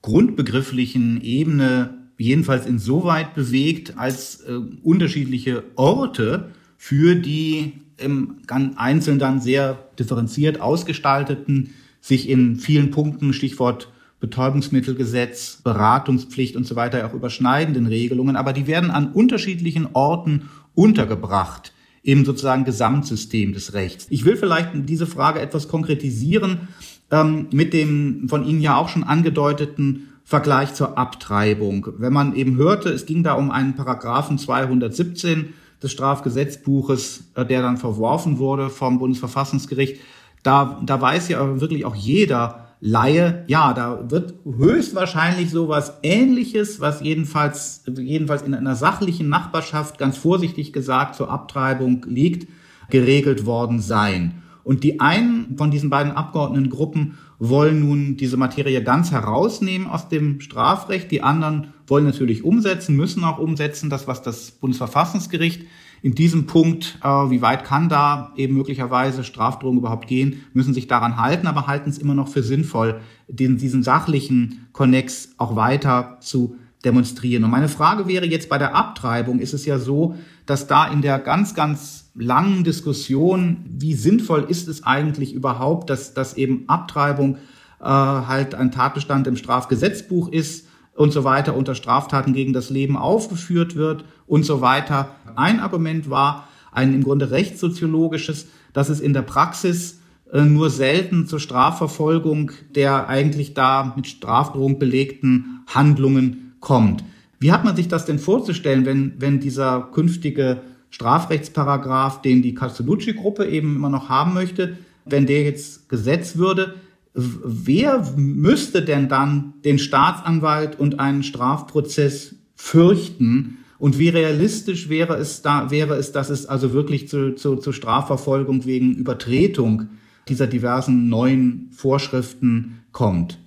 grundbegrifflichen 0.03 1.21
Ebene 1.23 2.06
jedenfalls 2.19 2.67
insoweit 2.67 3.35
bewegt, 3.35 3.99
als 3.99 4.41
äh, 4.41 4.59
unterschiedliche 4.83 5.65
Orte 5.75 6.51
für 6.77 7.15
die 7.15 7.75
im 7.99 8.37
Einzelnen 8.77 9.19
dann 9.19 9.41
sehr 9.41 9.79
differenziert 9.99 10.61
ausgestalteten, 10.61 11.71
sich 12.01 12.29
in 12.29 12.57
vielen 12.57 12.91
Punkten, 12.91 13.33
Stichwort 13.33 13.91
Betäubungsmittelgesetz, 14.21 15.61
Beratungspflicht 15.63 16.57
und 16.57 16.67
so 16.67 16.77
weiter 16.77 17.07
auch 17.07 17.15
überschneidenden 17.15 17.87
Regelungen, 17.87 18.37
aber 18.37 18.53
die 18.53 18.67
werden 18.67 18.91
an 18.91 19.13
unterschiedlichen 19.13 19.89
Orten 19.93 20.49
untergebracht 20.75 21.73
im 22.03 22.25
sozusagen 22.25 22.65
Gesamtsystem 22.65 23.53
des 23.53 23.73
Rechts. 23.75 24.07
Ich 24.11 24.25
will 24.25 24.37
vielleicht 24.37 24.71
diese 24.89 25.07
Frage 25.07 25.41
etwas 25.41 25.69
konkretisieren 25.69 26.69
ähm, 27.11 27.49
mit 27.53 27.73
dem 27.73 28.29
von 28.29 28.47
Ihnen 28.47 28.61
ja 28.61 28.77
auch 28.77 28.89
schon 28.89 29.05
angedeuteten 29.05 30.09
Vergleich 30.29 30.75
zur 30.75 30.99
Abtreibung. 30.99 31.87
Wenn 31.99 32.13
man 32.13 32.35
eben 32.35 32.57
hörte, 32.57 32.89
es 32.89 33.07
ging 33.07 33.23
da 33.23 33.35
um 33.35 33.53
einen 33.53 33.77
Paragraphen 33.77 34.39
217 34.39 35.55
des 35.81 35.93
Strafgesetzbuches, 35.93 37.31
äh, 37.37 37.47
der 37.47 37.63
dann 37.63 37.77
verworfen 37.77 38.39
wurde 38.39 38.69
vom 38.69 38.99
Bundesverfassungsgericht, 38.99 40.01
da, 40.43 40.81
da 40.85 41.01
weiß 41.01 41.29
ja 41.29 41.61
wirklich 41.61 41.85
auch 41.85 41.95
jeder, 41.95 42.67
Laie, 42.81 43.45
ja, 43.47 43.73
da 43.73 44.11
wird 44.11 44.35
höchstwahrscheinlich 44.45 45.51
sowas 45.51 45.95
ähnliches, 46.03 46.79
was 46.81 47.01
jedenfalls, 47.01 47.85
jedenfalls 47.87 48.43
in 48.43 48.55
einer 48.55 48.77
sachlichen 48.77 49.29
Nachbarschaft, 49.29 49.97
ganz 49.97 50.19
vorsichtig 50.19 50.73
gesagt, 50.73 51.15
zur 51.15 51.31
Abtreibung 51.31 52.05
liegt, 52.07 52.49
geregelt 52.91 53.47
worden 53.47 53.81
sein. 53.81 54.43
Und 54.63 54.83
die 54.83 55.01
einen 55.01 55.57
von 55.57 55.71
diesen 55.71 55.89
beiden 55.89 56.13
Abgeordnetengruppen 56.13 57.17
wollen 57.39 57.81
nun 57.81 58.17
diese 58.17 58.37
Materie 58.37 58.83
ganz 58.83 59.11
herausnehmen 59.11 59.87
aus 59.87 60.09
dem 60.09 60.41
Strafrecht. 60.41 61.11
Die 61.11 61.23
anderen 61.23 61.75
wollen 61.87 62.05
natürlich 62.05 62.45
umsetzen, 62.45 62.97
müssen 62.97 63.25
auch 63.25 63.39
umsetzen, 63.39 63.91
das, 63.91 64.07
was 64.07 64.23
das 64.23 64.53
Bundesverfassungsgericht 64.53 65.63
in 66.03 66.15
diesem 66.15 66.47
Punkt, 66.47 66.99
äh, 67.03 67.09
wie 67.09 67.43
weit 67.43 67.65
kann 67.65 67.89
da 67.89 68.33
eben 68.37 68.55
möglicherweise 68.55 69.25
Strafdrohung 69.25 69.79
überhaupt 69.79 70.07
gehen, 70.07 70.45
müssen 70.53 70.75
sich 70.75 70.87
daran 70.87 71.17
halten, 71.17 71.47
aber 71.47 71.67
halten 71.67 71.91
es 71.91 71.99
immer 71.99 72.15
noch 72.15 72.29
für 72.29 72.43
sinnvoll, 72.43 73.01
den, 73.29 73.57
diesen 73.57 73.83
sachlichen 73.83 74.69
Konnex 74.73 75.31
auch 75.39 75.57
weiter 75.57 76.19
zu 76.21 76.57
demonstrieren. 76.85 77.45
Und 77.45 77.51
meine 77.51 77.69
Frage 77.69 78.07
wäre 78.07 78.27
jetzt 78.27 78.49
bei 78.49 78.59
der 78.59 78.75
Abtreibung, 78.75 79.41
ist 79.41 79.55
es 79.55 79.67
ja 79.67 79.79
so, 79.79 80.15
dass 80.45 80.67
da 80.67 80.87
in 80.87 81.03
der 81.03 81.19
ganz, 81.19 81.55
ganz 81.55 82.06
langen 82.19 82.65
Diskussion, 82.65 83.65
wie 83.69 83.95
sinnvoll 83.95 84.47
ist 84.49 84.69
es 84.69 84.85
eigentlich 84.85 85.33
überhaupt, 85.33 85.91
dass, 85.91 86.15
dass 86.15 86.37
eben 86.37 86.65
Abtreibung 86.69 87.37
äh, 87.81 87.85
halt 87.85 88.55
ein 88.55 88.73
Tatbestand 88.73 89.27
im 89.27 89.37
Strafgesetzbuch 89.37 90.29
ist 90.29 90.67
und 90.95 91.13
so 91.13 91.25
weiter 91.25 91.57
unter 91.57 91.75
Straftaten 91.75 92.33
gegen 92.33 92.53
das 92.53 92.71
Leben 92.71 92.97
aufgeführt 92.97 93.77
wird 93.77 94.05
und 94.27 94.45
so 94.45 94.61
weiter. 94.61 95.11
Ein 95.37 95.61
Argument 95.61 96.09
war 96.09 96.49
ein 96.73 96.95
im 96.95 97.05
Grunde 97.05 97.31
rechtssoziologisches, 97.31 98.49
dass 98.73 98.89
es 98.89 99.01
in 99.01 99.13
der 99.13 99.23
Praxis 99.23 100.01
äh, 100.33 100.43
nur 100.43 100.71
selten 100.71 101.27
zur 101.27 101.41
Strafverfolgung 101.41 102.51
der 102.75 103.09
eigentlich 103.09 103.55
da 103.55 103.93
mit 103.97 104.07
Strafdrohung 104.07 104.79
belegten 104.79 105.63
Handlungen 105.67 106.55
kommt. 106.61 107.05
Wie 107.39 107.53
hat 107.53 107.65
man 107.65 107.77
sich 107.77 107.89
das 107.89 108.07
denn 108.07 108.19
vorzustellen, 108.19 108.87
wenn, 108.87 109.15
wenn 109.19 109.41
dieser 109.41 109.83
künftige 109.93 110.63
Strafrechtsparagraph, 110.97 112.23
den 112.23 112.41
die 112.41 112.55
Castellucci-Gruppe 112.55 113.45
eben 113.45 113.77
immer 113.77 113.91
noch 113.91 114.09
haben 114.09 114.33
möchte, 114.33 114.79
wenn 115.05 115.27
der 115.27 115.43
jetzt 115.43 115.91
gesetzt 115.91 116.39
würde, 116.39 116.77
wer 117.13 118.03
müsste 118.17 118.81
denn 118.81 119.11
dann 119.11 119.53
den 119.63 119.79
Staatsanwalt 119.79 120.81
und 120.81 120.99
einen 120.99 121.23
Strafprozess 121.23 122.37
fürchten? 122.55 123.59
Und 123.79 123.99
wie 123.99 124.09
realistisch 124.09 124.89
wäre 124.89 125.17
es 125.17 125.43
da, 125.43 125.71
wäre 125.71 125.97
es, 125.97 126.13
dass 126.13 126.31
es 126.31 126.47
also 126.47 126.73
wirklich 126.73 127.11
zu, 127.11 127.35
zu, 127.35 127.57
zu 127.57 127.73
Strafverfolgung 127.73 128.65
wegen 128.65 128.95
Übertretung 128.95 129.91
dieser 130.29 130.47
diversen 130.47 131.11
neuen 131.11 131.69
Vorschriften 131.77 132.85
kommt? 132.93 133.39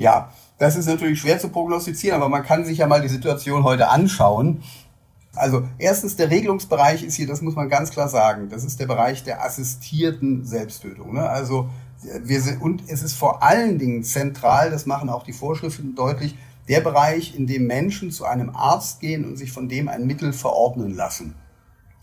Ja, 0.00 0.32
das 0.58 0.74
ist 0.74 0.86
natürlich 0.86 1.20
schwer 1.20 1.38
zu 1.38 1.48
prognostizieren, 1.48 2.16
aber 2.16 2.28
man 2.28 2.42
kann 2.42 2.64
sich 2.64 2.78
ja 2.78 2.88
mal 2.88 3.02
die 3.02 3.08
Situation 3.08 3.62
heute 3.62 3.88
anschauen. 3.88 4.62
Also 5.34 5.66
erstens, 5.78 6.16
der 6.16 6.30
Regelungsbereich 6.30 7.02
ist 7.02 7.14
hier, 7.14 7.26
das 7.26 7.40
muss 7.40 7.54
man 7.54 7.68
ganz 7.68 7.90
klar 7.90 8.08
sagen, 8.08 8.48
das 8.50 8.64
ist 8.64 8.78
der 8.80 8.86
Bereich 8.86 9.24
der 9.24 9.44
assistierten 9.44 10.44
Selbsttötung. 10.44 11.14
Ne? 11.14 11.28
Also 11.28 11.70
wir 12.22 12.40
sind, 12.40 12.60
und 12.60 12.82
es 12.88 13.02
ist 13.02 13.14
vor 13.14 13.42
allen 13.42 13.78
Dingen 13.78 14.04
zentral, 14.04 14.70
das 14.70 14.86
machen 14.86 15.08
auch 15.08 15.22
die 15.22 15.32
Vorschriften 15.32 15.94
deutlich, 15.94 16.36
der 16.68 16.80
Bereich, 16.80 17.34
in 17.36 17.46
dem 17.46 17.66
Menschen 17.66 18.10
zu 18.10 18.24
einem 18.24 18.50
Arzt 18.50 19.00
gehen 19.00 19.24
und 19.24 19.36
sich 19.36 19.52
von 19.52 19.68
dem 19.68 19.88
ein 19.88 20.06
Mittel 20.06 20.32
verordnen 20.32 20.94
lassen. 20.94 21.34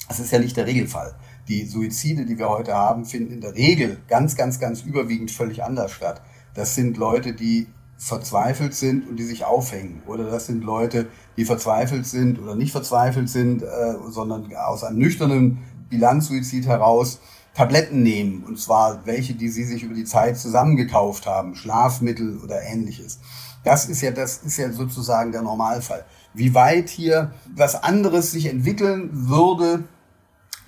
Das 0.08 0.20
ist 0.20 0.32
ja 0.32 0.40
nicht 0.40 0.58
der 0.58 0.66
Regelfall. 0.66 1.14
Die 1.48 1.66
Suizide, 1.66 2.26
die 2.26 2.38
wir 2.38 2.50
heute 2.50 2.74
haben, 2.74 3.06
finden 3.06 3.34
in 3.34 3.42
der 3.42 3.56
Regel 3.56 4.00
ganz, 4.08 4.36
ganz, 4.36 4.60
ganz 4.60 4.82
überwiegend 4.82 5.32
völlig 5.32 5.64
anders 5.64 5.92
statt. 5.92 6.22
Das 6.56 6.76
sind 6.76 6.98
Leute, 6.98 7.34
die 7.34 7.68
verzweifelt 8.00 8.74
sind 8.74 9.08
und 9.08 9.18
die 9.18 9.26
sich 9.26 9.44
aufhängen. 9.44 10.02
Oder 10.08 10.24
das 10.32 10.46
sind 10.46 10.64
Leute, 10.64 11.08
die 11.36 11.44
verzweifelt 11.44 12.08
sind 12.08 12.40
oder 12.40 12.56
nicht 12.56 12.72
verzweifelt 12.72 13.30
sind, 13.30 13.62
äh, 13.62 13.96
sondern 14.08 14.52
aus 14.56 14.86
einem 14.86 15.00
nüchternen 15.00 15.60
Bilanzsuizid 15.90 16.66
heraus 16.66 17.20
Tabletten 17.54 18.02
nehmen. 18.02 18.46
Und 18.48 18.58
zwar 18.58 19.06
welche, 19.06 19.34
die 19.34 19.50
sie 19.50 19.66
sich 19.66 19.84
über 19.84 19.94
die 19.94 20.06
Zeit 20.06 20.38
zusammengekauft 20.38 21.28
haben, 21.28 21.56
Schlafmittel 21.56 22.40
oder 22.42 22.62
ähnliches. 22.62 23.20
Das 23.66 23.90
ist 23.90 24.02
ja, 24.02 24.12
das 24.12 24.38
ist 24.44 24.58
ja 24.58 24.72
sozusagen 24.72 25.34
der 25.34 25.42
Normalfall. 25.42 26.06
Wie 26.34 26.54
weit 26.54 26.88
hier 26.88 27.34
was 27.54 27.84
anderes 27.84 28.32
sich 28.32 28.46
entwickeln 28.46 29.10
würde, 29.12 29.84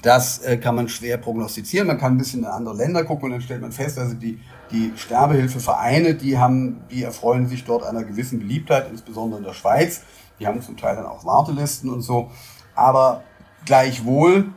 das 0.02 0.39
äh, 0.39 0.58
kann 0.58 0.76
man 0.76 0.89
schwer 0.89 1.18
prognostizieren. 1.18 1.88
Man 1.88 1.97
kann 1.97 2.14
ein 2.14 2.18
bisschen 2.18 2.41
in 2.41 2.45
andere 2.45 2.76
Länder 2.76 3.04
gucken 3.04 3.26
und 3.26 3.32
dann 3.32 3.41
stellt 3.41 3.62
man 3.62 3.72
fest, 3.72 3.99
also 3.99 4.16
die, 4.16 4.39
die 4.72 4.93
Sterbehilfevereine, 4.95 6.16
die 6.16 6.38
haben, 6.38 6.82
die 6.89 7.04
erfreuen 7.04 7.47
sich 7.47 7.64
dort 7.64 7.84
einer 7.84 8.04
gewissen 8.04 8.39
Beliebtheit, 8.39 8.89
insbesondere 8.89 9.39
in 9.39 9.45
der 9.45 9.54
Schweiz. 9.54 10.02
Die 10.39 10.47
haben 10.47 10.62
zum 10.62 10.76
Teil 10.78 10.95
dann 10.95 11.06
auch 11.06 11.24
Wartelisten 11.24 11.89
und 11.89 12.02
so. 12.02 12.32
Aber 12.74 13.24
gleichwohl, 13.66 14.52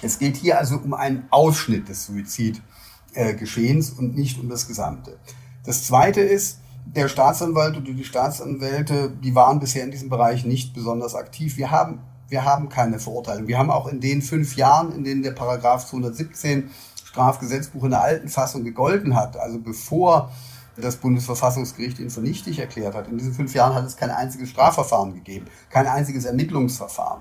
es 0.00 0.18
geht 0.18 0.36
hier 0.36 0.58
also 0.58 0.76
um 0.76 0.94
einen 0.94 1.26
Ausschnitt 1.30 1.88
des 1.88 2.06
Suizidgeschehens 2.06 3.90
äh, 3.90 3.98
und 3.98 4.16
nicht 4.16 4.38
um 4.38 4.48
das 4.48 4.68
Gesamte. 4.68 5.18
Das 5.64 5.84
zweite 5.84 6.20
ist, 6.20 6.60
der 6.84 7.08
Staatsanwalt 7.08 7.76
oder 7.76 7.92
die 7.92 8.04
Staatsanwälte, 8.04 9.10
die 9.10 9.34
waren 9.34 9.60
bisher 9.60 9.84
in 9.84 9.90
diesem 9.90 10.08
Bereich 10.08 10.44
nicht 10.44 10.74
besonders 10.74 11.14
aktiv. 11.14 11.56
Wir 11.56 11.70
haben 11.70 12.00
wir 12.32 12.44
haben 12.46 12.70
keine 12.70 12.98
Verurteilung. 12.98 13.46
Wir 13.46 13.58
haben 13.58 13.70
auch 13.70 13.86
in 13.86 14.00
den 14.00 14.22
fünf 14.22 14.56
Jahren, 14.56 14.90
in 14.92 15.04
denen 15.04 15.22
der 15.22 15.32
Paragraph 15.32 15.86
217 15.86 16.70
Strafgesetzbuch 17.04 17.84
in 17.84 17.90
der 17.90 18.00
alten 18.00 18.28
Fassung 18.28 18.64
gegolten 18.64 19.14
hat, 19.14 19.36
also 19.36 19.58
bevor 19.60 20.32
das 20.76 20.96
Bundesverfassungsgericht 20.96 21.98
ihn 21.98 22.08
für 22.08 22.22
nichtig 22.22 22.58
erklärt 22.58 22.94
hat. 22.94 23.08
In 23.08 23.18
diesen 23.18 23.34
fünf 23.34 23.54
Jahren 23.54 23.74
hat 23.74 23.84
es 23.84 23.98
kein 23.98 24.10
einziges 24.10 24.48
Strafverfahren 24.48 25.12
gegeben, 25.14 25.46
kein 25.68 25.86
einziges 25.86 26.24
Ermittlungsverfahren. 26.24 27.20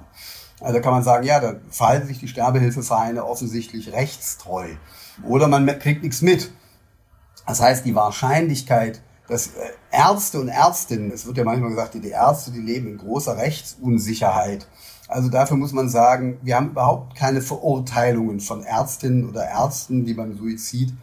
Also 0.61 0.79
kann 0.79 0.93
man 0.93 1.03
sagen, 1.03 1.25
ja, 1.25 1.41
da 1.41 1.55
verhalten 1.69 2.07
sich 2.07 2.19
die 2.19 2.29
Sterbehilfevereine 2.29 3.25
offensichtlich 3.25 3.91
rechtstreu. 3.91 4.69
Oder 5.27 5.49
man 5.49 5.67
kriegt 5.79 6.03
nichts 6.03 6.21
mit. 6.21 6.53
Das 7.45 7.59
heißt, 7.59 7.85
die 7.85 7.95
Wahrscheinlichkeit, 7.95 9.01
dass 9.27 9.47
äh, 9.47 9.71
Ärzte 9.91 10.39
und 10.39 10.47
Ärztinnen, 10.47 11.11
es 11.11 11.25
wird 11.25 11.37
ja 11.37 11.43
manchmal 11.43 11.71
gesagt, 11.71 11.95
die 11.95 12.09
Ärzte, 12.09 12.51
die 12.51 12.61
leben 12.61 12.87
in 12.87 12.97
großer 12.97 13.35
Rechtsunsicherheit, 13.35 14.67
also 15.11 15.29
dafür 15.29 15.57
muss 15.57 15.73
man 15.73 15.89
sagen, 15.89 16.39
wir 16.41 16.55
haben 16.55 16.69
überhaupt 16.69 17.15
keine 17.15 17.41
Verurteilungen 17.41 18.39
von 18.39 18.63
Ärztinnen 18.63 19.27
oder 19.27 19.45
Ärzten, 19.45 20.05
die 20.05 20.13
beim 20.13 20.37
Suizid 20.37 20.93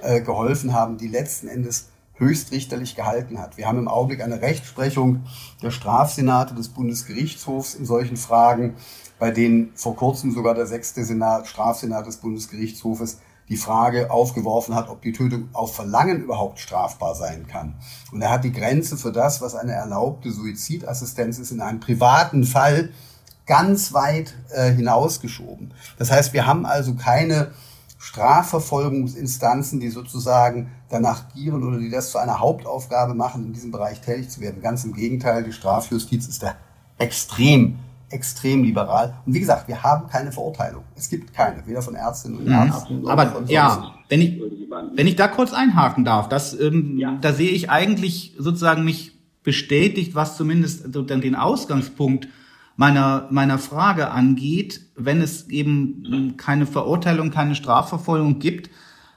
äh, 0.00 0.20
geholfen 0.20 0.72
haben, 0.72 0.96
die 0.96 1.08
letzten 1.08 1.48
Endes 1.48 1.88
höchstrichterlich 2.14 2.94
gehalten 2.94 3.38
hat. 3.38 3.56
Wir 3.56 3.66
haben 3.66 3.78
im 3.78 3.88
Augenblick 3.88 4.22
eine 4.22 4.40
Rechtsprechung 4.40 5.24
der 5.62 5.72
Strafsenate 5.72 6.54
des 6.54 6.68
Bundesgerichtshofs 6.68 7.74
in 7.74 7.84
solchen 7.84 8.16
Fragen, 8.16 8.74
bei 9.18 9.32
denen 9.32 9.72
vor 9.74 9.96
kurzem 9.96 10.32
sogar 10.32 10.54
der 10.54 10.66
sechste 10.66 11.04
Senat, 11.04 11.48
Strafsenat 11.48 12.06
des 12.06 12.18
Bundesgerichtshofes 12.18 13.18
die 13.48 13.56
Frage 13.56 14.10
aufgeworfen 14.10 14.74
hat, 14.74 14.88
ob 14.88 15.02
die 15.02 15.12
Tötung 15.12 15.48
auf 15.52 15.74
Verlangen 15.74 16.22
überhaupt 16.22 16.60
strafbar 16.60 17.14
sein 17.14 17.46
kann. 17.46 17.74
Und 18.12 18.20
er 18.20 18.30
hat 18.30 18.44
die 18.44 18.52
Grenze 18.52 18.96
für 18.96 19.10
das, 19.10 19.40
was 19.40 19.54
eine 19.54 19.72
erlaubte 19.72 20.30
Suizidassistenz 20.30 21.38
ist, 21.38 21.50
in 21.50 21.60
einem 21.60 21.80
privaten 21.80 22.44
Fall 22.44 22.90
ganz 23.48 23.92
weit 23.92 24.34
äh, 24.50 24.70
hinausgeschoben. 24.70 25.72
Das 25.98 26.12
heißt, 26.12 26.32
wir 26.32 26.46
haben 26.46 26.64
also 26.64 26.94
keine 26.94 27.50
Strafverfolgungsinstanzen, 27.98 29.80
die 29.80 29.88
sozusagen 29.88 30.70
danach 30.88 31.32
gieren 31.34 31.64
oder 31.64 31.78
die 31.78 31.90
das 31.90 32.12
zu 32.12 32.18
einer 32.18 32.38
Hauptaufgabe 32.38 33.14
machen, 33.14 33.46
in 33.46 33.52
diesem 33.52 33.72
Bereich 33.72 34.00
tätig 34.00 34.30
zu 34.30 34.40
werden. 34.40 34.62
Ganz 34.62 34.84
im 34.84 34.92
Gegenteil, 34.92 35.42
die 35.42 35.52
Strafjustiz 35.52 36.28
ist 36.28 36.42
da 36.42 36.54
extrem, 36.98 37.78
extrem 38.10 38.62
liberal. 38.62 39.14
Und 39.26 39.34
wie 39.34 39.40
gesagt, 39.40 39.66
wir 39.66 39.82
haben 39.82 40.08
keine 40.08 40.30
Verurteilung. 40.30 40.84
Es 40.94 41.08
gibt 41.08 41.34
keine, 41.34 41.66
weder 41.66 41.82
von 41.82 41.94
Ärztinnen 41.94 42.38
und 42.38 42.46
mhm. 42.46 42.52
Ärzten. 42.52 43.02
noch 43.02 43.10
Aber 43.10 43.26
von 43.26 43.46
ja, 43.48 43.94
wenn 44.08 44.20
ich, 44.20 44.40
wenn 44.94 45.06
ich 45.06 45.16
da 45.16 45.26
kurz 45.26 45.52
einhaken 45.52 46.04
darf, 46.04 46.28
das, 46.28 46.58
ähm, 46.58 46.98
ja. 46.98 47.16
da 47.20 47.32
sehe 47.32 47.50
ich 47.50 47.70
eigentlich 47.70 48.36
sozusagen 48.38 48.84
mich 48.84 49.18
bestätigt, 49.42 50.14
was 50.14 50.36
zumindest 50.36 50.84
den 50.94 51.34
Ausgangspunkt 51.34 52.28
meiner, 52.78 53.26
meiner 53.30 53.58
Frage 53.58 54.12
angeht, 54.12 54.82
wenn 54.94 55.20
es 55.20 55.48
eben 55.50 56.36
keine 56.36 56.64
Verurteilung, 56.64 57.32
keine 57.32 57.56
Strafverfolgung 57.56 58.38
gibt, 58.38 58.70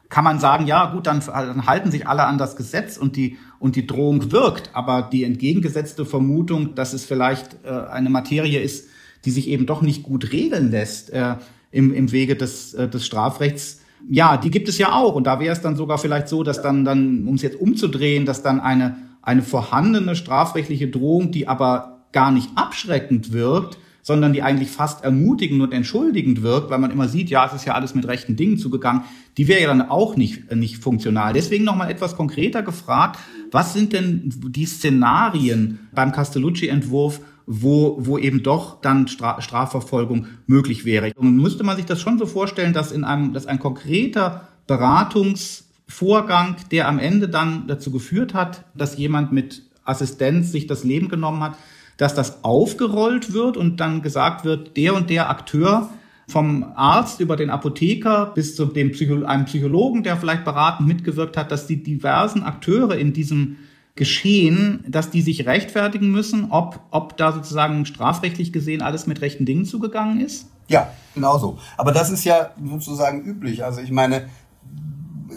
kann 0.09 0.24
man 0.24 0.39
sagen, 0.39 0.66
ja 0.66 0.91
gut, 0.91 1.05
dann, 1.05 1.22
dann 1.24 1.68
halten 1.68 1.91
sich 1.91 2.07
alle 2.07 2.24
an 2.24 2.39
das 2.39 2.55
Gesetz 2.55 2.97
und 2.97 3.16
die, 3.16 3.38
und 3.59 3.76
die 3.76 3.86
Drohung 3.86 4.32
wirkt. 4.32 4.72
Aber 4.74 5.03
die 5.03 5.24
entgegengesetzte 5.24 6.05
Vermutung, 6.05 6.74
dass 6.74 6.93
es 6.93 7.05
vielleicht 7.05 7.64
äh, 7.64 7.70
eine 7.70 8.09
Materie 8.09 8.59
ist, 8.59 8.89
die 9.26 9.32
sich 9.32 9.47
eben 9.47 9.68
doch 9.68 9.84
nicht 9.84 10.01
gut 10.01 10.32
regeln 10.32 10.72
lässt 10.72 11.12
äh, 11.12 11.36
im, 11.70 11.93
im 11.93 12.12
Wege 12.12 12.36
des, 12.36 12.74
äh, 12.74 12.89
des 12.89 13.05
Strafrechts, 13.05 13.82
ja, 14.09 14.38
die 14.38 14.49
gibt 14.49 14.70
es 14.70 14.80
ja 14.80 14.93
auch. 14.93 15.14
Und 15.14 15.28
da 15.28 15.39
wäre 15.39 15.53
es 15.53 15.62
dann 15.62 15.76
sogar 15.76 15.99
vielleicht 15.99 16.30
so, 16.30 16.41
dass 16.41 16.64
dann, 16.64 16.84
dann 16.84 17.28
um 17.28 17.36
es 17.36 17.43
jetzt 17.43 17.62
umzudrehen, 17.62 18.26
dass 18.26 18.41
dann 18.41 18.59
eine, 18.59 18.97
eine 19.22 19.43
vorhandene 19.43 20.16
strafrechtliche 20.16 20.88
Drohung, 20.88 21.32
die 21.32 21.47
aber 21.47 21.91
gar 22.12 22.32
nicht 22.32 22.49
abschreckend 22.55 23.32
wirkt, 23.32 23.78
sondern 24.03 24.34
die 24.34 24.41
eigentlich 24.41 24.70
fast 24.70 25.03
ermutigend 25.03 25.62
und 25.62 25.74
entschuldigend 25.74 26.41
wirkt, 26.41 26.70
weil 26.70 26.80
man 26.80 26.91
immer 26.91 27.07
sieht, 27.07 27.30
ja, 27.30 27.45
es 27.45 27.53
ist 27.53 27.66
ja 27.66 27.74
alles 27.74 27.93
mit 27.93 28.07
rechten 28.07 28.36
Dingen 28.36 28.57
zugegangen, 28.57 29.03
die 29.38 29.47
wäre 29.47 29.62
ja 29.62 29.68
dann 29.68 29.89
auch 29.89 30.16
nicht, 30.16 30.49
äh, 30.49 30.55
nicht 30.55 30.78
funktional. 30.78 31.34
Deswegen 31.34 31.64
nochmal 31.64 31.91
etwas 31.91 32.16
konkreter 32.16 32.64
gefragt, 32.64 33.20
was 33.51 33.74
sind 33.74 33.93
denn 33.93 34.34
die 34.49 34.66
Szenarien 34.66 35.80
beim 35.93 36.12
Castellucci-Entwurf, 36.12 37.22
wo, 37.45 37.97
wo 37.99 38.18
eben 38.18 38.43
doch 38.43 38.82
dann 38.82 39.07
Stra 39.07 39.41
Strafverfolgung 39.41 40.28
möglich 40.47 40.86
wäre. 40.86 41.12
Und 41.16 41.36
müsste 41.36 41.64
man 41.64 41.76
sich 41.76 41.86
das 41.86 41.99
schon 41.99 42.18
so 42.18 42.26
vorstellen, 42.26 42.74
dass 42.74 42.91
in 42.91 43.03
einem, 43.03 43.34
dass 43.34 43.45
ein 43.45 43.59
konkreter 43.59 44.47
Beratungsvorgang, 44.68 46.55
der 46.72 46.88
am 46.88 46.99
Ende 46.99 47.28
dann 47.28 47.68
dazu 47.68 47.91
geführt 47.91 48.34
hat, 48.34 48.64
dass 48.76 48.97
jemand 48.97 49.32
mit 49.32 49.64
Assistenz 49.84 50.51
sich 50.51 50.68
das 50.68 50.84
Leben 50.84 51.09
genommen 51.09 51.41
hat, 51.41 51.57
dass 52.02 52.16
das 52.16 52.43
aufgerollt 52.43 53.32
wird 53.32 53.58
und 53.58 53.80
dann 53.80 54.02
gesagt 54.02 54.43
wird, 54.43 54.76
der 54.76 54.95
und 54.95 55.12
der 55.12 55.30
Akteur 55.30 55.91
vom 56.28 56.66
Arzt 56.76 57.20
über 57.20 57.36
den 57.36 57.52
Apotheker 57.52 58.32
bis 58.34 58.56
zu 58.56 58.66
dem 58.66 58.91
Psycho 58.91 59.24
einem 59.24 59.45
Psychologen, 59.45 60.02
der 60.02 60.18
vielleicht 60.18 60.43
beratend 60.43 60.88
mitgewirkt 60.88 61.38
hat, 61.38 61.52
dass 61.52 61.68
die 61.68 61.84
diversen 61.84 62.41
Akteure 62.41 62.97
in 62.97 63.14
diesem 63.14 63.58
Geschehen, 63.93 64.84
dass 64.88 65.12
die 65.12 65.22
sich 65.22 65.45
rechtfertigen 65.45 66.10
müssen, 66.10 66.49
ob, 66.49 66.80
ob 66.89 67.18
da 67.18 67.34
sozusagen 67.34 67.86
strafrechtlich 67.86 68.52
gesehen 68.52 68.82
alles 68.82 69.06
mit 69.06 69.22
rechten 69.22 69.45
Dingen 69.45 69.66
zugegangen 69.66 70.22
ist? 70.22 70.47
Ja, 70.70 70.91
genau 71.14 71.38
so. 71.38 71.60
Aber 71.78 71.91
das 71.91 72.10
ist 72.10 72.24
ja 72.24 72.49
sozusagen 72.66 73.24
üblich. 73.24 73.64
Also 73.64 73.82
ich 73.82 73.91
meine, 73.91 74.28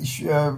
ich 0.00 0.24
äh, 0.24 0.52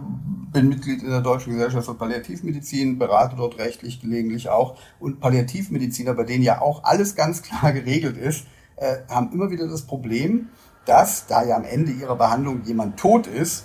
bin 0.57 0.71
Mitglied 0.71 1.03
in 1.03 1.11
der 1.11 1.21
Deutschen 1.21 1.53
Gesellschaft 1.53 1.85
für 1.85 1.93
Palliativmedizin, 1.93 2.99
berate 2.99 3.37
dort 3.37 3.59
rechtlich 3.59 4.01
gelegentlich 4.01 4.49
auch. 4.49 4.79
Und 4.99 5.21
Palliativmediziner, 5.21 6.15
bei 6.15 6.25
denen 6.25 6.43
ja 6.43 6.63
auch 6.63 6.83
alles 6.85 7.15
ganz 7.15 7.43
klar 7.43 7.73
geregelt 7.75 8.17
ist, 8.17 8.47
äh, 8.77 8.97
haben 9.11 9.33
immer 9.33 9.51
wieder 9.51 9.69
das 9.69 9.83
Problem, 9.83 10.49
dass, 10.87 11.27
da 11.27 11.45
ja 11.45 11.57
am 11.57 11.65
Ende 11.65 11.93
ihrer 11.93 12.17
Behandlung 12.17 12.63
jemand 12.65 12.97
tot 12.97 13.27
ist, 13.27 13.65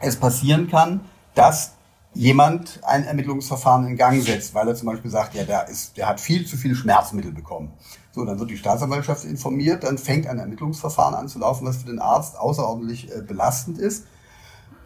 es 0.00 0.16
passieren 0.16 0.70
kann, 0.70 1.02
dass 1.34 1.72
jemand 2.14 2.80
ein 2.84 3.04
Ermittlungsverfahren 3.04 3.86
in 3.86 3.96
Gang 3.98 4.22
setzt, 4.22 4.54
weil 4.54 4.66
er 4.66 4.76
zum 4.76 4.86
Beispiel 4.86 5.10
sagt, 5.10 5.34
ja, 5.34 5.44
der, 5.44 5.68
ist, 5.68 5.98
der 5.98 6.08
hat 6.08 6.20
viel 6.20 6.46
zu 6.46 6.56
viele 6.56 6.74
Schmerzmittel 6.74 7.32
bekommen. 7.32 7.72
So, 8.12 8.24
dann 8.24 8.38
wird 8.38 8.48
die 8.48 8.56
Staatsanwaltschaft 8.56 9.26
informiert, 9.26 9.84
dann 9.84 9.98
fängt 9.98 10.26
ein 10.26 10.38
Ermittlungsverfahren 10.38 11.14
an 11.14 11.28
zu 11.28 11.38
laufen, 11.38 11.66
was 11.66 11.76
für 11.76 11.86
den 11.86 11.98
Arzt 11.98 12.38
außerordentlich 12.38 13.14
äh, 13.14 13.20
belastend 13.20 13.76
ist. 13.76 14.06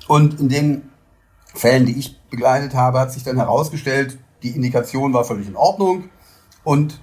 Und 0.08 0.40
in 0.40 0.48
den 0.48 0.91
Fällen, 1.54 1.86
die 1.86 1.98
ich 1.98 2.20
begleitet 2.30 2.74
habe, 2.74 3.00
hat 3.00 3.12
sich 3.12 3.24
dann 3.24 3.36
herausgestellt, 3.36 4.18
die 4.42 4.50
Indikation 4.50 5.12
war 5.12 5.24
völlig 5.24 5.48
in 5.48 5.56
Ordnung 5.56 6.10
und 6.64 7.00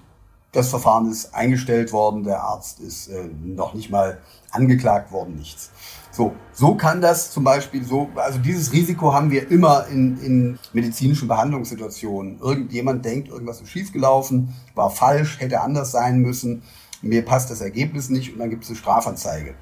das 0.51 0.69
Verfahren 0.69 1.09
ist 1.11 1.33
eingestellt 1.35 1.93
worden, 1.93 2.23
der 2.23 2.41
Arzt 2.41 2.79
ist 2.79 3.07
äh, 3.07 3.29
noch 3.43 3.75
nicht 3.75 3.91
mal 3.91 4.19
angeklagt 4.51 5.11
worden, 5.11 5.35
nichts. 5.35 5.69
So, 6.11 6.33
so 6.53 6.73
kann 6.73 7.01
das 7.01 7.31
zum 7.31 7.43
Beispiel 7.43 7.83
so, 7.83 8.09
also 8.15 8.39
dieses 8.39 8.73
Risiko 8.73 9.13
haben 9.13 9.29
wir 9.29 9.51
immer 9.51 9.85
in, 9.87 10.19
in 10.23 10.59
medizinischen 10.73 11.27
Behandlungssituationen. 11.27 12.39
Irgendjemand 12.39 13.05
denkt, 13.05 13.29
irgendwas 13.29 13.61
ist 13.61 13.69
schiefgelaufen, 13.69 14.55
war 14.73 14.89
falsch, 14.89 15.39
hätte 15.39 15.61
anders 15.61 15.91
sein 15.91 16.19
müssen, 16.19 16.63
mir 17.01 17.23
passt 17.23 17.51
das 17.51 17.61
Ergebnis 17.61 18.09
nicht 18.09 18.33
und 18.33 18.39
dann 18.39 18.49
gibt 18.49 18.63
es 18.63 18.69
eine 18.69 18.77
Strafanzeige. 18.77 19.53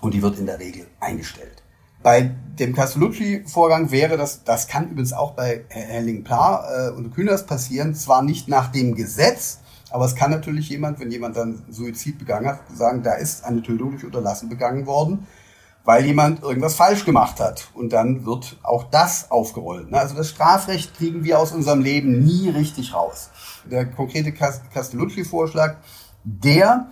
Und 0.00 0.12
die 0.12 0.22
wird 0.22 0.38
in 0.38 0.46
der 0.46 0.60
Regel 0.60 0.86
eingestellt. 1.00 1.55
Bei 2.06 2.30
dem 2.60 2.72
Castellucci-Vorgang 2.72 3.90
wäre 3.90 4.16
das, 4.16 4.44
das 4.44 4.68
kann 4.68 4.90
übrigens 4.90 5.12
auch 5.12 5.32
bei 5.32 5.64
Helling-Pla 5.70 6.90
äh, 6.90 6.90
und 6.92 7.12
Kühners 7.12 7.46
passieren, 7.46 7.96
zwar 7.96 8.22
nicht 8.22 8.46
nach 8.46 8.68
dem 8.68 8.94
Gesetz, 8.94 9.58
aber 9.90 10.04
es 10.04 10.14
kann 10.14 10.30
natürlich 10.30 10.68
jemand, 10.68 11.00
wenn 11.00 11.10
jemand 11.10 11.36
dann 11.36 11.64
Suizid 11.68 12.20
begangen 12.20 12.46
hat, 12.46 12.60
sagen, 12.72 13.02
da 13.02 13.14
ist 13.14 13.42
eine 13.44 13.60
Tötung 13.60 13.90
durch 13.90 14.04
Unterlassen 14.04 14.48
begangen 14.48 14.86
worden, 14.86 15.26
weil 15.84 16.06
jemand 16.06 16.44
irgendwas 16.44 16.76
falsch 16.76 17.04
gemacht 17.04 17.40
hat. 17.40 17.66
Und 17.74 17.92
dann 17.92 18.24
wird 18.24 18.56
auch 18.62 18.84
das 18.84 19.28
aufgerollt. 19.32 19.90
Ne? 19.90 19.98
Also 19.98 20.14
das 20.14 20.30
Strafrecht 20.30 20.96
kriegen 20.96 21.24
wir 21.24 21.40
aus 21.40 21.50
unserem 21.50 21.80
Leben 21.80 22.22
nie 22.22 22.50
richtig 22.50 22.94
raus. 22.94 23.30
Der 23.68 23.84
konkrete 23.84 24.30
Castellucci-Vorschlag, 24.30 25.78
der 26.22 26.86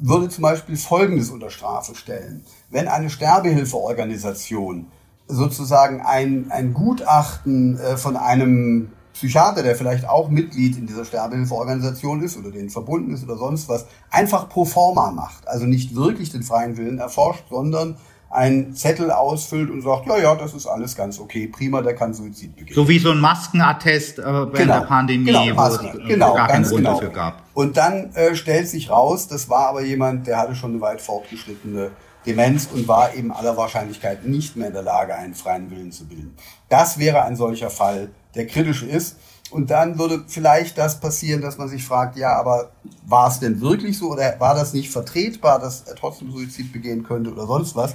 würde 0.00 0.28
zum 0.28 0.42
Beispiel 0.42 0.76
Folgendes 0.76 1.30
unter 1.30 1.50
Strafe 1.50 1.94
stellen. 1.94 2.44
Wenn 2.70 2.88
eine 2.88 3.10
Sterbehilfeorganisation 3.10 4.86
sozusagen 5.26 6.00
ein, 6.00 6.50
ein 6.50 6.72
Gutachten 6.72 7.78
äh, 7.78 7.96
von 7.96 8.16
einem 8.16 8.92
Psychiater, 9.12 9.62
der 9.62 9.74
vielleicht 9.74 10.08
auch 10.08 10.30
Mitglied 10.30 10.78
in 10.78 10.86
dieser 10.86 11.04
Sterbehilfeorganisation 11.04 12.22
ist 12.22 12.36
oder 12.36 12.50
denen 12.50 12.70
verbunden 12.70 13.12
ist 13.12 13.24
oder 13.24 13.36
sonst 13.36 13.68
was, 13.68 13.86
einfach 14.10 14.48
pro 14.48 14.64
forma 14.64 15.10
macht. 15.10 15.48
Also 15.48 15.66
nicht 15.66 15.96
wirklich 15.96 16.30
den 16.30 16.42
freien 16.42 16.76
Willen 16.76 16.98
erforscht, 16.98 17.44
sondern 17.50 17.96
einen 18.30 18.74
Zettel 18.74 19.10
ausfüllt 19.10 19.70
und 19.70 19.80
sagt, 19.80 20.06
ja, 20.06 20.18
ja, 20.18 20.34
das 20.34 20.52
ist 20.52 20.66
alles 20.66 20.94
ganz 20.94 21.18
okay, 21.18 21.46
prima, 21.46 21.80
der 21.80 21.94
kann 21.94 22.12
Suizid 22.12 22.54
begehen. 22.56 22.74
So 22.74 22.88
wie 22.88 22.98
so 22.98 23.10
ein 23.10 23.20
Maskenattest 23.20 24.18
äh, 24.18 24.24
während 24.24 24.54
genau, 24.54 24.80
der 24.80 24.86
Pandemie, 24.86 25.24
genau, 25.24 25.46
wo 25.48 25.54
Masken, 25.54 25.86
es 25.86 25.94
äh, 25.94 26.08
genau, 26.08 26.34
gar 26.34 26.48
keinen 26.48 26.64
Grund 26.64 26.76
genau. 26.76 26.92
dafür 26.94 27.08
gab. 27.10 27.42
Und 27.54 27.76
dann 27.76 28.12
äh, 28.14 28.34
stellt 28.34 28.68
sich 28.68 28.90
raus, 28.90 29.28
das 29.28 29.48
war 29.48 29.68
aber 29.68 29.82
jemand, 29.82 30.26
der 30.26 30.38
hatte 30.38 30.54
schon 30.54 30.72
eine 30.72 30.80
weit 30.80 31.00
fortgeschrittene 31.00 31.90
Demenz 32.26 32.68
und 32.72 32.86
war 32.86 33.14
eben 33.14 33.32
aller 33.32 33.56
Wahrscheinlichkeit 33.56 34.26
nicht 34.26 34.56
mehr 34.56 34.68
in 34.68 34.74
der 34.74 34.82
Lage, 34.82 35.14
einen 35.14 35.34
freien 35.34 35.70
Willen 35.70 35.92
zu 35.92 36.06
bilden. 36.06 36.36
Das 36.68 36.98
wäre 36.98 37.22
ein 37.22 37.36
solcher 37.36 37.70
Fall, 37.70 38.10
der 38.34 38.46
kritisch 38.46 38.82
ist. 38.82 39.16
Und 39.50 39.70
dann 39.70 39.98
würde 39.98 40.24
vielleicht 40.26 40.76
das 40.76 41.00
passieren, 41.00 41.40
dass 41.40 41.56
man 41.56 41.68
sich 41.68 41.84
fragt, 41.84 42.16
ja, 42.16 42.36
aber 42.36 42.70
war 43.06 43.28
es 43.28 43.40
denn 43.40 43.60
wirklich 43.60 43.98
so 43.98 44.10
oder 44.10 44.38
war 44.38 44.54
das 44.54 44.74
nicht 44.74 44.90
vertretbar, 44.90 45.58
dass 45.58 45.82
er 45.82 45.94
trotzdem 45.94 46.30
Suizid 46.30 46.72
begehen 46.72 47.02
könnte 47.02 47.32
oder 47.32 47.46
sonst 47.46 47.74
was? 47.74 47.94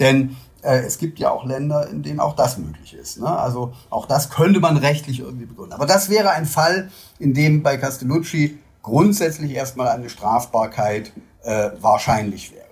Denn 0.00 0.36
äh, 0.62 0.78
es 0.78 0.98
gibt 0.98 1.18
ja 1.18 1.30
auch 1.30 1.44
Länder, 1.44 1.88
in 1.88 2.02
denen 2.02 2.20
auch 2.20 2.34
das 2.34 2.58
möglich 2.58 2.94
ist. 2.94 3.20
Ne? 3.20 3.28
Also 3.28 3.72
auch 3.90 4.06
das 4.06 4.30
könnte 4.30 4.60
man 4.60 4.76
rechtlich 4.76 5.20
irgendwie 5.20 5.46
begründen. 5.46 5.74
Aber 5.74 5.86
das 5.86 6.08
wäre 6.08 6.30
ein 6.30 6.46
Fall, 6.46 6.90
in 7.18 7.34
dem 7.34 7.62
bei 7.62 7.76
Castellucci 7.76 8.58
grundsätzlich 8.82 9.52
erstmal 9.52 9.88
eine 9.88 10.08
Strafbarkeit 10.08 11.12
äh, 11.42 11.70
wahrscheinlich 11.80 12.52
wäre. 12.52 12.64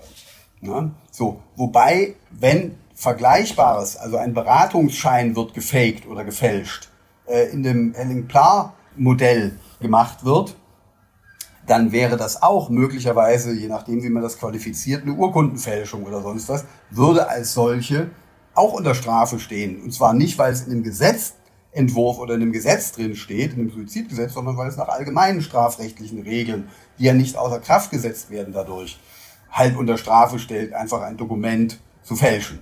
Ne? 0.60 0.92
So, 1.10 1.40
wobei, 1.56 2.14
wenn 2.30 2.76
Vergleichbares, 2.94 3.96
also 3.96 4.16
ein 4.16 4.32
Beratungsschein 4.32 5.34
wird 5.36 5.54
gefaked 5.54 6.06
oder 6.06 6.24
gefälscht, 6.24 6.91
äh, 7.32 7.50
in 7.50 7.62
dem 7.62 7.94
Helling-Pla-Modell 7.94 9.52
gemacht 9.80 10.24
wird, 10.24 10.56
dann 11.66 11.92
wäre 11.92 12.16
das 12.16 12.42
auch 12.42 12.68
möglicherweise, 12.68 13.52
je 13.52 13.68
nachdem, 13.68 14.02
wie 14.02 14.10
man 14.10 14.22
das 14.22 14.38
qualifiziert, 14.38 15.02
eine 15.02 15.14
Urkundenfälschung 15.14 16.04
oder 16.04 16.20
sonst 16.20 16.48
was, 16.48 16.64
würde 16.90 17.28
als 17.28 17.54
solche 17.54 18.10
auch 18.54 18.74
unter 18.74 18.94
Strafe 18.94 19.38
stehen. 19.38 19.82
Und 19.82 19.94
zwar 19.94 20.12
nicht, 20.12 20.38
weil 20.38 20.52
es 20.52 20.66
in 20.66 20.70
dem 20.70 20.82
Gesetzentwurf 20.82 22.18
oder 22.18 22.34
in 22.34 22.40
dem 22.40 22.52
Gesetz 22.52 22.92
drin 22.92 23.16
steht, 23.16 23.52
in 23.52 23.60
dem 23.60 23.70
Suizidgesetz, 23.70 24.34
sondern 24.34 24.56
weil 24.56 24.68
es 24.68 24.76
nach 24.76 24.88
allgemeinen 24.88 25.40
strafrechtlichen 25.40 26.22
Regeln, 26.22 26.68
die 26.98 27.04
ja 27.04 27.14
nicht 27.14 27.36
außer 27.36 27.60
Kraft 27.60 27.90
gesetzt 27.90 28.30
werden 28.30 28.52
dadurch, 28.52 29.00
halt 29.50 29.76
unter 29.76 29.96
Strafe 29.96 30.38
stellt, 30.38 30.74
einfach 30.74 31.00
ein 31.02 31.16
Dokument 31.16 31.80
zu 32.02 32.16
fälschen. 32.16 32.60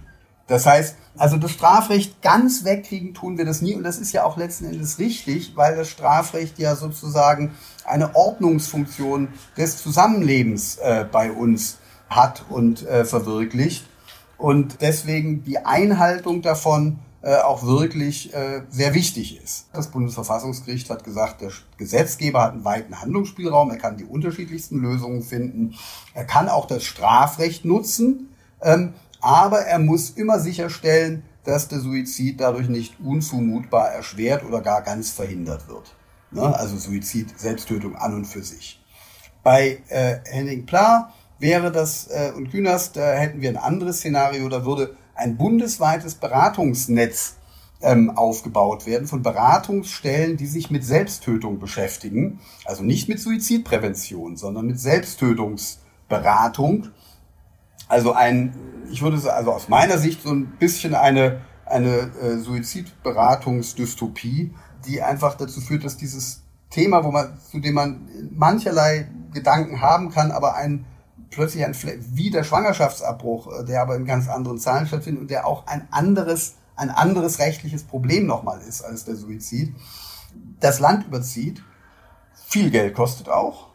Das 0.50 0.66
heißt, 0.66 0.96
also 1.16 1.36
das 1.36 1.52
Strafrecht 1.52 2.22
ganz 2.22 2.64
wegkriegen 2.64 3.14
tun 3.14 3.38
wir 3.38 3.44
das 3.44 3.62
nie 3.62 3.76
und 3.76 3.84
das 3.84 3.98
ist 3.98 4.10
ja 4.10 4.24
auch 4.24 4.36
letzten 4.36 4.64
Endes 4.64 4.98
richtig, 4.98 5.52
weil 5.54 5.76
das 5.76 5.88
Strafrecht 5.88 6.58
ja 6.58 6.74
sozusagen 6.74 7.52
eine 7.84 8.16
Ordnungsfunktion 8.16 9.28
des 9.56 9.80
Zusammenlebens 9.80 10.78
äh, 10.78 11.06
bei 11.10 11.30
uns 11.30 11.78
hat 12.08 12.46
und 12.48 12.84
äh, 12.84 13.04
verwirklicht 13.04 13.84
und 14.38 14.78
deswegen 14.80 15.44
die 15.44 15.58
Einhaltung 15.58 16.42
davon 16.42 16.98
äh, 17.22 17.36
auch 17.36 17.62
wirklich 17.64 18.34
äh, 18.34 18.62
sehr 18.70 18.92
wichtig 18.92 19.40
ist. 19.40 19.66
Das 19.72 19.92
Bundesverfassungsgericht 19.92 20.90
hat 20.90 21.04
gesagt, 21.04 21.42
der 21.42 21.52
Gesetzgeber 21.76 22.42
hat 22.42 22.54
einen 22.54 22.64
weiten 22.64 23.00
Handlungsspielraum, 23.00 23.70
er 23.70 23.78
kann 23.78 23.98
die 23.98 24.04
unterschiedlichsten 24.04 24.80
Lösungen 24.80 25.22
finden, 25.22 25.76
er 26.12 26.24
kann 26.24 26.48
auch 26.48 26.66
das 26.66 26.82
Strafrecht 26.82 27.64
nutzen. 27.64 28.30
Ähm, 28.62 28.94
aber 29.20 29.60
er 29.60 29.78
muss 29.78 30.10
immer 30.10 30.38
sicherstellen, 30.38 31.24
dass 31.44 31.68
der 31.68 31.80
Suizid 31.80 32.40
dadurch 32.40 32.68
nicht 32.68 33.00
unzumutbar 33.00 33.90
erschwert 33.90 34.44
oder 34.44 34.60
gar 34.60 34.82
ganz 34.82 35.10
verhindert 35.10 35.68
wird. 35.68 35.94
Ne? 36.30 36.54
Also 36.54 36.76
Suizid, 36.76 37.38
Selbsttötung 37.38 37.96
an 37.96 38.14
und 38.14 38.24
für 38.26 38.42
sich. 38.42 38.80
Bei 39.42 39.78
äh, 39.88 40.18
Henning 40.24 40.66
Pla 40.66 41.12
wäre 41.38 41.72
das 41.72 42.08
äh, 42.08 42.32
und 42.36 42.50
Künast, 42.50 42.96
da 42.96 43.12
hätten 43.12 43.40
wir 43.40 43.48
ein 43.48 43.56
anderes 43.56 43.98
Szenario, 43.98 44.48
da 44.48 44.64
würde 44.64 44.96
ein 45.14 45.36
bundesweites 45.36 46.14
Beratungsnetz 46.14 47.36
ähm, 47.82 48.10
aufgebaut 48.10 48.86
werden 48.86 49.08
von 49.08 49.22
Beratungsstellen, 49.22 50.36
die 50.36 50.46
sich 50.46 50.70
mit 50.70 50.84
Selbsttötung 50.84 51.58
beschäftigen. 51.58 52.40
Also 52.64 52.82
nicht 52.82 53.08
mit 53.08 53.20
Suizidprävention, 53.20 54.36
sondern 54.36 54.66
mit 54.66 54.78
Selbsttötungsberatung. 54.78 56.88
Also 57.90 58.14
ein 58.14 58.54
ich 58.90 59.02
würde 59.02 59.18
sagen, 59.18 59.36
also 59.36 59.52
aus 59.52 59.68
meiner 59.68 59.98
Sicht 59.98 60.22
so 60.22 60.30
ein 60.30 60.46
bisschen 60.58 60.94
eine, 60.94 61.42
eine 61.64 62.10
äh, 62.20 62.38
Suizidberatungsdystopie, 62.38 64.52
die 64.86 65.02
einfach 65.02 65.36
dazu 65.36 65.60
führt, 65.60 65.84
dass 65.84 65.96
dieses 65.96 66.42
Thema, 66.70 67.04
wo 67.04 67.10
man, 67.10 67.38
zu 67.38 67.60
dem 67.60 67.74
man 67.74 68.08
mancherlei 68.30 69.08
Gedanken 69.32 69.80
haben 69.80 70.10
kann, 70.10 70.32
aber 70.32 70.56
ein 70.56 70.84
plötzlich 71.30 71.64
ein 71.64 71.74
wie 72.12 72.30
der 72.30 72.44
Schwangerschaftsabbruch, 72.44 73.60
äh, 73.60 73.64
der 73.64 73.82
aber 73.82 73.96
in 73.96 74.04
ganz 74.04 74.28
anderen 74.28 74.58
Zahlen 74.58 74.86
stattfindet 74.86 75.22
und 75.22 75.30
der 75.30 75.46
auch 75.46 75.66
ein 75.66 75.88
anderes, 75.90 76.56
ein 76.76 76.90
anderes 76.90 77.38
rechtliches 77.38 77.84
Problem 77.84 78.26
nochmal 78.26 78.60
ist 78.60 78.82
als 78.82 79.04
der 79.04 79.16
Suizid, 79.16 79.74
das 80.60 80.80
Land 80.80 81.06
überzieht, 81.06 81.62
viel 82.46 82.70
Geld 82.70 82.94
kostet 82.94 83.28
auch. 83.28 83.69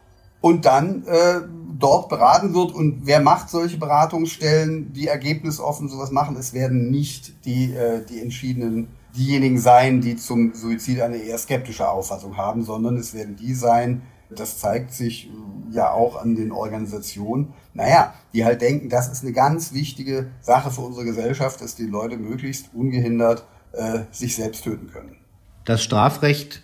Und 0.46 0.64
dann 0.64 1.04
äh, 1.08 1.40
dort 1.76 2.08
beraten 2.08 2.54
wird. 2.54 2.70
Und 2.70 3.00
wer 3.02 3.18
macht 3.18 3.50
solche 3.50 3.78
Beratungsstellen, 3.78 4.92
die 4.92 5.08
ergebnisoffen 5.08 5.88
sowas 5.88 6.12
machen? 6.12 6.36
Es 6.36 6.54
werden 6.54 6.88
nicht 6.88 7.44
die, 7.44 7.74
äh, 7.74 8.06
die 8.06 8.20
entschiedenen, 8.20 8.86
diejenigen 9.16 9.58
sein, 9.58 10.00
die 10.00 10.14
zum 10.14 10.54
Suizid 10.54 11.00
eine 11.00 11.16
eher 11.16 11.36
skeptische 11.38 11.88
Auffassung 11.88 12.36
haben, 12.36 12.62
sondern 12.62 12.96
es 12.96 13.12
werden 13.12 13.34
die 13.34 13.54
sein, 13.54 14.02
das 14.30 14.58
zeigt 14.58 14.92
sich 14.92 15.28
ja 15.72 15.90
auch 15.90 16.14
an 16.14 16.36
den 16.36 16.52
Organisationen, 16.52 17.52
naja, 17.74 18.14
die 18.32 18.44
halt 18.44 18.62
denken, 18.62 18.88
das 18.88 19.08
ist 19.08 19.24
eine 19.24 19.32
ganz 19.32 19.72
wichtige 19.72 20.30
Sache 20.40 20.70
für 20.70 20.82
unsere 20.82 21.06
Gesellschaft, 21.06 21.60
dass 21.60 21.74
die 21.74 21.86
Leute 21.86 22.18
möglichst 22.18 22.72
ungehindert 22.72 23.44
äh, 23.72 24.02
sich 24.12 24.36
selbst 24.36 24.62
töten 24.62 24.92
können. 24.92 25.16
Das 25.64 25.82
Strafrecht 25.82 26.62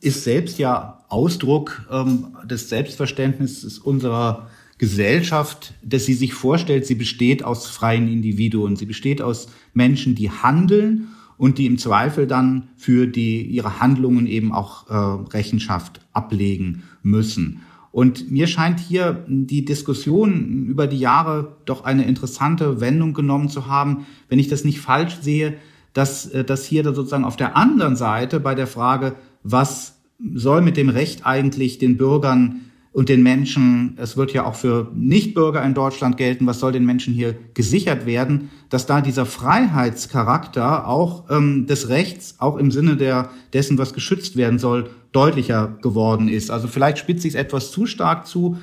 ist 0.00 0.24
selbst 0.24 0.58
ja 0.58 1.04
Ausdruck 1.08 1.86
ähm, 1.90 2.28
des 2.44 2.68
Selbstverständnisses 2.68 3.78
unserer 3.78 4.48
Gesellschaft, 4.78 5.74
dass 5.82 6.06
sie 6.06 6.14
sich 6.14 6.32
vorstellt, 6.32 6.86
sie 6.86 6.94
besteht 6.94 7.44
aus 7.44 7.66
freien 7.66 8.08
Individuen, 8.08 8.76
sie 8.76 8.86
besteht 8.86 9.20
aus 9.20 9.48
Menschen, 9.74 10.14
die 10.14 10.30
handeln 10.30 11.08
und 11.36 11.58
die 11.58 11.66
im 11.66 11.76
Zweifel 11.76 12.26
dann 12.26 12.68
für 12.76 13.06
die 13.06 13.42
ihre 13.42 13.80
Handlungen 13.80 14.26
eben 14.26 14.52
auch 14.52 14.88
äh, 14.88 14.94
Rechenschaft 15.34 16.00
ablegen 16.12 16.84
müssen. 17.02 17.60
Und 17.92 18.30
mir 18.30 18.46
scheint 18.46 18.78
hier 18.78 19.24
die 19.26 19.64
Diskussion 19.64 20.66
über 20.66 20.86
die 20.86 20.98
Jahre 20.98 21.56
doch 21.64 21.84
eine 21.84 22.04
interessante 22.04 22.80
Wendung 22.80 23.14
genommen 23.14 23.48
zu 23.48 23.66
haben, 23.66 24.06
wenn 24.28 24.38
ich 24.38 24.48
das 24.48 24.64
nicht 24.64 24.80
falsch 24.80 25.18
sehe, 25.20 25.56
dass, 25.92 26.26
äh, 26.26 26.44
dass 26.44 26.64
hier 26.64 26.84
sozusagen 26.84 27.24
auf 27.24 27.36
der 27.36 27.56
anderen 27.56 27.96
Seite 27.96 28.40
bei 28.40 28.54
der 28.54 28.66
Frage, 28.66 29.16
was 29.42 30.00
soll 30.34 30.60
mit 30.60 30.76
dem 30.76 30.88
Recht 30.88 31.26
eigentlich 31.26 31.78
den 31.78 31.96
Bürgern 31.96 32.62
und 32.92 33.08
den 33.08 33.22
Menschen, 33.22 33.94
es 33.98 34.16
wird 34.16 34.32
ja 34.32 34.44
auch 34.44 34.56
für 34.56 34.90
Nichtbürger 34.94 35.62
in 35.62 35.74
Deutschland 35.74 36.16
gelten, 36.16 36.46
was 36.46 36.58
soll 36.58 36.72
den 36.72 36.84
Menschen 36.84 37.14
hier 37.14 37.36
gesichert 37.54 38.04
werden, 38.04 38.50
dass 38.68 38.86
da 38.86 39.00
dieser 39.00 39.26
Freiheitscharakter 39.26 40.88
auch 40.88 41.30
ähm, 41.30 41.66
des 41.66 41.88
Rechts, 41.88 42.34
auch 42.38 42.56
im 42.56 42.72
Sinne 42.72 42.96
der, 42.96 43.30
dessen, 43.52 43.78
was 43.78 43.94
geschützt 43.94 44.36
werden 44.36 44.58
soll, 44.58 44.90
deutlicher 45.12 45.78
geworden 45.82 46.28
ist. 46.28 46.50
Also 46.50 46.66
vielleicht 46.66 46.98
spitze 46.98 47.28
ich 47.28 47.34
es 47.34 47.40
etwas 47.40 47.70
zu 47.70 47.86
stark 47.86 48.26
zu. 48.26 48.58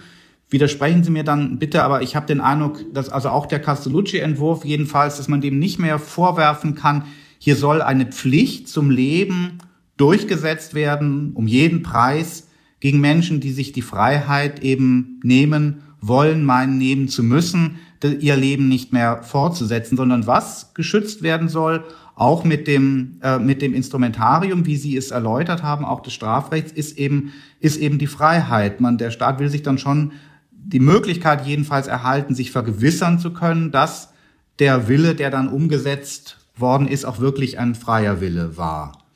Widersprechen 0.50 1.04
Sie 1.04 1.12
mir 1.12 1.24
dann 1.24 1.58
bitte, 1.58 1.84
aber 1.84 2.02
ich 2.02 2.16
habe 2.16 2.26
den 2.26 2.42
Eindruck, 2.42 2.84
dass 2.94 3.10
also 3.10 3.30
auch 3.30 3.46
der 3.46 3.62
Castellucci-Entwurf 3.62 4.66
jedenfalls, 4.66 5.18
dass 5.18 5.30
man 5.30 5.42
dem 5.42 5.58
nicht 5.58 5.80
mehr 5.80 6.00
vorwerfen 6.00 6.76
kann, 6.76 7.04
hier 7.40 7.56
soll 7.56 7.82
eine 7.82 8.08
Pflicht 8.08 8.68
zum 8.68 8.90
Leben 8.90 9.60
durchgesetzt 9.98 10.74
werden, 10.74 11.32
um 11.34 11.48
jeden 11.48 11.84
Preis 11.84 12.48
gegen 12.80 13.00
Menschen, 13.02 13.40
die 13.40 13.52
sich 13.52 13.72
die 13.72 13.82
Freiheit 13.82 14.64
eben 14.64 15.20
nehmen 15.24 15.82
wollen, 16.00 16.46
meinen 16.46 16.78
nehmen 16.78 17.08
zu 17.08 17.24
müssen, 17.24 17.80
ihr 18.20 18.36
Leben 18.36 18.68
nicht 18.68 18.94
mehr 18.94 19.24
fortzusetzen, 19.24 19.98
sondern 19.98 20.28
was 20.28 20.74
geschützt 20.76 21.24
werden 21.24 21.50
soll, 21.50 21.84
auch 22.16 22.44
mit 22.44 22.68
dem, 22.68 23.20
äh, 23.22 23.40
mit 23.40 23.62
dem 23.62 23.74
Instrumentarium, 23.74 24.66
wie 24.66 24.76
Sie 24.76 24.98
es 24.98 25.12
erläutert 25.12 25.62
haben, 25.62 25.86
auch 25.86 26.02
des 26.02 26.14
Strafrechts, 26.14 26.72
ist 26.72 26.98
eben, 26.98 27.32
ist 27.60 27.78
eben 27.78 28.00
die 28.00 28.08
Freiheit. 28.08 28.82
Man, 28.82 28.98
der 28.98 29.12
Staat 29.12 29.40
will 29.40 29.50
sich 29.50 29.62
dann 29.62 29.78
schon 29.78 30.14
die 30.52 30.80
Möglichkeit 30.80 31.46
jedenfalls 31.46 31.88
erhalten, 31.88 32.34
sich 32.36 32.52
vergewissern 32.52 33.20
zu 33.20 33.34
können, 33.34 33.72
dass 33.72 34.14
der 34.60 34.88
Wille, 34.88 35.14
der 35.14 35.30
dann 35.30 35.48
umgesetzt 35.48 36.38
worden 36.56 36.88
ist, 36.88 37.06
auch 37.06 37.20
wirklich 37.20 37.60
ein 37.60 37.76
freier 37.76 38.20
Wille 38.20 38.58
war. 38.58 39.07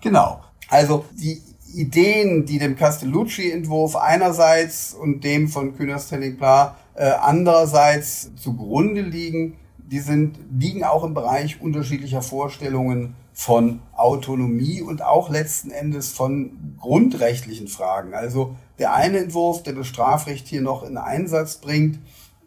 Genau. 0.00 0.40
Also 0.68 1.04
die 1.12 1.42
Ideen, 1.74 2.46
die 2.46 2.58
dem 2.58 2.76
Castellucci-Entwurf 2.76 3.96
einerseits 3.96 4.94
und 4.94 5.22
dem 5.24 5.48
von 5.48 5.76
Kühners-Telling-Pla 5.76 6.76
äh, 6.94 7.10
andererseits 7.20 8.34
zugrunde 8.36 9.02
liegen, 9.02 9.56
die 9.78 10.00
sind, 10.00 10.38
liegen 10.58 10.84
auch 10.84 11.04
im 11.04 11.14
Bereich 11.14 11.60
unterschiedlicher 11.60 12.22
Vorstellungen 12.22 13.14
von 13.32 13.80
Autonomie 13.92 14.82
und 14.82 15.02
auch 15.02 15.30
letzten 15.30 15.70
Endes 15.70 16.10
von 16.10 16.74
grundrechtlichen 16.80 17.68
Fragen. 17.68 18.12
Also 18.12 18.56
der 18.78 18.94
eine 18.94 19.18
Entwurf, 19.18 19.62
der 19.62 19.74
das 19.74 19.86
Strafrecht 19.86 20.48
hier 20.48 20.60
noch 20.60 20.82
in 20.82 20.96
Einsatz 20.96 21.56
bringt, 21.56 22.00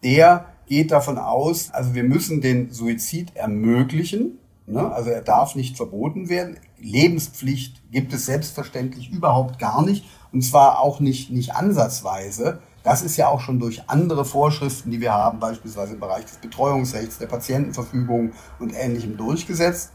der 0.04 0.46
geht 0.68 0.92
davon 0.92 1.18
aus, 1.18 1.72
also 1.72 1.96
wir 1.96 2.04
müssen 2.04 2.42
den 2.42 2.72
Suizid 2.72 3.36
ermöglichen. 3.36 4.38
Ne? 4.72 4.92
Also 4.92 5.10
er 5.10 5.22
darf 5.22 5.56
nicht 5.56 5.76
verboten 5.76 6.30
werden. 6.30 6.58
Lebenspflicht 6.80 7.92
gibt 7.92 8.14
es 8.14 8.26
selbstverständlich 8.26 9.12
überhaupt 9.12 9.60
gar 9.60 9.84
nicht. 9.84 10.06
Und 10.32 10.44
zwar 10.44 10.80
auch 10.80 11.00
nicht, 11.02 11.30
nicht 11.30 11.54
ansatzweise. 11.54 12.60
Das 12.84 13.04
ist 13.04 13.18
ja 13.18 13.28
auch 13.28 13.42
schon 13.42 13.60
durch 13.60 13.90
andere 13.90 14.24
Vorschriften, 14.24 14.90
die 14.90 15.02
wir 15.02 15.14
haben, 15.14 15.40
beispielsweise 15.40 15.94
im 15.94 16.00
Bereich 16.00 16.26
des 16.26 16.38
Betreuungsrechts, 16.38 17.18
der 17.18 17.28
Patientenverfügung 17.28 18.32
und 18.60 18.74
Ähnlichem 18.74 19.18
durchgesetzt. 19.18 19.92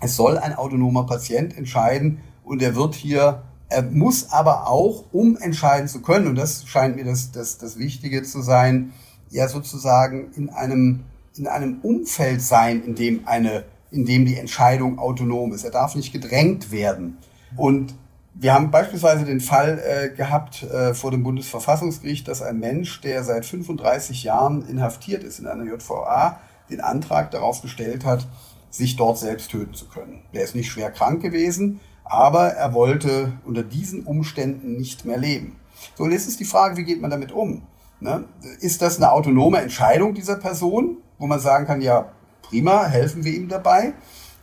Es 0.00 0.16
soll 0.16 0.36
ein 0.36 0.54
autonomer 0.54 1.06
Patient 1.06 1.56
entscheiden 1.56 2.20
und 2.44 2.60
er 2.60 2.74
wird 2.74 2.94
hier, 2.94 3.42
er 3.68 3.82
muss 3.82 4.32
aber 4.32 4.68
auch, 4.68 5.04
um 5.12 5.36
entscheiden 5.36 5.88
zu 5.88 6.02
können, 6.02 6.26
und 6.26 6.34
das 6.34 6.66
scheint 6.66 6.96
mir 6.96 7.04
das, 7.04 7.32
das, 7.32 7.58
das 7.58 7.78
Wichtige 7.78 8.22
zu 8.22 8.42
sein, 8.42 8.92
ja 9.30 9.48
sozusagen 9.48 10.32
in 10.36 10.50
einem, 10.50 11.04
in 11.36 11.46
einem 11.46 11.80
Umfeld 11.82 12.42
sein, 12.42 12.82
in 12.82 12.94
dem 12.94 13.26
eine 13.26 13.64
in 13.90 14.04
dem 14.04 14.26
die 14.26 14.36
Entscheidung 14.36 14.98
autonom 14.98 15.52
ist. 15.52 15.64
Er 15.64 15.70
darf 15.70 15.94
nicht 15.94 16.12
gedrängt 16.12 16.70
werden. 16.70 17.18
Und 17.56 17.94
wir 18.34 18.54
haben 18.54 18.70
beispielsweise 18.70 19.24
den 19.24 19.40
Fall 19.40 19.82
äh, 19.84 20.10
gehabt 20.14 20.62
äh, 20.62 20.94
vor 20.94 21.10
dem 21.10 21.24
Bundesverfassungsgericht, 21.24 22.28
dass 22.28 22.42
ein 22.42 22.60
Mensch, 22.60 23.00
der 23.00 23.24
seit 23.24 23.44
35 23.44 24.22
Jahren 24.22 24.68
inhaftiert 24.68 25.24
ist 25.24 25.40
in 25.40 25.46
einer 25.46 25.64
JVA, 25.64 26.38
den 26.70 26.80
Antrag 26.80 27.30
darauf 27.30 27.62
gestellt 27.62 28.04
hat, 28.04 28.28
sich 28.70 28.96
dort 28.96 29.18
selbst 29.18 29.50
töten 29.50 29.74
zu 29.74 29.88
können. 29.88 30.22
Der 30.34 30.44
ist 30.44 30.54
nicht 30.54 30.70
schwer 30.70 30.90
krank 30.90 31.22
gewesen, 31.22 31.80
aber 32.04 32.48
er 32.48 32.74
wollte 32.74 33.32
unter 33.44 33.62
diesen 33.62 34.04
Umständen 34.04 34.76
nicht 34.76 35.04
mehr 35.04 35.18
leben. 35.18 35.56
So, 35.96 36.04
und 36.04 36.12
jetzt 36.12 36.28
ist 36.28 36.40
die 36.40 36.44
Frage, 36.44 36.76
wie 36.76 36.84
geht 36.84 37.00
man 37.00 37.10
damit 37.10 37.32
um? 37.32 37.62
Ne? 38.00 38.24
Ist 38.60 38.82
das 38.82 38.98
eine 38.98 39.10
autonome 39.10 39.58
Entscheidung 39.58 40.14
dieser 40.14 40.36
Person, 40.36 40.98
wo 41.18 41.26
man 41.26 41.40
sagen 41.40 41.66
kann, 41.66 41.80
ja, 41.80 42.12
prima, 42.48 42.86
helfen 42.86 43.24
wir 43.24 43.32
ihm 43.32 43.48
dabei? 43.48 43.94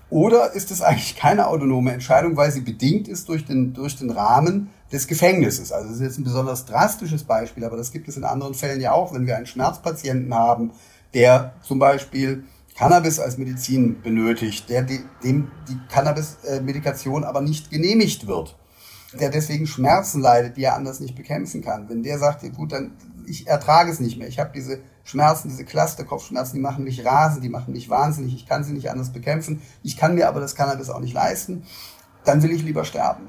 Oder 0.09 0.53
ist 0.53 0.71
es 0.71 0.81
eigentlich 0.81 1.15
keine 1.15 1.47
autonome 1.47 1.91
Entscheidung, 1.91 2.37
weil 2.37 2.51
sie 2.51 2.61
bedingt 2.61 3.07
ist 3.07 3.27
durch 3.27 3.45
den, 3.45 3.73
durch 3.73 3.97
den 3.97 4.11
Rahmen 4.11 4.69
des 4.91 5.07
Gefängnisses? 5.07 5.71
Also 5.71 5.87
das 5.87 5.97
ist 5.97 6.03
jetzt 6.03 6.19
ein 6.19 6.23
besonders 6.23 6.65
drastisches 6.65 7.23
Beispiel, 7.23 7.65
aber 7.65 7.75
das 7.75 7.91
gibt 7.91 8.07
es 8.07 8.17
in 8.17 8.23
anderen 8.23 8.53
Fällen 8.53 8.81
ja 8.81 8.91
auch, 8.91 9.13
wenn 9.13 9.25
wir 9.25 9.35
einen 9.35 9.47
Schmerzpatienten 9.47 10.33
haben, 10.33 10.71
der 11.13 11.53
zum 11.61 11.79
Beispiel 11.79 12.43
Cannabis 12.77 13.19
als 13.19 13.37
Medizin 13.37 14.01
benötigt, 14.01 14.69
der 14.69 14.83
dem 14.83 15.51
die 15.67 15.77
Cannabis-Medikation 15.89 17.23
aber 17.23 17.41
nicht 17.41 17.71
genehmigt 17.71 18.27
wird, 18.27 18.57
der 19.19 19.29
deswegen 19.29 19.65
Schmerzen 19.65 20.21
leidet, 20.21 20.57
die 20.57 20.65
er 20.65 20.75
anders 20.75 20.99
nicht 20.99 21.15
bekämpfen 21.15 21.61
kann. 21.61 21.89
Wenn 21.89 22.03
der 22.03 22.19
sagt, 22.19 22.43
gut, 22.53 22.73
dann 22.73 22.91
ich 23.27 23.47
ertrage 23.47 23.91
es 23.91 23.99
nicht 23.99 24.17
mehr, 24.19 24.27
ich 24.27 24.39
habe 24.39 24.51
diese 24.53 24.81
Schmerzen, 25.05 25.49
diese 25.49 25.63
Cluster-Kopfschmerzen, 25.65 26.55
die 26.55 26.61
machen 26.61 26.83
mich 26.83 27.05
rasend, 27.05 27.43
die 27.43 27.49
machen 27.49 27.73
mich 27.73 27.89
wahnsinnig, 27.89 28.33
ich 28.33 28.47
kann 28.47 28.63
sie 28.63 28.73
nicht 28.73 28.89
anders 28.89 29.13
bekämpfen, 29.13 29.61
ich 29.83 29.97
kann 29.97 30.15
mir 30.15 30.27
aber 30.27 30.39
das 30.39 30.55
Cannabis 30.55 30.89
auch 30.89 30.99
nicht 30.99 31.13
leisten, 31.13 31.63
dann 32.25 32.41
will 32.41 32.51
ich 32.51 32.63
lieber 32.63 32.83
sterben. 32.83 33.27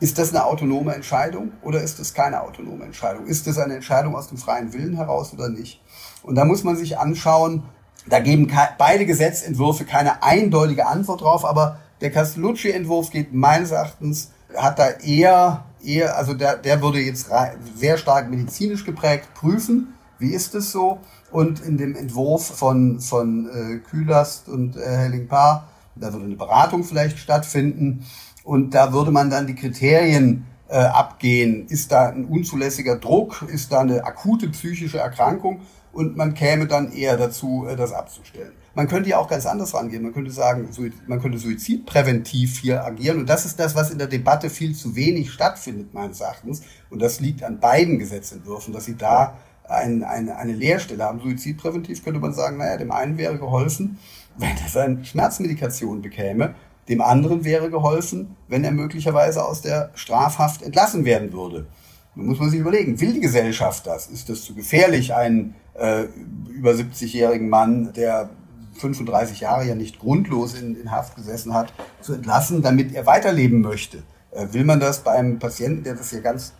Ist 0.00 0.18
das 0.18 0.30
eine 0.30 0.44
autonome 0.44 0.94
Entscheidung 0.94 1.52
oder 1.62 1.82
ist 1.82 1.98
das 1.98 2.14
keine 2.14 2.42
autonome 2.42 2.84
Entscheidung? 2.84 3.26
Ist 3.26 3.46
das 3.46 3.58
eine 3.58 3.74
Entscheidung 3.74 4.16
aus 4.16 4.28
dem 4.28 4.38
freien 4.38 4.72
Willen 4.72 4.96
heraus 4.96 5.34
oder 5.34 5.50
nicht? 5.50 5.82
Und 6.22 6.34
da 6.34 6.46
muss 6.46 6.64
man 6.64 6.76
sich 6.76 6.98
anschauen, 6.98 7.64
da 8.08 8.20
geben 8.20 8.50
beide 8.78 9.04
Gesetzentwürfe 9.04 9.84
keine 9.84 10.22
eindeutige 10.22 10.86
Antwort 10.86 11.20
drauf, 11.20 11.44
aber 11.44 11.78
der 12.00 12.10
Castellucci-Entwurf 12.10 13.10
geht 13.10 13.34
meines 13.34 13.72
Erachtens, 13.72 14.30
hat 14.56 14.78
da 14.78 14.88
eher, 14.88 15.66
eher 15.84 16.16
also 16.16 16.32
der, 16.32 16.56
der 16.56 16.80
würde 16.80 17.00
jetzt 17.00 17.28
sehr 17.76 17.98
stark 17.98 18.30
medizinisch 18.30 18.86
geprägt 18.86 19.34
prüfen, 19.34 19.94
wie 20.18 20.32
ist 20.32 20.54
es 20.54 20.72
so? 20.72 20.98
Und 21.30 21.60
in 21.60 21.76
dem 21.76 21.94
Entwurf 21.94 22.46
von, 22.46 23.00
von 23.00 23.48
äh, 23.48 23.78
Kühlast 23.78 24.48
und 24.48 24.76
äh, 24.76 24.80
Helling-Paar, 24.80 25.68
da 25.94 26.12
würde 26.12 26.24
eine 26.24 26.36
Beratung 26.36 26.84
vielleicht 26.84 27.18
stattfinden. 27.18 28.06
Und 28.44 28.74
da 28.74 28.92
würde 28.92 29.10
man 29.10 29.28
dann 29.28 29.46
die 29.46 29.54
Kriterien 29.54 30.46
äh, 30.68 30.76
abgehen. 30.78 31.66
Ist 31.68 31.92
da 31.92 32.08
ein 32.08 32.24
unzulässiger 32.24 32.96
Druck? 32.96 33.44
Ist 33.48 33.72
da 33.72 33.80
eine 33.80 34.04
akute 34.04 34.48
psychische 34.48 34.98
Erkrankung? 34.98 35.60
Und 35.92 36.16
man 36.16 36.34
käme 36.34 36.66
dann 36.66 36.92
eher 36.92 37.16
dazu, 37.16 37.66
äh, 37.68 37.76
das 37.76 37.92
abzustellen. 37.92 38.52
Man 38.74 38.86
könnte 38.86 39.10
ja 39.10 39.18
auch 39.18 39.28
ganz 39.28 39.44
anders 39.44 39.74
rangehen. 39.74 40.02
Man 40.02 40.12
könnte 40.12 40.30
sagen, 40.30 40.68
man 41.08 41.20
könnte 41.20 41.38
suizidpräventiv 41.38 42.58
hier 42.58 42.84
agieren. 42.84 43.18
Und 43.18 43.28
das 43.28 43.44
ist 43.44 43.58
das, 43.58 43.74
was 43.74 43.90
in 43.90 43.98
der 43.98 44.06
Debatte 44.06 44.50
viel 44.50 44.74
zu 44.74 44.94
wenig 44.94 45.32
stattfindet, 45.32 45.92
meines 45.94 46.20
Erachtens. 46.20 46.62
Und 46.88 47.02
das 47.02 47.18
liegt 47.18 47.42
an 47.42 47.58
beiden 47.58 47.98
Gesetzentwürfen, 47.98 48.72
dass 48.72 48.84
sie 48.84 48.96
da 48.96 49.36
ein, 49.68 50.02
eine, 50.02 50.36
eine 50.36 50.52
Leerstelle 50.52 51.04
haben. 51.04 51.20
Suizidpräventiv 51.20 52.04
könnte 52.04 52.20
man 52.20 52.32
sagen, 52.32 52.58
naja, 52.58 52.76
dem 52.76 52.90
einen 52.90 53.18
wäre 53.18 53.38
geholfen, 53.38 53.98
wenn 54.36 54.56
er 54.56 54.68
seine 54.68 55.04
Schmerzmedikation 55.04 56.02
bekäme, 56.02 56.54
Dem 56.88 57.02
anderen 57.02 57.44
wäre 57.44 57.68
geholfen, 57.68 58.36
wenn 58.48 58.64
er 58.64 58.70
möglicherweise 58.72 59.44
aus 59.44 59.60
der 59.60 59.90
Strafhaft 59.94 60.62
entlassen 60.62 61.04
werden 61.04 61.32
würde. 61.34 61.66
Nun 62.14 62.28
muss 62.28 62.38
man 62.38 62.48
sich 62.48 62.60
überlegen, 62.60 62.98
will 63.00 63.12
die 63.12 63.20
Gesellschaft 63.20 63.86
das? 63.86 64.06
Ist 64.06 64.30
das 64.30 64.42
zu 64.42 64.54
gefährlich, 64.54 65.14
einen 65.14 65.54
äh, 65.74 66.04
über 66.48 66.70
70-jährigen 66.70 67.50
Mann, 67.50 67.92
der 67.92 68.30
35 68.78 69.40
Jahre 69.40 69.66
ja 69.66 69.74
nicht 69.74 69.98
grundlos 69.98 70.58
in, 70.58 70.80
in 70.80 70.90
Haft 70.90 71.14
gesessen 71.14 71.52
hat, 71.52 71.74
zu 72.00 72.14
entlassen, 72.14 72.62
damit 72.62 72.94
er 72.94 73.04
weiterleben 73.04 73.60
möchte? 73.60 74.02
Äh, 74.30 74.46
will 74.52 74.64
man 74.64 74.80
das 74.80 75.00
bei 75.00 75.12
einem 75.12 75.38
Patienten, 75.38 75.84
der 75.84 75.94
das 75.94 76.10
ja 76.12 76.20
ganz 76.20 76.54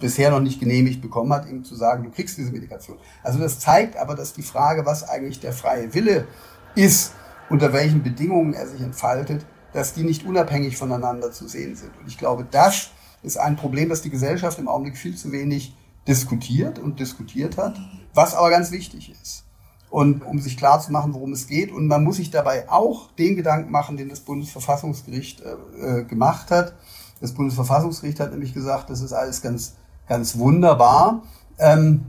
bisher 0.00 0.30
noch 0.30 0.40
nicht 0.40 0.60
genehmigt 0.60 1.00
bekommen 1.00 1.32
hat, 1.32 1.48
ihm 1.48 1.64
zu 1.64 1.74
sagen, 1.74 2.04
du 2.04 2.10
kriegst 2.10 2.36
diese 2.36 2.52
Medikation. 2.52 2.98
Also 3.22 3.38
das 3.38 3.58
zeigt 3.58 3.96
aber, 3.96 4.14
dass 4.14 4.32
die 4.32 4.42
Frage, 4.42 4.84
was 4.84 5.08
eigentlich 5.08 5.40
der 5.40 5.52
freie 5.52 5.94
Wille 5.94 6.26
ist, 6.74 7.12
unter 7.48 7.72
welchen 7.72 8.02
Bedingungen 8.02 8.54
er 8.54 8.66
sich 8.66 8.80
entfaltet, 8.80 9.46
dass 9.72 9.92
die 9.92 10.04
nicht 10.04 10.24
unabhängig 10.24 10.76
voneinander 10.76 11.32
zu 11.32 11.48
sehen 11.48 11.76
sind. 11.76 11.96
Und 11.98 12.08
ich 12.08 12.18
glaube, 12.18 12.46
das 12.50 12.90
ist 13.22 13.38
ein 13.38 13.56
Problem, 13.56 13.88
das 13.88 14.02
die 14.02 14.10
Gesellschaft 14.10 14.58
im 14.58 14.68
Augenblick 14.68 14.96
viel 14.96 15.16
zu 15.16 15.32
wenig 15.32 15.76
diskutiert 16.06 16.78
und 16.78 17.00
diskutiert 17.00 17.56
hat, 17.56 17.76
was 18.14 18.34
aber 18.34 18.50
ganz 18.50 18.70
wichtig 18.70 19.10
ist. 19.10 19.44
Und 19.90 20.24
um 20.24 20.38
sich 20.38 20.56
klar 20.56 20.80
zu 20.80 20.92
machen, 20.92 21.14
worum 21.14 21.32
es 21.32 21.46
geht. 21.46 21.70
Und 21.70 21.86
man 21.86 22.04
muss 22.04 22.16
sich 22.16 22.30
dabei 22.30 22.68
auch 22.68 23.12
den 23.12 23.36
Gedanken 23.36 23.70
machen, 23.70 23.96
den 23.96 24.08
das 24.08 24.20
Bundesverfassungsgericht 24.20 25.42
äh, 25.42 26.00
äh 26.00 26.04
gemacht 26.04 26.50
hat. 26.50 26.74
Das 27.20 27.32
Bundesverfassungsgericht 27.32 28.20
hat 28.20 28.32
nämlich 28.32 28.52
gesagt, 28.52 28.90
das 28.90 29.00
ist 29.00 29.12
alles 29.12 29.42
ganz, 29.42 29.76
ganz 30.08 30.36
wunderbar. 30.38 31.22
Ähm, 31.58 32.06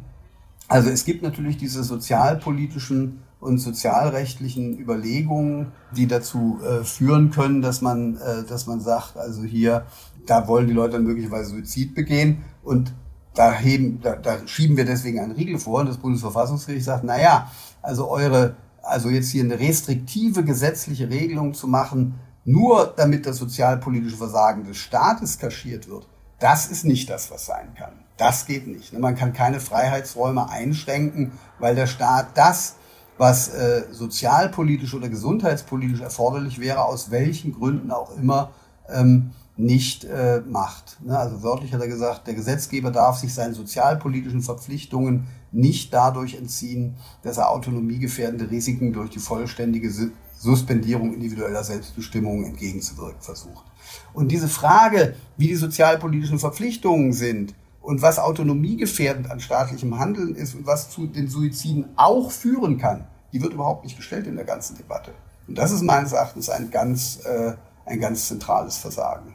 also 0.67 0.89
es 0.89 1.05
gibt 1.05 1.23
natürlich 1.23 1.57
diese 1.57 1.83
sozialpolitischen 1.83 3.21
und 3.39 3.59
sozialrechtlichen 3.59 4.79
Überlegungen, 4.79 5.71
die 5.95 6.07
dazu 6.07 6.59
äh, 6.63 6.83
führen 6.83 7.31
können, 7.31 7.61
dass 7.61 7.81
man, 7.81 8.17
äh, 8.17 8.43
dass 8.43 8.65
man 8.65 8.81
sagt, 8.81 9.15
also 9.17 9.43
hier, 9.43 9.85
da 10.25 10.47
wollen 10.47 10.67
die 10.67 10.73
Leute 10.73 10.93
dann 10.93 11.03
möglicherweise 11.03 11.51
Suizid 11.51 11.93
begehen 11.95 12.43
und 12.63 12.93
da, 13.35 13.53
heben, 13.53 14.01
da, 14.01 14.15
da 14.15 14.39
schieben 14.47 14.75
wir 14.75 14.85
deswegen 14.85 15.19
einen 15.19 15.33
Riegel 15.33 15.59
vor 15.59 15.81
und 15.81 15.89
das 15.89 15.97
Bundesverfassungsgericht 15.97 16.83
sagt, 16.83 17.03
na 17.03 17.21
ja, 17.21 17.51
also 17.83 18.09
eure, 18.09 18.55
also 18.81 19.09
jetzt 19.09 19.29
hier 19.29 19.43
eine 19.43 19.59
restriktive 19.59 20.43
gesetzliche 20.43 21.09
Regelung 21.09 21.53
zu 21.53 21.67
machen, 21.67 22.15
nur 22.43 22.93
damit 22.97 23.25
das 23.25 23.37
sozialpolitische 23.37 24.17
Versagen 24.17 24.63
des 24.63 24.77
Staates 24.77 25.37
kaschiert 25.37 25.87
wird, 25.87 26.07
das 26.39 26.67
ist 26.67 26.85
nicht 26.85 27.09
das, 27.09 27.31
was 27.31 27.45
sein 27.45 27.73
kann. 27.75 27.93
Das 28.17 28.45
geht 28.45 28.67
nicht. 28.67 28.97
Man 28.97 29.15
kann 29.15 29.33
keine 29.33 29.59
Freiheitsräume 29.59 30.49
einschränken, 30.49 31.31
weil 31.59 31.75
der 31.75 31.87
Staat 31.87 32.37
das 32.37 32.75
was 33.17 33.49
äh, 33.49 33.83
sozialpolitisch 33.91 34.93
oder 34.93 35.09
gesundheitspolitisch 35.09 36.01
erforderlich 36.01 36.59
wäre, 36.59 36.85
aus 36.85 37.11
welchen 37.11 37.53
Gründen 37.53 37.91
auch 37.91 38.15
immer, 38.15 38.51
ähm, 38.89 39.31
nicht 39.55 40.05
äh, 40.05 40.41
macht. 40.47 40.97
Ne? 41.03 41.17
Also 41.17 41.41
wörtlich 41.41 41.73
hat 41.73 41.81
er 41.81 41.87
gesagt, 41.87 42.27
der 42.27 42.35
Gesetzgeber 42.35 42.91
darf 42.91 43.17
sich 43.17 43.33
seinen 43.33 43.55
sozialpolitischen 43.55 44.41
Verpflichtungen 44.41 45.27
nicht 45.51 45.91
dadurch 45.93 46.35
entziehen, 46.35 46.95
dass 47.23 47.37
er 47.37 47.49
autonomiegefährdende 47.49 48.51
Risiken 48.51 48.93
durch 48.93 49.09
die 49.09 49.19
vollständige 49.19 49.91
Suspendierung 50.37 51.11
individueller 51.11 51.63
Selbstbestimmung 51.63 52.43
entgegenzuwirken 52.45 53.21
versucht. 53.21 53.65
Und 54.13 54.31
diese 54.31 54.47
Frage, 54.47 55.15
wie 55.37 55.47
die 55.47 55.55
sozialpolitischen 55.55 56.39
Verpflichtungen 56.39 57.13
sind, 57.13 57.53
und 57.87 58.01
was 58.01 58.19
autonomiegefährdend 58.19 59.31
an 59.31 59.39
staatlichem 59.39 59.97
Handeln 59.97 60.35
ist 60.35 60.55
und 60.55 60.67
was 60.67 60.89
zu 60.89 61.07
den 61.07 61.29
Suiziden 61.29 61.85
auch 61.95 62.31
führen 62.31 62.77
kann, 62.77 63.07
die 63.31 63.41
wird 63.41 63.53
überhaupt 63.53 63.85
nicht 63.85 63.95
gestellt 63.95 64.27
in 64.27 64.35
der 64.35 64.43
ganzen 64.43 64.75
Debatte. 64.75 65.11
Und 65.47 65.57
das 65.57 65.71
ist 65.71 65.83
meines 65.83 66.11
Erachtens 66.11 66.49
ein 66.49 66.69
ganz, 66.69 67.21
äh, 67.23 67.53
ein 67.85 68.01
ganz 68.01 68.27
zentrales 68.27 68.75
Versagen. 68.75 69.31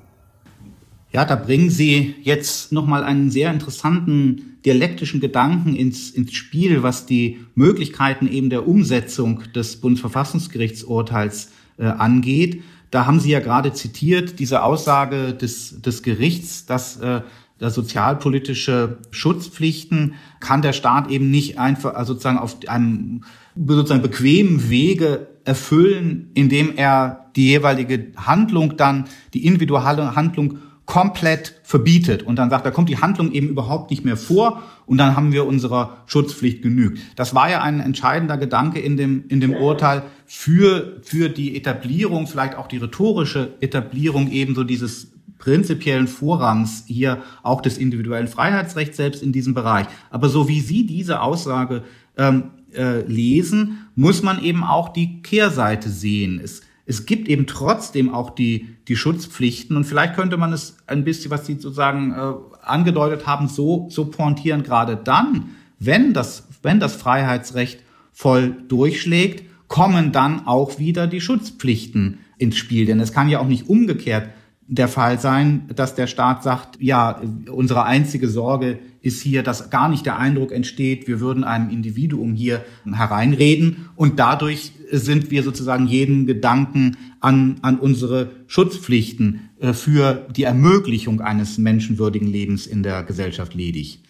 Ja, 1.12 1.24
da 1.24 1.34
bringen 1.34 1.70
Sie 1.70 2.14
jetzt 2.22 2.72
nochmal 2.72 3.04
einen 3.04 3.30
sehr 3.30 3.50
interessanten 3.50 4.58
dialektischen 4.66 5.20
Gedanken 5.20 5.74
ins, 5.74 6.10
ins 6.10 6.34
Spiel, 6.34 6.82
was 6.82 7.06
die 7.06 7.40
Möglichkeiten 7.54 8.28
eben 8.28 8.50
der 8.50 8.68
Umsetzung 8.68 9.44
des 9.54 9.80
Bundesverfassungsgerichtsurteils 9.80 11.48
äh, 11.78 11.86
angeht. 11.86 12.62
Da 12.92 13.06
haben 13.06 13.20
Sie 13.20 13.30
ja 13.30 13.40
gerade 13.40 13.72
zitiert, 13.72 14.38
diese 14.38 14.62
Aussage 14.62 15.32
des, 15.32 15.80
des 15.80 16.02
Gerichts, 16.02 16.66
dass 16.66 16.98
äh, 16.98 17.22
sozialpolitische 17.58 18.98
Schutzpflichten 19.10 20.14
kann 20.40 20.60
der 20.60 20.74
Staat 20.74 21.08
eben 21.10 21.30
nicht 21.30 21.58
einfach 21.58 21.94
also 21.94 22.12
sozusagen 22.12 22.38
auf 22.38 22.56
einem 22.66 23.24
sozusagen 23.56 24.02
bequemen 24.02 24.68
Wege 24.68 25.28
erfüllen, 25.44 26.30
indem 26.34 26.76
er 26.76 27.30
die 27.34 27.46
jeweilige 27.46 28.12
Handlung 28.16 28.76
dann, 28.76 29.04
die 29.32 29.46
individuelle 29.46 30.14
Handlung 30.14 30.58
komplett 30.86 31.60
verbietet 31.62 32.22
und 32.22 32.36
dann 32.36 32.50
sagt, 32.50 32.66
da 32.66 32.70
kommt 32.70 32.88
die 32.88 32.98
Handlung 32.98 33.32
eben 33.32 33.48
überhaupt 33.48 33.90
nicht 33.90 34.04
mehr 34.04 34.16
vor 34.16 34.62
und 34.84 34.98
dann 34.98 35.16
haben 35.16 35.32
wir 35.32 35.46
unserer 35.46 35.98
Schutzpflicht 36.06 36.62
genügt. 36.62 36.98
Das 37.16 37.34
war 37.34 37.48
ja 37.48 37.62
ein 37.62 37.80
entscheidender 37.80 38.36
Gedanke 38.36 38.80
in 38.80 38.96
dem, 38.96 39.24
in 39.28 39.40
dem 39.40 39.54
Urteil 39.54 40.02
für, 40.26 41.00
für 41.02 41.28
die 41.28 41.56
Etablierung, 41.56 42.26
vielleicht 42.26 42.56
auch 42.56 42.66
die 42.66 42.78
rhetorische 42.78 43.54
Etablierung 43.60 44.30
ebenso 44.30 44.64
dieses 44.64 45.12
prinzipiellen 45.38 46.08
Vorrangs 46.08 46.84
hier 46.86 47.22
auch 47.42 47.60
des 47.60 47.78
individuellen 47.78 48.28
Freiheitsrechts 48.28 48.96
selbst 48.96 49.22
in 49.22 49.32
diesem 49.32 49.54
Bereich. 49.54 49.86
Aber 50.10 50.28
so 50.28 50.48
wie 50.48 50.60
Sie 50.60 50.86
diese 50.86 51.20
Aussage 51.20 51.82
ähm, 52.16 52.50
äh, 52.74 53.00
lesen, 53.02 53.88
muss 53.94 54.22
man 54.22 54.42
eben 54.42 54.62
auch 54.62 54.92
die 54.92 55.22
Kehrseite 55.22 55.90
sehen. 55.90 56.40
Es, 56.42 56.62
es 56.86 57.06
gibt 57.06 57.28
eben 57.28 57.46
trotzdem 57.46 58.12
auch 58.12 58.30
die, 58.30 58.68
die 58.88 58.96
Schutzpflichten 58.96 59.76
und 59.76 59.84
vielleicht 59.84 60.14
könnte 60.14 60.36
man 60.36 60.52
es 60.52 60.76
ein 60.86 61.04
bisschen, 61.04 61.30
was 61.30 61.46
Sie 61.46 61.54
sozusagen 61.54 62.12
äh, 62.12 62.32
angedeutet 62.62 63.26
haben, 63.26 63.48
so, 63.48 63.86
so 63.90 64.06
pointieren, 64.06 64.62
gerade 64.62 64.96
dann, 64.96 65.50
wenn 65.78 66.12
das, 66.12 66.48
wenn 66.62 66.80
das 66.80 66.96
Freiheitsrecht 66.96 67.82
voll 68.12 68.56
durchschlägt, 68.68 69.44
kommen 69.68 70.12
dann 70.12 70.46
auch 70.46 70.78
wieder 70.78 71.06
die 71.06 71.20
Schutzpflichten 71.20 72.18
ins 72.38 72.56
Spiel. 72.56 72.86
Denn 72.86 73.00
es 73.00 73.12
kann 73.12 73.28
ja 73.28 73.38
auch 73.40 73.46
nicht 73.46 73.68
umgekehrt 73.68 74.28
der 74.74 74.88
Fall 74.88 75.20
sein, 75.20 75.68
dass 75.74 75.94
der 75.94 76.06
Staat 76.06 76.42
sagt, 76.42 76.80
ja, 76.80 77.20
unsere 77.50 77.84
einzige 77.84 78.26
Sorge 78.28 78.78
ist 79.02 79.20
hier, 79.20 79.42
dass 79.42 79.68
gar 79.68 79.88
nicht 79.88 80.06
der 80.06 80.18
Eindruck 80.18 80.50
entsteht, 80.50 81.06
wir 81.08 81.20
würden 81.20 81.44
einem 81.44 81.68
Individuum 81.68 82.34
hier 82.34 82.64
hereinreden 82.90 83.88
und 83.96 84.18
dadurch 84.18 84.72
sind 84.90 85.30
wir 85.30 85.42
sozusagen 85.42 85.86
jeden 85.86 86.26
Gedanken 86.26 86.96
an, 87.20 87.56
an 87.60 87.78
unsere 87.78 88.30
Schutzpflichten 88.46 89.50
äh, 89.60 89.72
für 89.74 90.26
die 90.34 90.44
Ermöglichung 90.44 91.20
eines 91.20 91.58
menschenwürdigen 91.58 92.28
Lebens 92.28 92.66
in 92.66 92.82
der 92.82 93.02
Gesellschaft 93.02 93.54
ledig. 93.54 94.00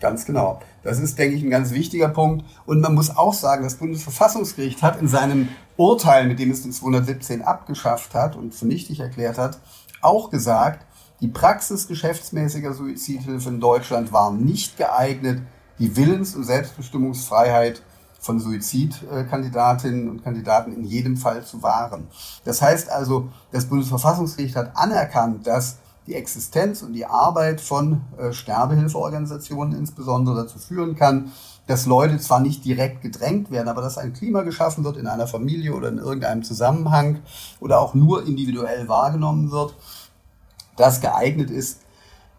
Ganz 0.00 0.24
genau. 0.24 0.60
Das 0.82 1.00
ist, 1.00 1.18
denke 1.18 1.36
ich, 1.36 1.42
ein 1.42 1.50
ganz 1.50 1.72
wichtiger 1.72 2.08
Punkt. 2.08 2.44
Und 2.66 2.80
man 2.80 2.94
muss 2.94 3.16
auch 3.16 3.34
sagen, 3.34 3.64
das 3.64 3.76
Bundesverfassungsgericht 3.76 4.82
hat 4.82 5.00
in 5.00 5.08
seinem 5.08 5.48
Urteil, 5.76 6.26
mit 6.26 6.38
dem 6.38 6.50
es 6.50 6.62
den 6.62 6.72
217 6.72 7.42
abgeschafft 7.42 8.14
hat 8.14 8.36
und 8.36 8.54
für 8.54 8.66
nichtig 8.66 9.00
erklärt 9.00 9.38
hat, 9.38 9.58
auch 10.00 10.30
gesagt, 10.30 10.86
die 11.20 11.28
Praxis 11.28 11.88
geschäftsmäßiger 11.88 12.74
Suizidhilfe 12.74 13.48
in 13.48 13.60
Deutschland 13.60 14.12
war 14.12 14.32
nicht 14.32 14.76
geeignet, 14.76 15.42
die 15.80 15.96
Willens- 15.96 16.36
und 16.36 16.44
Selbstbestimmungsfreiheit 16.44 17.82
von 18.20 18.40
Suizidkandidatinnen 18.40 20.08
und 20.08 20.22
Kandidaten 20.22 20.72
in 20.72 20.84
jedem 20.84 21.16
Fall 21.16 21.44
zu 21.44 21.62
wahren. 21.62 22.08
Das 22.44 22.62
heißt 22.62 22.90
also, 22.90 23.28
das 23.52 23.66
Bundesverfassungsgericht 23.66 24.56
hat 24.56 24.76
anerkannt, 24.76 25.46
dass 25.46 25.78
die 26.08 26.14
Existenz 26.14 26.82
und 26.82 26.94
die 26.94 27.04
Arbeit 27.06 27.60
von 27.60 28.00
äh, 28.18 28.32
Sterbehilfeorganisationen 28.32 29.78
insbesondere 29.78 30.36
dazu 30.36 30.58
führen 30.58 30.96
kann, 30.96 31.32
dass 31.66 31.84
Leute 31.84 32.18
zwar 32.18 32.40
nicht 32.40 32.64
direkt 32.64 33.02
gedrängt 33.02 33.50
werden, 33.50 33.68
aber 33.68 33.82
dass 33.82 33.98
ein 33.98 34.14
Klima 34.14 34.42
geschaffen 34.42 34.84
wird 34.84 34.96
in 34.96 35.06
einer 35.06 35.26
Familie 35.26 35.74
oder 35.74 35.88
in 35.88 35.98
irgendeinem 35.98 36.42
Zusammenhang 36.42 37.20
oder 37.60 37.80
auch 37.80 37.94
nur 37.94 38.26
individuell 38.26 38.88
wahrgenommen 38.88 39.50
wird, 39.50 39.74
das 40.76 41.00
geeignet 41.00 41.50
ist, 41.50 41.80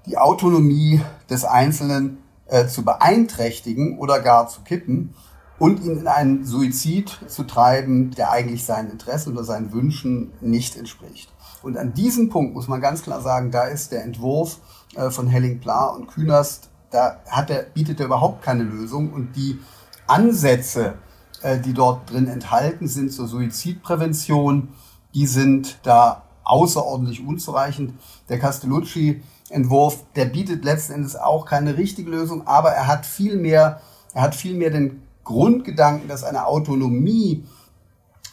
die 0.08 0.18
Autonomie 0.18 1.02
des 1.30 1.46
Einzelnen 1.46 2.18
äh, 2.48 2.66
zu 2.66 2.84
beeinträchtigen 2.84 4.00
oder 4.00 4.20
gar 4.20 4.48
zu 4.48 4.62
kippen 4.62 5.14
und 5.60 5.84
ihn 5.84 6.00
in 6.00 6.08
einen 6.08 6.46
Suizid 6.46 7.20
zu 7.28 7.44
treiben, 7.44 8.12
der 8.12 8.32
eigentlich 8.32 8.66
seinen 8.66 8.90
Interessen 8.90 9.34
oder 9.34 9.44
seinen 9.44 9.74
Wünschen 9.74 10.32
nicht 10.42 10.76
entspricht. 10.76 11.32
Und 11.62 11.78
an 11.78 11.94
diesem 11.94 12.30
Punkt 12.30 12.54
muss 12.54 12.68
man 12.68 12.82
ganz 12.82 13.02
klar 13.04 13.22
sagen, 13.22 13.52
da 13.52 13.64
ist 13.64 13.92
der 13.92 14.04
Entwurf 14.04 14.60
äh, 14.96 15.10
von 15.10 15.28
Helling 15.28 15.60
Pla 15.60 15.88
und 15.88 16.08
Künast, 16.08 16.70
da 16.92 17.20
hat 17.30 17.50
er, 17.50 17.64
bietet 17.64 18.00
er 18.00 18.08
überhaupt 18.08 18.42
keine 18.42 18.64
Lösung. 18.64 19.14
Und 19.14 19.36
die 19.36 19.60
Ansätze, 20.08 20.96
äh, 21.42 21.60
die 21.60 21.74
dort 21.74 22.12
drin 22.12 22.28
enthalten 22.28 22.88
sind 22.88 23.12
zur 23.12 23.28
Suizidprävention, 23.28 24.70
die 25.14 25.28
sind 25.28 25.80
da 25.84 26.24
außerordentlich 26.44 27.26
unzureichend. 27.26 27.94
Der 28.30 28.40
Castellucci-Entwurf, 28.40 30.04
der 30.16 30.26
bietet 30.26 30.64
letzten 30.66 30.94
Endes 30.94 31.16
auch 31.16 31.46
keine 31.46 31.78
richtige 31.78 32.10
Lösung, 32.10 32.48
aber 32.48 32.72
er 32.72 32.88
hat 32.88 33.06
viel 33.06 33.38
mehr, 33.38 33.82
er 34.14 34.22
hat 34.24 34.36
viel 34.36 34.56
mehr 34.56 34.72
den 34.72 35.04
Grundgedanken, 35.24 36.08
dass 36.08 36.24
eine 36.24 36.48
Autonomie 36.48 37.46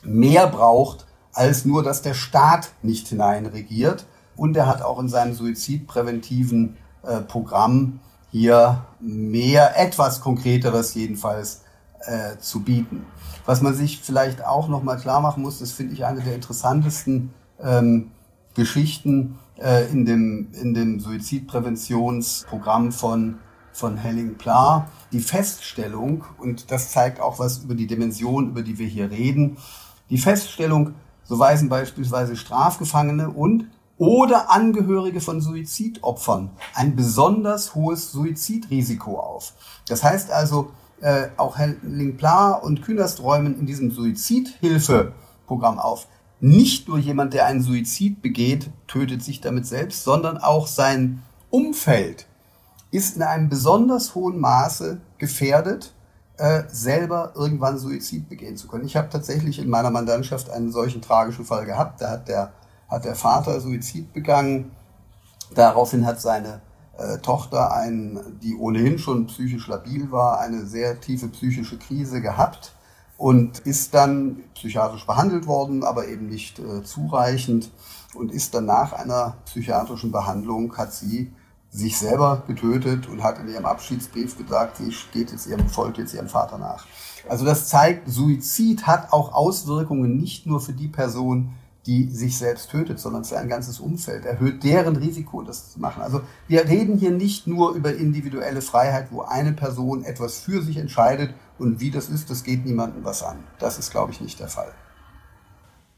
mehr 0.03 0.47
braucht 0.47 1.06
als 1.37 1.67
nur, 1.67 1.83
dass 1.83 2.03
der 2.03 2.15
Staat 2.15 2.71
nicht 2.83 3.09
hineinregiert. 3.09 4.07
Und 4.37 4.57
er 4.57 4.67
hat 4.67 4.83
auch 4.83 4.99
in 4.99 5.09
seinem 5.09 5.35
suizidpräventiven 5.35 6.77
äh, 7.03 7.21
Programm 7.21 8.01
hier 8.31 8.85
mehr, 9.01 9.79
etwas 9.79 10.21
Konkreteres 10.21 10.95
jedenfalls 10.95 11.63
äh, 12.01 12.39
zu 12.39 12.61
bieten. 12.61 13.05
Was 13.45 13.61
man 13.61 13.75
sich 13.75 14.01
vielleicht 14.01 14.45
auch 14.45 14.69
nochmal 14.69 14.99
klar 14.99 15.21
machen 15.21 15.43
muss, 15.43 15.59
das 15.59 15.73
finde 15.73 15.95
ich 15.95 16.05
eine 16.05 16.21
der 16.21 16.35
interessantesten 16.35 17.33
ähm, 17.63 18.11
Geschichten 18.55 19.39
äh, 19.59 19.91
in, 19.91 20.05
dem, 20.07 20.49
in 20.53 20.75
dem 20.75 21.01
Suizidpräventionsprogramm 21.01 22.93
von, 22.93 23.39
von 23.73 23.97
Henning 23.97 24.37
Pla. 24.37 24.89
Die 25.13 25.21
Feststellung, 25.21 26.25
und 26.39 26.71
das 26.71 26.91
zeigt 26.91 27.21
auch 27.21 27.39
was 27.39 27.59
über 27.59 27.75
die 27.75 27.87
Dimension, 27.87 28.49
über 28.49 28.63
die 28.63 28.79
wir 28.79 28.87
hier 28.87 29.11
reden, 29.11 29.59
die 30.11 30.19
Feststellung, 30.19 30.95
so 31.29 31.39
weisen 31.39 31.69
beispielsweise 31.69 32.37
Strafgefangene 32.37 33.31
und 33.31 33.67
oder 33.99 34.51
Angehörige 34.51 35.21
von 35.21 35.41
Suizidopfern 35.41 36.51
ein 36.75 36.97
besonders 36.97 37.75
hohes 37.75 38.13
Suizidrisiko 38.13 39.19
auf. 39.19 39.55
Das 39.89 40.05
heißt 40.05 40.31
also, 40.31 40.71
äh, 41.01 41.29
auch 41.37 41.59
Henning 41.59 42.17
Pla 42.17 42.53
und 42.53 42.83
Künast 42.83 43.23
räumen 43.23 43.59
in 43.59 43.67
diesem 43.67 43.91
Suizidhilfeprogramm 43.91 45.79
auf. 45.79 46.09
Nicht 46.41 46.89
nur 46.89 46.99
jemand, 46.99 47.33
der 47.33 47.47
einen 47.47 47.63
Suizid 47.63 48.21
begeht, 48.21 48.71
tötet 48.87 49.23
sich 49.23 49.41
damit 49.41 49.67
selbst, 49.67 50.05
sondern 50.05 50.37
auch 50.37 50.67
sein 50.67 51.23
Umfeld 51.51 52.27
ist 52.91 53.17
in 53.17 53.23
einem 53.23 53.49
besonders 53.49 54.15
hohen 54.15 54.39
Maße 54.39 55.01
gefährdet, 55.19 55.93
äh, 56.39 56.65
selber 56.69 57.33
irgendwann 57.35 57.79
Suizid 57.79 58.29
begehen 58.29 58.57
zu 58.57 58.69
können. 58.69 58.85
Ich 58.85 58.97
habe 58.97 59.09
tatsächlich 59.09 59.59
in 59.59 59.71
meiner 59.71 59.91
Mandantschaft 59.91 60.51
einen 60.51 60.71
solchen 60.71 61.01
tragischen 61.01 61.45
Fall 61.45 61.67
gehabt. 61.67 62.01
Da 62.01 62.11
hat 62.11 62.29
der, 62.29 62.53
hat 62.89 63.05
der 63.05 63.15
Vater 63.15 63.61
Suizid 63.61 64.13
begangen. 64.13 64.73
Daraufhin 65.55 66.05
hat 66.05 66.21
seine 66.21 66.61
äh, 66.99 67.19
Tochter, 67.19 67.73
ein, 67.73 68.39
die 68.43 68.57
ohnehin 68.57 68.99
schon 68.99 69.27
psychisch 69.27 69.69
labil 69.69 70.11
war, 70.11 70.41
eine 70.41 70.67
sehr 70.67 71.01
tiefe 71.01 71.29
psychische 71.29 71.79
Krise 71.79 72.21
gehabt 72.21 72.73
und 73.19 73.61
ist 73.61 73.95
dann 73.95 74.43
psychiatrisch 74.55 75.07
behandelt 75.07 75.47
worden, 75.47 75.85
aber 75.85 76.09
eben 76.09 76.29
nicht 76.29 76.59
äh, 76.59 76.83
zureichend 76.83 77.71
und 78.15 78.33
ist 78.33 78.55
dann 78.55 78.67
nach 78.67 78.93
einer 78.93 79.37
psychiatrischen 79.47 80.13
Behandlung, 80.13 80.77
hat 80.77 80.93
sie 80.93 81.33
sich 81.77 81.99
selber 81.99 82.43
getötet 82.47 83.07
und 83.07 83.23
hat 83.23 83.39
in 83.39 83.49
ihrem 83.49 83.67
Abschiedsbrief 83.67 84.39
gesagt, 84.39 84.79
sie 84.79 84.95
geht 85.13 85.31
jetzt 85.31 85.47
ihrem, 85.47 85.69
folgt 85.69 85.99
jetzt 85.99 86.15
ihrem 86.15 86.29
Vater 86.29 86.57
nach. 86.57 86.87
Also 87.29 87.45
das 87.45 87.69
zeigt, 87.69 88.09
Suizid 88.09 88.87
hat 88.87 89.13
auch 89.13 89.35
Auswirkungen 89.35 90.17
nicht 90.17 90.47
nur 90.47 90.61
für 90.61 90.73
die 90.73 90.89
Person, 90.89 91.51
die 91.85 92.09
sich 92.09 92.39
selbst 92.39 92.71
tötet, 92.71 92.99
sondern 92.99 93.25
für 93.25 93.39
ein 93.39 93.49
ganzes 93.49 93.79
Umfeld, 93.79 94.25
erhöht 94.25 94.65
deren 94.65 94.97
Risiko, 94.97 95.43
das 95.43 95.73
zu 95.73 95.81
machen. 95.81 96.03
Also 96.03 96.23
wir 96.49 96.67
reden 96.67 96.97
hier 96.97 97.11
nicht 97.11 97.47
nur 97.47 97.75
über 97.75 97.95
individuelle 97.95 98.63
Freiheit, 98.63 99.09
wo 99.11 99.21
eine 99.21 99.53
Person 99.53 100.03
etwas 100.03 100.39
für 100.39 100.63
sich 100.63 100.79
entscheidet 100.79 101.35
und 101.59 101.81
wie 101.81 101.91
das 101.91 102.09
ist, 102.09 102.31
das 102.31 102.43
geht 102.43 102.65
niemandem 102.65 103.05
was 103.05 103.23
an. 103.23 103.37
Das 103.59 103.79
ist, 103.79 103.91
glaube 103.91 104.13
ich, 104.13 104.21
nicht 104.21 104.41
der 104.41 104.49
Fall. 104.49 104.73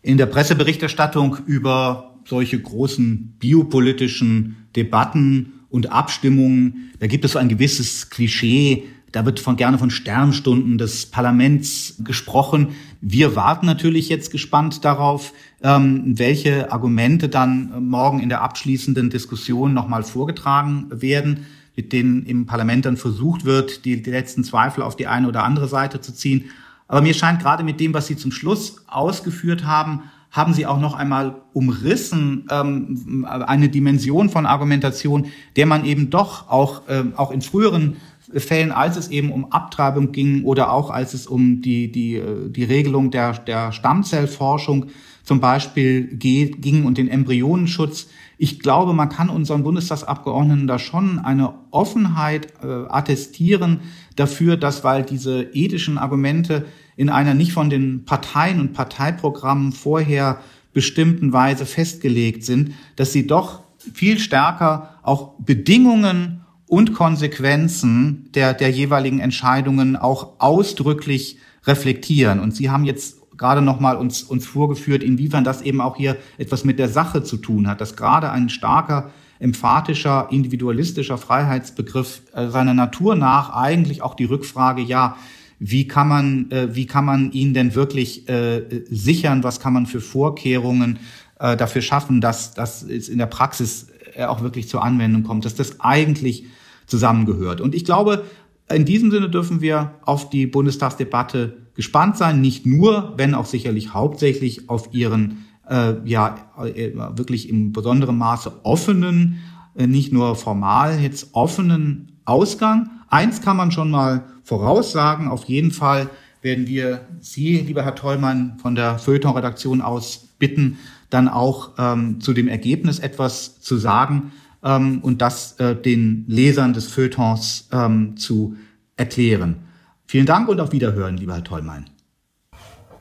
In 0.03 0.19
der 0.19 0.27
Presseberichterstattung 0.27 1.39
über 1.47 2.15
solche 2.25 2.61
großen 2.61 3.37
biopolitischen 3.39 4.69
Debatten 4.77 5.58
und 5.71 5.93
Abstimmungen, 5.93 6.93
da 6.99 7.07
gibt 7.07 7.25
es 7.25 7.33
so 7.33 7.39
ein 7.39 7.49
gewisses 7.49 8.11
Klischee, 8.11 8.85
da 9.13 9.25
wird 9.25 9.41
von 9.41 9.57
gerne 9.57 9.79
von 9.79 9.91
Sternstunden 9.91 10.77
des 10.77 11.07
Parlaments 11.07 11.97
gesprochen. 12.01 12.69
Wir 13.01 13.37
warten 13.37 13.65
natürlich 13.65 14.09
jetzt 14.09 14.31
gespannt 14.31 14.85
darauf, 14.85 15.33
ähm, 15.63 16.19
welche 16.19 16.71
Argumente 16.71 17.29
dann 17.29 17.89
morgen 17.89 18.21
in 18.21 18.29
der 18.29 18.43
abschließenden 18.43 19.09
Diskussion 19.09 19.73
nochmal 19.73 20.03
vorgetragen 20.03 20.89
werden, 20.91 21.47
mit 21.75 21.93
denen 21.93 22.27
im 22.27 22.45
Parlament 22.45 22.85
dann 22.85 22.97
versucht 22.97 23.45
wird, 23.45 23.85
die, 23.85 24.03
die 24.03 24.11
letzten 24.11 24.45
Zweifel 24.45 24.83
auf 24.83 24.97
die 24.97 25.07
eine 25.07 25.29
oder 25.29 25.45
andere 25.45 25.69
Seite 25.69 26.01
zu 26.01 26.13
ziehen. 26.13 26.47
Aber 26.87 27.01
mir 27.01 27.15
scheint 27.15 27.41
gerade 27.41 27.63
mit 27.63 27.81
dem, 27.81 27.95
was 27.95 28.09
Sie 28.09 28.17
zum 28.17 28.33
Schluss 28.33 28.83
ausgeführt 28.89 29.65
haben, 29.65 30.03
haben 30.31 30.53
Sie 30.53 30.67
auch 30.67 30.79
noch 30.79 30.95
einmal 30.95 31.43
umrissen 31.53 32.47
ähm, 32.51 33.27
eine 33.29 33.69
Dimension 33.69 34.29
von 34.29 34.47
Argumentation, 34.47 35.27
der 35.57 35.67
man 35.67 35.85
eben 35.85 36.11
doch 36.11 36.49
auch, 36.49 36.83
ähm, 36.89 37.15
auch 37.17 37.31
in 37.31 37.41
früheren 37.41 37.97
Fällen, 38.35 38.73
als 38.73 38.97
es 38.97 39.09
eben 39.09 39.33
um 39.33 39.53
Abtreibung 39.53 40.13
ging 40.13 40.45
oder 40.45 40.73
auch 40.73 40.91
als 40.91 41.15
es 41.15 41.27
um 41.27 41.63
die, 41.63 41.91
die, 41.91 42.17
äh, 42.17 42.51
die 42.51 42.65
Regelung 42.65 43.11
der, 43.11 43.33
der 43.39 43.73
Stammzellforschung 43.73 44.87
zum 45.23 45.41
Beispiel 45.41 46.07
geht, 46.07 46.61
ging 46.61 46.85
und 46.85 46.99
den 46.99 47.09
Embryonenschutz. 47.09 48.09
Ich 48.37 48.61
glaube, 48.61 48.93
man 48.93 49.09
kann 49.09 49.31
unseren 49.31 49.63
Bundestagsabgeordneten 49.63 50.67
da 50.67 50.79
schon 50.79 51.19
eine 51.19 51.55
Offenheit 51.71 52.53
äh, 52.63 52.67
attestieren 52.89 53.81
dafür, 54.15 54.57
dass 54.57 54.85
weil 54.85 55.03
diese 55.03 55.43
ethischen 55.55 55.99
Argumente 55.99 56.67
in 56.99 57.11
einer 57.11 57.33
nicht 57.33 57.53
von 57.53 57.71
den 57.71 58.05
Parteien 58.05 58.59
und 58.59 58.73
Parteiprogrammen 58.73 59.71
vorher 59.71 60.41
bestimmten 60.73 61.33
Weise 61.33 61.65
festgelegt 61.65 62.45
sind, 62.45 62.73
dass 62.97 63.13
sie 63.13 63.29
doch 63.29 63.61
viel 63.95 64.19
stärker 64.19 64.97
auch 65.05 65.35
Bedingungen 65.39 66.41
und 66.67 66.95
Konsequenzen 66.95 68.31
der, 68.35 68.53
der 68.53 68.71
jeweiligen 68.71 69.21
Entscheidungen 69.21 69.95
auch 69.95 70.41
ausdrücklich 70.41 71.39
reflektieren. 71.65 72.41
Und 72.41 72.57
Sie 72.57 72.69
haben 72.69 72.85
jetzt 72.85 73.17
gerade 73.37 73.63
nochmal 73.63 73.97
uns, 73.97 74.25
uns 74.25 74.45
vorgeführt, 74.45 75.05
inwiefern 75.05 75.45
das 75.45 75.63
eben 75.63 75.81
auch 75.81 75.97
hier 75.97 76.17
etwas 76.37 76.65
mit 76.65 76.81
der 76.81 76.89
Sache 76.89 77.23
zu 77.23 77.37
tun 77.37 77.69
hat, 77.69 77.81
dass 77.81 77.95
gerade 77.95 78.33
ein 78.33 78.49
starker, 78.49 79.13
emphatischer, 79.39 80.27
individualistischer 80.33 81.17
Freiheitsbegriff 81.17 82.23
äh, 82.35 82.49
seiner 82.49 82.75
Natur 82.75 83.15
nach 83.15 83.55
eigentlich 83.55 84.03
auch 84.03 84.15
die 84.15 84.25
Rückfrage, 84.25 84.83
ja, 84.83 85.17
wie 85.59 85.89
kann 85.89 86.09
man, 86.09 86.51
äh, 86.51 86.75
wie 86.75 86.87
kann 86.87 87.05
man 87.05 87.33
ihn 87.33 87.55
denn 87.55 87.75
wirklich 87.75 88.29
äh, 88.29 88.85
sichern, 88.89 89.43
was 89.43 89.61
kann 89.61 89.73
man 89.73 89.87
für 89.87 90.01
Vorkehrungen 90.01 90.99
äh, 91.41 91.57
dafür 91.57 91.83
schaffen, 91.83 92.21
dass, 92.21 92.55
dass 92.55 92.83
es 92.83 93.09
in 93.09 93.19
der 93.19 93.27
Praxis 93.27 93.89
äh, 94.15 94.25
auch 94.25 94.43
wirklich 94.43 94.69
zur 94.69 94.85
Anwendung 94.85 95.23
kommt, 95.23 95.45
dass 95.45 95.55
das 95.55 95.81
eigentlich 95.81 96.45
zusammengehört. 96.87 97.61
Und 97.61 97.75
ich 97.75 97.85
glaube, 97.85 98.25
in 98.73 98.85
diesem 98.85 99.11
Sinne 99.11 99.31
dürfen 99.31 99.61
wir 99.61 99.95
auf 100.03 100.31
die 100.31 100.47
Bundestagsdebatte 100.47 101.57
gespannt 101.75 102.17
sein, 102.17 102.41
nicht 102.41 102.67
nur, 102.67 103.15
wenn 103.17 103.35
auch 103.35 103.47
sicherlich 103.47 103.95
hauptsächlich 103.95 104.69
auf 104.69 104.93
ihren 104.93 105.47
äh, 105.69 105.95
ja 106.05 106.51
äh, 106.65 106.93
wirklich 107.17 107.49
im 107.49 107.73
besonderen 107.73 108.19
Maße 108.19 108.65
offenen, 108.65 109.39
äh, 109.77 109.87
nicht 109.87 110.13
nur 110.13 110.35
formal 110.35 110.99
jetzt 111.01 111.35
offenen 111.35 112.21
Ausgang. 112.25 112.91
Eins 113.11 113.41
kann 113.41 113.57
man 113.57 113.71
schon 113.71 113.91
mal 113.91 114.25
voraussagen, 114.45 115.29
auf 115.29 115.45
jeden 115.45 115.71
Fall 115.71 116.11
werden 116.43 116.67
wir 116.67 117.07
Sie, 117.21 117.57
lieber 117.59 117.83
Herr 117.83 117.95
Tollmann, 117.95 118.59
von 118.61 118.75
der 118.75 118.99
Feuilleton-Redaktion 118.99 119.81
aus 119.81 120.29
bitten, 120.39 120.79
dann 121.11 121.29
auch 121.29 121.71
ähm, 121.79 122.21
zu 122.21 122.35
dem 122.35 122.49
Ergebnis 122.49 122.99
etwas 122.99 123.61
zu 123.61 123.79
sagen 123.79 124.33
ähm, 124.63 125.01
und 125.01 125.23
das 125.23 125.53
äh, 125.59 125.75
den 125.75 126.25
Lesern 126.29 126.75
des 126.75 126.89
Feuilletons 126.89 127.69
ähm, 127.73 128.17
zu 128.17 128.57
erklären. 128.97 129.65
Vielen 130.07 130.27
Dank 130.27 130.49
und 130.49 130.61
auf 130.61 130.73
Wiederhören, 130.73 131.17
lieber 131.17 131.35
Herr 131.35 131.45
Tollmein. 131.45 131.87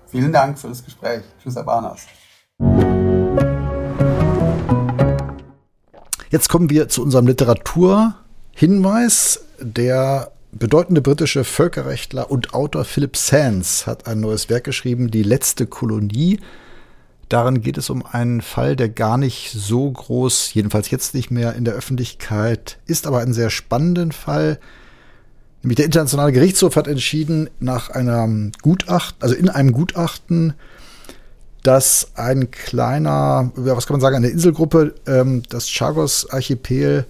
Vielen 0.07 0.31
Dank 0.31 0.57
für 0.57 0.69
das 0.69 0.83
Gespräch. 0.83 1.21
Tschüss, 1.43 1.55
Herr 1.55 1.63
Barnas. 1.63 2.07
Jetzt 6.29 6.49
kommen 6.49 6.69
wir 6.69 6.87
zu 6.87 7.03
unserem 7.03 7.27
Literaturhinweis. 7.27 9.46
Der 9.59 10.31
bedeutende 10.51 11.01
britische 11.01 11.43
Völkerrechtler 11.43 12.29
und 12.29 12.53
Autor 12.53 12.85
Philip 12.85 13.17
Sands 13.17 13.87
hat 13.87 14.05
ein 14.05 14.19
neues 14.19 14.49
Werk 14.49 14.63
geschrieben, 14.63 15.09
Die 15.09 15.23
letzte 15.23 15.65
Kolonie. 15.65 16.39
Darin 17.27 17.61
geht 17.61 17.77
es 17.77 17.89
um 17.89 18.05
einen 18.05 18.41
Fall, 18.41 18.75
der 18.75 18.87
gar 18.87 19.17
nicht 19.17 19.51
so 19.51 19.89
groß, 19.91 20.53
jedenfalls 20.53 20.91
jetzt 20.91 21.13
nicht 21.13 21.31
mehr 21.31 21.55
in 21.55 21.65
der 21.65 21.73
Öffentlichkeit 21.73 22.77
ist, 22.85 23.07
aber 23.07 23.19
einen 23.19 23.33
sehr 23.33 23.49
spannenden 23.49 24.11
Fall. 24.11 24.59
Nämlich 25.63 25.77
der 25.77 25.85
Internationale 25.85 26.31
Gerichtshof 26.31 26.75
hat 26.75 26.87
entschieden, 26.87 27.49
nach 27.59 27.89
einem 27.89 28.51
Gutachten, 28.61 29.17
also 29.21 29.35
in 29.35 29.49
einem 29.49 29.71
Gutachten, 29.71 30.53
dass 31.63 32.11
ein 32.13 32.51
kleiner, 32.51 33.51
was 33.55 33.87
kann 33.87 33.95
man 33.95 34.01
sagen, 34.01 34.15
eine 34.15 34.29
Inselgruppe, 34.29 34.93
ähm, 35.07 35.41
das 35.49 35.67
Chagos-Archipel, 35.67 37.07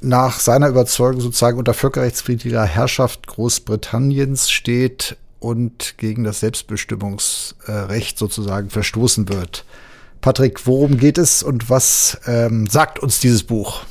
nach 0.00 0.38
seiner 0.40 0.68
Überzeugung 0.68 1.20
sozusagen 1.20 1.58
unter 1.58 1.74
völkerrechtsfriedlicher 1.74 2.64
Herrschaft 2.64 3.26
Großbritanniens 3.26 4.50
steht 4.50 5.16
und 5.40 5.94
gegen 5.98 6.24
das 6.24 6.40
Selbstbestimmungsrecht 6.40 8.18
sozusagen 8.18 8.70
verstoßen 8.70 9.28
wird. 9.28 9.64
Patrick, 10.20 10.66
worum 10.66 10.98
geht 10.98 11.18
es 11.18 11.42
und 11.42 11.70
was 11.70 12.20
ähm, 12.26 12.66
sagt 12.66 12.98
uns 12.98 13.20
dieses 13.20 13.44
Buch? 13.44 13.82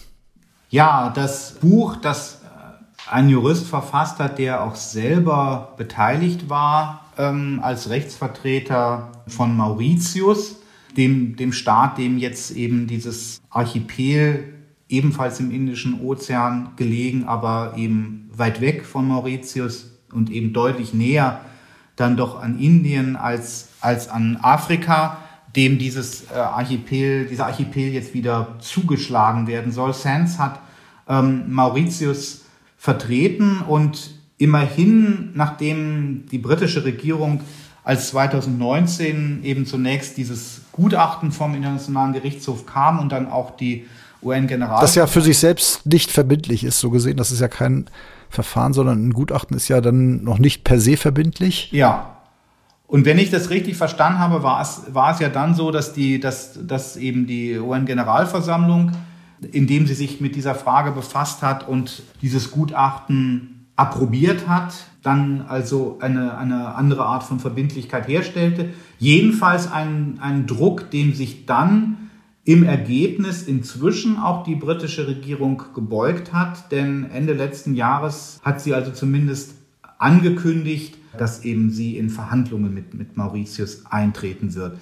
Ja, 0.70 1.12
das 1.16 1.54
Buch, 1.62 1.96
das 1.96 2.42
äh, 2.44 3.12
ein 3.12 3.30
Jurist 3.30 3.66
verfasst 3.66 4.20
hat, 4.20 4.38
der 4.38 4.64
auch 4.64 4.76
selber 4.76 5.74
beteiligt 5.78 6.50
war 6.50 7.06
ähm, 7.18 7.62
als 7.64 7.90
Rechtsvertreter 7.90 9.12
von 9.28 9.56
Mauritius, 9.56 10.58
dem, 10.98 11.38
dem 11.38 11.54
Staat, 11.54 11.98
dem 11.98 12.18
jetzt 12.18 12.52
eben 12.52 12.88
dieses 12.88 13.40
Archipel 13.50 14.57
ebenfalls 14.90 15.40
im 15.40 15.52
Indischen 15.52 16.02
Ozean 16.02 16.70
gelegen, 16.76 17.26
aber 17.26 17.74
eben 17.76 18.30
weit 18.34 18.62
weg 18.62 18.86
von 18.86 19.08
Mauritius 19.08 19.92
und 20.12 20.32
eben 20.32 20.54
deutlich 20.54 20.94
näher 20.94 21.42
dann 21.96 22.16
doch 22.16 22.42
an 22.42 22.60
Indien 22.60 23.16
als, 23.16 23.70
als 23.82 24.08
an 24.08 24.38
Afrika, 24.42 25.18
dem 25.56 25.80
dieses 25.80 26.30
äh, 26.32 26.36
Archipel, 26.36 27.26
dieser 27.26 27.48
Archipel 27.48 27.92
jetzt 27.92 28.14
wieder 28.14 28.56
zugeschlagen 28.60 29.48
werden 29.48 29.72
soll. 29.72 29.94
Sands 29.94 30.38
hat 30.38 30.60
ähm, 31.10 31.52
Mauritius 31.52 32.46
vertreten 32.78 33.62
und 33.62 34.12
immerhin, 34.38 35.32
nachdem 35.34 36.28
die 36.32 36.38
britische 36.38 36.86
Regierung 36.86 37.42
als 37.84 38.10
2019 38.10 39.44
eben 39.44 39.66
zunächst 39.66 40.18
dieses 40.18 40.62
Gutachten 40.72 41.32
vom 41.32 41.56
Internationalen 41.56 42.14
Gerichtshof 42.14 42.66
kam 42.66 43.00
und 43.00 43.12
dann 43.12 43.32
auch 43.32 43.58
die 43.58 43.88
UN-General. 44.28 44.82
Das 44.82 44.96
ja 44.96 45.08
für 45.08 45.22
sich 45.22 45.38
selbst 45.38 45.86
nicht 45.86 46.12
verbindlich 46.12 46.64
ist, 46.64 46.80
so 46.80 46.90
gesehen. 46.90 47.18
Das 47.18 47.32
ist 47.32 47.42
ja 47.42 47.48
kein 47.48 47.90
Verfahren, 48.30 48.74
sondern 48.74 49.08
ein 49.08 49.14
Gutachten 49.14 49.56
ist 49.56 49.68
ja 49.68 49.82
dann 49.82 50.24
noch 50.24 50.40
nicht 50.40 50.64
per 50.64 50.80
se 50.80 50.98
verbindlich. 50.98 51.72
Ja. 51.72 52.18
Und 52.88 53.06
wenn 53.06 53.18
ich 53.18 53.32
das 53.32 53.50
richtig 53.50 53.76
verstanden 53.76 54.20
habe, 54.20 54.44
war 54.44 54.62
es, 54.62 54.84
war 54.94 55.14
es 55.14 55.20
ja 55.20 55.30
dann 55.30 55.56
so, 55.56 55.72
dass, 55.72 55.94
die, 55.94 56.20
dass, 56.20 56.58
dass 56.66 56.96
eben 56.96 57.28
die 57.28 57.58
UN-Generalversammlung, 57.58 58.92
indem 59.52 59.88
sie 59.88 59.94
sich 59.94 60.22
mit 60.22 60.36
dieser 60.36 60.56
Frage 60.56 60.92
befasst 60.92 61.42
hat 61.42 61.68
und 61.68 62.02
dieses 62.22 62.52
Gutachten 62.52 63.68
approbiert 63.76 64.48
hat, 64.48 64.74
dann 65.04 65.46
also 65.48 66.00
eine, 66.02 66.38
eine 66.38 66.76
andere 66.76 67.06
Art 67.06 67.24
von 67.24 67.40
Verbindlichkeit 67.40 68.08
herstellte. 68.08 68.70
Jedenfalls 69.00 69.72
einen, 69.72 70.20
einen 70.22 70.48
Druck, 70.48 70.90
dem 70.90 71.14
sich 71.14 71.46
dann 71.46 72.07
im 72.48 72.64
Ergebnis 72.64 73.44
inzwischen 73.44 74.18
auch 74.18 74.46
die 74.46 74.56
britische 74.56 75.06
Regierung 75.06 75.62
gebeugt 75.76 76.32
hat, 76.32 76.72
denn 76.72 77.12
Ende 77.12 77.34
letzten 77.34 77.76
Jahres 77.76 78.40
hat 78.42 78.62
sie 78.62 78.74
also 78.74 78.92
zumindest 78.92 79.56
angekündigt, 79.98 80.98
dass 81.18 81.44
eben 81.44 81.72
sie 81.72 81.98
in 81.98 82.10
Verhandlungen 82.10 82.74
mit, 82.74 82.94
mit 82.94 83.18
Mauritius 83.18 83.86
eintreten 83.88 84.56
wird. 84.56 84.78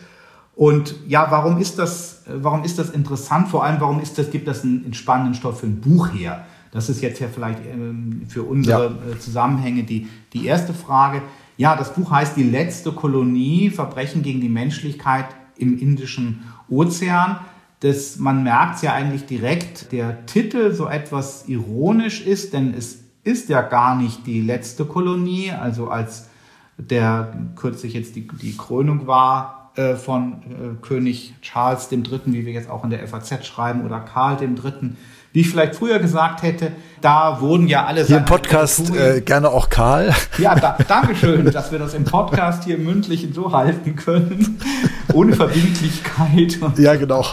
Und 0.54 0.94
ja, 1.08 1.26
warum 1.32 1.58
ist 1.58 1.80
das, 1.80 2.22
warum 2.28 2.64
ist 2.64 2.78
das 2.78 2.92
interessant? 2.92 3.48
Vor 3.48 3.64
allem, 3.64 3.82
warum 3.82 4.00
ist 4.00 4.20
das, 4.20 4.30
gibt 4.30 4.48
das 4.48 4.64
einen, 4.64 4.94
spannenden 4.94 5.34
Stoff 5.34 5.62
für 5.62 5.66
ein 5.66 5.82
Buch 5.82 6.14
her? 6.14 6.46
Das 6.70 6.88
ist 6.88 7.02
jetzt 7.02 7.20
ja 7.20 7.30
vielleicht 7.34 7.66
ähm, 7.66 8.28
für 8.28 8.44
unsere 8.44 8.84
ja. 8.84 9.12
Äh, 9.12 9.18
Zusammenhänge 9.18 9.82
die, 9.82 10.08
die 10.34 10.46
erste 10.46 10.76
Frage. 10.76 11.24
Ja, 11.58 11.76
das 11.76 11.96
Buch 11.96 12.12
heißt 12.12 12.38
Die 12.38 12.44
letzte 12.44 12.92
Kolonie, 12.92 13.72
Verbrechen 13.72 14.22
gegen 14.22 14.40
die 14.40 14.50
Menschlichkeit 14.50 15.26
im 15.58 15.80
Indischen 15.80 16.44
Ozean 16.70 17.38
dass 17.81 18.18
man 18.18 18.43
merkt 18.43 18.81
ja 18.81 18.93
eigentlich 18.93 19.26
direkt, 19.26 19.91
der 19.91 20.26
Titel 20.26 20.73
so 20.73 20.88
etwas 20.88 21.47
ironisch 21.47 22.26
ist, 22.26 22.53
denn 22.53 22.73
es 22.73 23.03
ist 23.23 23.49
ja 23.49 23.61
gar 23.61 23.95
nicht 23.95 24.26
die 24.27 24.41
letzte 24.41 24.85
Kolonie, 24.85 25.52
also 25.52 25.89
als 25.89 26.30
der 26.77 27.34
kürzlich 27.56 27.93
jetzt 27.93 28.15
die, 28.15 28.27
die 28.27 28.56
Krönung 28.56 29.07
war 29.07 29.72
äh, 29.76 29.95
von 29.95 30.34
äh, 30.34 30.81
König 30.81 31.35
Charles 31.41 31.91
III., 31.91 32.22
wie 32.26 32.45
wir 32.45 32.53
jetzt 32.53 32.69
auch 32.69 32.84
in 32.84 32.89
der 32.89 33.06
FAZ 33.07 33.45
schreiben, 33.45 33.85
oder 33.85 33.99
Karl 33.99 34.41
III., 34.41 34.91
wie 35.36 35.41
ich 35.41 35.49
vielleicht 35.49 35.76
früher 35.76 35.99
gesagt 35.99 36.44
hätte, 36.44 36.72
da 37.02 37.41
wurden 37.41 37.68
ja 37.68 37.86
alle 37.86 38.06
Hier 38.06 38.20
im 38.20 38.26
Podcast 38.26 38.95
äh, 38.95 39.20
gerne 39.20 39.49
auch 39.49 39.70
Karl. 39.70 40.16
Ja, 40.38 40.56
da, 40.56 40.78
Dankeschön, 40.88 41.52
dass 41.52 41.74
wir 41.74 41.78
das 41.78 41.94
im 41.94 42.06
Podcast 42.06 42.64
hier 42.64 42.78
mündlich 42.78 43.28
so 43.34 43.52
halten 43.52 43.98
können. 43.98 44.57
Ohne 45.14 45.34
Verbindlichkeit. 45.34 46.57
Ja, 46.78 46.95
genau. 46.95 47.26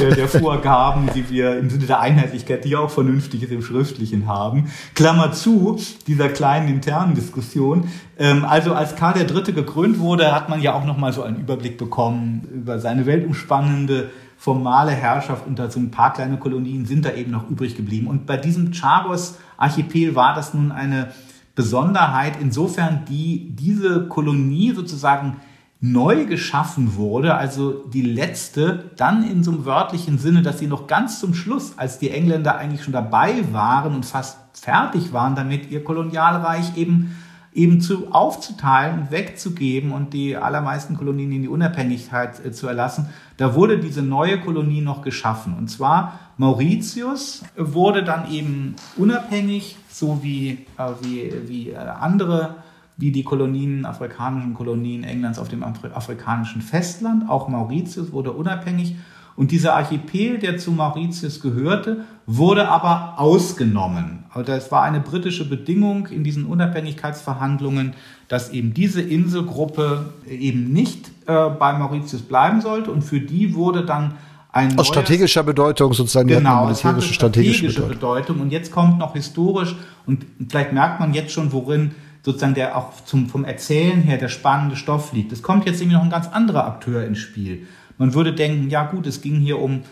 Der, 0.00 0.14
der, 0.14 0.28
Vorgaben, 0.28 1.10
die 1.16 1.28
wir 1.30 1.58
im 1.58 1.68
Sinne 1.68 1.86
der 1.86 1.98
Einheitlichkeit, 1.98 2.64
die 2.64 2.76
auch 2.76 2.90
vernünftig 2.90 3.42
ist 3.42 3.50
im 3.50 3.62
Schriftlichen 3.62 4.28
haben. 4.28 4.70
Klammer 4.94 5.32
zu, 5.32 5.80
dieser 6.06 6.28
kleinen 6.28 6.68
internen 6.68 7.16
Diskussion. 7.16 7.88
Ähm, 8.20 8.44
also 8.44 8.72
als 8.72 8.94
Karl 8.94 9.16
III. 9.16 9.52
gekrönt 9.52 9.98
wurde, 9.98 10.32
hat 10.32 10.48
man 10.48 10.62
ja 10.62 10.74
auch 10.74 10.84
nochmal 10.84 11.12
so 11.12 11.24
einen 11.24 11.40
Überblick 11.40 11.76
bekommen 11.76 12.46
über 12.54 12.78
seine 12.78 13.04
weltumspannende 13.04 14.10
formale 14.38 14.92
Herrschaft 14.92 15.46
unter 15.46 15.68
so 15.68 15.80
ein 15.80 15.90
paar 15.90 16.12
kleine 16.12 16.38
Kolonien 16.38 16.86
sind 16.86 17.04
da 17.04 17.12
eben 17.12 17.32
noch 17.32 17.50
übrig 17.50 17.76
geblieben. 17.76 18.06
Und 18.06 18.24
bei 18.24 18.36
diesem 18.36 18.72
Chagos-Archipel 18.72 20.14
war 20.14 20.34
das 20.34 20.54
nun 20.54 20.70
eine 20.70 21.08
Besonderheit, 21.56 22.34
insofern 22.40 23.04
die 23.08 23.50
diese 23.56 24.06
Kolonie 24.06 24.72
sozusagen 24.72 25.38
neu 25.80 26.24
geschaffen 26.24 26.94
wurde, 26.94 27.34
also 27.34 27.84
die 27.92 28.02
letzte, 28.02 28.90
dann 28.96 29.28
in 29.28 29.42
so 29.42 29.50
einem 29.50 29.64
wörtlichen 29.64 30.18
Sinne, 30.18 30.42
dass 30.42 30.60
sie 30.60 30.66
noch 30.68 30.86
ganz 30.86 31.18
zum 31.18 31.34
Schluss, 31.34 31.74
als 31.76 31.98
die 31.98 32.10
Engländer 32.10 32.56
eigentlich 32.56 32.84
schon 32.84 32.92
dabei 32.92 33.44
waren 33.52 33.94
und 33.94 34.06
fast 34.06 34.38
fertig 34.52 35.12
waren 35.12 35.34
damit, 35.34 35.70
ihr 35.70 35.82
Kolonialreich 35.82 36.76
eben 36.76 37.16
eben 37.58 37.80
zu 37.80 38.12
aufzuteilen 38.12 39.00
und 39.00 39.10
wegzugeben 39.10 39.90
und 39.90 40.14
die 40.14 40.36
allermeisten 40.36 40.96
Kolonien 40.96 41.32
in 41.32 41.42
die 41.42 41.48
Unabhängigkeit 41.48 42.44
äh, 42.44 42.52
zu 42.52 42.68
erlassen, 42.68 43.08
da 43.36 43.54
wurde 43.54 43.78
diese 43.78 44.02
neue 44.02 44.40
Kolonie 44.40 44.80
noch 44.80 45.02
geschaffen. 45.02 45.54
Und 45.58 45.68
zwar 45.68 46.20
Mauritius 46.36 47.42
wurde 47.56 48.04
dann 48.04 48.30
eben 48.30 48.76
unabhängig, 48.96 49.76
so 49.90 50.20
wie, 50.22 50.66
äh, 50.78 50.92
wie, 51.02 51.32
wie 51.46 51.70
äh, 51.70 51.76
andere, 51.76 52.54
wie 52.96 53.10
die 53.10 53.24
Kolonien, 53.24 53.84
afrikanischen 53.84 54.54
Kolonien 54.54 55.02
Englands 55.02 55.40
auf 55.40 55.48
dem 55.48 55.64
afrikanischen 55.64 56.62
Festland. 56.62 57.28
Auch 57.28 57.48
Mauritius 57.48 58.12
wurde 58.12 58.32
unabhängig 58.32 58.96
und 59.38 59.52
dieser 59.52 59.76
Archipel, 59.76 60.40
der 60.40 60.58
zu 60.58 60.72
Mauritius 60.72 61.40
gehörte, 61.40 61.98
wurde 62.26 62.68
aber 62.68 63.20
ausgenommen. 63.20 64.24
Also 64.34 64.50
es 64.50 64.72
war 64.72 64.82
eine 64.82 64.98
britische 64.98 65.48
Bedingung 65.48 66.08
in 66.08 66.24
diesen 66.24 66.44
Unabhängigkeitsverhandlungen, 66.44 67.94
dass 68.26 68.50
eben 68.50 68.74
diese 68.74 69.00
Inselgruppe 69.00 70.06
eben 70.28 70.72
nicht 70.72 71.12
äh, 71.26 71.50
bei 71.50 71.72
Mauritius 71.78 72.22
bleiben 72.22 72.60
sollte. 72.60 72.90
Und 72.90 73.02
für 73.02 73.20
die 73.20 73.54
wurde 73.54 73.86
dann 73.86 74.14
ein 74.50 74.76
aus 74.76 74.88
strategischer 74.88 75.44
Bedeutung 75.44 75.92
sozusagen 75.92 76.26
genau, 76.26 76.64
militärische 76.64 77.14
strategische, 77.14 77.70
strategische 77.70 77.82
Bedeutung. 77.82 78.16
Bedeutung. 78.26 78.40
Und 78.40 78.50
jetzt 78.50 78.72
kommt 78.72 78.98
noch 78.98 79.14
historisch 79.14 79.76
und 80.04 80.26
vielleicht 80.48 80.72
merkt 80.72 80.98
man 80.98 81.14
jetzt 81.14 81.30
schon, 81.30 81.52
worin 81.52 81.92
sozusagen 82.22 82.54
der 82.54 82.76
auch 82.76 83.04
zum, 83.04 83.28
vom 83.28 83.44
Erzählen 83.44 84.02
her 84.02 84.18
der 84.18 84.28
spannende 84.30 84.74
Stoff 84.74 85.12
liegt. 85.12 85.30
Es 85.30 85.42
kommt 85.42 85.64
jetzt 85.64 85.80
irgendwie 85.80 85.96
noch 85.96 86.02
ein 86.02 86.10
ganz 86.10 86.26
anderer 86.26 86.66
Akteur 86.66 87.04
ins 87.04 87.18
Spiel. 87.18 87.68
Man 87.98 88.14
würde 88.14 88.32
denken, 88.32 88.70
ja 88.70 88.84
gut, 88.84 89.06
es 89.06 89.20
ging 89.20 89.36
hier 89.36 89.58
um 89.58 89.82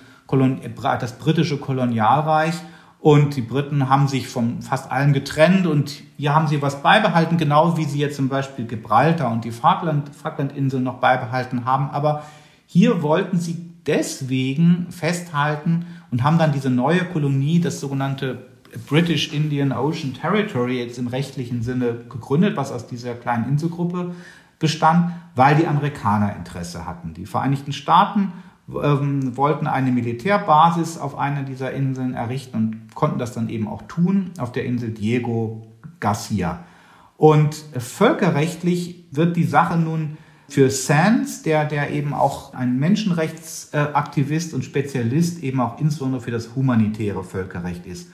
das 1.01 1.19
britische 1.19 1.59
Kolonialreich 1.59 2.55
und 3.01 3.37
die 3.37 3.43
Briten 3.43 3.89
haben 3.89 4.09
sich 4.09 4.29
von 4.29 4.63
fast 4.63 4.91
allem 4.91 5.13
getrennt 5.13 5.67
und 5.67 6.03
hier 6.17 6.35
haben 6.35 6.49
sie 6.49 6.63
was 6.63 6.83
beibehalten, 6.83 7.37
genau 7.37 7.77
wie 7.77 7.85
sie 7.85 7.99
jetzt 7.99 8.17
zum 8.17 8.29
Beispiel 8.29 8.65
Gibraltar 8.65 9.31
und 9.31 9.45
die 9.45 9.53
Falkland, 9.53 10.15
Falklandinseln 10.15 10.83
noch 10.83 10.99
beibehalten 10.99 11.65
haben. 11.65 11.91
Aber 11.91 12.25
hier 12.67 13.03
wollten 13.03 13.39
sie 13.39 13.71
deswegen 13.87 14.89
festhalten 14.91 15.87
und 16.11 16.25
haben 16.25 16.39
dann 16.39 16.53
diese 16.53 16.71
neue 16.71 17.05
Kolonie, 17.05 17.61
das 17.61 17.79
sogenannte 17.79 18.47
British 18.89 19.33
Indian 19.33 19.73
Ocean 19.73 20.15
Territory, 20.15 20.81
jetzt 20.81 20.99
im 20.99 21.07
rechtlichen 21.07 21.63
Sinne 21.63 21.95
gegründet, 22.09 22.57
was 22.57 22.73
aus 22.73 22.87
dieser 22.87 23.15
kleinen 23.15 23.49
Inselgruppe 23.49 24.13
bestand, 24.59 25.13
weil 25.35 25.57
die 25.57 25.67
Amerikaner 25.67 26.35
Interesse 26.37 26.87
hatten. 26.87 27.15
Die 27.15 27.27
Vereinigten 27.27 27.73
Staaten 27.73 28.33
ähm, 28.69 29.37
wollten 29.37 29.67
eine 29.67 29.93
Militärbasis 29.93 30.99
auf 30.99 31.17
einer 31.17 31.43
dieser 31.43 31.73
Inseln 31.73 32.15
errichten 32.15 32.57
und 32.57 32.95
konnten 32.95 33.19
das 33.19 33.33
dann 33.33 33.49
eben 33.49 33.69
auch 33.69 33.83
tun, 33.83 34.31
auf 34.39 34.53
der 34.53 34.65
Insel 34.65 34.91
Diego 34.91 35.67
Garcia. 36.01 36.61
Und 37.17 37.55
völkerrechtlich 37.79 39.07
wird 39.11 39.37
die 39.37 39.45
Sache 39.45 39.77
nun 39.77 40.19
für 40.49 40.71
Sands, 40.71 41.43
der, 41.43 41.65
der 41.65 41.91
eben 41.91 42.13
auch 42.15 42.55
ein 42.55 42.79
Menschenrechtsaktivist 42.79 44.55
und 44.55 44.65
Spezialist 44.65 45.43
eben 45.43 45.61
auch 45.61 45.81
insbesondere 45.81 46.21
für 46.21 46.31
das 46.31 46.55
humanitäre 46.55 47.25
Völkerrecht 47.25 47.87
ist. 47.87 48.11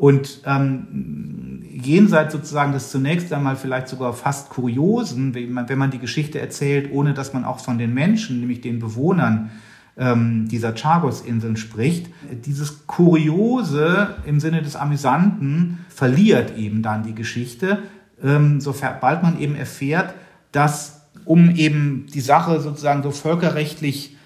Und 0.00 0.40
ähm, 0.46 1.62
jenseits 1.70 2.32
sozusagen 2.32 2.72
des 2.72 2.90
zunächst 2.90 3.30
einmal 3.34 3.54
vielleicht 3.54 3.86
sogar 3.86 4.14
fast 4.14 4.48
Kuriosen, 4.48 5.34
wenn 5.34 5.52
man, 5.52 5.68
wenn 5.68 5.76
man 5.76 5.90
die 5.90 5.98
Geschichte 5.98 6.40
erzählt, 6.40 6.90
ohne 6.90 7.12
dass 7.12 7.34
man 7.34 7.44
auch 7.44 7.60
von 7.60 7.76
den 7.76 7.92
Menschen, 7.92 8.40
nämlich 8.40 8.62
den 8.62 8.78
Bewohnern 8.78 9.50
ähm, 9.98 10.48
dieser 10.48 10.74
Chagos-Inseln 10.74 11.58
spricht, 11.58 12.06
dieses 12.46 12.86
Kuriose 12.86 14.16
im 14.24 14.40
Sinne 14.40 14.62
des 14.62 14.74
Amüsanten 14.74 15.80
verliert 15.90 16.56
eben 16.56 16.80
dann 16.80 17.02
die 17.02 17.14
Geschichte, 17.14 17.80
ähm, 18.22 18.58
sobald 18.58 19.22
man 19.22 19.38
eben 19.38 19.54
erfährt, 19.54 20.14
dass 20.50 21.02
um 21.26 21.54
eben 21.54 22.06
die 22.14 22.22
Sache 22.22 22.58
sozusagen 22.60 23.02
so 23.02 23.10
völkerrechtlich 23.10 24.16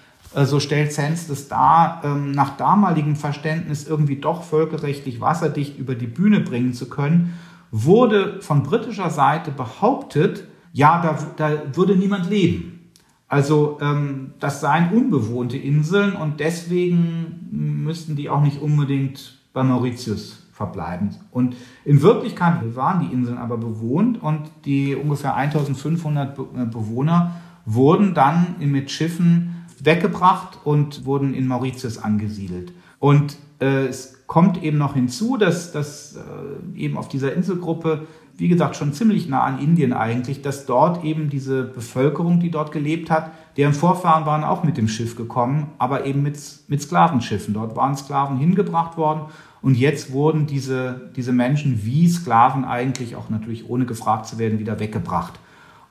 so 0.43 0.59
stellt 0.59 0.91
Sens 0.91 1.27
das 1.27 1.47
dar, 1.47 2.01
ähm, 2.03 2.31
nach 2.31 2.57
damaligem 2.57 3.15
Verständnis 3.15 3.87
irgendwie 3.87 4.17
doch 4.17 4.43
völkerrechtlich 4.43 5.21
wasserdicht 5.21 5.79
über 5.79 5.95
die 5.95 6.07
Bühne 6.07 6.41
bringen 6.41 6.73
zu 6.73 6.89
können, 6.89 7.33
wurde 7.71 8.41
von 8.41 8.63
britischer 8.63 9.09
Seite 9.09 9.51
behauptet, 9.51 10.45
ja, 10.73 11.01
da, 11.01 11.17
da 11.37 11.75
würde 11.75 11.95
niemand 11.95 12.29
leben. 12.29 12.91
Also 13.27 13.77
ähm, 13.81 14.33
das 14.39 14.61
seien 14.61 14.91
unbewohnte 14.91 15.57
Inseln 15.57 16.13
und 16.13 16.39
deswegen 16.39 17.47
müssten 17.51 18.15
die 18.15 18.29
auch 18.29 18.41
nicht 18.41 18.61
unbedingt 18.61 19.39
bei 19.53 19.63
Mauritius 19.63 20.47
verbleiben. 20.51 21.15
Und 21.31 21.55
in 21.83 22.01
Wirklichkeit 22.01 22.75
waren 22.75 23.07
die 23.07 23.13
Inseln 23.13 23.37
aber 23.37 23.57
bewohnt 23.57 24.21
und 24.21 24.51
die 24.65 24.95
ungefähr 24.95 25.35
1500 25.35 26.37
äh, 26.37 26.41
Bewohner 26.65 27.35
wurden 27.65 28.13
dann 28.13 28.55
mit 28.59 28.91
Schiffen 28.91 29.54
weggebracht 29.85 30.59
und 30.63 31.05
wurden 31.05 31.33
in 31.33 31.47
Mauritius 31.47 31.97
angesiedelt. 31.97 32.73
Und 32.99 33.37
äh, 33.59 33.85
es 33.85 34.15
kommt 34.27 34.61
eben 34.63 34.77
noch 34.77 34.95
hinzu, 34.95 35.37
dass, 35.37 35.71
dass 35.71 36.15
äh, 36.15 36.79
eben 36.79 36.97
auf 36.97 37.07
dieser 37.07 37.33
Inselgruppe, 37.33 38.07
wie 38.37 38.47
gesagt, 38.47 38.75
schon 38.75 38.93
ziemlich 38.93 39.29
nah 39.29 39.43
an 39.43 39.59
Indien 39.59 39.93
eigentlich, 39.93 40.41
dass 40.41 40.65
dort 40.65 41.03
eben 41.03 41.29
diese 41.29 41.63
Bevölkerung, 41.63 42.39
die 42.39 42.51
dort 42.51 42.71
gelebt 42.71 43.09
hat, 43.09 43.31
deren 43.57 43.73
Vorfahren 43.73 44.25
waren 44.25 44.43
auch 44.43 44.63
mit 44.63 44.77
dem 44.77 44.87
Schiff 44.87 45.15
gekommen, 45.15 45.67
aber 45.77 46.05
eben 46.05 46.21
mit, 46.21 46.37
mit 46.67 46.81
Sklavenschiffen. 46.81 47.53
Dort 47.53 47.75
waren 47.75 47.95
Sklaven 47.95 48.37
hingebracht 48.37 48.97
worden 48.97 49.21
und 49.61 49.75
jetzt 49.77 50.11
wurden 50.11 50.47
diese, 50.47 51.09
diese 51.15 51.31
Menschen 51.31 51.85
wie 51.85 52.09
Sklaven 52.09 52.65
eigentlich 52.65 53.15
auch 53.15 53.29
natürlich 53.29 53.69
ohne 53.69 53.85
gefragt 53.85 54.27
zu 54.27 54.37
werden 54.37 54.59
wieder 54.59 54.79
weggebracht. 54.79 55.39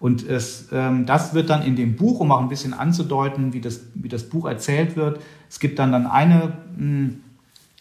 Und 0.05 0.29
es, 0.29 0.69
ähm, 0.71 1.07
das 1.07 1.33
wird 1.33 1.49
dann 1.49 1.63
in 1.63 1.77
dem 1.77 1.97
Buch, 1.97 2.21
um 2.21 2.31
auch 2.31 2.43
ein 2.43 2.51
bisschen 2.51 2.75
anzudeuten, 2.75 3.55
wie 3.55 3.63
das, 3.63 3.81
wie 3.95 4.11
das 4.11 4.25
Buch 4.25 4.45
erzählt 4.45 4.97
wird. 4.97 5.19
Es 5.49 5.61
gibt 5.61 5.79
dann, 5.79 5.93
dann 5.93 6.07
eine, 6.07 6.53
hm, 6.77 7.21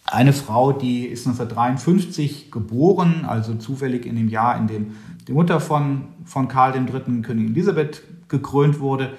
eine 0.05 0.31
Frau, 0.31 0.71
die 0.71 1.05
ist 1.05 1.27
1953 1.27 2.49
geboren, 2.49 3.25
also 3.27 3.55
zufällig 3.55 4.05
in 4.05 4.15
dem 4.15 4.29
Jahr, 4.29 4.57
in 4.57 4.67
dem 4.67 4.95
die 5.27 5.33
Mutter 5.33 5.59
von, 5.59 6.03
von 6.23 6.47
Karl 6.47 6.73
III., 6.73 7.21
Königin 7.23 7.53
Elisabeth, 7.53 8.01
gekrönt 8.29 8.79
wurde. 8.79 9.09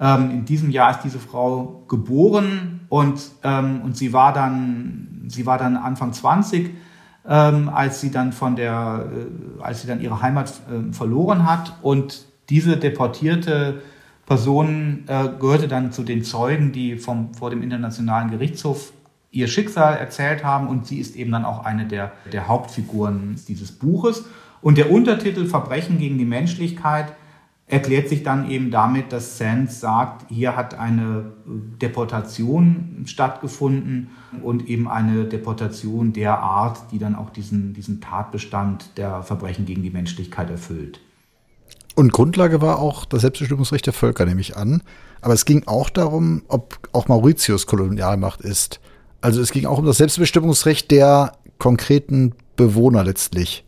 Ähm, 0.00 0.30
in 0.30 0.44
diesem 0.46 0.70
Jahr 0.70 0.92
ist 0.92 1.00
diese 1.04 1.18
Frau 1.18 1.84
geboren 1.86 2.86
und, 2.88 3.20
ähm, 3.42 3.82
und 3.82 3.98
sie, 3.98 4.14
war 4.14 4.32
dann, 4.32 5.26
sie 5.28 5.44
war 5.44 5.58
dann 5.58 5.76
Anfang 5.76 6.14
20, 6.14 6.70
ähm, 7.28 7.68
als 7.68 8.00
sie 8.00 8.10
dann 8.10 8.32
von 8.32 8.56
der, 8.56 9.10
äh, 9.12 9.62
als 9.62 9.82
sie 9.82 9.86
dann 9.86 10.00
ihre 10.00 10.22
Heimat 10.22 10.48
äh, 10.70 10.94
verloren 10.94 11.44
hat 11.44 11.76
und 11.82 12.24
diese 12.48 12.76
deportierte 12.76 13.82
Person 14.26 15.04
äh, 15.06 15.28
gehörte 15.38 15.68
dann 15.68 15.92
zu 15.92 16.02
den 16.02 16.24
Zeugen, 16.24 16.72
die 16.72 16.96
vom, 16.96 17.34
vor 17.34 17.50
dem 17.50 17.62
Internationalen 17.62 18.30
Gerichtshof 18.30 18.92
ihr 19.30 19.48
Schicksal 19.48 19.96
erzählt 19.96 20.44
haben 20.44 20.68
und 20.68 20.86
sie 20.86 20.98
ist 20.98 21.16
eben 21.16 21.32
dann 21.32 21.44
auch 21.44 21.64
eine 21.64 21.86
der, 21.86 22.12
der 22.32 22.48
Hauptfiguren 22.48 23.38
dieses 23.48 23.72
Buches. 23.72 24.24
Und 24.62 24.78
der 24.78 24.90
Untertitel 24.90 25.46
Verbrechen 25.46 25.98
gegen 25.98 26.16
die 26.16 26.24
Menschlichkeit 26.24 27.12
erklärt 27.66 28.08
sich 28.08 28.22
dann 28.22 28.50
eben 28.50 28.70
damit, 28.70 29.12
dass 29.12 29.38
Sands 29.38 29.80
sagt, 29.80 30.30
hier 30.30 30.54
hat 30.56 30.78
eine 30.78 31.32
Deportation 31.82 33.02
stattgefunden 33.06 34.10
und 34.42 34.68
eben 34.68 34.88
eine 34.88 35.24
Deportation 35.24 36.12
der 36.12 36.38
Art, 36.38 36.92
die 36.92 36.98
dann 36.98 37.14
auch 37.14 37.30
diesen, 37.30 37.72
diesen 37.72 38.00
Tatbestand 38.00 38.96
der 38.96 39.22
Verbrechen 39.22 39.64
gegen 39.64 39.82
die 39.82 39.90
Menschlichkeit 39.90 40.50
erfüllt. 40.50 41.00
Und 41.94 42.12
Grundlage 42.12 42.60
war 42.60 42.78
auch 42.78 43.04
das 43.04 43.20
Selbstbestimmungsrecht 43.20 43.86
der 43.86 43.92
Völker, 43.92 44.26
nehme 44.26 44.40
ich 44.40 44.56
an. 44.56 44.82
Aber 45.20 45.34
es 45.34 45.44
ging 45.44 45.62
auch 45.66 45.90
darum, 45.90 46.42
ob 46.48 46.78
auch 46.92 47.08
Mauritius 47.08 47.66
Kolonialmacht 47.66 48.40
ist. 48.40 48.80
Also 49.20 49.40
es 49.40 49.52
ging 49.52 49.66
auch 49.66 49.78
um 49.78 49.86
das 49.86 49.98
Selbstbestimmungsrecht 49.98 50.90
der 50.90 51.32
konkreten 51.58 52.34
Bewohner 52.56 53.04
letztlich. 53.04 53.64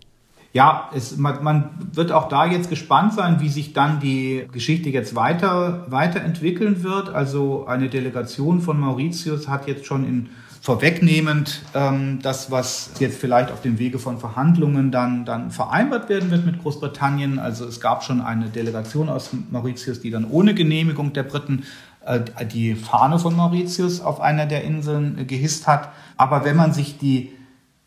Ja, 0.52 0.90
es, 0.94 1.16
man, 1.18 1.44
man 1.44 1.70
wird 1.92 2.12
auch 2.12 2.28
da 2.28 2.46
jetzt 2.46 2.70
gespannt 2.70 3.12
sein, 3.12 3.40
wie 3.40 3.48
sich 3.48 3.74
dann 3.74 4.00
die 4.00 4.48
Geschichte 4.52 4.88
jetzt 4.88 5.14
weiter, 5.14 5.84
weiterentwickeln 5.88 6.82
wird. 6.82 7.10
Also 7.10 7.66
eine 7.66 7.88
Delegation 7.90 8.60
von 8.60 8.80
Mauritius 8.80 9.48
hat 9.48 9.68
jetzt 9.68 9.86
schon 9.86 10.06
in 10.06 10.28
vorwegnehmend 10.60 11.62
ähm, 11.74 12.20
das, 12.22 12.50
was 12.50 12.92
jetzt 12.98 13.18
vielleicht 13.18 13.50
auf 13.50 13.62
dem 13.62 13.78
Wege 13.78 13.98
von 13.98 14.18
Verhandlungen 14.18 14.90
dann, 14.90 15.24
dann 15.24 15.50
vereinbart 15.50 16.08
werden 16.08 16.30
wird 16.30 16.44
mit 16.44 16.62
Großbritannien. 16.62 17.38
Also 17.38 17.66
es 17.66 17.80
gab 17.80 18.04
schon 18.04 18.20
eine 18.20 18.48
Delegation 18.48 19.08
aus 19.08 19.30
Mauritius, 19.50 20.00
die 20.00 20.10
dann 20.10 20.28
ohne 20.28 20.54
Genehmigung 20.54 21.12
der 21.12 21.22
Briten 21.22 21.64
äh, 22.04 22.20
die 22.46 22.74
Fahne 22.74 23.18
von 23.18 23.34
Mauritius 23.34 24.00
auf 24.00 24.20
einer 24.20 24.46
der 24.46 24.64
Inseln 24.64 25.18
äh, 25.18 25.24
gehisst 25.24 25.66
hat. 25.66 25.90
Aber 26.16 26.44
wenn 26.44 26.56
man 26.56 26.72
sich 26.72 26.98
die, 26.98 27.32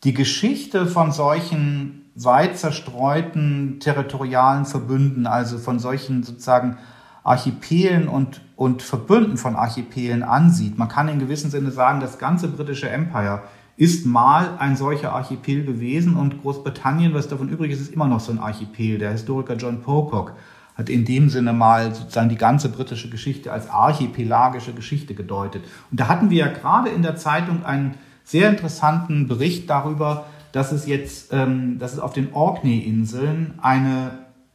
die 0.04 0.14
Geschichte 0.14 0.86
von 0.86 1.12
solchen 1.12 2.10
weit 2.14 2.58
zerstreuten 2.58 3.78
territorialen 3.80 4.66
Verbünden, 4.66 5.26
also 5.26 5.58
von 5.58 5.78
solchen 5.78 6.22
sozusagen 6.22 6.78
Archipelen 7.22 8.08
und, 8.08 8.40
und 8.56 8.82
Verbünden 8.82 9.36
von 9.36 9.56
Archipelen 9.56 10.22
ansieht. 10.22 10.78
Man 10.78 10.88
kann 10.88 11.08
in 11.08 11.18
gewissem 11.18 11.50
Sinne 11.50 11.70
sagen, 11.70 12.00
das 12.00 12.18
ganze 12.18 12.48
britische 12.48 12.88
Empire 12.88 13.42
ist 13.76 14.04
mal 14.04 14.56
ein 14.58 14.76
solcher 14.76 15.12
Archipel 15.12 15.64
gewesen 15.64 16.16
und 16.16 16.42
Großbritannien, 16.42 17.14
was 17.14 17.28
davon 17.28 17.48
übrig 17.48 17.72
ist, 17.72 17.80
ist 17.80 17.94
immer 17.94 18.08
noch 18.08 18.20
so 18.20 18.30
ein 18.30 18.38
Archipel. 18.38 18.98
Der 18.98 19.12
Historiker 19.12 19.56
John 19.56 19.80
Pocock 19.80 20.34
hat 20.76 20.88
in 20.88 21.04
dem 21.04 21.30
Sinne 21.30 21.52
mal 21.52 21.94
sozusagen 21.94 22.28
die 22.28 22.36
ganze 22.36 22.68
britische 22.68 23.08
Geschichte 23.08 23.52
als 23.52 23.70
archipelagische 23.70 24.72
Geschichte 24.72 25.14
gedeutet. 25.14 25.64
Und 25.90 26.00
da 26.00 26.08
hatten 26.08 26.30
wir 26.30 26.38
ja 26.38 26.52
gerade 26.52 26.90
in 26.90 27.02
der 27.02 27.16
Zeitung 27.16 27.64
einen 27.64 27.94
sehr 28.24 28.50
interessanten 28.50 29.28
Bericht 29.28 29.68
darüber, 29.70 30.26
dass 30.52 30.72
es 30.72 30.86
jetzt, 30.86 31.32
ähm, 31.32 31.78
dass 31.78 31.92
es 31.92 32.00
auf 32.00 32.12
den 32.12 32.32
Orkney-Inseln 32.32 33.54
eine 33.62 34.10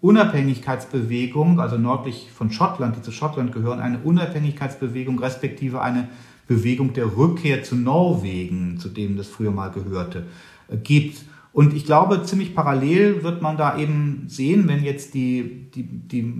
Unabhängigkeitsbewegung, 0.05 1.59
also 1.59 1.79
nördlich 1.79 2.29
von 2.31 2.51
Schottland, 2.51 2.95
die 2.95 3.01
zu 3.01 3.11
Schottland 3.11 3.51
gehören, 3.51 3.79
eine 3.79 3.97
Unabhängigkeitsbewegung 3.97 5.17
respektive 5.17 5.81
eine 5.81 6.09
Bewegung 6.47 6.93
der 6.93 7.17
Rückkehr 7.17 7.63
zu 7.63 7.75
Norwegen, 7.75 8.77
zu 8.77 8.89
dem 8.89 9.17
das 9.17 9.27
früher 9.27 9.49
mal 9.49 9.71
gehörte, 9.71 10.27
äh, 10.67 10.77
gibt. 10.77 11.23
Und 11.53 11.73
ich 11.73 11.85
glaube, 11.85 12.21
ziemlich 12.21 12.53
parallel 12.53 13.23
wird 13.23 13.41
man 13.41 13.57
da 13.57 13.79
eben 13.79 14.25
sehen, 14.27 14.67
wenn 14.67 14.83
jetzt 14.83 15.15
die, 15.15 15.71
die, 15.73 15.83
die, 15.83 16.33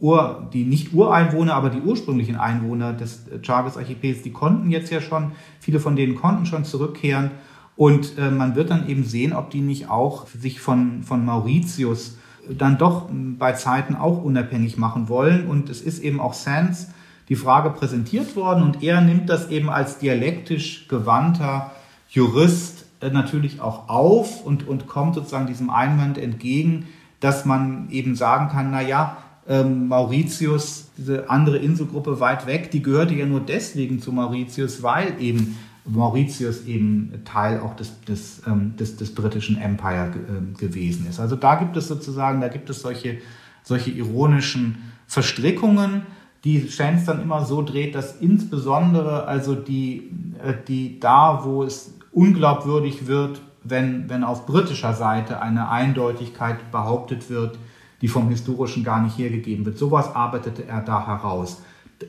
Ur, 0.00 0.50
die 0.52 0.64
nicht 0.64 0.92
Ureinwohner, 0.92 1.54
aber 1.54 1.70
die 1.70 1.82
ursprünglichen 1.82 2.34
Einwohner 2.34 2.94
des 2.94 3.26
Chagas-Archipels, 3.42 4.22
die 4.22 4.32
konnten 4.32 4.70
jetzt 4.70 4.90
ja 4.90 5.00
schon, 5.00 5.32
viele 5.60 5.78
von 5.78 5.94
denen 5.94 6.16
konnten 6.16 6.46
schon 6.46 6.64
zurückkehren. 6.64 7.30
Und 7.76 8.18
äh, 8.18 8.32
man 8.32 8.56
wird 8.56 8.70
dann 8.70 8.88
eben 8.88 9.04
sehen, 9.04 9.34
ob 9.34 9.50
die 9.50 9.60
nicht 9.60 9.88
auch 9.88 10.26
sich 10.26 10.60
von, 10.60 11.04
von 11.04 11.24
Mauritius 11.24 12.16
dann 12.50 12.78
doch 12.78 13.08
bei 13.10 13.52
Zeiten 13.52 13.94
auch 13.94 14.22
unabhängig 14.22 14.76
machen 14.76 15.08
wollen. 15.08 15.46
Und 15.46 15.68
es 15.68 15.80
ist 15.80 16.02
eben 16.02 16.20
auch 16.20 16.34
Sands 16.34 16.88
die 17.28 17.36
Frage 17.36 17.70
präsentiert 17.70 18.36
worden 18.36 18.62
und 18.62 18.82
er 18.82 19.00
nimmt 19.00 19.30
das 19.30 19.48
eben 19.48 19.70
als 19.70 19.98
dialektisch 19.98 20.88
gewandter 20.88 21.72
Jurist 22.10 22.84
äh, 23.00 23.10
natürlich 23.10 23.60
auch 23.60 23.88
auf 23.88 24.44
und, 24.44 24.68
und 24.68 24.86
kommt 24.86 25.14
sozusagen 25.14 25.46
diesem 25.46 25.70
Einwand 25.70 26.18
entgegen, 26.18 26.86
dass 27.20 27.44
man 27.44 27.88
eben 27.90 28.14
sagen 28.14 28.48
kann, 28.48 28.70
na 28.70 28.82
ja, 28.82 29.16
ähm, 29.48 29.88
Mauritius, 29.88 30.90
diese 30.96 31.30
andere 31.30 31.58
Inselgruppe 31.58 32.20
weit 32.20 32.46
weg, 32.46 32.70
die 32.70 32.82
gehörte 32.82 33.14
ja 33.14 33.26
nur 33.26 33.40
deswegen 33.40 34.00
zu 34.00 34.12
Mauritius, 34.12 34.82
weil 34.82 35.14
eben 35.20 35.58
Mauritius 35.86 36.64
eben 36.66 37.22
Teil 37.24 37.60
auch 37.60 37.76
des, 37.76 38.00
des, 38.02 38.42
ähm, 38.46 38.74
des, 38.76 38.96
des 38.96 39.14
britischen 39.14 39.60
Empire 39.60 40.12
äh, 40.14 40.58
gewesen 40.58 41.06
ist. 41.08 41.20
Also 41.20 41.36
da 41.36 41.56
gibt 41.56 41.76
es 41.76 41.88
sozusagen, 41.88 42.40
da 42.40 42.48
gibt 42.48 42.70
es 42.70 42.80
solche, 42.80 43.18
solche 43.62 43.90
ironischen 43.90 44.92
Verstrickungen, 45.06 46.02
die 46.44 46.66
Chance 46.68 47.06
dann 47.06 47.22
immer 47.22 47.44
so 47.44 47.62
dreht, 47.62 47.94
dass 47.94 48.16
insbesondere 48.16 49.26
also 49.26 49.54
die, 49.54 50.10
äh, 50.42 50.54
die 50.66 51.00
da, 51.00 51.44
wo 51.44 51.62
es 51.62 51.94
unglaubwürdig 52.12 53.06
wird, 53.06 53.42
wenn, 53.62 54.08
wenn 54.08 54.24
auf 54.24 54.46
britischer 54.46 54.94
Seite 54.94 55.40
eine 55.40 55.70
Eindeutigkeit 55.70 56.70
behauptet 56.70 57.28
wird, 57.30 57.58
die 58.00 58.08
vom 58.08 58.28
Historischen 58.28 58.84
gar 58.84 59.02
nicht 59.02 59.18
hergegeben 59.18 59.64
wird. 59.64 59.78
Sowas 59.78 60.14
arbeitete 60.14 60.66
er 60.66 60.80
da 60.80 61.06
heraus 61.06 61.62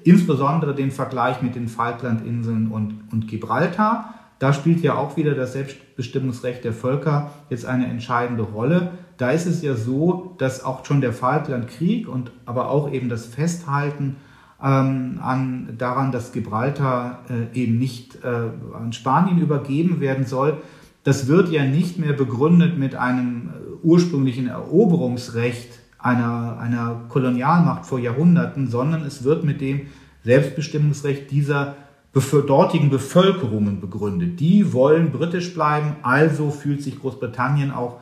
insbesondere 0.03 0.75
den 0.75 0.91
Vergleich 0.91 1.41
mit 1.41 1.55
den 1.55 1.67
Falklandinseln 1.67 2.67
und, 2.67 3.03
und 3.11 3.27
Gibraltar. 3.27 4.13
Da 4.39 4.51
spielt 4.53 4.81
ja 4.81 4.95
auch 4.95 5.15
wieder 5.17 5.33
das 5.33 5.53
Selbstbestimmungsrecht 5.53 6.63
der 6.63 6.73
Völker 6.73 7.31
jetzt 7.49 7.65
eine 7.65 7.87
entscheidende 7.87 8.43
Rolle. 8.43 8.91
Da 9.17 9.31
ist 9.31 9.45
es 9.45 9.61
ja 9.61 9.75
so, 9.75 10.35
dass 10.37 10.63
auch 10.63 10.85
schon 10.85 11.01
der 11.01 11.13
Falklandkrieg 11.13 12.07
und 12.07 12.31
aber 12.45 12.69
auch 12.69 12.91
eben 12.91 13.07
das 13.07 13.25
Festhalten 13.25 14.17
ähm, 14.61 15.19
an, 15.21 15.75
daran, 15.77 16.11
dass 16.11 16.31
Gibraltar 16.31 17.19
äh, 17.29 17.57
eben 17.57 17.77
nicht 17.77 18.23
äh, 18.23 18.27
an 18.27 18.91
Spanien 18.91 19.39
übergeben 19.39 20.01
werden 20.01 20.25
soll, 20.25 20.57
das 21.03 21.27
wird 21.27 21.49
ja 21.49 21.63
nicht 21.63 21.99
mehr 21.99 22.13
begründet 22.13 22.77
mit 22.77 22.95
einem 22.95 23.49
äh, 23.49 23.85
ursprünglichen 23.85 24.47
Eroberungsrecht 24.47 25.79
einer, 26.05 26.59
einer 26.59 27.01
Kolonialmacht 27.09 27.87
vor 27.87 27.97
Jahrhunderten, 27.97 28.67
sondern 28.67 29.03
es 29.03 29.23
wird 29.23 29.43
mit 29.43 29.59
dem 29.59 29.87
Selbstbestimmungsrecht 30.23 31.31
dieser 31.31 31.75
dortigen 32.13 32.89
Bevölkerungen 32.89 33.81
begründet. 33.81 34.39
Die 34.39 34.71
wollen 34.71 35.11
britisch 35.11 35.53
bleiben, 35.53 35.95
also 36.03 36.51
fühlt 36.51 36.83
sich 36.83 36.99
Großbritannien 36.99 37.71
auch 37.71 37.99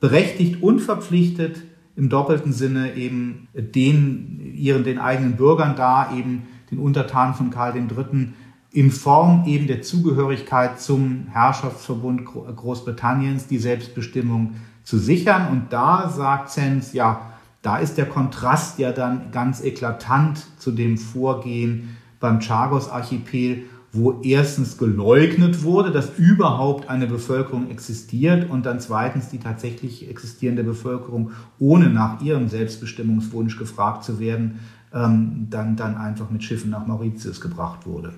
berechtigt 0.00 0.62
und 0.62 0.80
verpflichtet, 0.80 1.62
im 1.96 2.08
doppelten 2.08 2.52
Sinne 2.52 2.94
eben 2.94 3.46
den, 3.54 4.52
ihren, 4.56 4.82
den 4.82 4.98
eigenen 4.98 5.36
Bürgern 5.36 5.76
da, 5.76 6.12
eben 6.14 6.42
den 6.72 6.80
Untertanen 6.80 7.34
von 7.34 7.50
Karl 7.50 7.76
III. 7.76 8.32
in 8.72 8.90
Form 8.90 9.44
eben 9.46 9.68
der 9.68 9.82
Zugehörigkeit 9.82 10.80
zum 10.80 11.28
Herrschaftsverbund 11.30 12.24
Großbritanniens 12.24 13.46
die 13.46 13.58
Selbstbestimmung 13.58 14.56
zu 14.82 14.98
sichern. 14.98 15.52
Und 15.52 15.72
da 15.72 16.08
sagt 16.08 16.50
Sens, 16.50 16.92
ja, 16.92 17.30
da 17.64 17.78
ist 17.78 17.96
der 17.96 18.04
Kontrast 18.04 18.78
ja 18.78 18.92
dann 18.92 19.32
ganz 19.32 19.64
eklatant 19.64 20.44
zu 20.58 20.70
dem 20.70 20.98
Vorgehen 20.98 21.96
beim 22.20 22.40
Chagos-Archipel, 22.40 23.62
wo 23.90 24.20
erstens 24.22 24.76
geleugnet 24.76 25.62
wurde, 25.62 25.90
dass 25.90 26.18
überhaupt 26.18 26.90
eine 26.90 27.06
Bevölkerung 27.06 27.70
existiert 27.70 28.50
und 28.50 28.66
dann 28.66 28.80
zweitens 28.80 29.30
die 29.30 29.38
tatsächlich 29.38 30.10
existierende 30.10 30.62
Bevölkerung, 30.62 31.30
ohne 31.58 31.88
nach 31.88 32.20
ihrem 32.20 32.48
Selbstbestimmungswunsch 32.48 33.56
gefragt 33.56 34.04
zu 34.04 34.20
werden, 34.20 34.60
ähm, 34.92 35.46
dann, 35.48 35.74
dann 35.74 35.96
einfach 35.96 36.28
mit 36.28 36.44
Schiffen 36.44 36.70
nach 36.70 36.86
Mauritius 36.86 37.40
gebracht 37.40 37.86
wurde. 37.86 38.12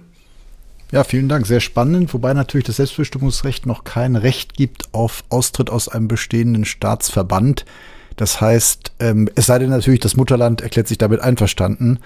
Ja, 0.90 1.04
vielen 1.04 1.28
Dank. 1.28 1.46
Sehr 1.46 1.60
spannend, 1.60 2.12
wobei 2.12 2.34
natürlich 2.34 2.66
das 2.66 2.76
Selbstbestimmungsrecht 2.76 3.64
noch 3.64 3.84
kein 3.84 4.16
Recht 4.16 4.54
gibt 4.54 4.92
auf 4.92 5.22
Austritt 5.28 5.70
aus 5.70 5.88
einem 5.88 6.08
bestehenden 6.08 6.64
Staatsverband. 6.64 7.64
Das 8.16 8.40
heißt, 8.40 8.92
ähm, 8.98 9.28
es 9.34 9.46
sei 9.46 9.58
denn 9.58 9.70
natürlich, 9.70 10.00
das 10.00 10.16
Mutterland 10.16 10.62
erklärt 10.62 10.88
sich 10.88 10.98
damit 10.98 11.20
einverstanden, 11.20 11.98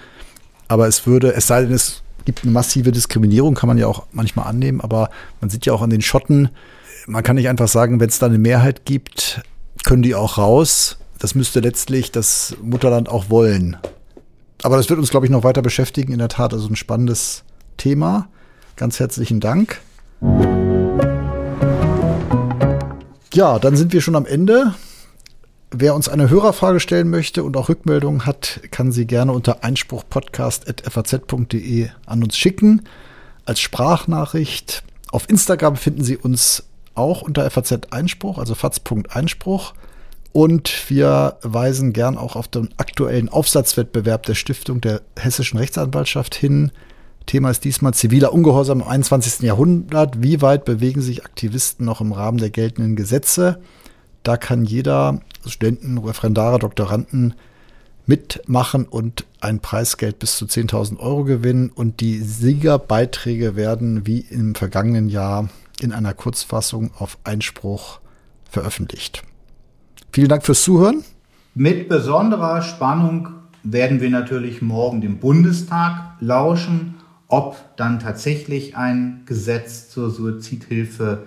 aber 0.67 0.87
es 0.87 1.07
würde, 1.07 1.33
es 1.33 1.47
sei 1.47 1.63
denn, 1.63 1.73
es 1.73 2.03
gibt 2.25 2.43
eine 2.43 2.51
massive 2.51 2.91
Diskriminierung, 2.91 3.55
kann 3.55 3.67
man 3.67 3.77
ja 3.77 3.87
auch 3.87 4.03
manchmal 4.11 4.47
annehmen, 4.47 4.81
aber 4.81 5.09
man 5.39 5.49
sieht 5.49 5.65
ja 5.65 5.73
auch 5.73 5.81
an 5.81 5.89
den 5.89 6.01
Schotten, 6.01 6.49
man 7.07 7.23
kann 7.23 7.35
nicht 7.35 7.49
einfach 7.49 7.67
sagen, 7.67 7.99
wenn 7.99 8.09
es 8.09 8.19
da 8.19 8.27
eine 8.27 8.37
Mehrheit 8.37 8.85
gibt, 8.85 9.41
können 9.83 10.03
die 10.03 10.15
auch 10.15 10.37
raus. 10.37 10.97
Das 11.17 11.35
müsste 11.35 11.59
letztlich 11.59 12.11
das 12.11 12.55
Mutterland 12.61 13.09
auch 13.09 13.29
wollen. 13.29 13.77
Aber 14.63 14.77
das 14.77 14.89
wird 14.89 14.99
uns, 14.99 15.09
glaube 15.09 15.25
ich, 15.25 15.31
noch 15.31 15.43
weiter 15.43 15.61
beschäftigen. 15.61 16.13
In 16.13 16.19
der 16.19 16.29
Tat, 16.29 16.53
also 16.53 16.67
ein 16.67 16.75
spannendes 16.75 17.43
Thema. 17.77 18.27
Ganz 18.75 18.99
herzlichen 18.99 19.39
Dank. 19.39 19.81
Ja, 23.33 23.59
dann 23.59 23.75
sind 23.75 23.93
wir 23.93 24.01
schon 24.01 24.15
am 24.15 24.25
Ende. 24.25 24.75
Wer 25.73 25.95
uns 25.95 26.09
eine 26.09 26.29
Hörerfrage 26.29 26.81
stellen 26.81 27.09
möchte 27.09 27.45
und 27.45 27.55
auch 27.55 27.69
Rückmeldungen 27.69 28.25
hat, 28.25 28.59
kann 28.71 28.91
sie 28.91 29.07
gerne 29.07 29.31
unter 29.31 29.63
einspruchpodcast.faz.de 29.63 31.87
an 32.05 32.23
uns 32.23 32.37
schicken. 32.37 32.81
Als 33.45 33.61
Sprachnachricht. 33.61 34.83
Auf 35.11 35.29
Instagram 35.29 35.77
finden 35.77 36.03
Sie 36.03 36.17
uns 36.17 36.65
auch 36.93 37.21
unter 37.21 37.49
FAZ 37.49 37.87
Einspruch, 37.91 38.37
also 38.37 38.53
faz.einspruch. 38.53 39.73
Und 40.33 40.89
wir 40.89 41.37
weisen 41.41 41.93
gern 41.93 42.17
auch 42.17 42.35
auf 42.35 42.49
den 42.49 42.67
aktuellen 42.77 43.29
Aufsatzwettbewerb 43.29 44.23
der 44.23 44.35
Stiftung 44.35 44.81
der 44.81 45.01
Hessischen 45.17 45.57
Rechtsanwaltschaft 45.57 46.35
hin. 46.35 46.73
Thema 47.25 47.49
ist 47.49 47.63
diesmal 47.63 47.93
ziviler 47.93 48.33
Ungehorsam 48.33 48.81
im 48.81 48.87
21. 48.87 49.39
Jahrhundert. 49.41 50.21
Wie 50.21 50.41
weit 50.41 50.65
bewegen 50.65 51.01
sich 51.01 51.23
Aktivisten 51.25 51.85
noch 51.85 52.01
im 52.01 52.11
Rahmen 52.11 52.39
der 52.39 52.49
geltenden 52.49 52.97
Gesetze? 52.97 53.61
Da 54.23 54.37
kann 54.37 54.65
jeder, 54.65 55.21
Studenten, 55.45 55.97
Referendare, 55.97 56.59
Doktoranden, 56.59 57.35
mitmachen 58.05 58.85
und 58.85 59.25
ein 59.39 59.59
Preisgeld 59.59 60.19
bis 60.19 60.37
zu 60.37 60.45
10.000 60.45 60.99
Euro 60.99 61.23
gewinnen. 61.23 61.69
Und 61.73 61.99
die 61.99 62.19
Siegerbeiträge 62.19 63.55
werden 63.55 64.05
wie 64.05 64.19
im 64.19 64.55
vergangenen 64.55 65.09
Jahr 65.09 65.49
in 65.81 65.91
einer 65.91 66.13
Kurzfassung 66.13 66.91
auf 66.97 67.17
Einspruch 67.23 67.99
veröffentlicht. 68.49 69.23
Vielen 70.11 70.27
Dank 70.27 70.45
fürs 70.45 70.63
Zuhören. 70.63 71.03
Mit 71.53 71.89
besonderer 71.89 72.61
Spannung 72.61 73.29
werden 73.63 74.01
wir 74.01 74.09
natürlich 74.09 74.61
morgen 74.61 75.01
dem 75.01 75.19
Bundestag 75.19 76.15
lauschen, 76.19 76.95
ob 77.27 77.57
dann 77.77 77.99
tatsächlich 77.99 78.75
ein 78.75 79.21
Gesetz 79.25 79.89
zur 79.89 80.09
Suizidhilfe 80.09 81.23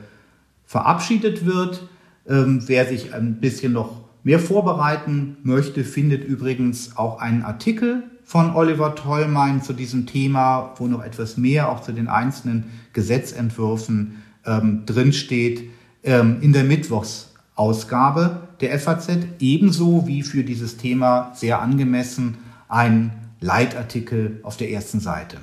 verabschiedet 0.64 1.46
wird. 1.46 1.88
Ähm, 2.28 2.62
wer 2.66 2.86
sich 2.86 3.14
ein 3.14 3.40
bisschen 3.40 3.72
noch 3.72 4.03
mehr 4.24 4.40
vorbereiten 4.40 5.36
möchte, 5.42 5.84
findet 5.84 6.24
übrigens 6.24 6.96
auch 6.96 7.20
einen 7.20 7.42
Artikel 7.42 8.02
von 8.24 8.56
Oliver 8.56 8.94
Tollmein 8.94 9.62
zu 9.62 9.74
diesem 9.74 10.06
Thema, 10.06 10.72
wo 10.78 10.86
noch 10.86 11.04
etwas 11.04 11.36
mehr 11.36 11.70
auch 11.70 11.82
zu 11.82 11.92
den 11.92 12.08
einzelnen 12.08 12.64
Gesetzentwürfen 12.94 14.22
ähm, 14.46 14.84
drinsteht, 14.86 15.70
ähm, 16.02 16.38
in 16.40 16.52
der 16.52 16.64
Mittwochsausgabe 16.64 18.48
der 18.60 18.78
FAZ, 18.78 19.08
ebenso 19.40 20.06
wie 20.06 20.22
für 20.22 20.42
dieses 20.42 20.78
Thema 20.78 21.32
sehr 21.34 21.60
angemessen 21.60 22.38
ein 22.68 23.12
Leitartikel 23.40 24.40
auf 24.42 24.56
der 24.56 24.70
ersten 24.70 25.00
Seite. 25.00 25.36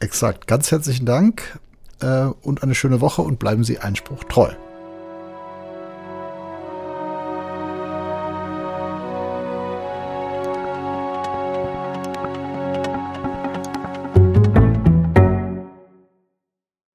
Exakt. 0.00 0.48
Ganz 0.48 0.70
herzlichen 0.72 1.06
Dank 1.06 1.60
äh, 2.00 2.26
und 2.42 2.64
eine 2.64 2.74
schöne 2.74 3.00
Woche 3.00 3.22
und 3.22 3.38
bleiben 3.38 3.62
Sie 3.62 3.78
Einspruch 3.78 4.24
treu. 4.24 4.50